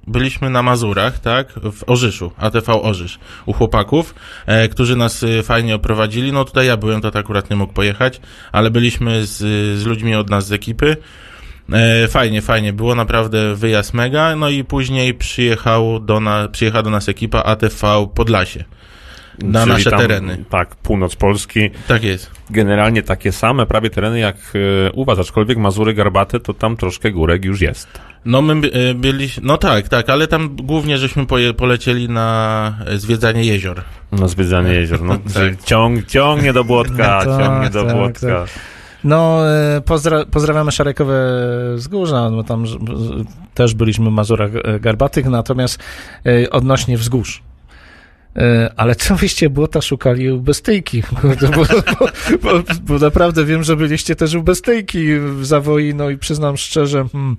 Byliśmy 0.07 0.49
na 0.49 0.63
Mazurach, 0.63 1.19
tak? 1.19 1.53
W 1.53 1.83
Orzyszu, 1.87 2.31
ATV 2.37 2.81
Orzysz, 2.81 3.19
u 3.45 3.53
chłopaków, 3.53 4.15
e, 4.45 4.69
którzy 4.69 4.95
nas 4.95 5.23
y, 5.23 5.43
fajnie 5.43 5.75
oprowadzili. 5.75 6.31
No 6.31 6.45
tutaj 6.45 6.67
ja 6.67 6.77
byłem, 6.77 7.01
to 7.01 7.11
tak 7.11 7.25
akurat 7.25 7.49
nie 7.49 7.55
mógł 7.55 7.73
pojechać, 7.73 8.21
ale 8.51 8.71
byliśmy 8.71 9.25
z, 9.25 9.37
z 9.79 9.85
ludźmi 9.85 10.15
od 10.15 10.29
nas 10.29 10.47
z 10.47 10.51
ekipy. 10.51 10.97
E, 11.71 12.07
fajnie, 12.07 12.41
fajnie, 12.41 12.73
było 12.73 12.95
naprawdę 12.95 13.55
wyjazd 13.55 13.93
mega. 13.93 14.35
No 14.35 14.49
i 14.49 14.63
później 14.63 15.13
przyjechał 15.13 15.99
do 15.99 16.19
na, 16.19 16.47
przyjechała 16.47 16.83
do 16.83 16.89
nas 16.89 17.09
ekipa 17.09 17.43
ATV 17.43 18.07
Podlasie. 18.15 18.63
Na 19.43 19.59
Czyli 19.61 19.73
nasze 19.73 19.89
tam, 19.89 19.99
tereny. 19.99 20.45
Tak, 20.49 20.75
północ 20.75 21.15
Polski. 21.15 21.69
Tak 21.87 22.03
jest. 22.03 22.31
Generalnie 22.49 23.03
takie 23.03 23.31
same 23.31 23.65
prawie 23.65 23.89
tereny 23.89 24.19
jak 24.19 24.35
e, 24.87 24.91
u 24.91 25.05
was, 25.05 25.19
aczkolwiek 25.19 25.57
Mazury 25.57 25.93
Garbate 25.93 26.39
to 26.39 26.53
tam 26.53 26.77
troszkę 26.77 27.11
górek 27.11 27.45
już 27.45 27.61
jest. 27.61 27.87
No 28.25 28.41
my 28.41 28.55
by- 28.55 28.95
byliśmy, 28.95 29.43
no 29.47 29.57
tak, 29.57 29.89
tak, 29.89 30.09
ale 30.09 30.27
tam 30.27 30.55
głównie 30.55 30.97
żeśmy 30.97 31.25
poje, 31.25 31.53
polecieli 31.53 32.09
na 32.09 32.77
e, 32.85 32.97
zwiedzanie 32.97 33.45
jezior. 33.45 33.81
No 34.11 34.27
zwiedzanie 34.27 34.71
jezior, 34.73 35.01
no 35.01 35.17
Tak. 35.33 35.63
ciąg, 35.65 36.05
ciągnie 36.05 36.53
do 36.53 36.63
Błocka, 36.63 37.21
No 37.25 37.35
tak, 37.35 37.45
ciągnie 37.45 37.69
do 37.69 37.83
tak, 37.83 37.95
Błocka. 37.95 38.27
tak. 38.27 38.49
No, 39.03 39.49
e, 39.51 39.81
pozdra 39.81 40.25
pozdrawiamy 40.31 40.71
Szarekowe 40.71 41.15
Wzgórza, 41.75 42.29
no 42.29 42.43
tam 42.43 42.65
też 43.53 43.73
byliśmy 43.73 44.09
w 44.09 44.13
Mazurach 44.13 44.51
e, 44.63 44.79
Garbatych, 44.79 45.25
natomiast 45.25 45.79
e, 46.25 46.49
odnośnie 46.49 46.97
wzgórz. 46.97 47.41
E, 48.37 48.71
Ale 48.77 48.95
co 48.95 49.15
wyście 49.15 49.49
błota 49.49 49.81
szukali 49.81 50.31
u 50.31 50.41
Bestyjki? 50.41 51.03
Bo, 51.23 51.49
bo, 51.49 51.65
bo, 52.41 52.63
bo 52.81 52.99
naprawdę 52.99 53.45
wiem, 53.45 53.63
że 53.63 53.75
byliście 53.75 54.15
też 54.15 54.33
u 54.33 54.43
Bestyjki 54.43 55.19
w 55.19 55.45
Zawoi, 55.45 55.93
no 55.93 56.09
i 56.09 56.17
przyznam 56.17 56.57
szczerze, 56.57 57.05
hmm, 57.11 57.37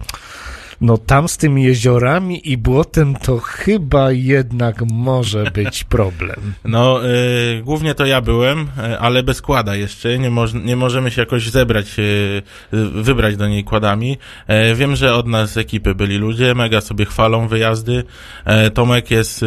no 0.81 0.99
tam 0.99 1.29
z 1.29 1.37
tymi 1.37 1.63
jeziorami 1.63 2.51
i 2.51 2.57
błotem 2.57 3.15
to 3.15 3.39
chyba 3.39 4.13
jednak 4.13 4.83
może 4.93 5.51
być 5.51 5.85
problem. 5.85 6.37
No, 6.65 7.07
y, 7.07 7.63
głównie 7.65 7.95
to 7.95 8.07
ja 8.07 8.21
byłem, 8.21 8.61
y, 8.61 8.99
ale 8.99 9.23
bez 9.23 9.43
kłada 9.43 9.77
jeszcze, 9.77 10.19
nie, 10.19 10.33
nie 10.65 10.77
możemy 10.77 11.11
się 11.11 11.23
jakoś 11.23 11.51
zebrać, 11.51 11.99
y, 11.99 12.03
y, 12.75 13.03
wybrać 13.03 13.37
do 13.37 13.49
niej 13.49 13.65
kładami. 13.65 14.19
E, 14.47 14.75
wiem, 14.75 14.97
że 14.97 15.15
od 15.15 15.27
nas 15.27 15.53
z 15.53 15.57
ekipy 15.57 15.95
byli 15.95 16.17
ludzie, 16.17 16.55
mega 16.55 16.81
sobie 16.81 17.05
chwalą 17.05 17.49
wyjazdy. 17.49 18.05
E, 18.45 18.71
Tomek 18.71 19.11
jest... 19.11 19.45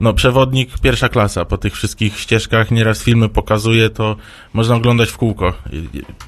No, 0.00 0.12
przewodnik 0.12 0.78
pierwsza 0.78 1.08
klasa 1.08 1.44
po 1.44 1.58
tych 1.58 1.74
wszystkich 1.74 2.18
ścieżkach, 2.18 2.70
nieraz 2.70 3.02
filmy 3.02 3.28
pokazuje, 3.28 3.90
to 3.90 4.16
można 4.52 4.74
oglądać 4.74 5.10
w 5.10 5.16
kółko, 5.16 5.52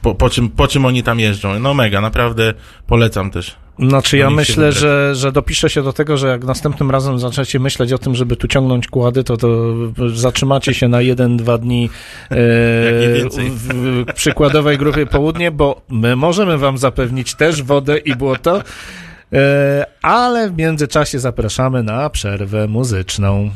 po, 0.03 0.15
po, 0.15 0.31
czym, 0.31 0.49
po 0.49 0.69
czym 0.69 0.85
oni 0.85 1.03
tam 1.03 1.21
jeżdżą. 1.21 1.59
No 1.59 1.75
mega, 1.75 2.01
naprawdę 2.01 2.55
polecam 2.87 3.31
też. 3.31 3.57
Znaczy 3.89 4.19
ja 4.19 4.31
myślę, 4.31 4.73
że, 4.73 5.15
że 5.15 5.33
dopiszę 5.33 5.71
się 5.71 5.83
do 5.83 5.93
tego, 5.93 6.17
że 6.17 6.29
jak 6.29 6.45
następnym 6.45 6.91
razem 6.91 7.19
zaczniecie 7.19 7.59
myśleć 7.59 7.93
o 7.93 7.99
tym, 7.99 8.15
żeby 8.15 8.37
tu 8.37 8.49
ciągnąć 8.49 8.89
kłady, 8.89 9.25
to, 9.25 9.37
to 9.37 9.75
zatrzymacie 10.15 10.75
się 10.75 10.89
na 10.89 11.01
jeden, 11.01 11.37
dwa 11.37 11.59
dni 11.59 11.85
e, 12.31 12.37
w, 13.51 14.05
przykładowej 14.15 14.79
grupie 14.79 15.07
południe, 15.07 15.51
bo 15.51 15.81
my 15.89 16.17
możemy 16.17 16.59
wam 16.59 16.79
zapewnić 16.79 17.35
też 17.35 17.63
wodę 17.63 17.99
i 17.99 18.17
błoto, 18.17 18.63
ale 20.03 20.51
w 20.51 20.57
międzyczasie 20.57 21.19
zapraszamy 21.19 21.83
na 21.83 22.11
przerwę 22.11 22.69
muzyczną. 22.69 23.51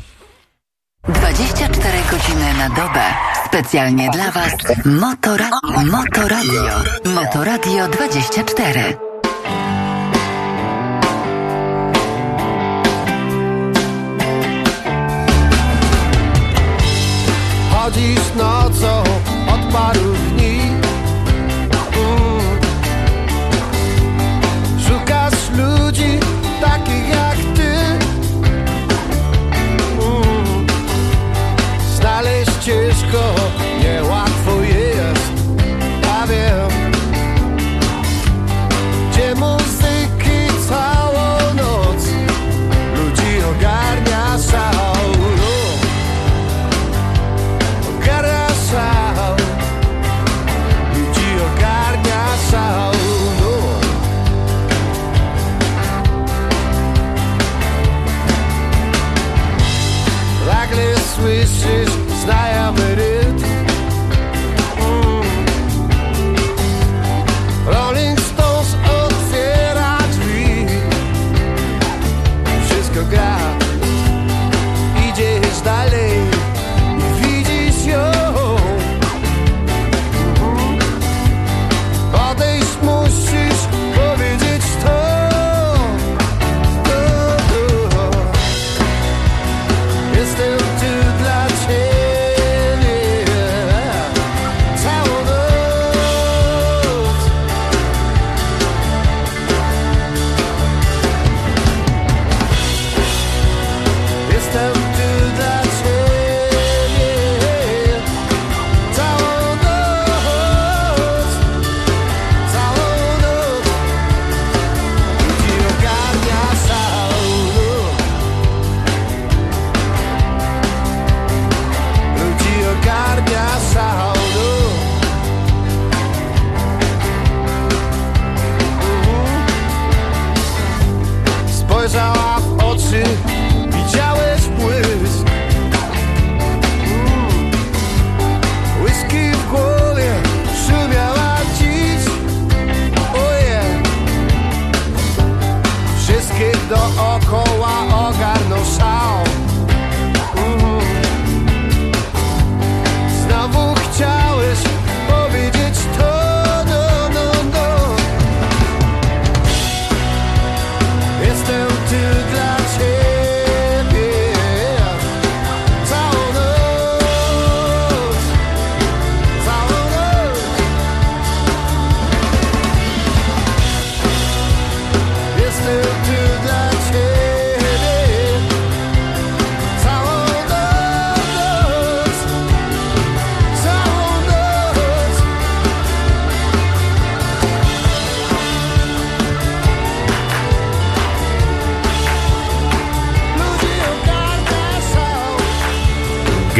24 1.07 1.97
godziny 2.11 2.53
na 2.57 2.69
dobę. 2.69 3.03
Specjalnie 3.45 4.09
dla 4.09 4.31
Was 4.31 4.53
Motora 4.85 5.49
Motoradio. 5.85 6.71
Motoradio 7.05 7.87
24. 7.87 9.04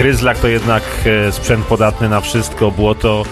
Gryzlak 0.05 0.39
to 0.39 0.47
jednak 0.47 0.83
e, 1.05 1.31
sprzęt 1.31 1.65
podatny 1.65 2.09
na 2.09 2.21
wszystko, 2.21 2.71
błoto, 2.71 3.23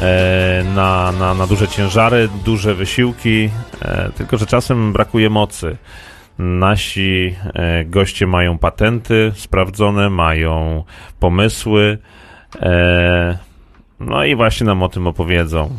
e, 0.00 0.64
na, 0.74 1.12
na, 1.12 1.34
na 1.34 1.46
duże 1.46 1.68
ciężary, 1.68 2.28
duże 2.44 2.74
wysiłki, 2.74 3.50
e, 3.82 4.10
tylko 4.16 4.36
że 4.36 4.46
czasem 4.46 4.92
brakuje 4.92 5.30
mocy. 5.30 5.76
Nasi 6.38 7.36
goście 7.86 8.26
mają 8.26 8.58
patenty 8.58 9.32
sprawdzone, 9.34 10.10
mają 10.10 10.84
pomysły, 11.20 11.98
no 14.00 14.24
i 14.24 14.34
właśnie 14.34 14.66
nam 14.66 14.82
o 14.82 14.88
tym 14.88 15.06
opowiedzą. 15.06 15.70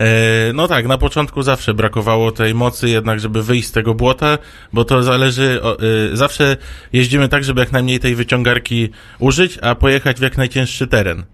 E, 0.00 0.06
no 0.54 0.68
tak, 0.68 0.86
na 0.86 0.98
początku 0.98 1.42
zawsze 1.42 1.74
brakowało 1.74 2.32
tej 2.32 2.54
mocy 2.54 2.88
jednak, 2.88 3.20
żeby 3.20 3.42
wyjść 3.42 3.68
z 3.68 3.72
tego 3.72 3.94
błota, 3.94 4.38
bo 4.72 4.84
to 4.84 5.02
zależy, 5.02 5.60
e, 6.12 6.16
zawsze 6.16 6.56
jeździmy 6.92 7.28
tak, 7.28 7.44
żeby 7.44 7.60
jak 7.60 7.72
najmniej 7.72 8.00
tej 8.00 8.14
wyciągarki 8.14 8.88
użyć, 9.18 9.58
a 9.62 9.74
pojechać 9.74 10.18
w 10.18 10.22
jak 10.22 10.36
najcięższy 10.36 10.86
teren. 10.86 11.24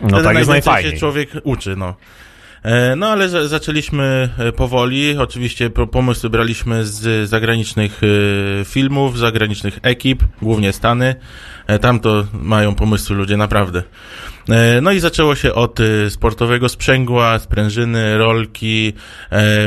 No 0.00 0.08
Wtedy 0.08 0.24
tak 0.24 0.36
jest 0.36 0.50
najfajniej. 0.50 0.92
się 0.92 0.98
człowiek 0.98 1.30
uczy, 1.44 1.76
no. 1.76 1.94
E, 2.62 2.96
No 2.96 3.08
ale 3.08 3.28
za- 3.28 3.48
zaczęliśmy 3.48 4.28
powoli, 4.56 5.18
oczywiście 5.18 5.70
pomysły 5.70 6.30
braliśmy 6.30 6.84
z 6.86 7.28
zagranicznych 7.28 8.00
filmów, 8.64 9.18
zagranicznych 9.18 9.78
ekip, 9.82 10.22
głównie 10.42 10.72
Stany. 10.72 11.14
E, 11.70 11.78
Tam 11.78 12.00
to 12.00 12.24
mają 12.32 12.74
pomysły 12.74 13.16
ludzie 13.16 13.36
naprawdę. 13.36 13.82
E, 14.48 14.80
No 14.80 14.92
i 14.92 15.00
zaczęło 15.00 15.34
się 15.34 15.54
od 15.54 15.80
e, 15.80 16.10
sportowego 16.10 16.68
sprzęgła, 16.68 17.38
sprężyny, 17.38 18.18
rolki. 18.18 18.92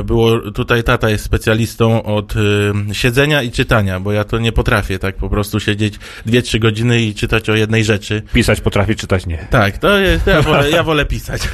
Było 0.06 0.52
tutaj 0.52 0.84
tata 0.84 1.10
jest 1.10 1.24
specjalistą 1.26 2.04
od 2.04 2.34
siedzenia 2.94 3.42
i 3.42 3.52
czytania, 3.52 4.00
bo 4.00 4.12
ja 4.12 4.24
to 4.24 4.40
nie 4.40 4.52
potrafię 4.52 5.00
tak 5.00 5.16
po 5.16 5.30
prostu 5.30 5.60
siedzieć 5.60 5.94
2-3 6.28 6.60
godziny 6.60 7.02
i 7.02 7.16
czytać 7.16 7.50
o 7.50 7.56
jednej 7.56 7.84
rzeczy. 7.84 8.22
Pisać 8.34 8.62
potrafi, 8.62 8.96
czytać 8.96 9.26
nie. 9.26 9.48
Tak, 9.50 9.78
to 9.78 9.98
jest, 10.00 10.28
ja 10.28 10.42
wolę, 10.42 10.72
ja 10.72 10.84
wolę 10.84 11.06
pisać. 11.16 11.42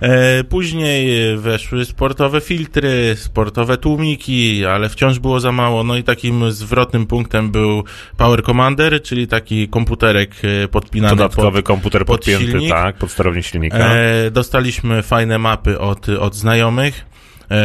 E, 0.00 0.44
Później 0.44 1.36
weszły 1.36 1.84
sportowe 1.84 2.40
filtry, 2.40 3.14
sportowe 3.18 3.76
tłumiki, 3.78 4.66
ale 4.66 4.88
wciąż 4.88 5.18
było 5.18 5.40
za 5.40 5.52
mało. 5.52 5.84
No 5.84 5.96
i 5.96 6.02
takim 6.02 6.52
zwrotnym 6.52 7.06
punktem 7.06 7.50
był 7.50 7.84
Power 8.16 8.42
Commander, 8.42 9.02
czyli 9.02 9.26
taki 9.28 9.68
komputerek 9.68 10.30
e, 10.64 10.68
podpinany 10.68 11.16
Dodatkowy 11.16 11.58
pod, 11.58 11.66
komputer 11.66 12.04
pod 12.04 12.16
podpięty, 12.16 12.46
silnik. 12.46 12.70
tak, 12.70 12.96
pod 12.96 13.10
sterownik 13.10 13.44
silnika. 13.44 13.76
E, 13.78 14.30
dostaliśmy 14.30 15.02
fajne 15.02 15.38
mapy 15.38 15.78
od, 15.78 16.08
od 16.08 16.34
znajomych 16.34 17.04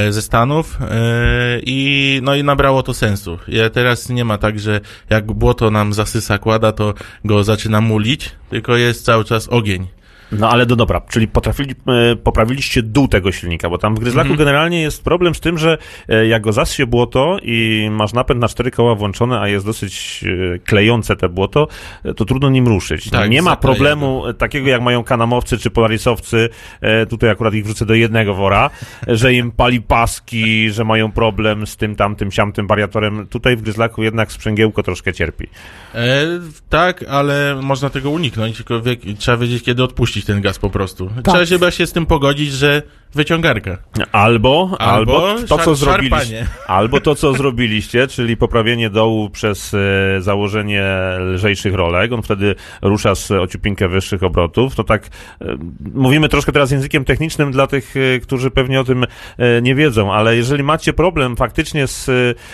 ze 0.09 0.21
Stanów 0.21 0.77
i 1.65 2.19
no 2.23 2.35
i 2.35 2.43
nabrało 2.43 2.83
to 2.83 2.93
sensu. 2.93 3.37
Ja 3.47 3.69
teraz 3.69 4.09
nie 4.09 4.25
ma 4.25 4.37
tak, 4.37 4.59
że 4.59 4.81
jak 5.09 5.25
błoto 5.31 5.71
nam 5.71 5.93
zasysa 5.93 6.37
kłada, 6.37 6.71
to 6.71 6.93
go 7.25 7.43
zaczyna 7.43 7.81
mulić, 7.81 8.31
tylko 8.49 8.77
jest 8.77 9.05
cały 9.05 9.25
czas 9.25 9.47
ogień. 9.49 9.87
No 10.31 10.49
ale 10.49 10.65
do 10.65 10.75
dobra, 10.75 11.01
czyli 11.09 11.27
potrafili, 11.27 11.75
e, 11.87 12.15
poprawiliście 12.15 12.83
dół 12.83 13.07
tego 13.07 13.31
silnika, 13.31 13.69
bo 13.69 13.77
tam 13.77 13.95
w 13.95 13.99
Gryzlaku 13.99 14.31
Mhm. 14.31 14.37
generalnie 14.37 14.81
jest 14.81 15.03
problem 15.03 15.35
z 15.35 15.39
tym, 15.39 15.57
że 15.57 15.77
e, 16.09 16.27
jak 16.27 16.41
go 16.41 16.51
zasie 16.51 16.87
błoto 16.87 17.37
i 17.43 17.87
masz 17.91 18.13
napęd 18.13 18.41
na 18.41 18.47
cztery 18.47 18.71
koła 18.71 18.95
włączony, 18.95 19.39
a 19.39 19.47
jest 19.47 19.65
dosyć 19.65 20.25
e, 20.55 20.59
klejące 20.59 21.15
te 21.15 21.29
błoto, 21.29 21.67
to 22.15 22.25
trudno 22.25 22.49
nim 22.49 22.67
ruszyć. 22.67 23.09
Tak, 23.09 23.29
nie 23.29 23.41
ma 23.41 23.55
problemu 23.55 24.23
takiego 24.37 24.69
jak 24.69 24.81
mają 24.81 25.03
kanamowcy 25.03 25.57
czy 25.57 25.69
polarisowcy, 25.69 26.49
tutaj 27.09 27.29
akurat 27.29 27.53
ich 27.53 27.65
wrzucę 27.65 27.85
do 27.85 27.93
jednego 27.93 28.35
wora, 28.35 28.69
że 29.07 29.33
im 29.33 29.51
pali 29.51 29.81
paski, 29.81 30.71
że 30.71 30.83
mają 30.83 31.11
problem 31.11 31.67
z 31.67 31.77
tym, 31.77 31.95
tamtym, 31.95 32.31
siamtym 32.31 32.67
wariatorem. 32.67 33.27
Tutaj 33.27 33.57
w 33.57 33.61
Gryzlaku 33.61 34.03
jednak 34.03 34.31
sprzęgiełko 34.31 34.83
troszkę 34.83 35.13
cierpi. 35.13 35.47
E, 35.95 36.25
tak, 36.69 37.05
ale 37.09 37.59
można 37.61 37.89
tego 37.89 38.09
uniknąć, 38.09 38.57
tylko 38.57 38.81
trzeba 39.17 39.37
wiedzieć, 39.37 39.63
kiedy 39.63 39.83
odpuścić 39.83 40.20
ten 40.25 40.41
gaz 40.41 40.59
po 40.59 40.69
prostu. 40.69 41.07
Tak. 41.07 41.23
Trzeba 41.23 41.45
się 41.45 41.55
chyba 41.55 41.71
się 41.71 41.87
z 41.87 41.91
tym 41.91 42.05
pogodzić, 42.05 42.51
że 42.51 42.81
wyciągarka. 43.15 43.77
Albo, 44.11 44.75
albo, 44.79 45.29
Albo 45.29 45.47
to, 45.47 45.57
co 45.57 45.75
zrobiliście. 45.75 46.47
Albo 46.67 47.01
to, 47.01 47.15
co 47.15 47.33
zrobiliście, 47.33 48.07
czyli 48.07 48.37
poprawienie 48.37 48.89
dołu 48.89 49.29
przez 49.29 49.73
e, 49.73 50.21
założenie 50.21 50.83
lżejszych 51.19 51.75
rolek. 51.75 52.11
On 52.11 52.21
wtedy 52.21 52.55
rusza 52.81 53.15
z 53.15 53.31
ociupinkę 53.31 53.87
wyższych 53.87 54.23
obrotów. 54.23 54.75
To 54.75 54.83
tak, 54.83 55.07
e, 55.41 55.57
mówimy 55.93 56.29
troszkę 56.29 56.51
teraz 56.51 56.71
językiem 56.71 57.05
technicznym 57.05 57.51
dla 57.51 57.67
tych, 57.67 57.93
e, 57.97 58.19
którzy 58.19 58.51
pewnie 58.51 58.79
o 58.79 58.83
tym 58.83 59.03
e, 59.37 59.61
nie 59.61 59.75
wiedzą, 59.75 60.13
ale 60.13 60.35
jeżeli 60.35 60.63
macie 60.63 60.93
problem 60.93 61.35
faktycznie 61.35 61.87
z, 61.87 62.09
e, 62.09 62.13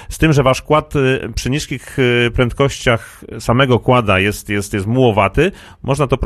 z 0.10 0.18
tym, 0.18 0.34
że 0.34 0.44
wasz 0.44 0.62
kład 0.62 0.94
e, 0.96 1.30
przy 1.34 1.50
niskich 1.50 1.98
prędkościach 2.34 3.24
samego 3.40 3.80
kłada 3.80 4.20
jest, 4.20 4.50
jest, 4.50 4.74
jest 4.74 4.88
mułowaty, 4.88 5.52
można 5.84 6.08
to 6.08 6.18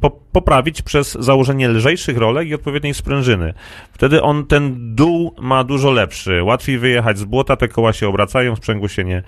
po, 0.00 0.10
poprawić 0.10 0.82
przez 0.82 1.12
założenie 1.20 1.68
lżejszych 1.68 2.18
rolek 2.18 2.48
i 2.48 2.54
odpowiedniej 2.54 2.94
sprężyny. 2.94 3.54
Wtedy 3.92 4.22
on 4.22 4.46
ten 4.46 4.94
dół 4.94 5.34
ma 5.40 5.64
dużo 5.64 5.90
lepszy. 5.90 6.42
Łatwiej 6.42 6.78
wyjechać 6.78 7.18
z 7.18 7.24
błota, 7.24 7.56
te 7.56 7.68
koła 7.68 7.92
się 7.92 8.08
obracają, 8.08 8.56
sprzęgło 8.56 8.88
się 8.88 9.04
nie, 9.04 9.22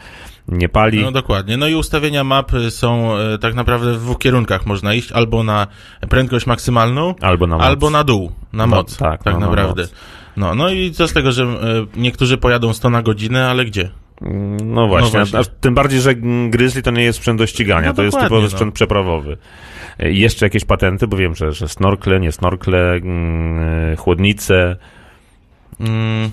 nie 0.49 0.69
pali. 0.69 1.03
No 1.03 1.13
dokładnie. 1.13 1.57
No 1.57 1.67
i 1.69 1.75
ustawienia 1.75 2.25
map 2.25 2.53
są 2.71 3.17
e, 3.17 3.39
tak 3.39 3.55
naprawdę 3.55 3.93
w 3.93 3.97
dwóch 4.01 4.19
kierunkach 4.19 4.67
można 4.67 4.95
iść, 4.95 5.13
albo 5.13 5.43
na 5.43 5.67
prędkość 6.09 6.47
maksymalną, 6.47 7.15
albo 7.21 7.47
na 7.47 7.57
moc. 7.57 7.65
albo 7.67 7.91
na 7.91 8.05
dół, 8.05 8.33
na 8.53 8.67
No, 8.67 8.77
moc. 8.77 8.97
tak, 8.97 9.23
tak 9.23 9.35
no, 9.35 9.41
na 9.41 9.47
naprawdę. 9.47 9.83
moc. 9.83 9.95
No, 10.37 10.55
no 10.55 10.71
i 10.71 10.91
co 10.93 11.09
z 11.09 11.13
tego, 11.13 11.33
że 11.33 11.43
e, 11.45 11.47
niektórzy 11.97 12.39
pojadą 12.39 12.73
100 12.73 12.91
na 12.91 13.03
godzinę, 13.03 13.49
ale 13.51 13.65
gdzie? 13.65 13.91
No 14.65 14.87
właśnie, 14.89 15.19
No 15.19 15.27
właśnie. 15.27 15.53
Tym 15.61 15.75
bardziej, 15.75 16.01
że 16.01 16.15
Grizzly 16.51 16.83
to 16.83 16.91
nie 16.91 17.03
jest 17.03 17.19
sprzęt 17.19 17.39
do 17.39 17.47
ścigania, 17.47 17.89
No 17.89 17.95
to 17.95 18.03
jest 18.03 18.19
typowy 18.21 18.43
no. 18.43 18.51
sprzęt 18.51 18.75
przeprawowy. 18.75 19.37
E, 19.99 20.13
Jeszcze 20.13 20.47
jakieś 20.47 20.65
patenty, 20.65 21.07
bo 21.07 21.17
wiem, 21.17 21.35
że, 21.35 21.53
że 21.53 21.69
snorkle, 21.69 22.21
nie 22.21 22.33
snorkle, 22.33 22.93
mm, 22.95 23.97
chłodnice. 23.97 24.77
Mm. 25.81 26.31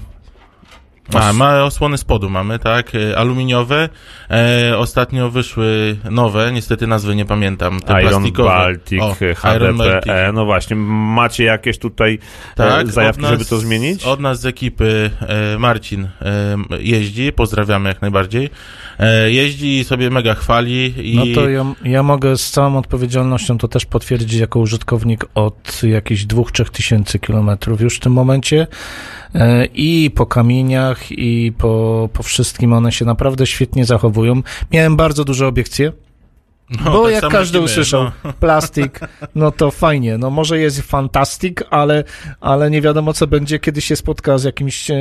A, 1.14 1.34
ma 1.34 1.64
osłony 1.64 1.98
spodu 1.98 2.30
mamy, 2.30 2.60
tak, 2.60 2.92
e, 2.96 3.18
aluminiowe. 3.18 3.90
E, 4.32 4.78
ostatnio 4.78 5.30
wyszły 5.30 5.98
nowe, 6.12 6.52
niestety 6.52 6.88
nazwy 6.88 7.16
nie 7.16 7.26
pamiętam. 7.26 7.80
Te 7.80 8.02
Iron 8.02 8.12
plastikowe. 8.12 8.50
Baltic, 8.50 9.02
O, 9.02 9.16
Iron 9.56 9.78
Baltic. 9.78 10.04
HDPE, 10.04 10.32
no 10.34 10.46
właśnie, 10.46 10.76
macie 10.76 11.44
jakieś 11.44 11.78
tutaj 11.80 12.20
Tak, 12.56 12.88
e, 12.88 12.92
zajawki, 12.92 13.20
od 13.20 13.22
nas- 13.22 13.32
żeby 13.32 13.46
to 13.46 13.58
zmienić? 13.58 14.04
Od 14.04 14.20
nas 14.20 14.40
z 14.42 14.46
ekipy 14.46 15.10
e, 15.22 15.60
Marcin 15.60 16.08
e, 16.22 16.56
jeździ, 16.80 17.32
pozdrawiamy 17.34 17.90
jak 17.90 18.02
najbardziej. 18.02 18.50
E, 19.00 19.32
jeździ 19.32 19.80
i 19.80 19.84
sobie 19.84 20.10
mega 20.10 20.34
chwali 20.34 20.94
i 21.14 21.16
No 21.16 21.24
to 21.36 21.50
ja, 21.50 21.66
ja 21.84 22.04
mogę 22.04 22.38
z 22.38 22.52
całą 22.52 22.78
odpowiedzialnością 22.78 23.58
to 23.58 23.68
też 23.68 23.86
potwierdzić 23.86 24.40
jako 24.40 24.60
użytkownik 24.60 25.26
od 25.36 25.84
jakichś 25.84 26.24
dwóch, 26.24 26.52
trzech 26.52 26.70
tysięcy 26.70 27.20
kilometrów 27.20 27.82
już 27.82 27.96
w 27.96 28.00
tym 28.00 28.14
momencie. 28.14 28.68
E, 29.36 29.66
I 29.66 30.12
po 30.16 30.26
kamieniach, 30.26 31.12
i 31.12 31.54
po, 31.58 32.10
po 32.14 32.24
wszystkim 32.24 32.74
one 32.74 32.92
się 32.92 33.06
naprawdę 33.06 33.48
świetnie 33.48 33.86
zachowują. 33.86 34.42
Miałem 34.72 34.96
bardzo 34.96 35.26
duże 35.26 35.48
obiekcje 35.48 35.92
No, 36.70 36.92
Bo 36.92 37.04
tak 37.04 37.14
jak 37.14 37.32
każdy 37.32 37.60
usłyszał 37.60 38.04
no. 38.24 38.34
plastik, 38.40 39.00
no 39.36 39.52
to 39.52 39.72
fajnie. 39.72 40.18
No 40.18 40.30
może 40.30 40.60
jest 40.60 40.82
fantastik, 40.82 41.64
ale, 41.70 42.04
ale 42.42 42.72
nie 42.72 42.82
wiadomo, 42.82 43.14
co 43.14 43.28
będzie, 43.28 43.60
kiedy 43.60 43.82
się 43.82 43.96
spotka 43.96 44.38
z 44.38 44.44
jakimś 44.44 44.92
e, 44.92 44.96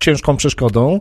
ciężką 0.00 0.36
przeszkodą. 0.36 1.00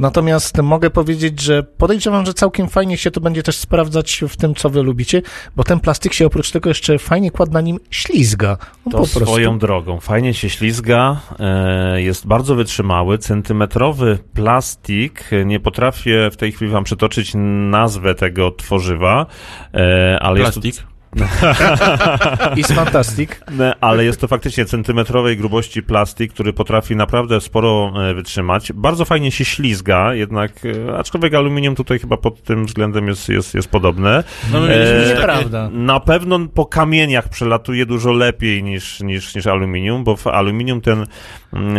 Natomiast 0.00 0.58
mogę 0.62 0.90
powiedzieć, 0.90 1.40
że 1.40 1.62
podejrzewam, 1.62 2.26
że 2.26 2.34
całkiem 2.34 2.68
fajnie 2.68 2.96
się 2.96 3.10
to 3.10 3.20
będzie 3.20 3.42
też 3.42 3.56
sprawdzać 3.56 4.24
w 4.28 4.36
tym, 4.36 4.54
co 4.54 4.70
wy 4.70 4.82
lubicie, 4.82 5.22
bo 5.56 5.64
ten 5.64 5.80
plastik 5.80 6.12
się 6.12 6.26
oprócz 6.26 6.50
tego 6.50 6.70
jeszcze 6.70 6.98
fajnie 6.98 7.30
kład 7.30 7.50
na 7.52 7.60
nim 7.60 7.78
ślizga. 7.90 8.50
On 8.86 8.92
To 8.92 8.98
po 8.98 9.04
prostu. 9.06 9.20
swoją 9.26 9.58
drogą. 9.58 10.00
Fajnie 10.00 10.34
się 10.34 10.50
ślizga, 10.50 11.20
e, 11.38 12.02
jest 12.02 12.26
bardzo 12.26 12.54
wytrzymały, 12.54 13.18
centymetrowy 13.18 14.18
plastik. 14.34 15.24
e, 15.32 15.44
Nie 15.44 15.60
potrafię 15.60 16.30
w 16.32 16.36
tej 16.36 16.52
chwili 16.52 16.70
wam 16.70 16.84
przytoczyć 16.84 17.32
nazwę 17.70 18.14
tego 18.14 18.50
tworzywa, 18.50 19.26
e, 19.74 20.18
ale 20.22 20.40
jest 20.40 20.52
Plastik. 20.52 20.76
to, 20.76 20.89
Is 22.56 22.72
fantastic. 22.72 23.40
Ne, 23.50 23.74
ale 23.80 24.04
jest 24.04 24.20
to 24.20 24.28
faktycznie 24.28 24.64
centymetrowej 24.64 25.36
grubości 25.36 25.82
plastik, 25.82 26.32
który 26.32 26.52
potrafi 26.52 26.96
naprawdę 26.96 27.40
sporo 27.40 27.92
e, 28.10 28.14
wytrzymać. 28.14 28.72
Bardzo 28.72 29.04
fajnie 29.04 29.30
się 29.30 29.44
ślizga, 29.44 30.14
jednak, 30.14 30.52
e, 30.88 30.98
aczkolwiek 30.98 31.34
aluminium 31.34 31.74
tutaj 31.74 31.98
chyba 31.98 32.16
pod 32.16 32.42
tym 32.42 32.66
względem 32.66 33.08
jest, 33.08 33.28
jest, 33.28 33.54
jest 33.54 33.68
podobne. 33.68 34.24
No 34.52 34.60
mieliśmy 34.60 35.00
E, 35.00 35.14
Nieprawda. 35.14 35.70
Na 35.72 36.00
pewno 36.00 36.38
po 36.54 36.66
kamieniach 36.66 37.28
przelatuje 37.28 37.86
dużo 37.86 38.12
lepiej 38.12 38.62
niż, 38.62 39.00
niż, 39.00 39.34
niż 39.34 39.46
aluminium, 39.46 40.04
bo 40.04 40.16
w 40.16 40.26
aluminium 40.26 40.80
ten, 40.80 41.06
mm, 41.52 41.76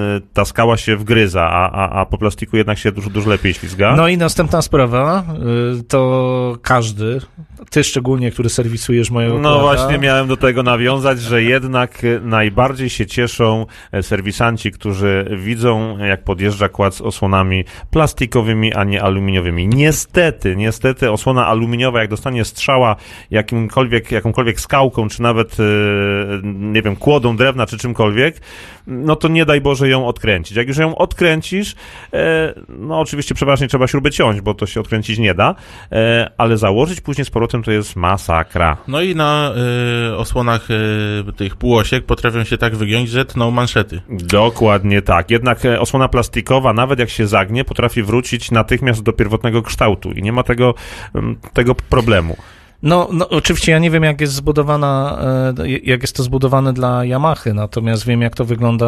e, 0.00 0.20
ta 0.32 0.44
skała 0.44 0.76
się 0.76 0.96
wgryza, 0.96 1.42
a, 1.42 1.70
a, 1.70 2.00
a 2.00 2.06
po 2.06 2.18
plastiku 2.18 2.56
jednak 2.56 2.78
się 2.78 2.92
dużo, 2.92 3.10
dużo 3.10 3.30
lepiej 3.30 3.54
ślizga. 3.54 3.96
No 3.96 4.08
i 4.08 4.16
następna 4.16 4.62
sprawa, 4.62 5.24
y, 5.78 5.82
to 5.82 6.58
każdy, 6.62 7.20
ty 7.70 7.84
szczególnie, 7.84 8.30
który 8.30 8.45
serwisujesz 8.50 9.10
mojego 9.10 9.38
No 9.38 9.40
kłada, 9.40 9.62
właśnie 9.62 9.98
miałem 9.98 10.28
do 10.28 10.36
tego 10.36 10.62
nawiązać, 10.62 11.20
że 11.20 11.42
jednak 11.42 12.04
e, 12.04 12.20
najbardziej 12.20 12.90
się 12.90 13.06
cieszą 13.06 13.66
e, 13.92 14.02
serwisanci, 14.02 14.72
którzy 14.72 15.36
widzą, 15.38 15.98
jak 15.98 16.24
podjeżdża 16.24 16.68
kład 16.68 16.94
z 16.94 17.00
osłonami 17.00 17.64
plastikowymi, 17.90 18.74
a 18.74 18.84
nie 18.84 19.02
aluminiowymi. 19.02 19.68
Niestety, 19.68 20.56
niestety 20.56 21.10
osłona 21.10 21.46
aluminiowa, 21.46 22.00
jak 22.00 22.10
dostanie 22.10 22.44
strzała 22.44 22.96
jakimkolwiek, 23.30 24.12
jakąkolwiek 24.12 24.60
skałką, 24.60 25.08
czy 25.08 25.22
nawet, 25.22 25.56
e, 25.60 25.64
nie 26.44 26.82
wiem, 26.82 26.96
kłodą 26.96 27.36
drewna, 27.36 27.66
czy 27.66 27.78
czymkolwiek, 27.78 28.40
no 28.86 29.16
to 29.16 29.28
nie 29.28 29.44
daj 29.44 29.60
Boże 29.60 29.88
ją 29.88 30.06
odkręcić. 30.06 30.56
Jak 30.56 30.68
już 30.68 30.76
ją 30.76 30.96
odkręcisz, 30.96 31.74
no 32.68 33.00
oczywiście 33.00 33.34
przeważnie 33.34 33.68
trzeba 33.68 33.86
śruby 33.86 34.10
ciąć, 34.10 34.40
bo 34.40 34.54
to 34.54 34.66
się 34.66 34.80
odkręcić 34.80 35.18
nie 35.18 35.34
da, 35.34 35.54
ale 36.38 36.56
założyć 36.56 37.00
później 37.00 37.24
z 37.24 37.30
powrotem 37.30 37.62
to 37.62 37.70
jest 37.70 37.96
masakra. 38.36 38.76
No 38.88 39.02
i 39.02 39.14
na 39.14 39.52
y, 40.10 40.16
osłonach 40.16 40.70
y, 40.70 41.32
tych 41.36 41.56
półosiek 41.56 42.04
potrafią 42.04 42.44
się 42.44 42.58
tak 42.58 42.76
wygiąć, 42.76 43.08
że 43.08 43.24
tną 43.24 43.50
manszety. 43.50 44.00
Dokładnie 44.10 45.02
tak. 45.02 45.30
Jednak 45.30 45.64
e, 45.64 45.80
osłona 45.80 46.08
plastikowa, 46.08 46.72
nawet 46.72 46.98
jak 46.98 47.10
się 47.10 47.26
zagnie, 47.26 47.64
potrafi 47.64 48.02
wrócić 48.02 48.50
natychmiast 48.50 49.02
do 49.02 49.12
pierwotnego 49.12 49.62
kształtu 49.62 50.12
i 50.12 50.22
nie 50.22 50.32
ma 50.32 50.42
tego, 50.42 50.74
em, 51.14 51.36
tego 51.52 51.74
problemu. 51.74 52.36
No, 52.82 53.08
no, 53.12 53.28
oczywiście 53.28 53.72
ja 53.72 53.78
nie 53.78 53.90
wiem, 53.90 54.02
jak 54.02 54.20
jest 54.20 54.32
zbudowana, 54.32 55.18
e, 55.58 55.68
jak 55.68 56.02
jest 56.02 56.16
to 56.16 56.22
zbudowane 56.22 56.72
dla 56.72 57.04
Yamahy, 57.04 57.54
natomiast 57.54 58.06
wiem, 58.06 58.22
jak 58.22 58.34
to 58.34 58.44
wygląda 58.44 58.86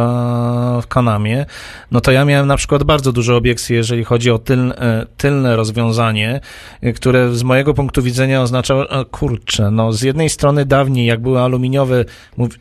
w 0.81 0.87
Kanamie. 0.87 1.47
No 1.91 2.01
to 2.01 2.13
ja 2.13 2.25
miałem 2.25 2.47
na 2.47 2.57
przykład 2.57 2.85
bardzo 2.85 3.13
duże 3.13 3.37
obiekcje, 3.37 3.77
jeżeli 3.77 4.05
chodzi 4.05 4.31
o 4.31 4.39
tyl, 4.39 4.71
e, 4.71 5.07
tylne 5.17 5.57
rozwiązanie, 5.57 6.41
e, 6.81 6.93
które 6.93 7.35
z 7.35 7.43
mojego 7.43 7.75
punktu 7.75 8.03
widzenia 8.03 8.43
oznaczało, 8.43 8.85
kurczę, 9.11 9.71
no 9.71 9.93
z 9.93 10.03
jednej 10.03 10.29
strony 10.29 10.65
dawniej, 10.65 11.07
jak 11.07 11.21
były 11.21 11.41
aluminiowe, 11.41 12.05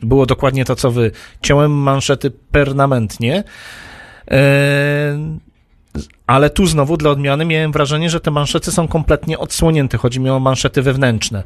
było 0.02 0.26
dokładnie 0.26 0.64
to, 0.64 0.76
co 0.76 0.90
wy, 0.90 1.10
ciąłem 1.42 1.72
manszety 1.72 2.30
permanentnie, 2.30 3.44
e, 4.30 5.38
ale 6.28 6.50
tu 6.50 6.66
znowu 6.66 6.96
dla 6.96 7.10
odmiany 7.10 7.44
miałem 7.44 7.72
wrażenie, 7.72 8.10
że 8.10 8.20
te 8.20 8.30
manszety 8.30 8.72
są 8.72 8.88
kompletnie 8.88 9.38
odsłonięte. 9.38 9.98
Chodzi 9.98 10.20
mi 10.20 10.30
o 10.30 10.40
manszety 10.40 10.82
wewnętrzne. 10.82 11.42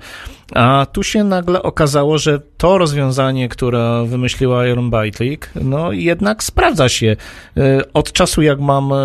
A 0.55 0.87
tu 0.93 1.03
się 1.03 1.25
nagle 1.25 1.63
okazało, 1.63 2.19
że 2.19 2.41
to 2.57 2.79
rozwiązanie, 2.79 3.49
które 3.49 4.05
wymyśliła 4.07 4.67
Iron 4.67 4.91
Bytlik, 4.91 5.51
no 5.63 5.93
jednak 5.93 6.43
sprawdza 6.43 6.89
się. 6.89 7.17
E, 7.57 7.81
Od 7.95 8.13
czasu 8.13 8.43
jak 8.43 8.61
mam 8.61 8.93
e, 8.93 8.97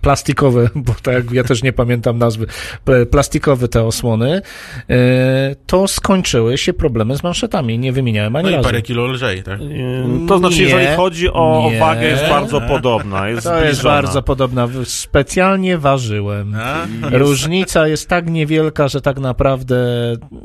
plastikowe, 0.00 0.68
bo 0.86 0.94
tak 1.02 1.30
ja 1.32 1.44
też 1.44 1.62
nie 1.62 1.72
pamiętam 1.72 2.18
nazwy, 2.18 2.46
plastikowe 3.10 3.68
te 3.68 3.82
osłony, 3.84 4.42
e, 4.90 5.56
to 5.66 5.88
skończyły 5.88 6.58
się 6.58 6.72
problemy 6.72 7.16
z 7.16 7.22
manszetami. 7.22 7.78
Nie 7.78 7.92
wymieniałem 7.92 8.36
ani 8.36 8.44
No 8.44 8.50
i 8.50 8.54
razu. 8.54 8.64
parę 8.68 8.82
kilo 8.82 9.06
lżej, 9.06 9.42
tak? 9.42 9.60
Ym, 9.60 10.26
To 10.28 10.38
znaczy, 10.38 10.56
Nie, 10.56 10.62
jeżeli 10.62 10.96
chodzi 10.96 11.28
o, 11.32 11.68
nie. 11.72 11.80
wagę, 11.80 12.06
jest 12.08 12.28
bardzo 12.28 12.60
podobna. 12.60 13.28
Jest 13.28 13.46
To 13.46 13.64
jest 13.64 13.82
bardzo 13.82 14.22
podobna. 14.22 14.68
Specjalnie 14.84 15.78
ważyłem. 15.78 16.54
A? 16.54 16.86
Różnica 17.18 17.88
jest 17.88 18.08
tak 18.08 18.30
niewielka, 18.30 18.88
że 18.88 19.00
tak 19.00 19.18
naprawdę 19.18 19.76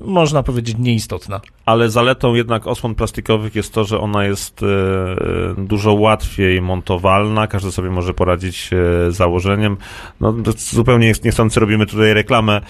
można 0.06 0.44
powiedzieć 0.44 0.76
nieistotna. 0.80 1.42
Ale 1.66 1.90
zaletą 1.90 2.34
jednak 2.34 2.68
osłon 2.68 2.96
plastikowych 2.96 3.56
jest 3.56 3.74
to, 3.74 3.84
że 3.84 4.00
ona 4.00 4.26
jest 4.26 4.64
e, 4.64 4.66
e, 4.66 5.66
dużo 5.66 5.94
łatwiej 5.94 6.62
montowalna, 6.62 7.48
każdy 7.48 7.72
sobie 7.72 7.90
może 7.90 8.14
poradzić 8.14 8.70
e, 8.74 9.12
z 9.12 9.16
założeniem. 9.16 9.78
No, 10.22 10.34
zupełnie 10.58 11.14
niechcący 11.24 11.60
robimy 11.60 11.86
tutaj 11.86 12.14
reklamę 12.14 12.62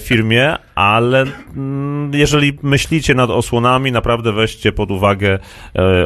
firmie, 0.00 0.56
ale 0.74 1.24
mm, 1.56 2.10
jeżeli 2.14 2.58
myślicie 2.62 3.14
nad 3.14 3.30
osłonami, 3.30 3.92
naprawdę 3.92 4.32
weźcie 4.32 4.72
pod 4.72 4.90
uwagę 4.90 5.38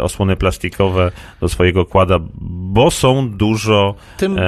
osłony 0.03 0.37
plastikowe 0.37 1.13
do 1.41 1.49
swojego 1.49 1.87
kłada, 1.87 2.19
bo 2.41 2.91
są 2.91 3.31
dużo 3.31 3.95
Tym 4.17 4.39
e, 4.39 4.43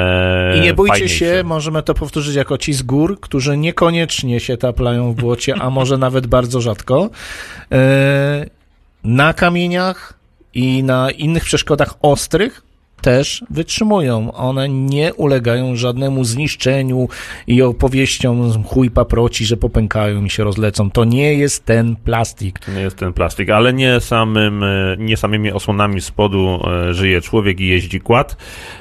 I 0.56 0.60
nie 0.60 0.74
bójcie 0.74 0.92
fajniejsze. 0.92 1.16
się, 1.16 1.42
możemy 1.44 1.82
to 1.82 1.94
powtórzyć 1.94 2.34
jako 2.36 2.58
ci 2.58 2.72
z 2.72 2.82
gór, 2.82 3.20
którzy 3.20 3.56
niekoniecznie 3.56 4.40
się 4.40 4.56
taplają 4.56 5.12
w 5.12 5.16
błocie, 5.16 5.54
a 5.60 5.70
może 5.70 5.98
nawet 5.98 6.26
bardzo 6.26 6.60
rzadko. 6.60 7.10
E, 7.72 8.46
Na 9.04 9.34
kamieniach 9.34 10.14
i 10.54 10.82
na 10.82 11.10
innych 11.10 11.44
przeszkodach 11.44 11.94
ostrych 12.02 12.62
też 13.02 13.44
wytrzymują. 13.50 14.32
One 14.32 14.68
nie 14.68 15.14
ulegają 15.14 15.76
żadnemu 15.76 16.24
zniszczeniu 16.24 17.08
i 17.46 17.62
opowieściom 17.62 18.64
chuj 18.64 18.90
paproci, 18.90 19.44
że 19.44 19.56
popękają 19.56 20.24
i 20.24 20.30
się 20.30 20.44
rozlecą. 20.44 20.90
To 20.90 21.04
nie 21.04 21.34
jest 21.34 21.64
ten 21.64 21.96
plastik. 21.96 22.58
To 22.58 22.72
nie 22.72 22.80
jest 22.80 22.96
ten 22.96 23.12
plastik, 23.12 23.50
ale 23.50 23.72
nie, 23.72 24.00
samym, 24.00 24.62
e, 24.62 24.96
nie 24.98 25.16
samymi 25.16 25.52
osłonami 25.52 26.00
spodu 26.00 26.60
e, 26.88 26.94
żyje 26.94 27.20
człowiek 27.20 27.60
i 27.60 27.66
jeździ 27.66 28.00
kład. 28.00 28.36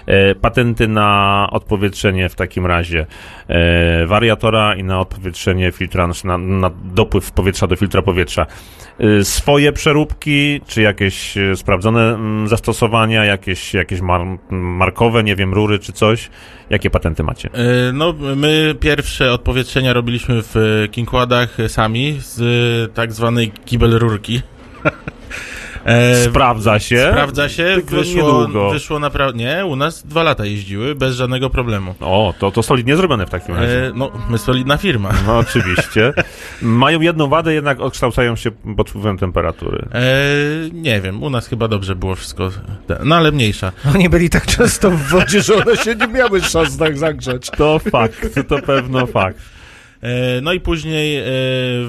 E, 0.06 0.36
Patenty 0.36 0.88
na 0.88 1.48
odpowietrzenie 1.52 2.30
w 2.30 2.36
takim 2.36 2.66
razie 2.66 3.06
wariatora 4.08 4.76
i 4.76 4.84
na 4.84 5.00
odpowietrzenie 5.00 5.72
filtra, 5.72 6.10
na, 6.24 6.38
na 6.38 6.72
dopływ 6.84 7.32
powietrza 7.32 7.68
do 7.68 7.76
filtra 7.76 8.02
powietrza. 8.02 8.46
Swoje 9.24 9.72
przeróbki, 9.72 10.62
czy 10.68 10.82
jakieś 10.82 11.36
sprawdzone 11.56 12.14
mm, 12.14 12.48
zastosowania, 12.48 13.26
jakieś, 13.26 13.74
jakieś 13.74 14.02
mar 14.12 14.38
markowe, 14.50 15.24
nie 15.24 15.36
wiem, 15.36 15.54
rury 15.54 15.80
czy 15.80 15.94
coś. 15.94 16.30
Jakie 16.70 16.90
patenty 16.90 17.24
macie? 17.24 17.50
Y, 17.90 17.94
No, 17.94 18.14
my 18.36 18.76
pierwsze 18.80 19.34
odpowietrzenia 19.34 19.94
robiliśmy 19.94 20.42
w 20.44 20.56
y, 20.56 20.90
Kingkładach 20.92 21.58
sami 21.68 22.18
z 22.20 22.40
y, 22.90 22.94
tak 22.94 23.14
zwanej 23.14 23.52
kibel 23.66 24.00
rurki. 24.00 24.42
E, 25.86 26.16
Sprawdza 26.16 26.80
się. 26.80 27.08
Sprawdza 27.12 27.50
się, 27.50 27.76
wyszło, 27.86 28.42
niedługo. 28.44 28.72
wyszło 28.72 29.00
naprawdę. 29.00 29.38
Nie, 29.40 29.66
u 29.66 29.76
nas 29.76 30.04
dwa 30.08 30.24
lata 30.24 30.46
jeździły 30.46 30.96
bez 30.96 31.16
żadnego 31.16 31.50
problemu. 31.50 31.96
O, 32.00 32.34
to, 32.40 32.52
to 32.52 32.64
solidnie 32.64 32.96
zrobione 32.96 33.26
w 33.26 33.30
takim 33.30 33.56
razie. 33.56 33.86
E, 33.88 33.92
no, 33.96 34.12
my 34.30 34.38
solidna 34.38 34.78
firma. 34.78 35.10
No 35.28 35.38
oczywiście. 35.38 36.14
Mają 36.62 37.02
jedną 37.02 37.28
wadę, 37.28 37.54
jednak 37.54 37.80
odkształcają 37.80 38.36
się 38.36 38.52
pod 38.78 38.90
wpływem 38.90 39.18
temperatury. 39.18 39.86
E, 39.94 40.02
nie 40.74 41.02
wiem, 41.02 41.24
u 41.24 41.30
nas 41.30 41.48
chyba 41.48 41.68
dobrze 41.68 41.96
było 41.96 42.16
wszystko. 42.16 42.50
No 43.04 43.16
ale 43.16 43.32
mniejsza. 43.32 43.72
Oni 43.96 44.10
byli 44.10 44.30
tak 44.30 44.46
często 44.48 44.92
w 44.92 45.02
wodzie, 45.02 45.42
że 45.42 45.56
one 45.56 45.78
się 45.78 45.96
nie 45.96 46.08
miały 46.08 46.42
szans 46.42 46.78
tak 46.78 46.98
zagrzać. 46.98 47.50
To 47.50 47.80
fakt, 47.80 48.40
to 48.50 48.60
pewno 48.62 49.08
fakt. 49.08 49.38
E, 50.02 50.42
No 50.42 50.54
i 50.54 50.60
później 50.60 51.18
e, 51.18 51.24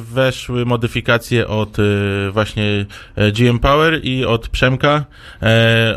weszły 0.01 0.65
modyfikacje 0.67 1.49
od 1.49 1.79
e, 1.79 1.83
właśnie 2.31 2.87
GM 3.33 3.59
Power 3.59 4.01
i 4.05 4.25
od 4.25 4.49
Przemka. 4.49 5.05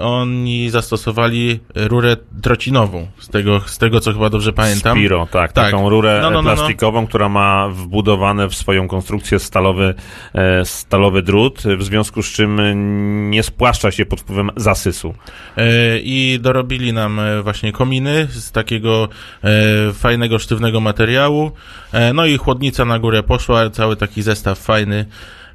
Oni 0.02 0.70
zastosowali 0.70 1.60
rurę 1.76 2.18
trocinową, 2.42 3.08
z 3.20 3.30
tego, 3.30 3.62
z 3.66 3.78
tego 3.78 4.00
co 4.00 4.14
chyba 4.14 4.30
dobrze 4.30 4.54
pamiętam. 4.54 4.98
Spiro, 4.98 5.28
tak, 5.32 5.54
Tak. 5.54 5.66
taką 5.66 5.90
rurę 5.90 6.20
No, 6.22 6.30
no, 6.30 6.42
no, 6.42 6.50
no. 6.50 6.56
plastikową, 6.56 7.08
która 7.08 7.30
ma 7.30 7.70
wbudowane 7.70 8.48
w 8.48 8.56
swoją 8.56 8.88
konstrukcję 8.88 9.40
stalowy, 9.40 9.94
stalowy 10.64 11.22
drut, 11.22 11.64
w 11.78 11.84
związku 11.84 12.24
z 12.24 12.32
czym 12.32 12.60
nie 13.32 13.44
spłaszcza 13.44 13.92
się 13.92 14.06
pod 14.06 14.22
wpływem 14.22 14.50
zasysu. 14.56 15.14
I 16.04 16.40
dorobili 16.42 16.94
nam 16.94 17.20
właśnie 17.44 17.72
kominy 17.72 18.28
z 18.32 18.52
takiego 18.52 19.08
fajnego, 19.94 20.40
sztywnego 20.40 20.80
materiału. 20.80 21.52
E, 22.10 22.14
no 22.14 22.26
i 22.26 22.38
chłodnica 22.38 22.86
na 22.86 23.00
górę 23.00 23.24
poszła, 23.24 23.70
cały 23.70 23.96
taki 23.96 24.22
zestaw 24.22 24.60
fajny. 24.60 25.06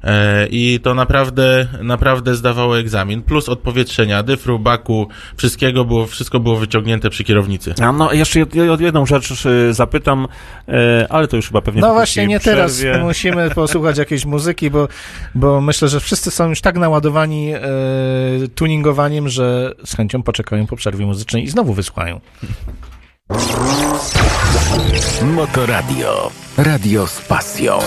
E, 0.03 0.47
I 0.47 0.79
to 0.83 0.93
naprawdę, 0.93 1.67
naprawdę 1.81 2.35
zdawało 2.35 2.79
egzamin. 2.79 3.21
Plus 3.21 3.49
odpowietrzenia, 3.49 4.23
dyfru, 4.23 4.59
baku, 4.59 5.07
wszystkiego 5.37 5.85
było, 5.85 6.07
wszystko 6.07 6.39
było 6.39 6.55
wyciągnięte 6.55 7.09
przy 7.09 7.23
kierownicy. 7.23 7.73
A 7.81 7.91
no, 7.91 8.13
jeszcze 8.13 8.39
jed- 8.39 8.55
jed- 8.55 8.81
jedną 8.81 9.05
rzecz 9.05 9.45
y, 9.45 9.73
zapytam, 9.73 10.27
e, 10.67 11.07
ale 11.09 11.27
to 11.27 11.35
już 11.35 11.47
chyba 11.47 11.61
pewnie 11.61 11.81
No 11.81 11.93
właśnie, 11.93 12.27
nie 12.27 12.39
teraz. 12.39 12.77
przerwie. 12.77 13.03
Musimy 13.03 13.49
posłuchać 13.49 13.97
jakiejś 13.97 14.25
muzyki, 14.25 14.69
bo, 14.71 14.87
bo 15.35 15.61
myślę, 15.61 15.87
że 15.87 15.99
wszyscy 15.99 16.31
są 16.31 16.49
już 16.49 16.61
tak 16.61 16.77
naładowani 16.77 17.53
e, 17.53 17.61
tuningowaniem, 18.55 19.29
że 19.29 19.71
z 19.85 19.95
chęcią 19.95 20.23
poczekają 20.23 20.67
po 20.67 20.75
przerwie 20.75 21.05
muzycznej 21.05 21.43
i 21.43 21.47
znowu 21.49 21.73
wysłuchają. 21.73 22.21
Motoradio. 25.21 26.31
Radio 26.57 27.07
z 27.07 27.21
pasją. 27.21 27.79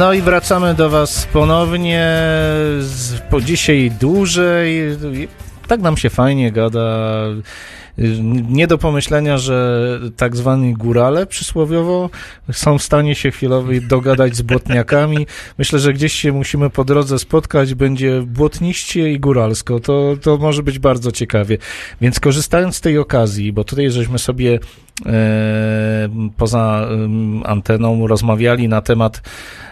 No 0.00 0.12
i 0.12 0.22
wracamy 0.22 0.74
do 0.74 0.90
Was 0.90 1.26
ponownie, 1.32 2.14
po 3.30 3.40
dzisiaj 3.40 3.90
dłużej. 4.00 4.82
Tak 5.68 5.80
nam 5.80 5.96
się 5.96 6.10
fajnie 6.10 6.52
gada. 6.52 7.16
Nie 8.48 8.66
do 8.66 8.78
pomyślenia, 8.78 9.38
że 9.38 9.80
tak 10.16 10.36
zwani 10.36 10.74
górale 10.74 11.26
przysłowiowo 11.26 12.10
są 12.52 12.78
w 12.78 12.82
stanie 12.82 13.14
się 13.14 13.30
chwilowo 13.30 13.68
dogadać 13.88 14.36
z 14.36 14.42
błotniakami. 14.42 15.26
Myślę, 15.58 15.78
że 15.78 15.92
gdzieś 15.92 16.12
się 16.12 16.32
musimy 16.32 16.70
po 16.70 16.84
drodze 16.84 17.18
spotkać, 17.18 17.74
będzie 17.74 18.22
błotniście 18.26 19.12
i 19.12 19.20
góralsko. 19.20 19.80
To, 19.80 20.16
to 20.22 20.36
może 20.36 20.62
być 20.62 20.78
bardzo 20.78 21.12
ciekawie. 21.12 21.58
Więc 22.00 22.20
korzystając 22.20 22.76
z 22.76 22.80
tej 22.80 22.98
okazji, 22.98 23.52
bo 23.52 23.64
tutaj 23.64 23.90
żeśmy 23.90 24.18
sobie 24.18 24.58
e, 25.06 26.08
poza 26.36 26.88
anteną 27.44 28.06
rozmawiali 28.06 28.68
na 28.68 28.80
temat 28.82 29.22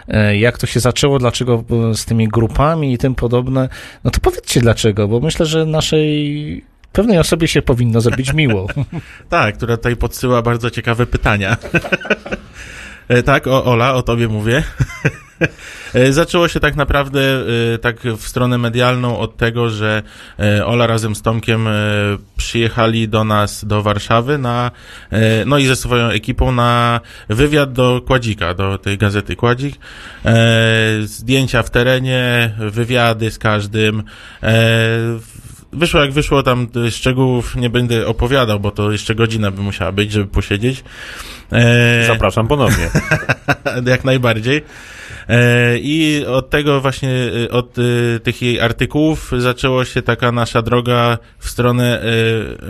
e, 0.07 0.37
jak 0.37 0.57
to 0.57 0.67
się 0.67 0.79
zaczęło, 0.79 1.19
dlaczego 1.19 1.63
e, 1.91 1.95
z 1.95 2.05
tymi 2.05 2.27
grupami 2.27 2.93
i 2.93 2.97
tym 2.97 3.15
podobne, 3.15 3.69
no 4.03 4.11
to 4.11 4.19
powiedzcie 4.19 4.61
dlaczego, 4.61 5.07
bo 5.07 5.19
myślę, 5.19 5.45
że 5.45 5.65
naszej 5.65 6.68
pewnej 6.91 7.17
osobie 7.17 7.47
się 7.47 7.61
powinno 7.61 8.01
zrobić 8.01 8.33
miło. 8.33 8.67
Tak, 9.29 9.57
która 9.57 9.77
tutaj 9.77 9.95
podsyła 9.95 10.41
bardzo 10.41 10.69
ciekawe 10.69 11.05
pytania. 11.05 11.57
E, 13.09 13.23
tak, 13.23 13.47
o, 13.47 13.65
Ola, 13.65 13.93
o 13.93 14.01
tobie 14.01 14.27
mówię. 14.27 14.63
E, 15.93 16.13
Zaczęło 16.13 16.47
się 16.47 16.59
tak 16.59 16.75
naprawdę 16.75 17.21
e, 17.73 17.77
tak 17.77 17.99
w 18.01 18.27
stronę 18.27 18.57
medialną 18.57 19.19
od 19.19 19.37
tego, 19.37 19.69
że 19.69 20.03
Ola 20.65 20.87
razem 20.87 21.15
z 21.15 21.21
Tomkiem 21.21 21.67
przyjechali 22.37 23.07
do 23.07 23.23
nas 23.23 23.65
do 23.65 23.83
Warszawy 23.83 24.37
na, 24.37 24.71
no 25.45 25.57
i 25.57 25.65
ze 25.65 25.75
swoją 25.75 26.07
ekipą 26.07 26.51
na 26.51 27.01
wywiad 27.29 27.73
do 27.73 28.01
Kładzika, 28.07 28.53
do 28.53 28.77
tej 28.77 28.97
gazety 28.97 29.35
Kładzik. 29.35 29.75
Zdjęcia 31.03 31.63
w 31.63 31.69
terenie, 31.69 32.55
wywiady 32.57 33.31
z 33.31 33.39
każdym. 33.39 34.03
Wyszło 35.73 36.01
jak 36.01 36.11
wyszło, 36.11 36.43
tam 36.43 36.67
e, 36.87 36.91
szczegółów 36.91 37.55
nie 37.55 37.69
będę 37.69 38.07
opowiadał, 38.07 38.59
bo 38.59 38.71
to 38.71 38.91
jeszcze 38.91 39.15
godzina 39.15 39.51
by 39.51 39.61
musiała 39.61 39.91
być, 39.91 40.11
żeby 40.11 40.27
posiedzieć. 40.27 40.83
E, 41.51 42.07
Zapraszam 42.07 42.47
ponownie. 42.47 42.89
jak 43.85 44.03
najbardziej. 44.03 44.61
E, 45.29 45.77
I 45.77 46.25
od 46.25 46.49
tego 46.49 46.81
właśnie, 46.81 47.11
e, 47.45 47.51
od 47.51 47.75
tych 48.23 48.41
jej 48.41 48.61
artykułów 48.61 49.31
zaczęła 49.37 49.85
się 49.85 50.01
taka 50.01 50.31
nasza 50.31 50.61
droga 50.61 51.17
w 51.39 51.49
stronę 51.49 52.01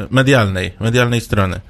medialnej, 0.09 0.73
medialnej 0.79 1.21
strony. 1.21 1.61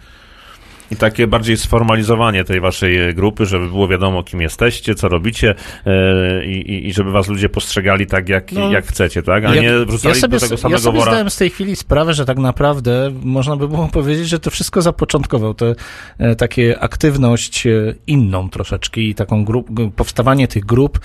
I 0.92 0.96
takie 0.96 1.28
bardziej 1.28 1.58
sformalizowanie 1.58 2.44
tej 2.44 2.62
waszej 2.62 2.98
e, 3.10 3.14
grupy, 3.14 3.46
żeby 3.46 3.68
było 3.68 3.88
wiadomo, 3.88 4.24
kim 4.24 4.42
jesteście, 4.42 4.96
co 4.96 5.10
robicie 5.10 5.56
e, 5.86 6.46
i, 6.46 6.72
i, 6.72 6.88
i 6.88 6.94
żeby 6.94 7.12
was 7.12 7.28
ludzie 7.28 7.50
postrzegali 7.50 8.08
tak, 8.08 8.30
jak, 8.30 8.52
No. 8.52 8.72
jak 8.72 8.86
chcecie, 8.86 9.24
tak? 9.24 9.46
A 9.46 9.56
Ja- 9.56 9.62
nie 9.62 9.86
wrzucali 9.86 10.16
ja 10.16 10.22
sobie, 10.22 10.38
do 10.38 10.40
tego 10.40 10.54
ja 10.54 10.58
samego 10.58 10.80
sobie 10.82 11.00
wora. 11.00 11.12
zdałem 11.12 11.30
z 11.30 11.38
tej 11.38 11.50
chwili 11.50 11.76
sprawę, 11.76 12.14
że 12.14 12.26
tak 12.26 12.38
naprawdę 12.38 13.12
można 13.24 13.56
by 13.56 13.68
było 13.68 13.88
powiedzieć, 14.00 14.30
że 14.30 14.40
to 14.40 14.50
wszystko 14.52 14.82
zapoczątkował, 14.82 15.54
te 15.54 15.76
e, 16.18 16.36
takie 16.36 16.80
aktywność 16.80 17.68
inną 18.08 18.50
troszeczkę 18.50 19.02
i 19.02 19.16
taką 19.16 19.46
grup, 19.46 19.68
powstawanie 19.96 20.48
tych 20.48 20.66
grup. 20.66 21.00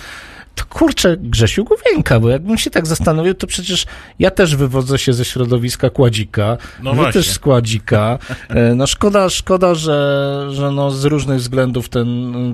To 0.54 0.64
kurczę, 0.64 1.16
Grzesiu 1.16 1.64
Główienka, 1.64 2.20
bo 2.20 2.28
jakbym 2.28 2.58
się 2.58 2.70
tak 2.70 2.86
zastanowił, 2.86 3.34
to 3.34 3.46
przecież 3.46 3.86
ja 4.18 4.30
też 4.30 4.56
wywodzę 4.56 4.98
się 4.98 5.12
ze 5.12 5.24
środowiska 5.24 5.90
Kładzika, 5.90 6.56
No 6.82 6.90
wy 6.90 6.96
właśnie. 6.96 7.12
też 7.12 7.30
z 7.30 7.38
Kładzika. 7.38 8.18
E, 8.48 8.74
No 8.74 8.86
szkoda, 8.86 9.28
szkoda, 9.28 9.74
że, 9.74 10.46
że 10.50 10.70
no 10.70 10.90
z 10.90 11.04
różnych 11.04 11.38
względów 11.38 11.88
ten, 11.88 12.08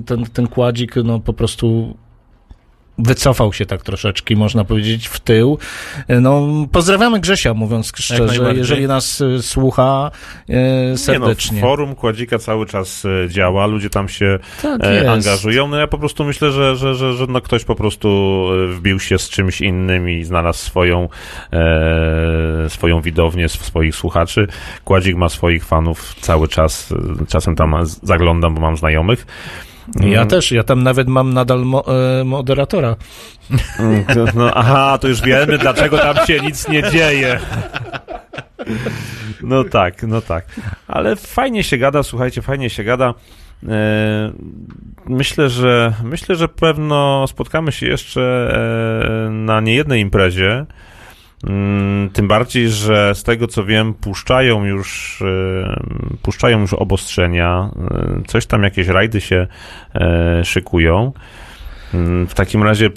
ten, 0.05 0.25
ten 0.25 0.47
Kładzik 0.47 0.95
no 1.03 1.19
po 1.19 1.33
prostu 1.33 1.97
wycofał 3.03 3.53
się 3.53 3.65
tak 3.65 3.83
troszeczkę, 3.83 4.35
można 4.35 4.63
powiedzieć, 4.63 5.07
w 5.07 5.19
tył. 5.19 5.57
No, 6.21 6.47
pozdrawiamy 6.71 7.19
Grzesia, 7.19 7.53
mówiąc 7.53 7.91
szczerze, 7.95 8.53
jeżeli 8.55 8.87
nas 8.87 9.21
y, 9.21 9.41
słucha 9.41 10.11
e, 10.49 10.97
serdecznie. 10.97 11.55
Nie 11.55 11.61
no, 11.61 11.67
forum 11.67 11.95
Kładzika 11.95 12.37
cały 12.39 12.65
czas 12.65 13.05
e, 13.05 13.29
działa, 13.29 13.65
ludzie 13.67 13.89
tam 13.89 14.09
się 14.09 14.39
tak 14.61 14.83
e, 14.83 15.11
angażują. 15.11 15.67
No 15.67 15.77
ja 15.77 15.87
po 15.87 15.97
prostu 15.97 16.23
myślę, 16.23 16.51
że, 16.51 16.75
że, 16.75 16.95
że, 16.95 17.13
że 17.13 17.25
no 17.29 17.41
ktoś 17.41 17.63
po 17.63 17.75
prostu 17.75 18.07
e, 18.53 18.67
wbił 18.73 18.99
się 18.99 19.17
z 19.19 19.29
czymś 19.29 19.61
innym 19.61 20.09
i 20.09 20.23
znalazł 20.23 20.59
swoją, 20.59 21.09
e, 21.53 22.69
swoją 22.69 23.01
widownię, 23.01 23.45
sw- 23.45 23.65
swoich 23.65 23.95
słuchaczy. 23.95 24.47
Kładzik 24.83 25.15
ma 25.15 25.29
swoich 25.29 25.65
fanów 25.65 26.15
cały 26.21 26.47
czas. 26.47 26.91
e, 27.21 27.25
Czasem 27.25 27.55
tam 27.55 27.75
zaglądam, 28.03 28.55
bo 28.55 28.61
mam 28.61 28.77
znajomych. 28.77 29.25
Ja 29.99 30.17
Mm, 30.17 30.27
też, 30.27 30.51
ja 30.51 30.63
tam 30.63 30.83
nawet 30.83 31.07
mam 31.07 31.33
nadal 31.33 31.59
mo, 31.65 31.83
e, 32.19 32.23
moderatora. 32.23 32.95
mm, 33.79 34.05
No, 34.35 34.53
aha, 34.53 34.97
to 35.01 35.07
już 35.07 35.21
wiemy, 35.21 35.57
dlaczego 35.57 35.97
tam 35.97 36.27
się 36.27 36.39
nic 36.39 36.67
nie 36.67 36.83
dzieje. 36.91 37.39
No 39.43 39.63
tak, 39.63 40.03
no 40.03 40.21
tak. 40.21 40.45
Ale 40.87 41.15
fajnie 41.15 41.63
się 41.63 41.77
gada, 41.77 42.03
słuchajcie, 42.03 42.41
fajnie 42.41 42.69
się 42.69 42.83
gada. 42.83 43.13
E, 43.69 44.31
Myślę, 45.05 45.49
że 45.49 45.93
myślę, 46.03 46.35
że 46.35 46.47
pewno 46.47 47.27
spotkamy 47.27 47.71
się 47.71 47.87
jeszcze 47.87 48.21
e, 49.25 49.29
na 49.29 49.61
niejednej 49.61 50.01
imprezie. 50.01 50.65
Mm, 51.47 52.09
Tym 52.09 52.27
bardziej, 52.27 52.69
że 52.69 53.15
z 53.15 53.23
tego 53.23 53.47
co 53.47 53.65
wiem, 53.65 53.93
puszczają 53.93 54.65
już, 54.65 55.23
puszczają 56.21 56.59
już 56.61 56.73
obostrzenia. 56.73 57.69
e, 57.91 58.21
Coś 58.27 58.45
tam, 58.45 58.63
jakieś 58.63 58.87
rajdy 58.87 59.21
się 59.21 59.47
e, 59.95 60.45
szykują. 60.45 61.11
Mm, 61.93 62.27
W 62.27 62.33
takim 62.33 62.63
razie, 62.63 62.89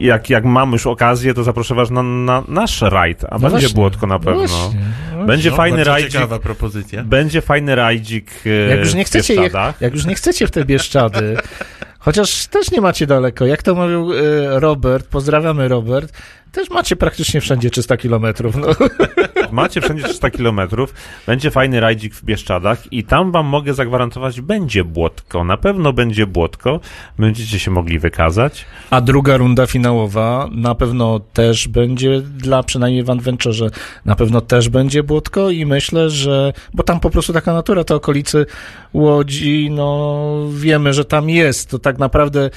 jak, 0.00 0.30
jak 0.30 0.44
mam 0.44 0.72
już 0.72 0.86
okazję, 0.86 1.34
to 1.34 1.44
zaproszę 1.44 1.74
was 1.74 1.90
na, 1.90 2.02
na 2.02 2.42
nasz 2.48 2.82
rajd, 2.82 3.24
a 3.24 3.28
No 3.32 3.38
będzie 3.38 3.50
właśnie, 3.50 3.74
Błotko 3.74 4.06
na 4.06 4.14
no 4.14 4.20
pewno. 4.20 4.46
właśnie, 4.46 4.80
no. 5.18 5.24
Będzie 5.24 5.50
No, 5.50 5.56
fajny 5.56 5.84
rajdzik. 5.84 6.12
ciekawa 6.12 6.38
propozycja. 6.38 7.04
Będzie 7.04 7.40
fajny 7.40 7.74
rajdzik 7.74 8.30
e, 8.46 8.48
Jak 8.70 8.78
już 8.78 8.94
nie 8.94 9.04
w 9.04 9.06
chcecie, 9.06 9.34
jak, 9.34 9.52
jak 9.80 9.94
już 9.94 10.06
nie 10.06 10.14
chcecie 10.14 10.46
w 10.46 10.50
te 10.50 10.64
Bieszczady, 10.64 11.36
chociaż 11.98 12.46
też 12.46 12.70
nie 12.70 12.80
macie 12.80 13.06
daleko, 13.06 13.46
jak 13.46 13.62
to 13.62 13.74
mówił 13.74 14.10
Robert, 14.48 15.06
pozdrawiamy 15.08 15.68
Robert, 15.68 16.12
też 16.54 16.70
macie 16.70 16.96
praktycznie 16.96 17.40
wszędzie 17.40 17.70
300 17.70 17.96
kilometrów. 17.96 18.56
No. 18.56 18.66
Macie 19.52 19.80
wszędzie 19.80 20.04
300 20.04 20.30
kilometrów, 20.30 20.94
będzie 21.26 21.50
fajny 21.50 21.80
rajdzik 21.80 22.14
w 22.14 22.24
Bieszczadach 22.24 22.92
i 22.92 23.04
tam 23.04 23.32
wam 23.32 23.46
mogę 23.46 23.74
zagwarantować, 23.74 24.40
będzie 24.40 24.84
błotko, 24.84 25.44
na 25.44 25.56
pewno 25.56 25.92
będzie 25.92 26.26
błotko, 26.26 26.80
będziecie 27.18 27.58
się 27.58 27.70
mogli 27.70 27.98
wykazać. 27.98 28.64
A 28.90 29.00
druga 29.00 29.36
runda 29.36 29.66
finałowa 29.66 30.48
na 30.52 30.74
pewno 30.74 31.20
też 31.20 31.68
będzie 31.68 32.20
dla 32.20 32.62
przynajmniej 32.62 33.04
w 33.04 33.10
Adventurze, 33.10 33.70
na 34.04 34.16
pewno 34.16 34.40
też 34.40 34.68
będzie 34.68 35.02
Błotko 35.02 35.50
i 35.50 35.66
myślę, 35.66 36.10
że, 36.10 36.52
bo 36.74 36.82
tam 36.82 37.00
po 37.00 37.10
prostu 37.10 37.32
taka 37.32 37.52
natura, 37.52 37.84
te 37.84 37.94
okolicy 37.94 38.46
Łodzi, 38.94 39.70
no 39.70 40.48
wiemy, 40.50 40.94
że 40.94 41.04
tam 41.04 41.30
jest. 41.30 41.70
To 41.70 41.78
tak 41.78 41.98
naprawdę 41.98 42.44
e, 42.44 42.50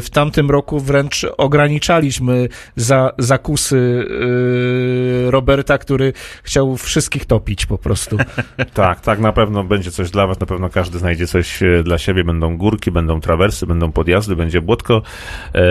w 0.00 0.10
tamtym 0.10 0.50
roku 0.50 0.80
wręcz 0.80 1.26
ograniczaliśmy 1.36 2.48
za, 2.76 3.12
zakusy 3.26 4.08
e, 5.26 5.30
Roberta, 5.30 5.78
który 5.78 6.12
chciał 6.42 6.76
wszystkich 6.76 7.24
topić 7.24 7.66
po 7.66 7.78
prostu. 7.78 8.16
Tak, 8.74 9.00
tak, 9.00 9.18
na 9.18 9.32
pewno 9.32 9.64
będzie 9.64 9.90
coś 9.90 10.10
dla 10.10 10.26
was, 10.26 10.40
na 10.40 10.46
pewno 10.46 10.68
każdy 10.68 10.98
znajdzie 10.98 11.26
coś 11.26 11.62
e, 11.62 11.82
dla 11.82 11.98
siebie, 11.98 12.24
będą 12.24 12.56
górki, 12.56 12.90
będą 12.90 13.20
trawersy, 13.20 13.66
będą 13.66 13.92
podjazdy, 13.92 14.36
będzie 14.36 14.60
błotko. 14.60 15.02
E, 15.54 15.62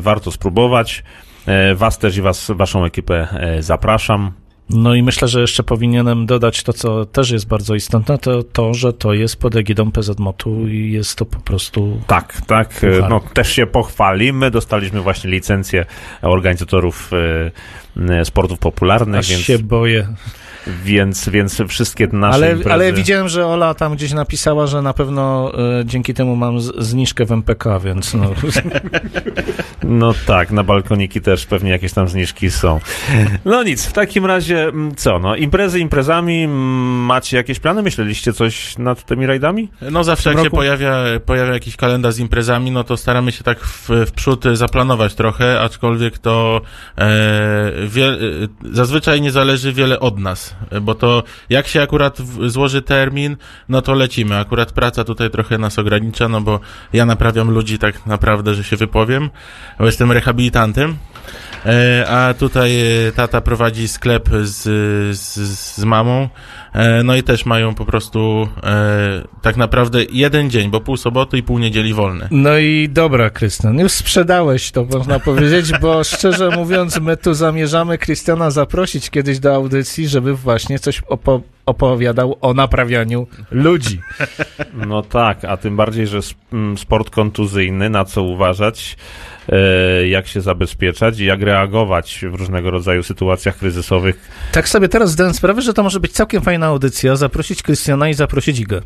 warto 0.00 0.30
spróbować. 0.30 1.04
E, 1.46 1.74
was 1.74 1.98
też 1.98 2.16
i 2.16 2.22
was, 2.22 2.50
waszą 2.54 2.84
ekipę 2.84 3.28
zapraszam. 3.60 4.41
No 4.72 4.94
i 4.94 5.02
myślę, 5.02 5.28
że 5.28 5.40
jeszcze 5.40 5.62
powinienem 5.62 6.26
dodać 6.26 6.62
to, 6.62 6.72
co 6.72 7.06
też 7.06 7.30
jest 7.30 7.46
bardzo 7.46 7.74
istotne, 7.74 8.18
to 8.18 8.42
to, 8.42 8.74
że 8.74 8.92
to 8.92 9.12
jest 9.12 9.36
pod 9.36 9.56
egidą 9.56 9.92
PZMOT-u 9.92 10.68
i 10.68 10.92
jest 10.92 11.16
to 11.16 11.24
po 11.24 11.40
prostu... 11.40 12.00
Tak, 12.06 12.40
tak. 12.46 12.84
e, 12.84 12.94
Puchar. 12.94 13.10
No, 13.10 13.20
też 13.34 13.52
się 13.52 13.66
pochwali. 13.66 14.32
My 14.32 14.50
dostaliśmy 14.50 15.00
właśnie 15.00 15.30
licencję 15.30 15.86
organizatorów 16.22 17.10
e, 18.10 18.24
sportów 18.24 18.58
popularnych, 18.58 19.20
Aż 19.20 19.30
więc, 19.30 19.42
się 19.42 19.58
boję. 19.58 20.08
Więc, 20.84 21.28
więc 21.28 21.62
wszystkie 21.68 22.08
nasze 22.12 22.34
Ale, 22.34 22.52
imprezy... 22.52 22.72
ale 22.72 22.92
widziałem, 22.92 23.28
że 23.28 23.46
Ola 23.46 23.74
tam 23.74 23.94
gdzieś 23.94 24.12
napisała, 24.12 24.66
że 24.66 24.82
na 24.82 24.92
pewno 24.92 25.52
e, 25.80 25.84
dzięki 25.84 26.14
temu 26.14 26.36
mam 26.36 26.60
z, 26.60 26.72
zniżkę 26.78 27.24
w 27.24 27.32
MPK, 27.32 27.78
więc 27.78 28.14
no, 28.14 28.30
No 29.84 30.14
tak, 30.26 30.50
na 30.50 30.64
balkoniki 30.64 31.20
też 31.20 31.46
pewnie 31.46 31.70
jakieś 31.70 31.92
tam 31.92 32.08
zniżki 32.08 32.50
są. 32.50 32.80
No 33.44 33.62
nic, 33.62 33.86
w 33.86 33.92
takim 33.92 34.26
razie 34.26 34.62
mm, 34.62 34.94
co, 34.94 35.18
no 35.18 35.36
imprezy 35.36 35.80
imprezami, 35.80 36.44
mm, 36.44 36.54
macie 37.04 37.36
jakieś 37.36 37.60
plany? 37.60 37.82
Myśleliście 37.82 38.32
coś 38.32 38.78
nad 38.78 39.04
tymi 39.04 39.26
rajdami? 39.26 39.68
No 39.90 40.04
zawsze 40.04 40.30
jak 40.30 40.38
się 40.38 40.44
roku? 40.44 40.56
pojawia, 40.56 40.96
pojawia 41.26 41.52
jakiś 41.52 41.76
kalendarz 41.76 42.14
z 42.14 42.18
imprezami, 42.18 42.70
no 42.70 42.84
to 42.84 42.96
staramy 42.96 43.32
się 43.32 43.44
tak 43.44 43.60
w, 43.60 43.88
w 43.88 44.12
przód 44.12 44.44
zaplanować 44.54 45.14
trochę, 45.14 45.60
aczkolwiek 45.60 46.18
to 46.18 46.60
e, 46.98 47.08
wie, 47.86 48.06
e, 48.06 48.16
zazwyczaj 48.72 49.20
nie 49.20 49.30
zależy 49.30 49.72
wiele 49.72 50.00
od 50.00 50.18
nas, 50.18 50.51
bo 50.82 50.94
to 50.94 51.22
jak 51.50 51.66
się 51.66 51.82
akurat 51.82 52.18
złoży 52.46 52.82
termin, 52.82 53.36
no 53.68 53.82
to 53.82 53.94
lecimy. 53.94 54.38
Akurat 54.38 54.72
praca 54.72 55.04
tutaj 55.04 55.30
trochę 55.30 55.58
nas 55.58 55.78
ogranicza, 55.78 56.28
no 56.28 56.40
bo 56.40 56.60
ja 56.92 57.06
naprawiam 57.06 57.50
ludzi 57.50 57.78
tak 57.78 58.06
naprawdę, 58.06 58.54
że 58.54 58.64
się 58.64 58.76
wypowiem, 58.76 59.30
bo 59.78 59.86
jestem 59.86 60.12
rehabilitantem. 60.12 60.96
E, 61.66 62.04
a 62.08 62.34
tutaj 62.34 62.80
e, 63.06 63.12
tata 63.12 63.40
prowadzi 63.40 63.88
sklep 63.88 64.28
z, 64.42 64.62
z, 65.18 65.38
z 65.78 65.84
mamą. 65.84 66.28
E, 66.74 67.02
no 67.02 67.16
i 67.16 67.22
też 67.22 67.46
mają 67.46 67.74
po 67.74 67.84
prostu 67.84 68.48
e, 68.62 69.22
tak 69.42 69.56
naprawdę 69.56 70.04
jeden 70.12 70.50
dzień, 70.50 70.70
bo 70.70 70.80
pół 70.80 70.96
soboty 70.96 71.38
i 71.38 71.42
pół 71.42 71.58
niedzieli 71.58 71.94
wolne. 71.94 72.28
No 72.30 72.58
i 72.58 72.88
dobra, 72.92 73.30
Krystian, 73.30 73.78
już 73.78 73.92
sprzedałeś 73.92 74.70
to, 74.70 74.84
można 74.84 75.18
powiedzieć, 75.30 75.72
bo 75.80 76.04
szczerze 76.04 76.50
mówiąc, 76.50 77.00
my 77.00 77.16
tu 77.16 77.34
zamierzamy 77.34 77.98
Krystiana 77.98 78.50
zaprosić 78.50 79.10
kiedyś 79.10 79.38
do 79.38 79.54
audycji, 79.54 80.08
żeby 80.08 80.34
właśnie 80.34 80.78
coś 80.78 81.02
opo- 81.02 81.40
opowiadał 81.66 82.36
o 82.40 82.54
naprawianiu 82.54 83.26
ludzi. 83.50 84.00
No 84.86 85.02
tak, 85.02 85.44
a 85.44 85.56
tym 85.56 85.76
bardziej, 85.76 86.06
że 86.06 86.18
sp- 86.30 86.40
m, 86.52 86.78
sport 86.78 87.10
kontuzyjny, 87.10 87.90
na 87.90 88.04
co 88.04 88.22
uważać, 88.22 88.96
e, 89.48 90.08
jak 90.08 90.26
się 90.26 90.40
zabezpieczać 90.40 91.18
i 91.20 91.24
jak 91.24 91.42
reagować 91.42 92.24
w 92.30 92.34
różnego 92.34 92.70
rodzaju 92.70 93.02
sytuacjach 93.02 93.56
kryzysowych. 93.56 94.28
Tak 94.52 94.68
sobie 94.68 94.88
teraz 94.88 95.10
zdałem 95.10 95.34
sprawę, 95.34 95.62
że 95.62 95.74
to 95.74 95.82
może 95.82 96.00
być 96.00 96.12
całkiem 96.12 96.42
fajna 96.42 96.61
audycja, 96.66 97.16
zaprosić 97.16 97.62
Krystiana 97.62 98.08
i 98.08 98.14
zaprosić 98.14 98.58
Igę. 98.58 98.82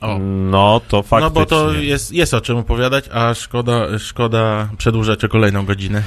O. 0.00 0.18
No 0.50 0.80
to 0.88 1.02
faktycznie. 1.02 1.20
No 1.20 1.30
bo 1.30 1.46
to 1.46 1.72
jest, 1.72 2.12
jest 2.12 2.34
o 2.34 2.40
czym 2.40 2.56
opowiadać, 2.56 3.04
a 3.12 3.34
szkoda, 3.34 3.98
szkoda 3.98 4.68
przedłużać 4.78 5.24
o 5.24 5.28
kolejną 5.28 5.64
godzinę. 5.64 6.02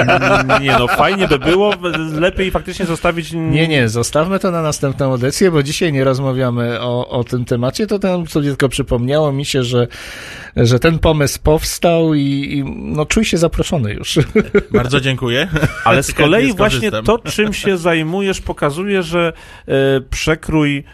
Nie 0.62 0.78
no, 0.78 0.88
fajnie 0.88 1.28
by 1.28 1.38
było, 1.38 1.74
lepiej 2.12 2.50
faktycznie 2.50 2.86
zostawić... 2.86 3.32
Nie, 3.32 3.68
nie, 3.68 3.88
zostawmy 3.88 4.38
to 4.38 4.50
na 4.50 4.62
następną 4.62 5.12
audycję, 5.12 5.50
bo 5.50 5.62
dzisiaj 5.62 5.92
nie 5.92 6.04
rozmawiamy 6.04 6.80
o, 6.80 7.08
o 7.08 7.24
tym 7.24 7.44
temacie, 7.44 7.86
to 7.86 7.98
tam 7.98 8.26
sobie 8.26 8.48
tylko 8.48 8.68
przypomniało 8.68 9.32
mi 9.32 9.44
się, 9.44 9.62
że, 9.62 9.86
że 10.56 10.78
ten 10.78 10.98
pomysł 10.98 11.40
powstał 11.42 12.14
i, 12.14 12.48
i 12.52 12.64
no 12.76 13.06
czuj 13.06 13.24
się 13.24 13.38
zaproszony 13.38 13.94
już. 13.94 14.18
Bardzo 14.70 15.00
dziękuję. 15.00 15.48
Ale 15.84 16.02
z 16.02 16.14
kolei 16.14 16.52
właśnie 16.52 16.90
to, 16.90 17.18
czym 17.18 17.52
się 17.52 17.78
zajmujesz, 17.78 18.40
pokazuje, 18.40 19.02
że 19.02 19.32
e, 19.68 19.72
przekrój 20.10 20.84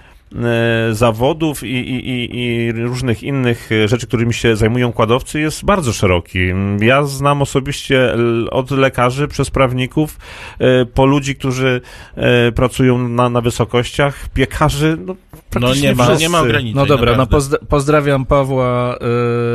zawodów 0.92 1.62
i, 1.62 1.66
i, 1.66 2.38
i, 2.38 2.72
różnych 2.72 3.22
innych 3.22 3.72
e, 3.72 3.88
rzeczy, 3.88 4.06
którymi 4.06 4.34
się 4.34 4.56
zajmują 4.56 4.92
kładowcy, 4.92 5.40
jest 5.40 5.64
bardzo 5.64 5.92
szeroki. 5.92 6.38
Ja 6.80 7.04
znam 7.04 7.42
osobiście 7.42 8.14
od 8.50 8.70
lekarzy, 8.70 9.28
przez 9.28 9.50
prawników, 9.50 10.18
e, 10.58 10.86
po 10.86 11.06
ludzi, 11.06 11.34
którzy 11.34 11.80
e, 12.16 12.52
pracują 12.52 13.08
na, 13.08 13.28
na 13.28 13.40
wysokościach, 13.40 14.28
piekarzy, 14.28 14.96
no, 15.06 15.16
No 15.60 15.74
nie 15.74 15.94
ma, 15.94 16.04
wszyscy. 16.04 16.22
nie 16.22 16.28
ma 16.28 16.40
ograniczeń. 16.40 16.76
No 16.76 16.86
dobra, 16.86 17.16
no 17.16 17.26
pozdrawiam 17.68 18.26
Pawła, 18.26 18.98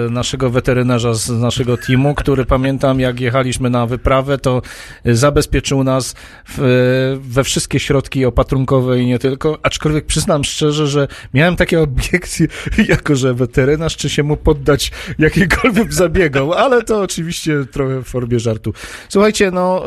y, 0.08 0.10
naszego 0.10 0.50
weterynarza 0.50 1.14
z 1.14 1.30
naszego 1.30 1.78
teamu, 1.78 2.16
który 2.16 2.46
pamiętam, 2.46 3.00
jak 3.00 3.20
jechaliśmy 3.20 3.70
na 3.70 3.86
wyprawę, 3.86 4.38
to 4.38 4.62
zabezpieczył 5.06 5.84
nas 5.84 6.16
w, 6.48 7.20
we 7.22 7.44
wszystkie 7.44 7.80
środki 7.80 8.26
opatrunkowe 8.26 9.00
i 9.00 9.06
nie 9.06 9.20
tylko, 9.20 9.60
aczkolwiek 9.64 10.06
przyznam 10.06 10.44
szczerze, 10.44 10.88
że 10.88 11.08
miałem 11.34 11.56
takie 11.56 11.82
obiekcje, 11.82 12.48
jako 12.88 13.16
że 13.16 13.34
weterynarz, 13.34 13.98
czy 13.98 14.10
się 14.10 14.24
mu 14.24 14.38
poddać 14.38 14.92
jakiejkolwiek 15.20 15.94
zabiegom, 15.94 16.52
ale 16.52 16.84
to 16.84 17.02
oczywiście 17.02 17.66
trochę 17.72 18.04
w 18.04 18.08
formie 18.08 18.40
żartu. 18.40 18.74
Słuchajcie, 19.10 19.52
no 19.52 19.86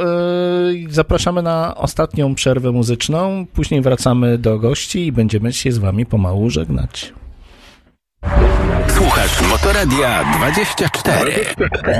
y, 0.70 0.86
zapraszamy 0.90 1.42
na 1.42 1.74
ostatnią 1.74 2.34
przerwę 2.34 2.72
muzyczną, 2.72 3.46
później 3.52 3.80
wracamy 3.80 4.38
do 4.38 4.58
gości 4.58 5.06
i 5.06 5.12
będziemy 5.12 5.52
się 5.52 5.72
z 5.72 5.78
wami 5.78 5.93
pomału 6.06 6.50
żegnać. 6.50 7.12
Słuchasz 8.88 9.42
Motoradia 9.42 10.24
24. 10.38 11.44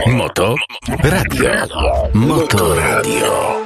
Moto 0.07 0.55
Radio. 0.89 1.51
Motoradio. 2.15 3.57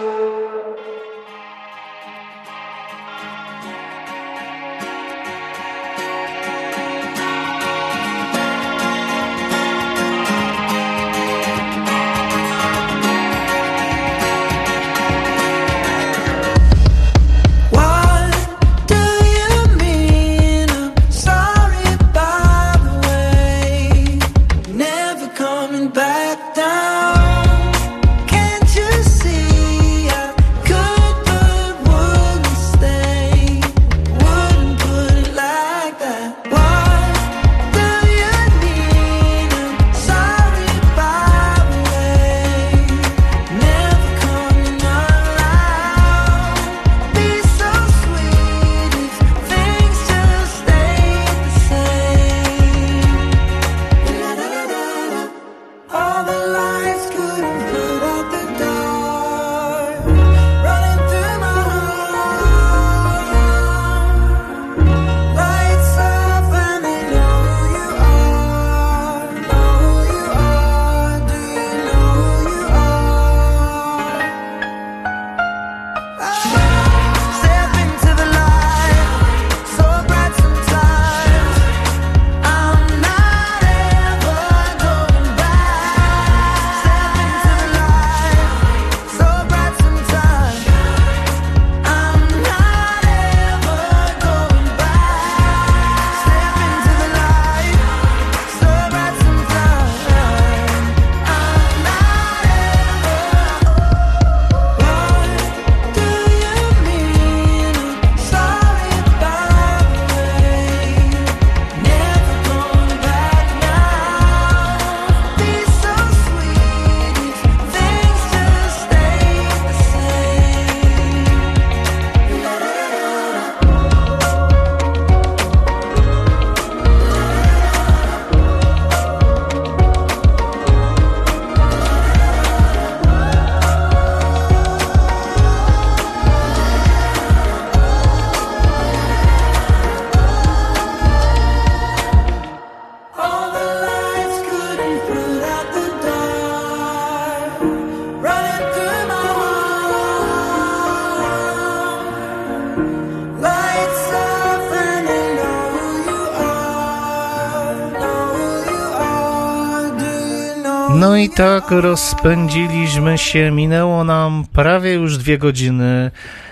Tak 161.39 161.71
rozpędziliśmy 161.71 163.19
się, 163.19 163.51
minęło 163.51 164.05
nam 164.05 164.45
prawie 164.53 164.93
już 164.95 165.19
dwie 165.19 165.39
godziny. 165.39 166.11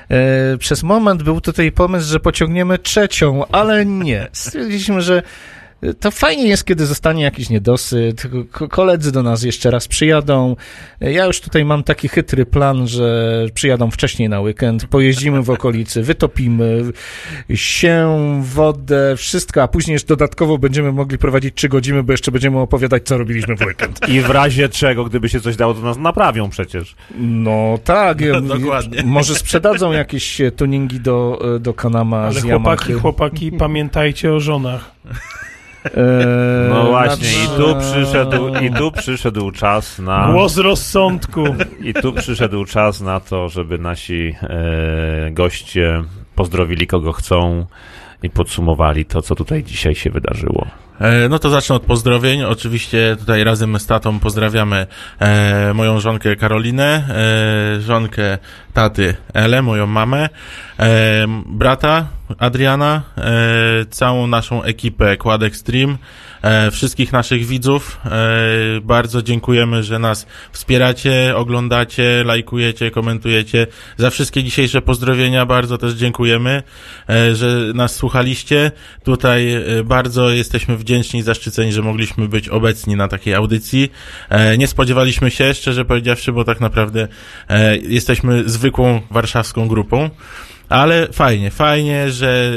E, 0.08 0.58
przez 0.58 0.82
moment 0.82 1.22
był 1.22 1.40
tutaj 1.40 1.72
pomysł, 1.72 2.08
że 2.12 2.20
pociągniemy 2.20 2.78
trzecią, 2.78 3.46
ale 3.52 3.86
nie. 3.86 4.28
Stwierdziliśmy, 4.32 5.02
że 5.02 5.22
to 5.94 6.10
fajnie 6.10 6.46
jest, 6.48 6.64
kiedy 6.64 6.86
zostanie 6.86 7.22
jakiś 7.22 7.50
niedosyt, 7.50 8.22
ko- 8.52 8.68
koledzy 8.68 9.12
do 9.12 9.22
nas 9.22 9.42
jeszcze 9.42 9.70
raz 9.70 9.88
przyjadą. 9.88 10.56
Ja 11.00 11.24
już 11.26 11.40
tutaj 11.40 11.64
mam 11.64 11.82
taki 11.82 12.08
chytry 12.08 12.46
plan, 12.46 12.88
że 12.88 13.32
przyjadą 13.54 13.90
wcześniej 13.90 14.28
na 14.28 14.40
weekend, 14.40 14.86
pojeździmy 14.86 15.42
w 15.42 15.50
okolicy, 15.50 16.02
wytopimy 16.02 16.82
się, 17.54 18.08
wodę, 18.42 19.14
wszystko, 19.16 19.62
a 19.62 19.68
później 19.68 19.92
jeszcze 19.92 20.08
dodatkowo 20.08 20.58
będziemy 20.58 20.92
mogli 20.92 21.18
prowadzić 21.18 21.54
trzy 21.54 21.68
godziny, 21.68 22.02
bo 22.02 22.12
jeszcze 22.12 22.32
będziemy 22.32 22.58
opowiadać, 22.58 23.02
co 23.04 23.18
robiliśmy 23.18 23.56
w 23.56 23.60
weekend. 23.60 24.08
I 24.08 24.20
w 24.20 24.30
razie 24.30 24.68
czego, 24.68 25.04
gdyby 25.04 25.28
się 25.28 25.40
coś 25.40 25.56
dało, 25.56 25.74
to 25.74 25.80
nas 25.80 25.96
naprawią 25.98 26.50
przecież. 26.50 26.94
No 27.18 27.78
tak, 27.84 28.20
ja- 28.20 28.40
Dokładnie. 28.56 29.02
może 29.04 29.34
sprzedadzą 29.34 29.92
jakieś 29.92 30.40
tuningi 30.56 31.00
do, 31.00 31.42
do 31.60 31.74
Kanama 31.74 32.18
Ale 32.18 32.40
z 32.40 32.42
chłopaki, 32.44 32.92
chłopaki, 32.92 33.52
pamiętajcie 33.52 34.32
o 34.32 34.40
żonach. 34.40 34.90
E, 35.94 36.68
No 36.68 36.84
właśnie, 36.86 37.28
i 37.28 37.46
tu 37.56 37.76
przyszedł, 37.80 38.48
i 38.48 38.70
tu 38.72 38.92
przyszedł 38.92 39.50
czas 39.50 39.98
na... 39.98 40.28
Głos 40.32 40.56
rozsądku. 40.56 41.44
I 41.80 41.94
tu 41.94 42.12
przyszedł 42.12 42.64
czas 42.64 43.00
na 43.00 43.20
to, 43.20 43.48
żeby 43.48 43.78
nasi 43.78 44.34
e, 44.42 45.30
goście 45.30 46.02
pozdrowili 46.34 46.86
kogo 46.86 47.12
chcą 47.12 47.66
i 48.22 48.30
podsumowali 48.30 49.04
to, 49.04 49.22
co 49.22 49.34
tutaj 49.34 49.64
dzisiaj 49.64 49.94
się 49.94 50.10
wydarzyło. 50.10 50.66
E, 51.00 51.28
No 51.28 51.38
to 51.38 51.50
zacznę 51.50 51.76
od 51.76 51.82
pozdrowień. 51.82 52.42
Oczywiście 52.42 53.16
tutaj 53.18 53.44
razem 53.44 53.78
z 53.80 53.86
tatą 53.86 54.20
pozdrawiamy 54.20 54.86
e, 55.18 55.74
moją 55.74 56.00
żonkę 56.00 56.36
Karolinę, 56.36 57.04
e, 57.76 57.80
żonkę 57.80 58.38
taty 58.72 59.14
Elę, 59.34 59.62
moją 59.62 59.86
mamę, 59.86 60.28
e, 60.78 61.26
brata 61.46 62.06
Adriana, 62.38 63.02
e, 63.18 63.22
całą 63.90 64.26
naszą 64.26 64.62
ekipę 64.62 65.16
Quad 65.16 65.42
Extreme, 65.42 65.96
wszystkich 66.72 67.12
naszych 67.12 67.46
widzów. 67.46 68.00
E, 68.04 68.10
bardzo 68.82 69.22
dziękujemy, 69.22 69.82
że 69.82 69.98
nas 69.98 70.26
wspieracie, 70.52 71.36
oglądacie, 71.36 72.24
lajkujecie, 72.24 72.90
komentujecie. 72.90 73.66
Za 73.96 74.10
wszystkie 74.10 74.44
dzisiejsze 74.44 74.82
pozdrowienia 74.82 75.46
bardzo 75.46 75.78
też 75.78 75.92
dziękujemy, 75.92 76.62
że 77.32 77.72
nas 77.74 77.94
słuchaliście. 77.94 78.70
Tutaj 79.04 79.48
bardzo 79.84 80.30
jesteśmy 80.30 80.76
wdzięczni 80.76 80.85
i 81.14 81.22
zaszczyceni, 81.22 81.72
że 81.72 81.82
mogliśmy 81.82 82.28
być 82.28 82.48
obecni 82.48 82.96
na 82.96 83.08
takiej 83.08 83.34
audycji. 83.34 83.92
E, 84.28 84.58
Nie 84.58 84.66
spodziewaliśmy 84.66 85.30
się, 85.30 85.54
szczerze 85.54 85.84
powiedziawszy, 85.84 86.32
bo 86.32 86.44
tak 86.44 86.60
naprawdę 86.60 87.08
e, 87.48 87.76
jesteśmy 87.76 88.48
zwykłą 88.48 89.00
warszawską 89.10 89.68
grupą. 89.68 90.10
Ale 90.68 91.08
fajnie, 91.12 91.50
fajnie, 91.50 92.10
że 92.10 92.52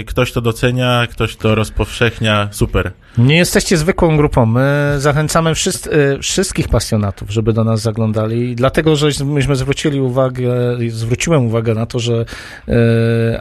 y, 0.00 0.04
ktoś 0.04 0.32
to 0.32 0.40
docenia, 0.40 1.06
ktoś 1.10 1.36
to 1.36 1.54
rozpowszechnia, 1.54 2.48
super. 2.52 2.92
Nie 3.18 3.36
jesteście 3.36 3.76
zwykłą 3.76 4.16
grupą. 4.16 4.46
My 4.46 4.94
zachęcamy 4.98 5.50
y, 5.50 6.18
wszystkich 6.22 6.68
pasjonatów, 6.68 7.30
żeby 7.30 7.52
do 7.52 7.64
nas 7.64 7.80
zaglądali. 7.80 8.56
Dlatego, 8.56 8.96
że 8.96 9.24
myśmy 9.24 9.56
zwrócili 9.56 10.00
uwagę, 10.00 10.52
zwróciłem 10.88 11.46
uwagę 11.46 11.74
na 11.74 11.86
to, 11.86 11.98
że 11.98 12.24
y, 12.68 12.74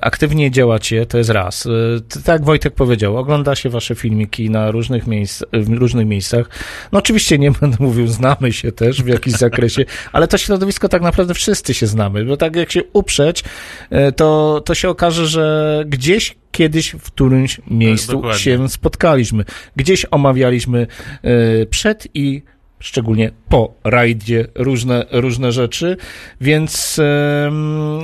aktywnie 0.01 0.51
działacie, 0.51 1.05
to 1.05 1.17
jest 1.17 1.29
raz. 1.29 1.65
Y, 1.65 2.01
tak 2.09 2.27
jak 2.27 2.45
Wojtek 2.45 2.73
powiedział, 2.73 3.17
ogląda 3.17 3.55
się 3.55 3.69
wasze 3.69 3.95
filmiki 3.95 4.49
na 4.49 4.71
różnych, 4.71 5.07
miejsc, 5.07 5.43
w 5.53 5.73
różnych 5.73 6.07
miejscach. 6.07 6.49
No 6.91 6.99
oczywiście 6.99 7.37
nie 7.37 7.51
będę 7.51 7.77
mówił, 7.79 8.07
znamy 8.07 8.53
się 8.53 8.71
też 8.71 9.03
w 9.03 9.07
jakimś 9.07 9.35
zakresie, 9.35 9.85
ale 10.13 10.27
to 10.27 10.37
środowisko 10.37 10.89
tak 10.89 11.01
naprawdę 11.01 11.33
wszyscy 11.33 11.73
się 11.73 11.87
znamy, 11.87 12.25
bo 12.25 12.37
tak 12.37 12.55
jak 12.55 12.71
się 12.71 12.81
uprzeć, 12.93 13.43
to, 14.15 14.61
to 14.65 14.75
się 14.75 14.89
okaże, 14.89 15.27
że 15.27 15.83
gdzieś 15.87 16.38
kiedyś 16.51 16.91
w 16.91 17.03
którymś 17.03 17.61
miejscu 17.67 18.11
dokładnie. 18.11 18.39
się 18.39 18.69
spotkaliśmy. 18.69 19.43
Gdzieś 19.75 20.05
omawialiśmy 20.11 20.87
e, 21.21 21.65
przed 21.65 22.07
i 22.13 22.43
szczególnie 22.79 23.31
po 23.49 23.73
rajdzie 23.83 24.47
różne, 24.55 25.05
różne 25.11 25.51
rzeczy, 25.51 25.97
więc 26.41 26.99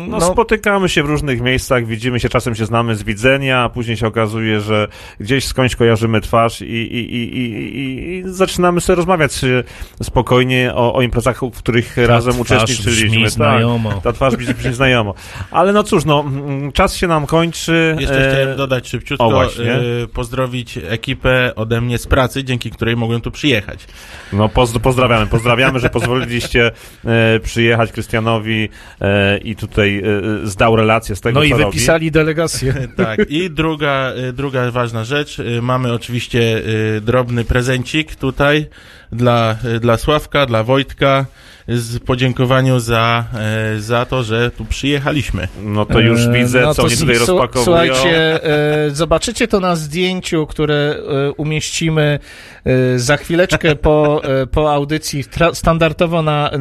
No, 0.07 0.19
no, 0.19 0.22
spotykamy 0.22 0.89
się 0.89 1.03
w 1.03 1.06
różnych 1.06 1.41
miejscach, 1.41 1.85
widzimy 1.85 2.19
się, 2.19 2.30
czasem 2.30 2.56
się 2.56 2.65
znamy 2.65 2.95
z 2.95 3.03
widzenia, 3.03 3.60
a 3.60 3.69
później 3.69 3.97
się 3.97 4.07
okazuje, 4.07 4.61
że 4.61 4.88
gdzieś 5.19 5.45
skądś 5.45 5.76
kojarzymy 5.76 6.22
twarz 6.22 6.61
i, 6.61 6.65
i, 6.65 7.15
i, 7.15 7.38
i, 7.38 8.15
i, 8.15 8.23
zaczynamy 8.26 8.81
sobie 8.81 8.95
rozmawiać 8.95 9.43
e, 9.43 9.64
spokojnie 10.03 10.72
o, 10.76 10.93
o 10.93 11.02
imprezach, 11.02 11.39
w 11.39 11.57
których 11.57 11.97
razem 11.97 12.34
twarz 12.34 12.64
uczestniczyliśmy. 12.64 13.10
brzmi 13.10 13.23
Tak, 13.23 13.31
znajomo. 13.31 14.02
ta 14.03 14.14
twarz 14.14 14.35
brzmi, 14.35 14.73
znajomo. 14.73 15.14
Ale 15.52 15.73
no 15.73 15.84
cóż, 15.84 16.06
no, 16.06 16.19
mm, 16.19 16.72
czas 16.72 16.95
się 16.95 17.07
nam 17.07 17.26
kończy. 17.26 17.95
Jeszcze 17.99 18.27
e, 18.27 18.31
chciałem 18.31 18.57
dodać 18.57 18.88
szybciutko, 18.88 19.26
o, 19.26 19.31
właśnie. 19.31 19.76
y, 20.03 20.07
pozdrowić 20.14 20.80
ekipę 20.89 21.56
ode 21.56 21.81
mnie 21.81 21.97
z 21.97 22.07
pracy, 22.07 22.43
dzięki 22.43 22.72
której 22.72 22.95
mogłem 22.95 23.22
tu 23.22 23.31
przyjechać. 23.31 23.80
No 24.34 24.49
poz, 24.49 24.64
pozdrawiamy, 24.81 25.27
pozdrawiamy, 25.27 25.79
że 25.79 25.89
pozwoliliście 25.89 26.71
e, 27.05 27.39
przyjechać 27.39 27.91
Krystianowi 27.91 28.69
e, 29.01 29.37
i 29.37 29.55
tutaj 29.55 29.99
e, 30.43 30.47
zdał 30.47 30.75
relację 30.75 31.15
z 31.15 31.21
tego, 31.21 31.39
no 31.39 31.45
i 31.45 31.51
robi. 31.51 31.65
wypisali 31.65 32.11
delegację. 32.11 32.73
Tak, 32.95 33.19
i 33.29 33.49
druga, 33.49 34.11
druga 34.33 34.71
ważna 34.71 35.03
rzecz, 35.03 35.41
mamy 35.61 35.93
oczywiście 35.93 36.61
drobny 37.01 37.45
prezencik 37.45 38.15
tutaj 38.15 38.65
dla, 39.11 39.55
dla 39.81 39.97
Sławka, 39.97 40.45
dla 40.45 40.63
Wojtka, 40.63 41.25
z 41.67 41.99
podziękowaniu 41.99 42.79
za, 42.79 43.25
y, 43.75 43.81
za 43.81 44.05
to, 44.05 44.23
że 44.23 44.51
tu 44.51 44.65
przyjechaliśmy. 44.65 45.47
No 45.63 45.85
to 45.85 45.99
już 45.99 46.25
E, 46.25 46.31
widzę, 46.31 46.61
no 46.61 46.73
co 46.73 46.83
oni 46.83 46.97
tutaj 46.97 47.17
rozpakowują. 47.17 47.63
Słuchajcie, 47.63 48.43
e, 48.43 48.89
zobaczycie 48.89 49.47
to 49.47 49.59
na 49.59 49.75
zdjęciu, 49.75 50.47
które 50.47 50.75
e, 51.27 51.31
umieścimy 51.31 52.19
e, 52.65 52.99
za 52.99 53.17
chwileczkę 53.17 53.75
po, 53.75 54.21
e, 54.23 54.47
po 54.47 54.73
audycji, 54.73 55.23
tra- 55.23 55.53
standardowo 55.55 56.21
na 56.21 56.51
e, 56.51 56.59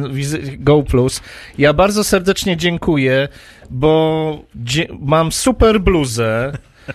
Go 0.57 0.83
Plus. 0.83 1.21
Ja 1.57 1.73
bardzo 1.73 2.03
serdecznie 2.03 2.57
dziękuję, 2.57 3.27
bo 3.69 4.39
dzie- 4.55 4.87
mam 4.99 5.31
super 5.31 5.79
bluzę. 5.81 6.51
e, 6.87 6.91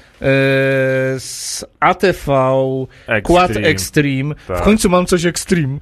Z 1.18 1.64
ATV 1.80 2.32
Quad 3.22 3.50
Extreme. 3.50 3.68
Extreme. 3.68 4.34
W 4.34 4.46
Tak. 4.46 4.62
końcu 4.62 4.90
mam 4.90 5.06
coś 5.06 5.24
Extreme. 5.24 5.78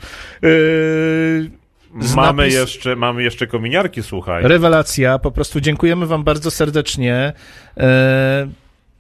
Mamy, 2.17 2.43
napis- 2.43 2.53
jeszcze, 2.53 2.97
mamy 2.97 3.23
jeszcze 3.23 3.47
kominiarki, 3.47 4.03
słuchaj. 4.03 4.43
Rewelacja, 4.49 5.19
po 5.19 5.31
prostu 5.31 5.61
dziękujemy 5.61 6.07
Wam 6.07 6.25
bardzo 6.25 6.51
serdecznie. 6.51 7.33
E, 7.77 8.49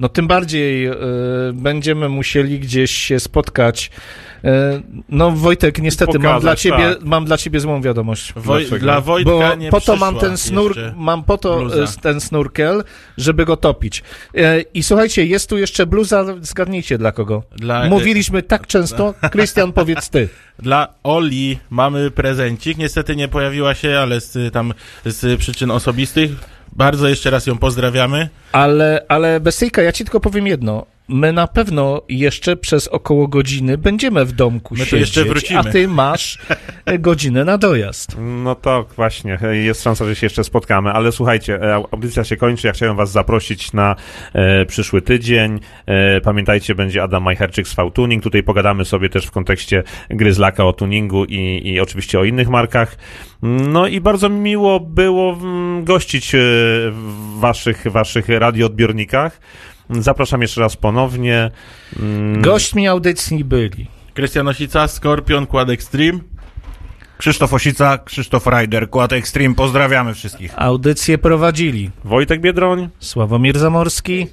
no 0.01 0.09
tym 0.09 0.27
bardziej 0.27 0.87
e, 0.87 0.95
będziemy 1.55 2.09
musieli 2.09 2.61
gdzieś 2.61 2.91
się 2.91 3.21
spotkać. 3.21 3.91
E, 4.45 4.81
no 5.09 5.31
Wojtek, 5.31 5.79
niestety 5.83 6.19
mam 6.19 6.23
Pokazać, 6.23 6.43
dla 6.43 6.57
ciebie, 6.57 6.95
tak. 6.95 7.05
mam 7.05 7.25
dla 7.25 7.37
ciebie 7.37 7.61
złą 7.61 7.83
wiadomość. 7.83 8.33
Woj, 8.37 8.61
Dlaczego? 8.61 8.83
dla 8.83 9.01
Wojtka 9.01 9.31
Bo 9.31 9.55
nie 9.55 9.71
po 9.71 9.81
to 9.81 9.97
mam 9.97 10.17
ten 10.19 10.37
snur, 10.37 10.77
mam 10.97 11.25
po 11.25 11.39
to 11.39 11.59
bluza. 11.59 11.83
e, 11.83 11.87
ten 12.03 12.21
snurkel, 12.21 12.85
żeby 13.19 13.45
go 13.45 13.57
topić. 13.57 14.03
E, 14.35 14.61
I 14.61 14.83
słuchajcie, 14.83 15.27
jest 15.27 15.49
tu 15.51 15.59
jeszcze 15.59 15.87
bluza, 15.87 16.25
zgadnijcie 16.41 16.99
dla 16.99 17.13
kogo. 17.13 17.43
Dla, 17.57 17.85
Mówiliśmy 17.89 18.43
tak 18.43 18.67
często, 18.67 19.15
Krystian 19.33 19.73
powiedz 19.73 20.09
ty. 20.11 20.29
Dla 20.59 20.89
Oli 21.03 21.59
mamy 21.71 22.11
prezencik. 22.11 22.79
Niestety 22.79 23.17
nie 23.17 23.29
pojawiła 23.29 23.75
się, 23.75 23.99
ale 23.99 24.21
z, 24.21 24.53
tam 24.53 24.75
z 25.05 25.39
przyczyn 25.41 25.71
osobistych. 25.71 26.31
Bardzo 26.73 27.09
jeszcze 27.09 27.31
raz 27.31 27.47
ją 27.47 27.59
pozdrawiamy. 27.59 28.29
Ale, 28.53 29.05
ale 29.09 29.41
Besyjka, 29.41 29.83
ja 29.83 29.93
ci 29.93 30.05
tylko 30.05 30.21
powiem 30.21 30.47
jedno. 30.47 30.87
My 31.09 31.33
na 31.33 31.47
pewno 31.47 32.03
jeszcze 32.09 32.57
przez 32.57 32.89
około 32.89 33.29
godziny 33.29 33.79
będziemy 33.79 34.25
w 34.25 34.33
domku 34.33 34.75
My 34.75 34.85
siedzieć, 34.85 35.01
jeszcze 35.01 35.25
wrócimy. 35.25 35.61
a 35.61 35.65
ty 35.65 35.89
masz 35.89 36.39
e, 36.85 36.99
godzinę 36.99 37.45
na 37.45 37.59
dojazd. 37.59 38.17
No 38.19 38.55
to 38.55 38.87
właśnie, 38.97 39.39
jest 39.53 39.83
szansa, 39.83 40.05
że 40.05 40.17
się 40.17 40.27
jeszcze 40.27 40.45
spotkamy, 40.45 40.93
ale 40.93 41.13
słuchajcie, 41.13 41.63
e, 41.63 41.75
audycja 41.75 42.25
się 42.25 42.37
kończy, 42.37 42.67
ja 42.67 42.73
chciałem 42.73 42.97
was 42.97 43.11
zaprosić 43.11 43.73
na 43.73 43.97
e, 44.33 44.67
przyszły 44.67 45.03
tydzień. 45.03 45.61
E, 45.87 46.21
pamiętajcie, 46.21 46.75
będzie 46.75 47.03
Adam 47.03 47.23
Majcherczyk 47.23 47.69
z 47.69 47.75
V-Tuning, 47.75 48.23
tutaj 48.23 48.43
pogadamy 48.43 48.85
sobie 48.85 49.09
też 49.09 49.27
w 49.27 49.31
kontekście 49.31 49.83
gry 50.11 50.33
z 50.33 50.39
laka 50.39 50.65
o 50.65 50.73
tuningu 50.73 51.25
i, 51.25 51.61
i 51.65 51.81
oczywiście 51.81 52.21
o 52.21 52.25
innych 52.25 52.49
markach. 52.49 52.97
No 53.43 53.87
i 53.87 54.01
bardzo 54.01 54.29
mi 54.29 54.41
miło 54.41 54.81
było 54.81 55.33
mm, 55.33 55.85
gościć 55.85 56.35
e, 56.35 56.39
w 56.91 57.39
waszych, 57.41 57.87
waszych 57.87 58.29
radioodbiornikach. 58.29 59.41
Zapraszam 59.91 60.43
jeszcze 60.43 60.61
raz 60.61 60.77
ponownie. 60.77 61.51
Mm, 62.01 62.43
Gośćmi 62.43 62.89
audycji 62.89 63.45
byli 63.45 63.87
Krystian 64.15 64.49
Osica, 64.49 64.89
Skorpion, 64.89 65.47
Quad 65.47 65.71
Extreme. 65.71 66.19
Krzysztof 67.19 67.53
Osica, 67.55 67.99
Krzysztof 67.99 68.47
Ryder, 68.47 68.91
Quad 68.91 69.13
Extreme, 69.13 69.55
pozdrawiamy 69.55 70.15
wszystkich. 70.15 70.53
Audycję 70.57 71.19
prowadzili 71.19 71.91
Wojtek 72.05 72.41
Biedroń. 72.41 72.89
Sławomir 72.99 73.59
Zamorski. 73.59 74.27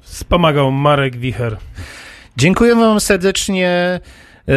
Wspomagał 0.00 0.72
Marek 0.72 1.16
Wicher. 1.16 1.56
Dziękuję 2.36 2.74
wam 2.74 3.00
serdecznie. 3.00 4.00
E, 4.48 4.52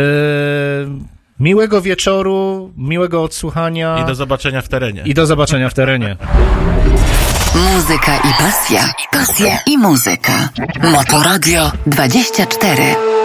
miłego 1.39 1.81
wieczoru, 1.81 2.71
miłego 2.77 3.23
odsłuchania 3.23 3.99
I 4.03 4.05
do 4.07 4.15
zobaczenia 4.15 4.61
w 4.61 4.69
terenie. 4.69 5.01
i 5.05 5.13
do 5.13 5.25
zobaczenia 5.25 5.69
w 5.69 5.73
terenie. 5.73 6.17
Muzyka 7.55 8.15
i 8.15 8.33
pasja. 8.39 8.93
Pasja 9.11 9.57
i 9.65 9.77
muzyka. 9.77 10.49
Motoradio 10.91 11.71
24. 11.85 13.24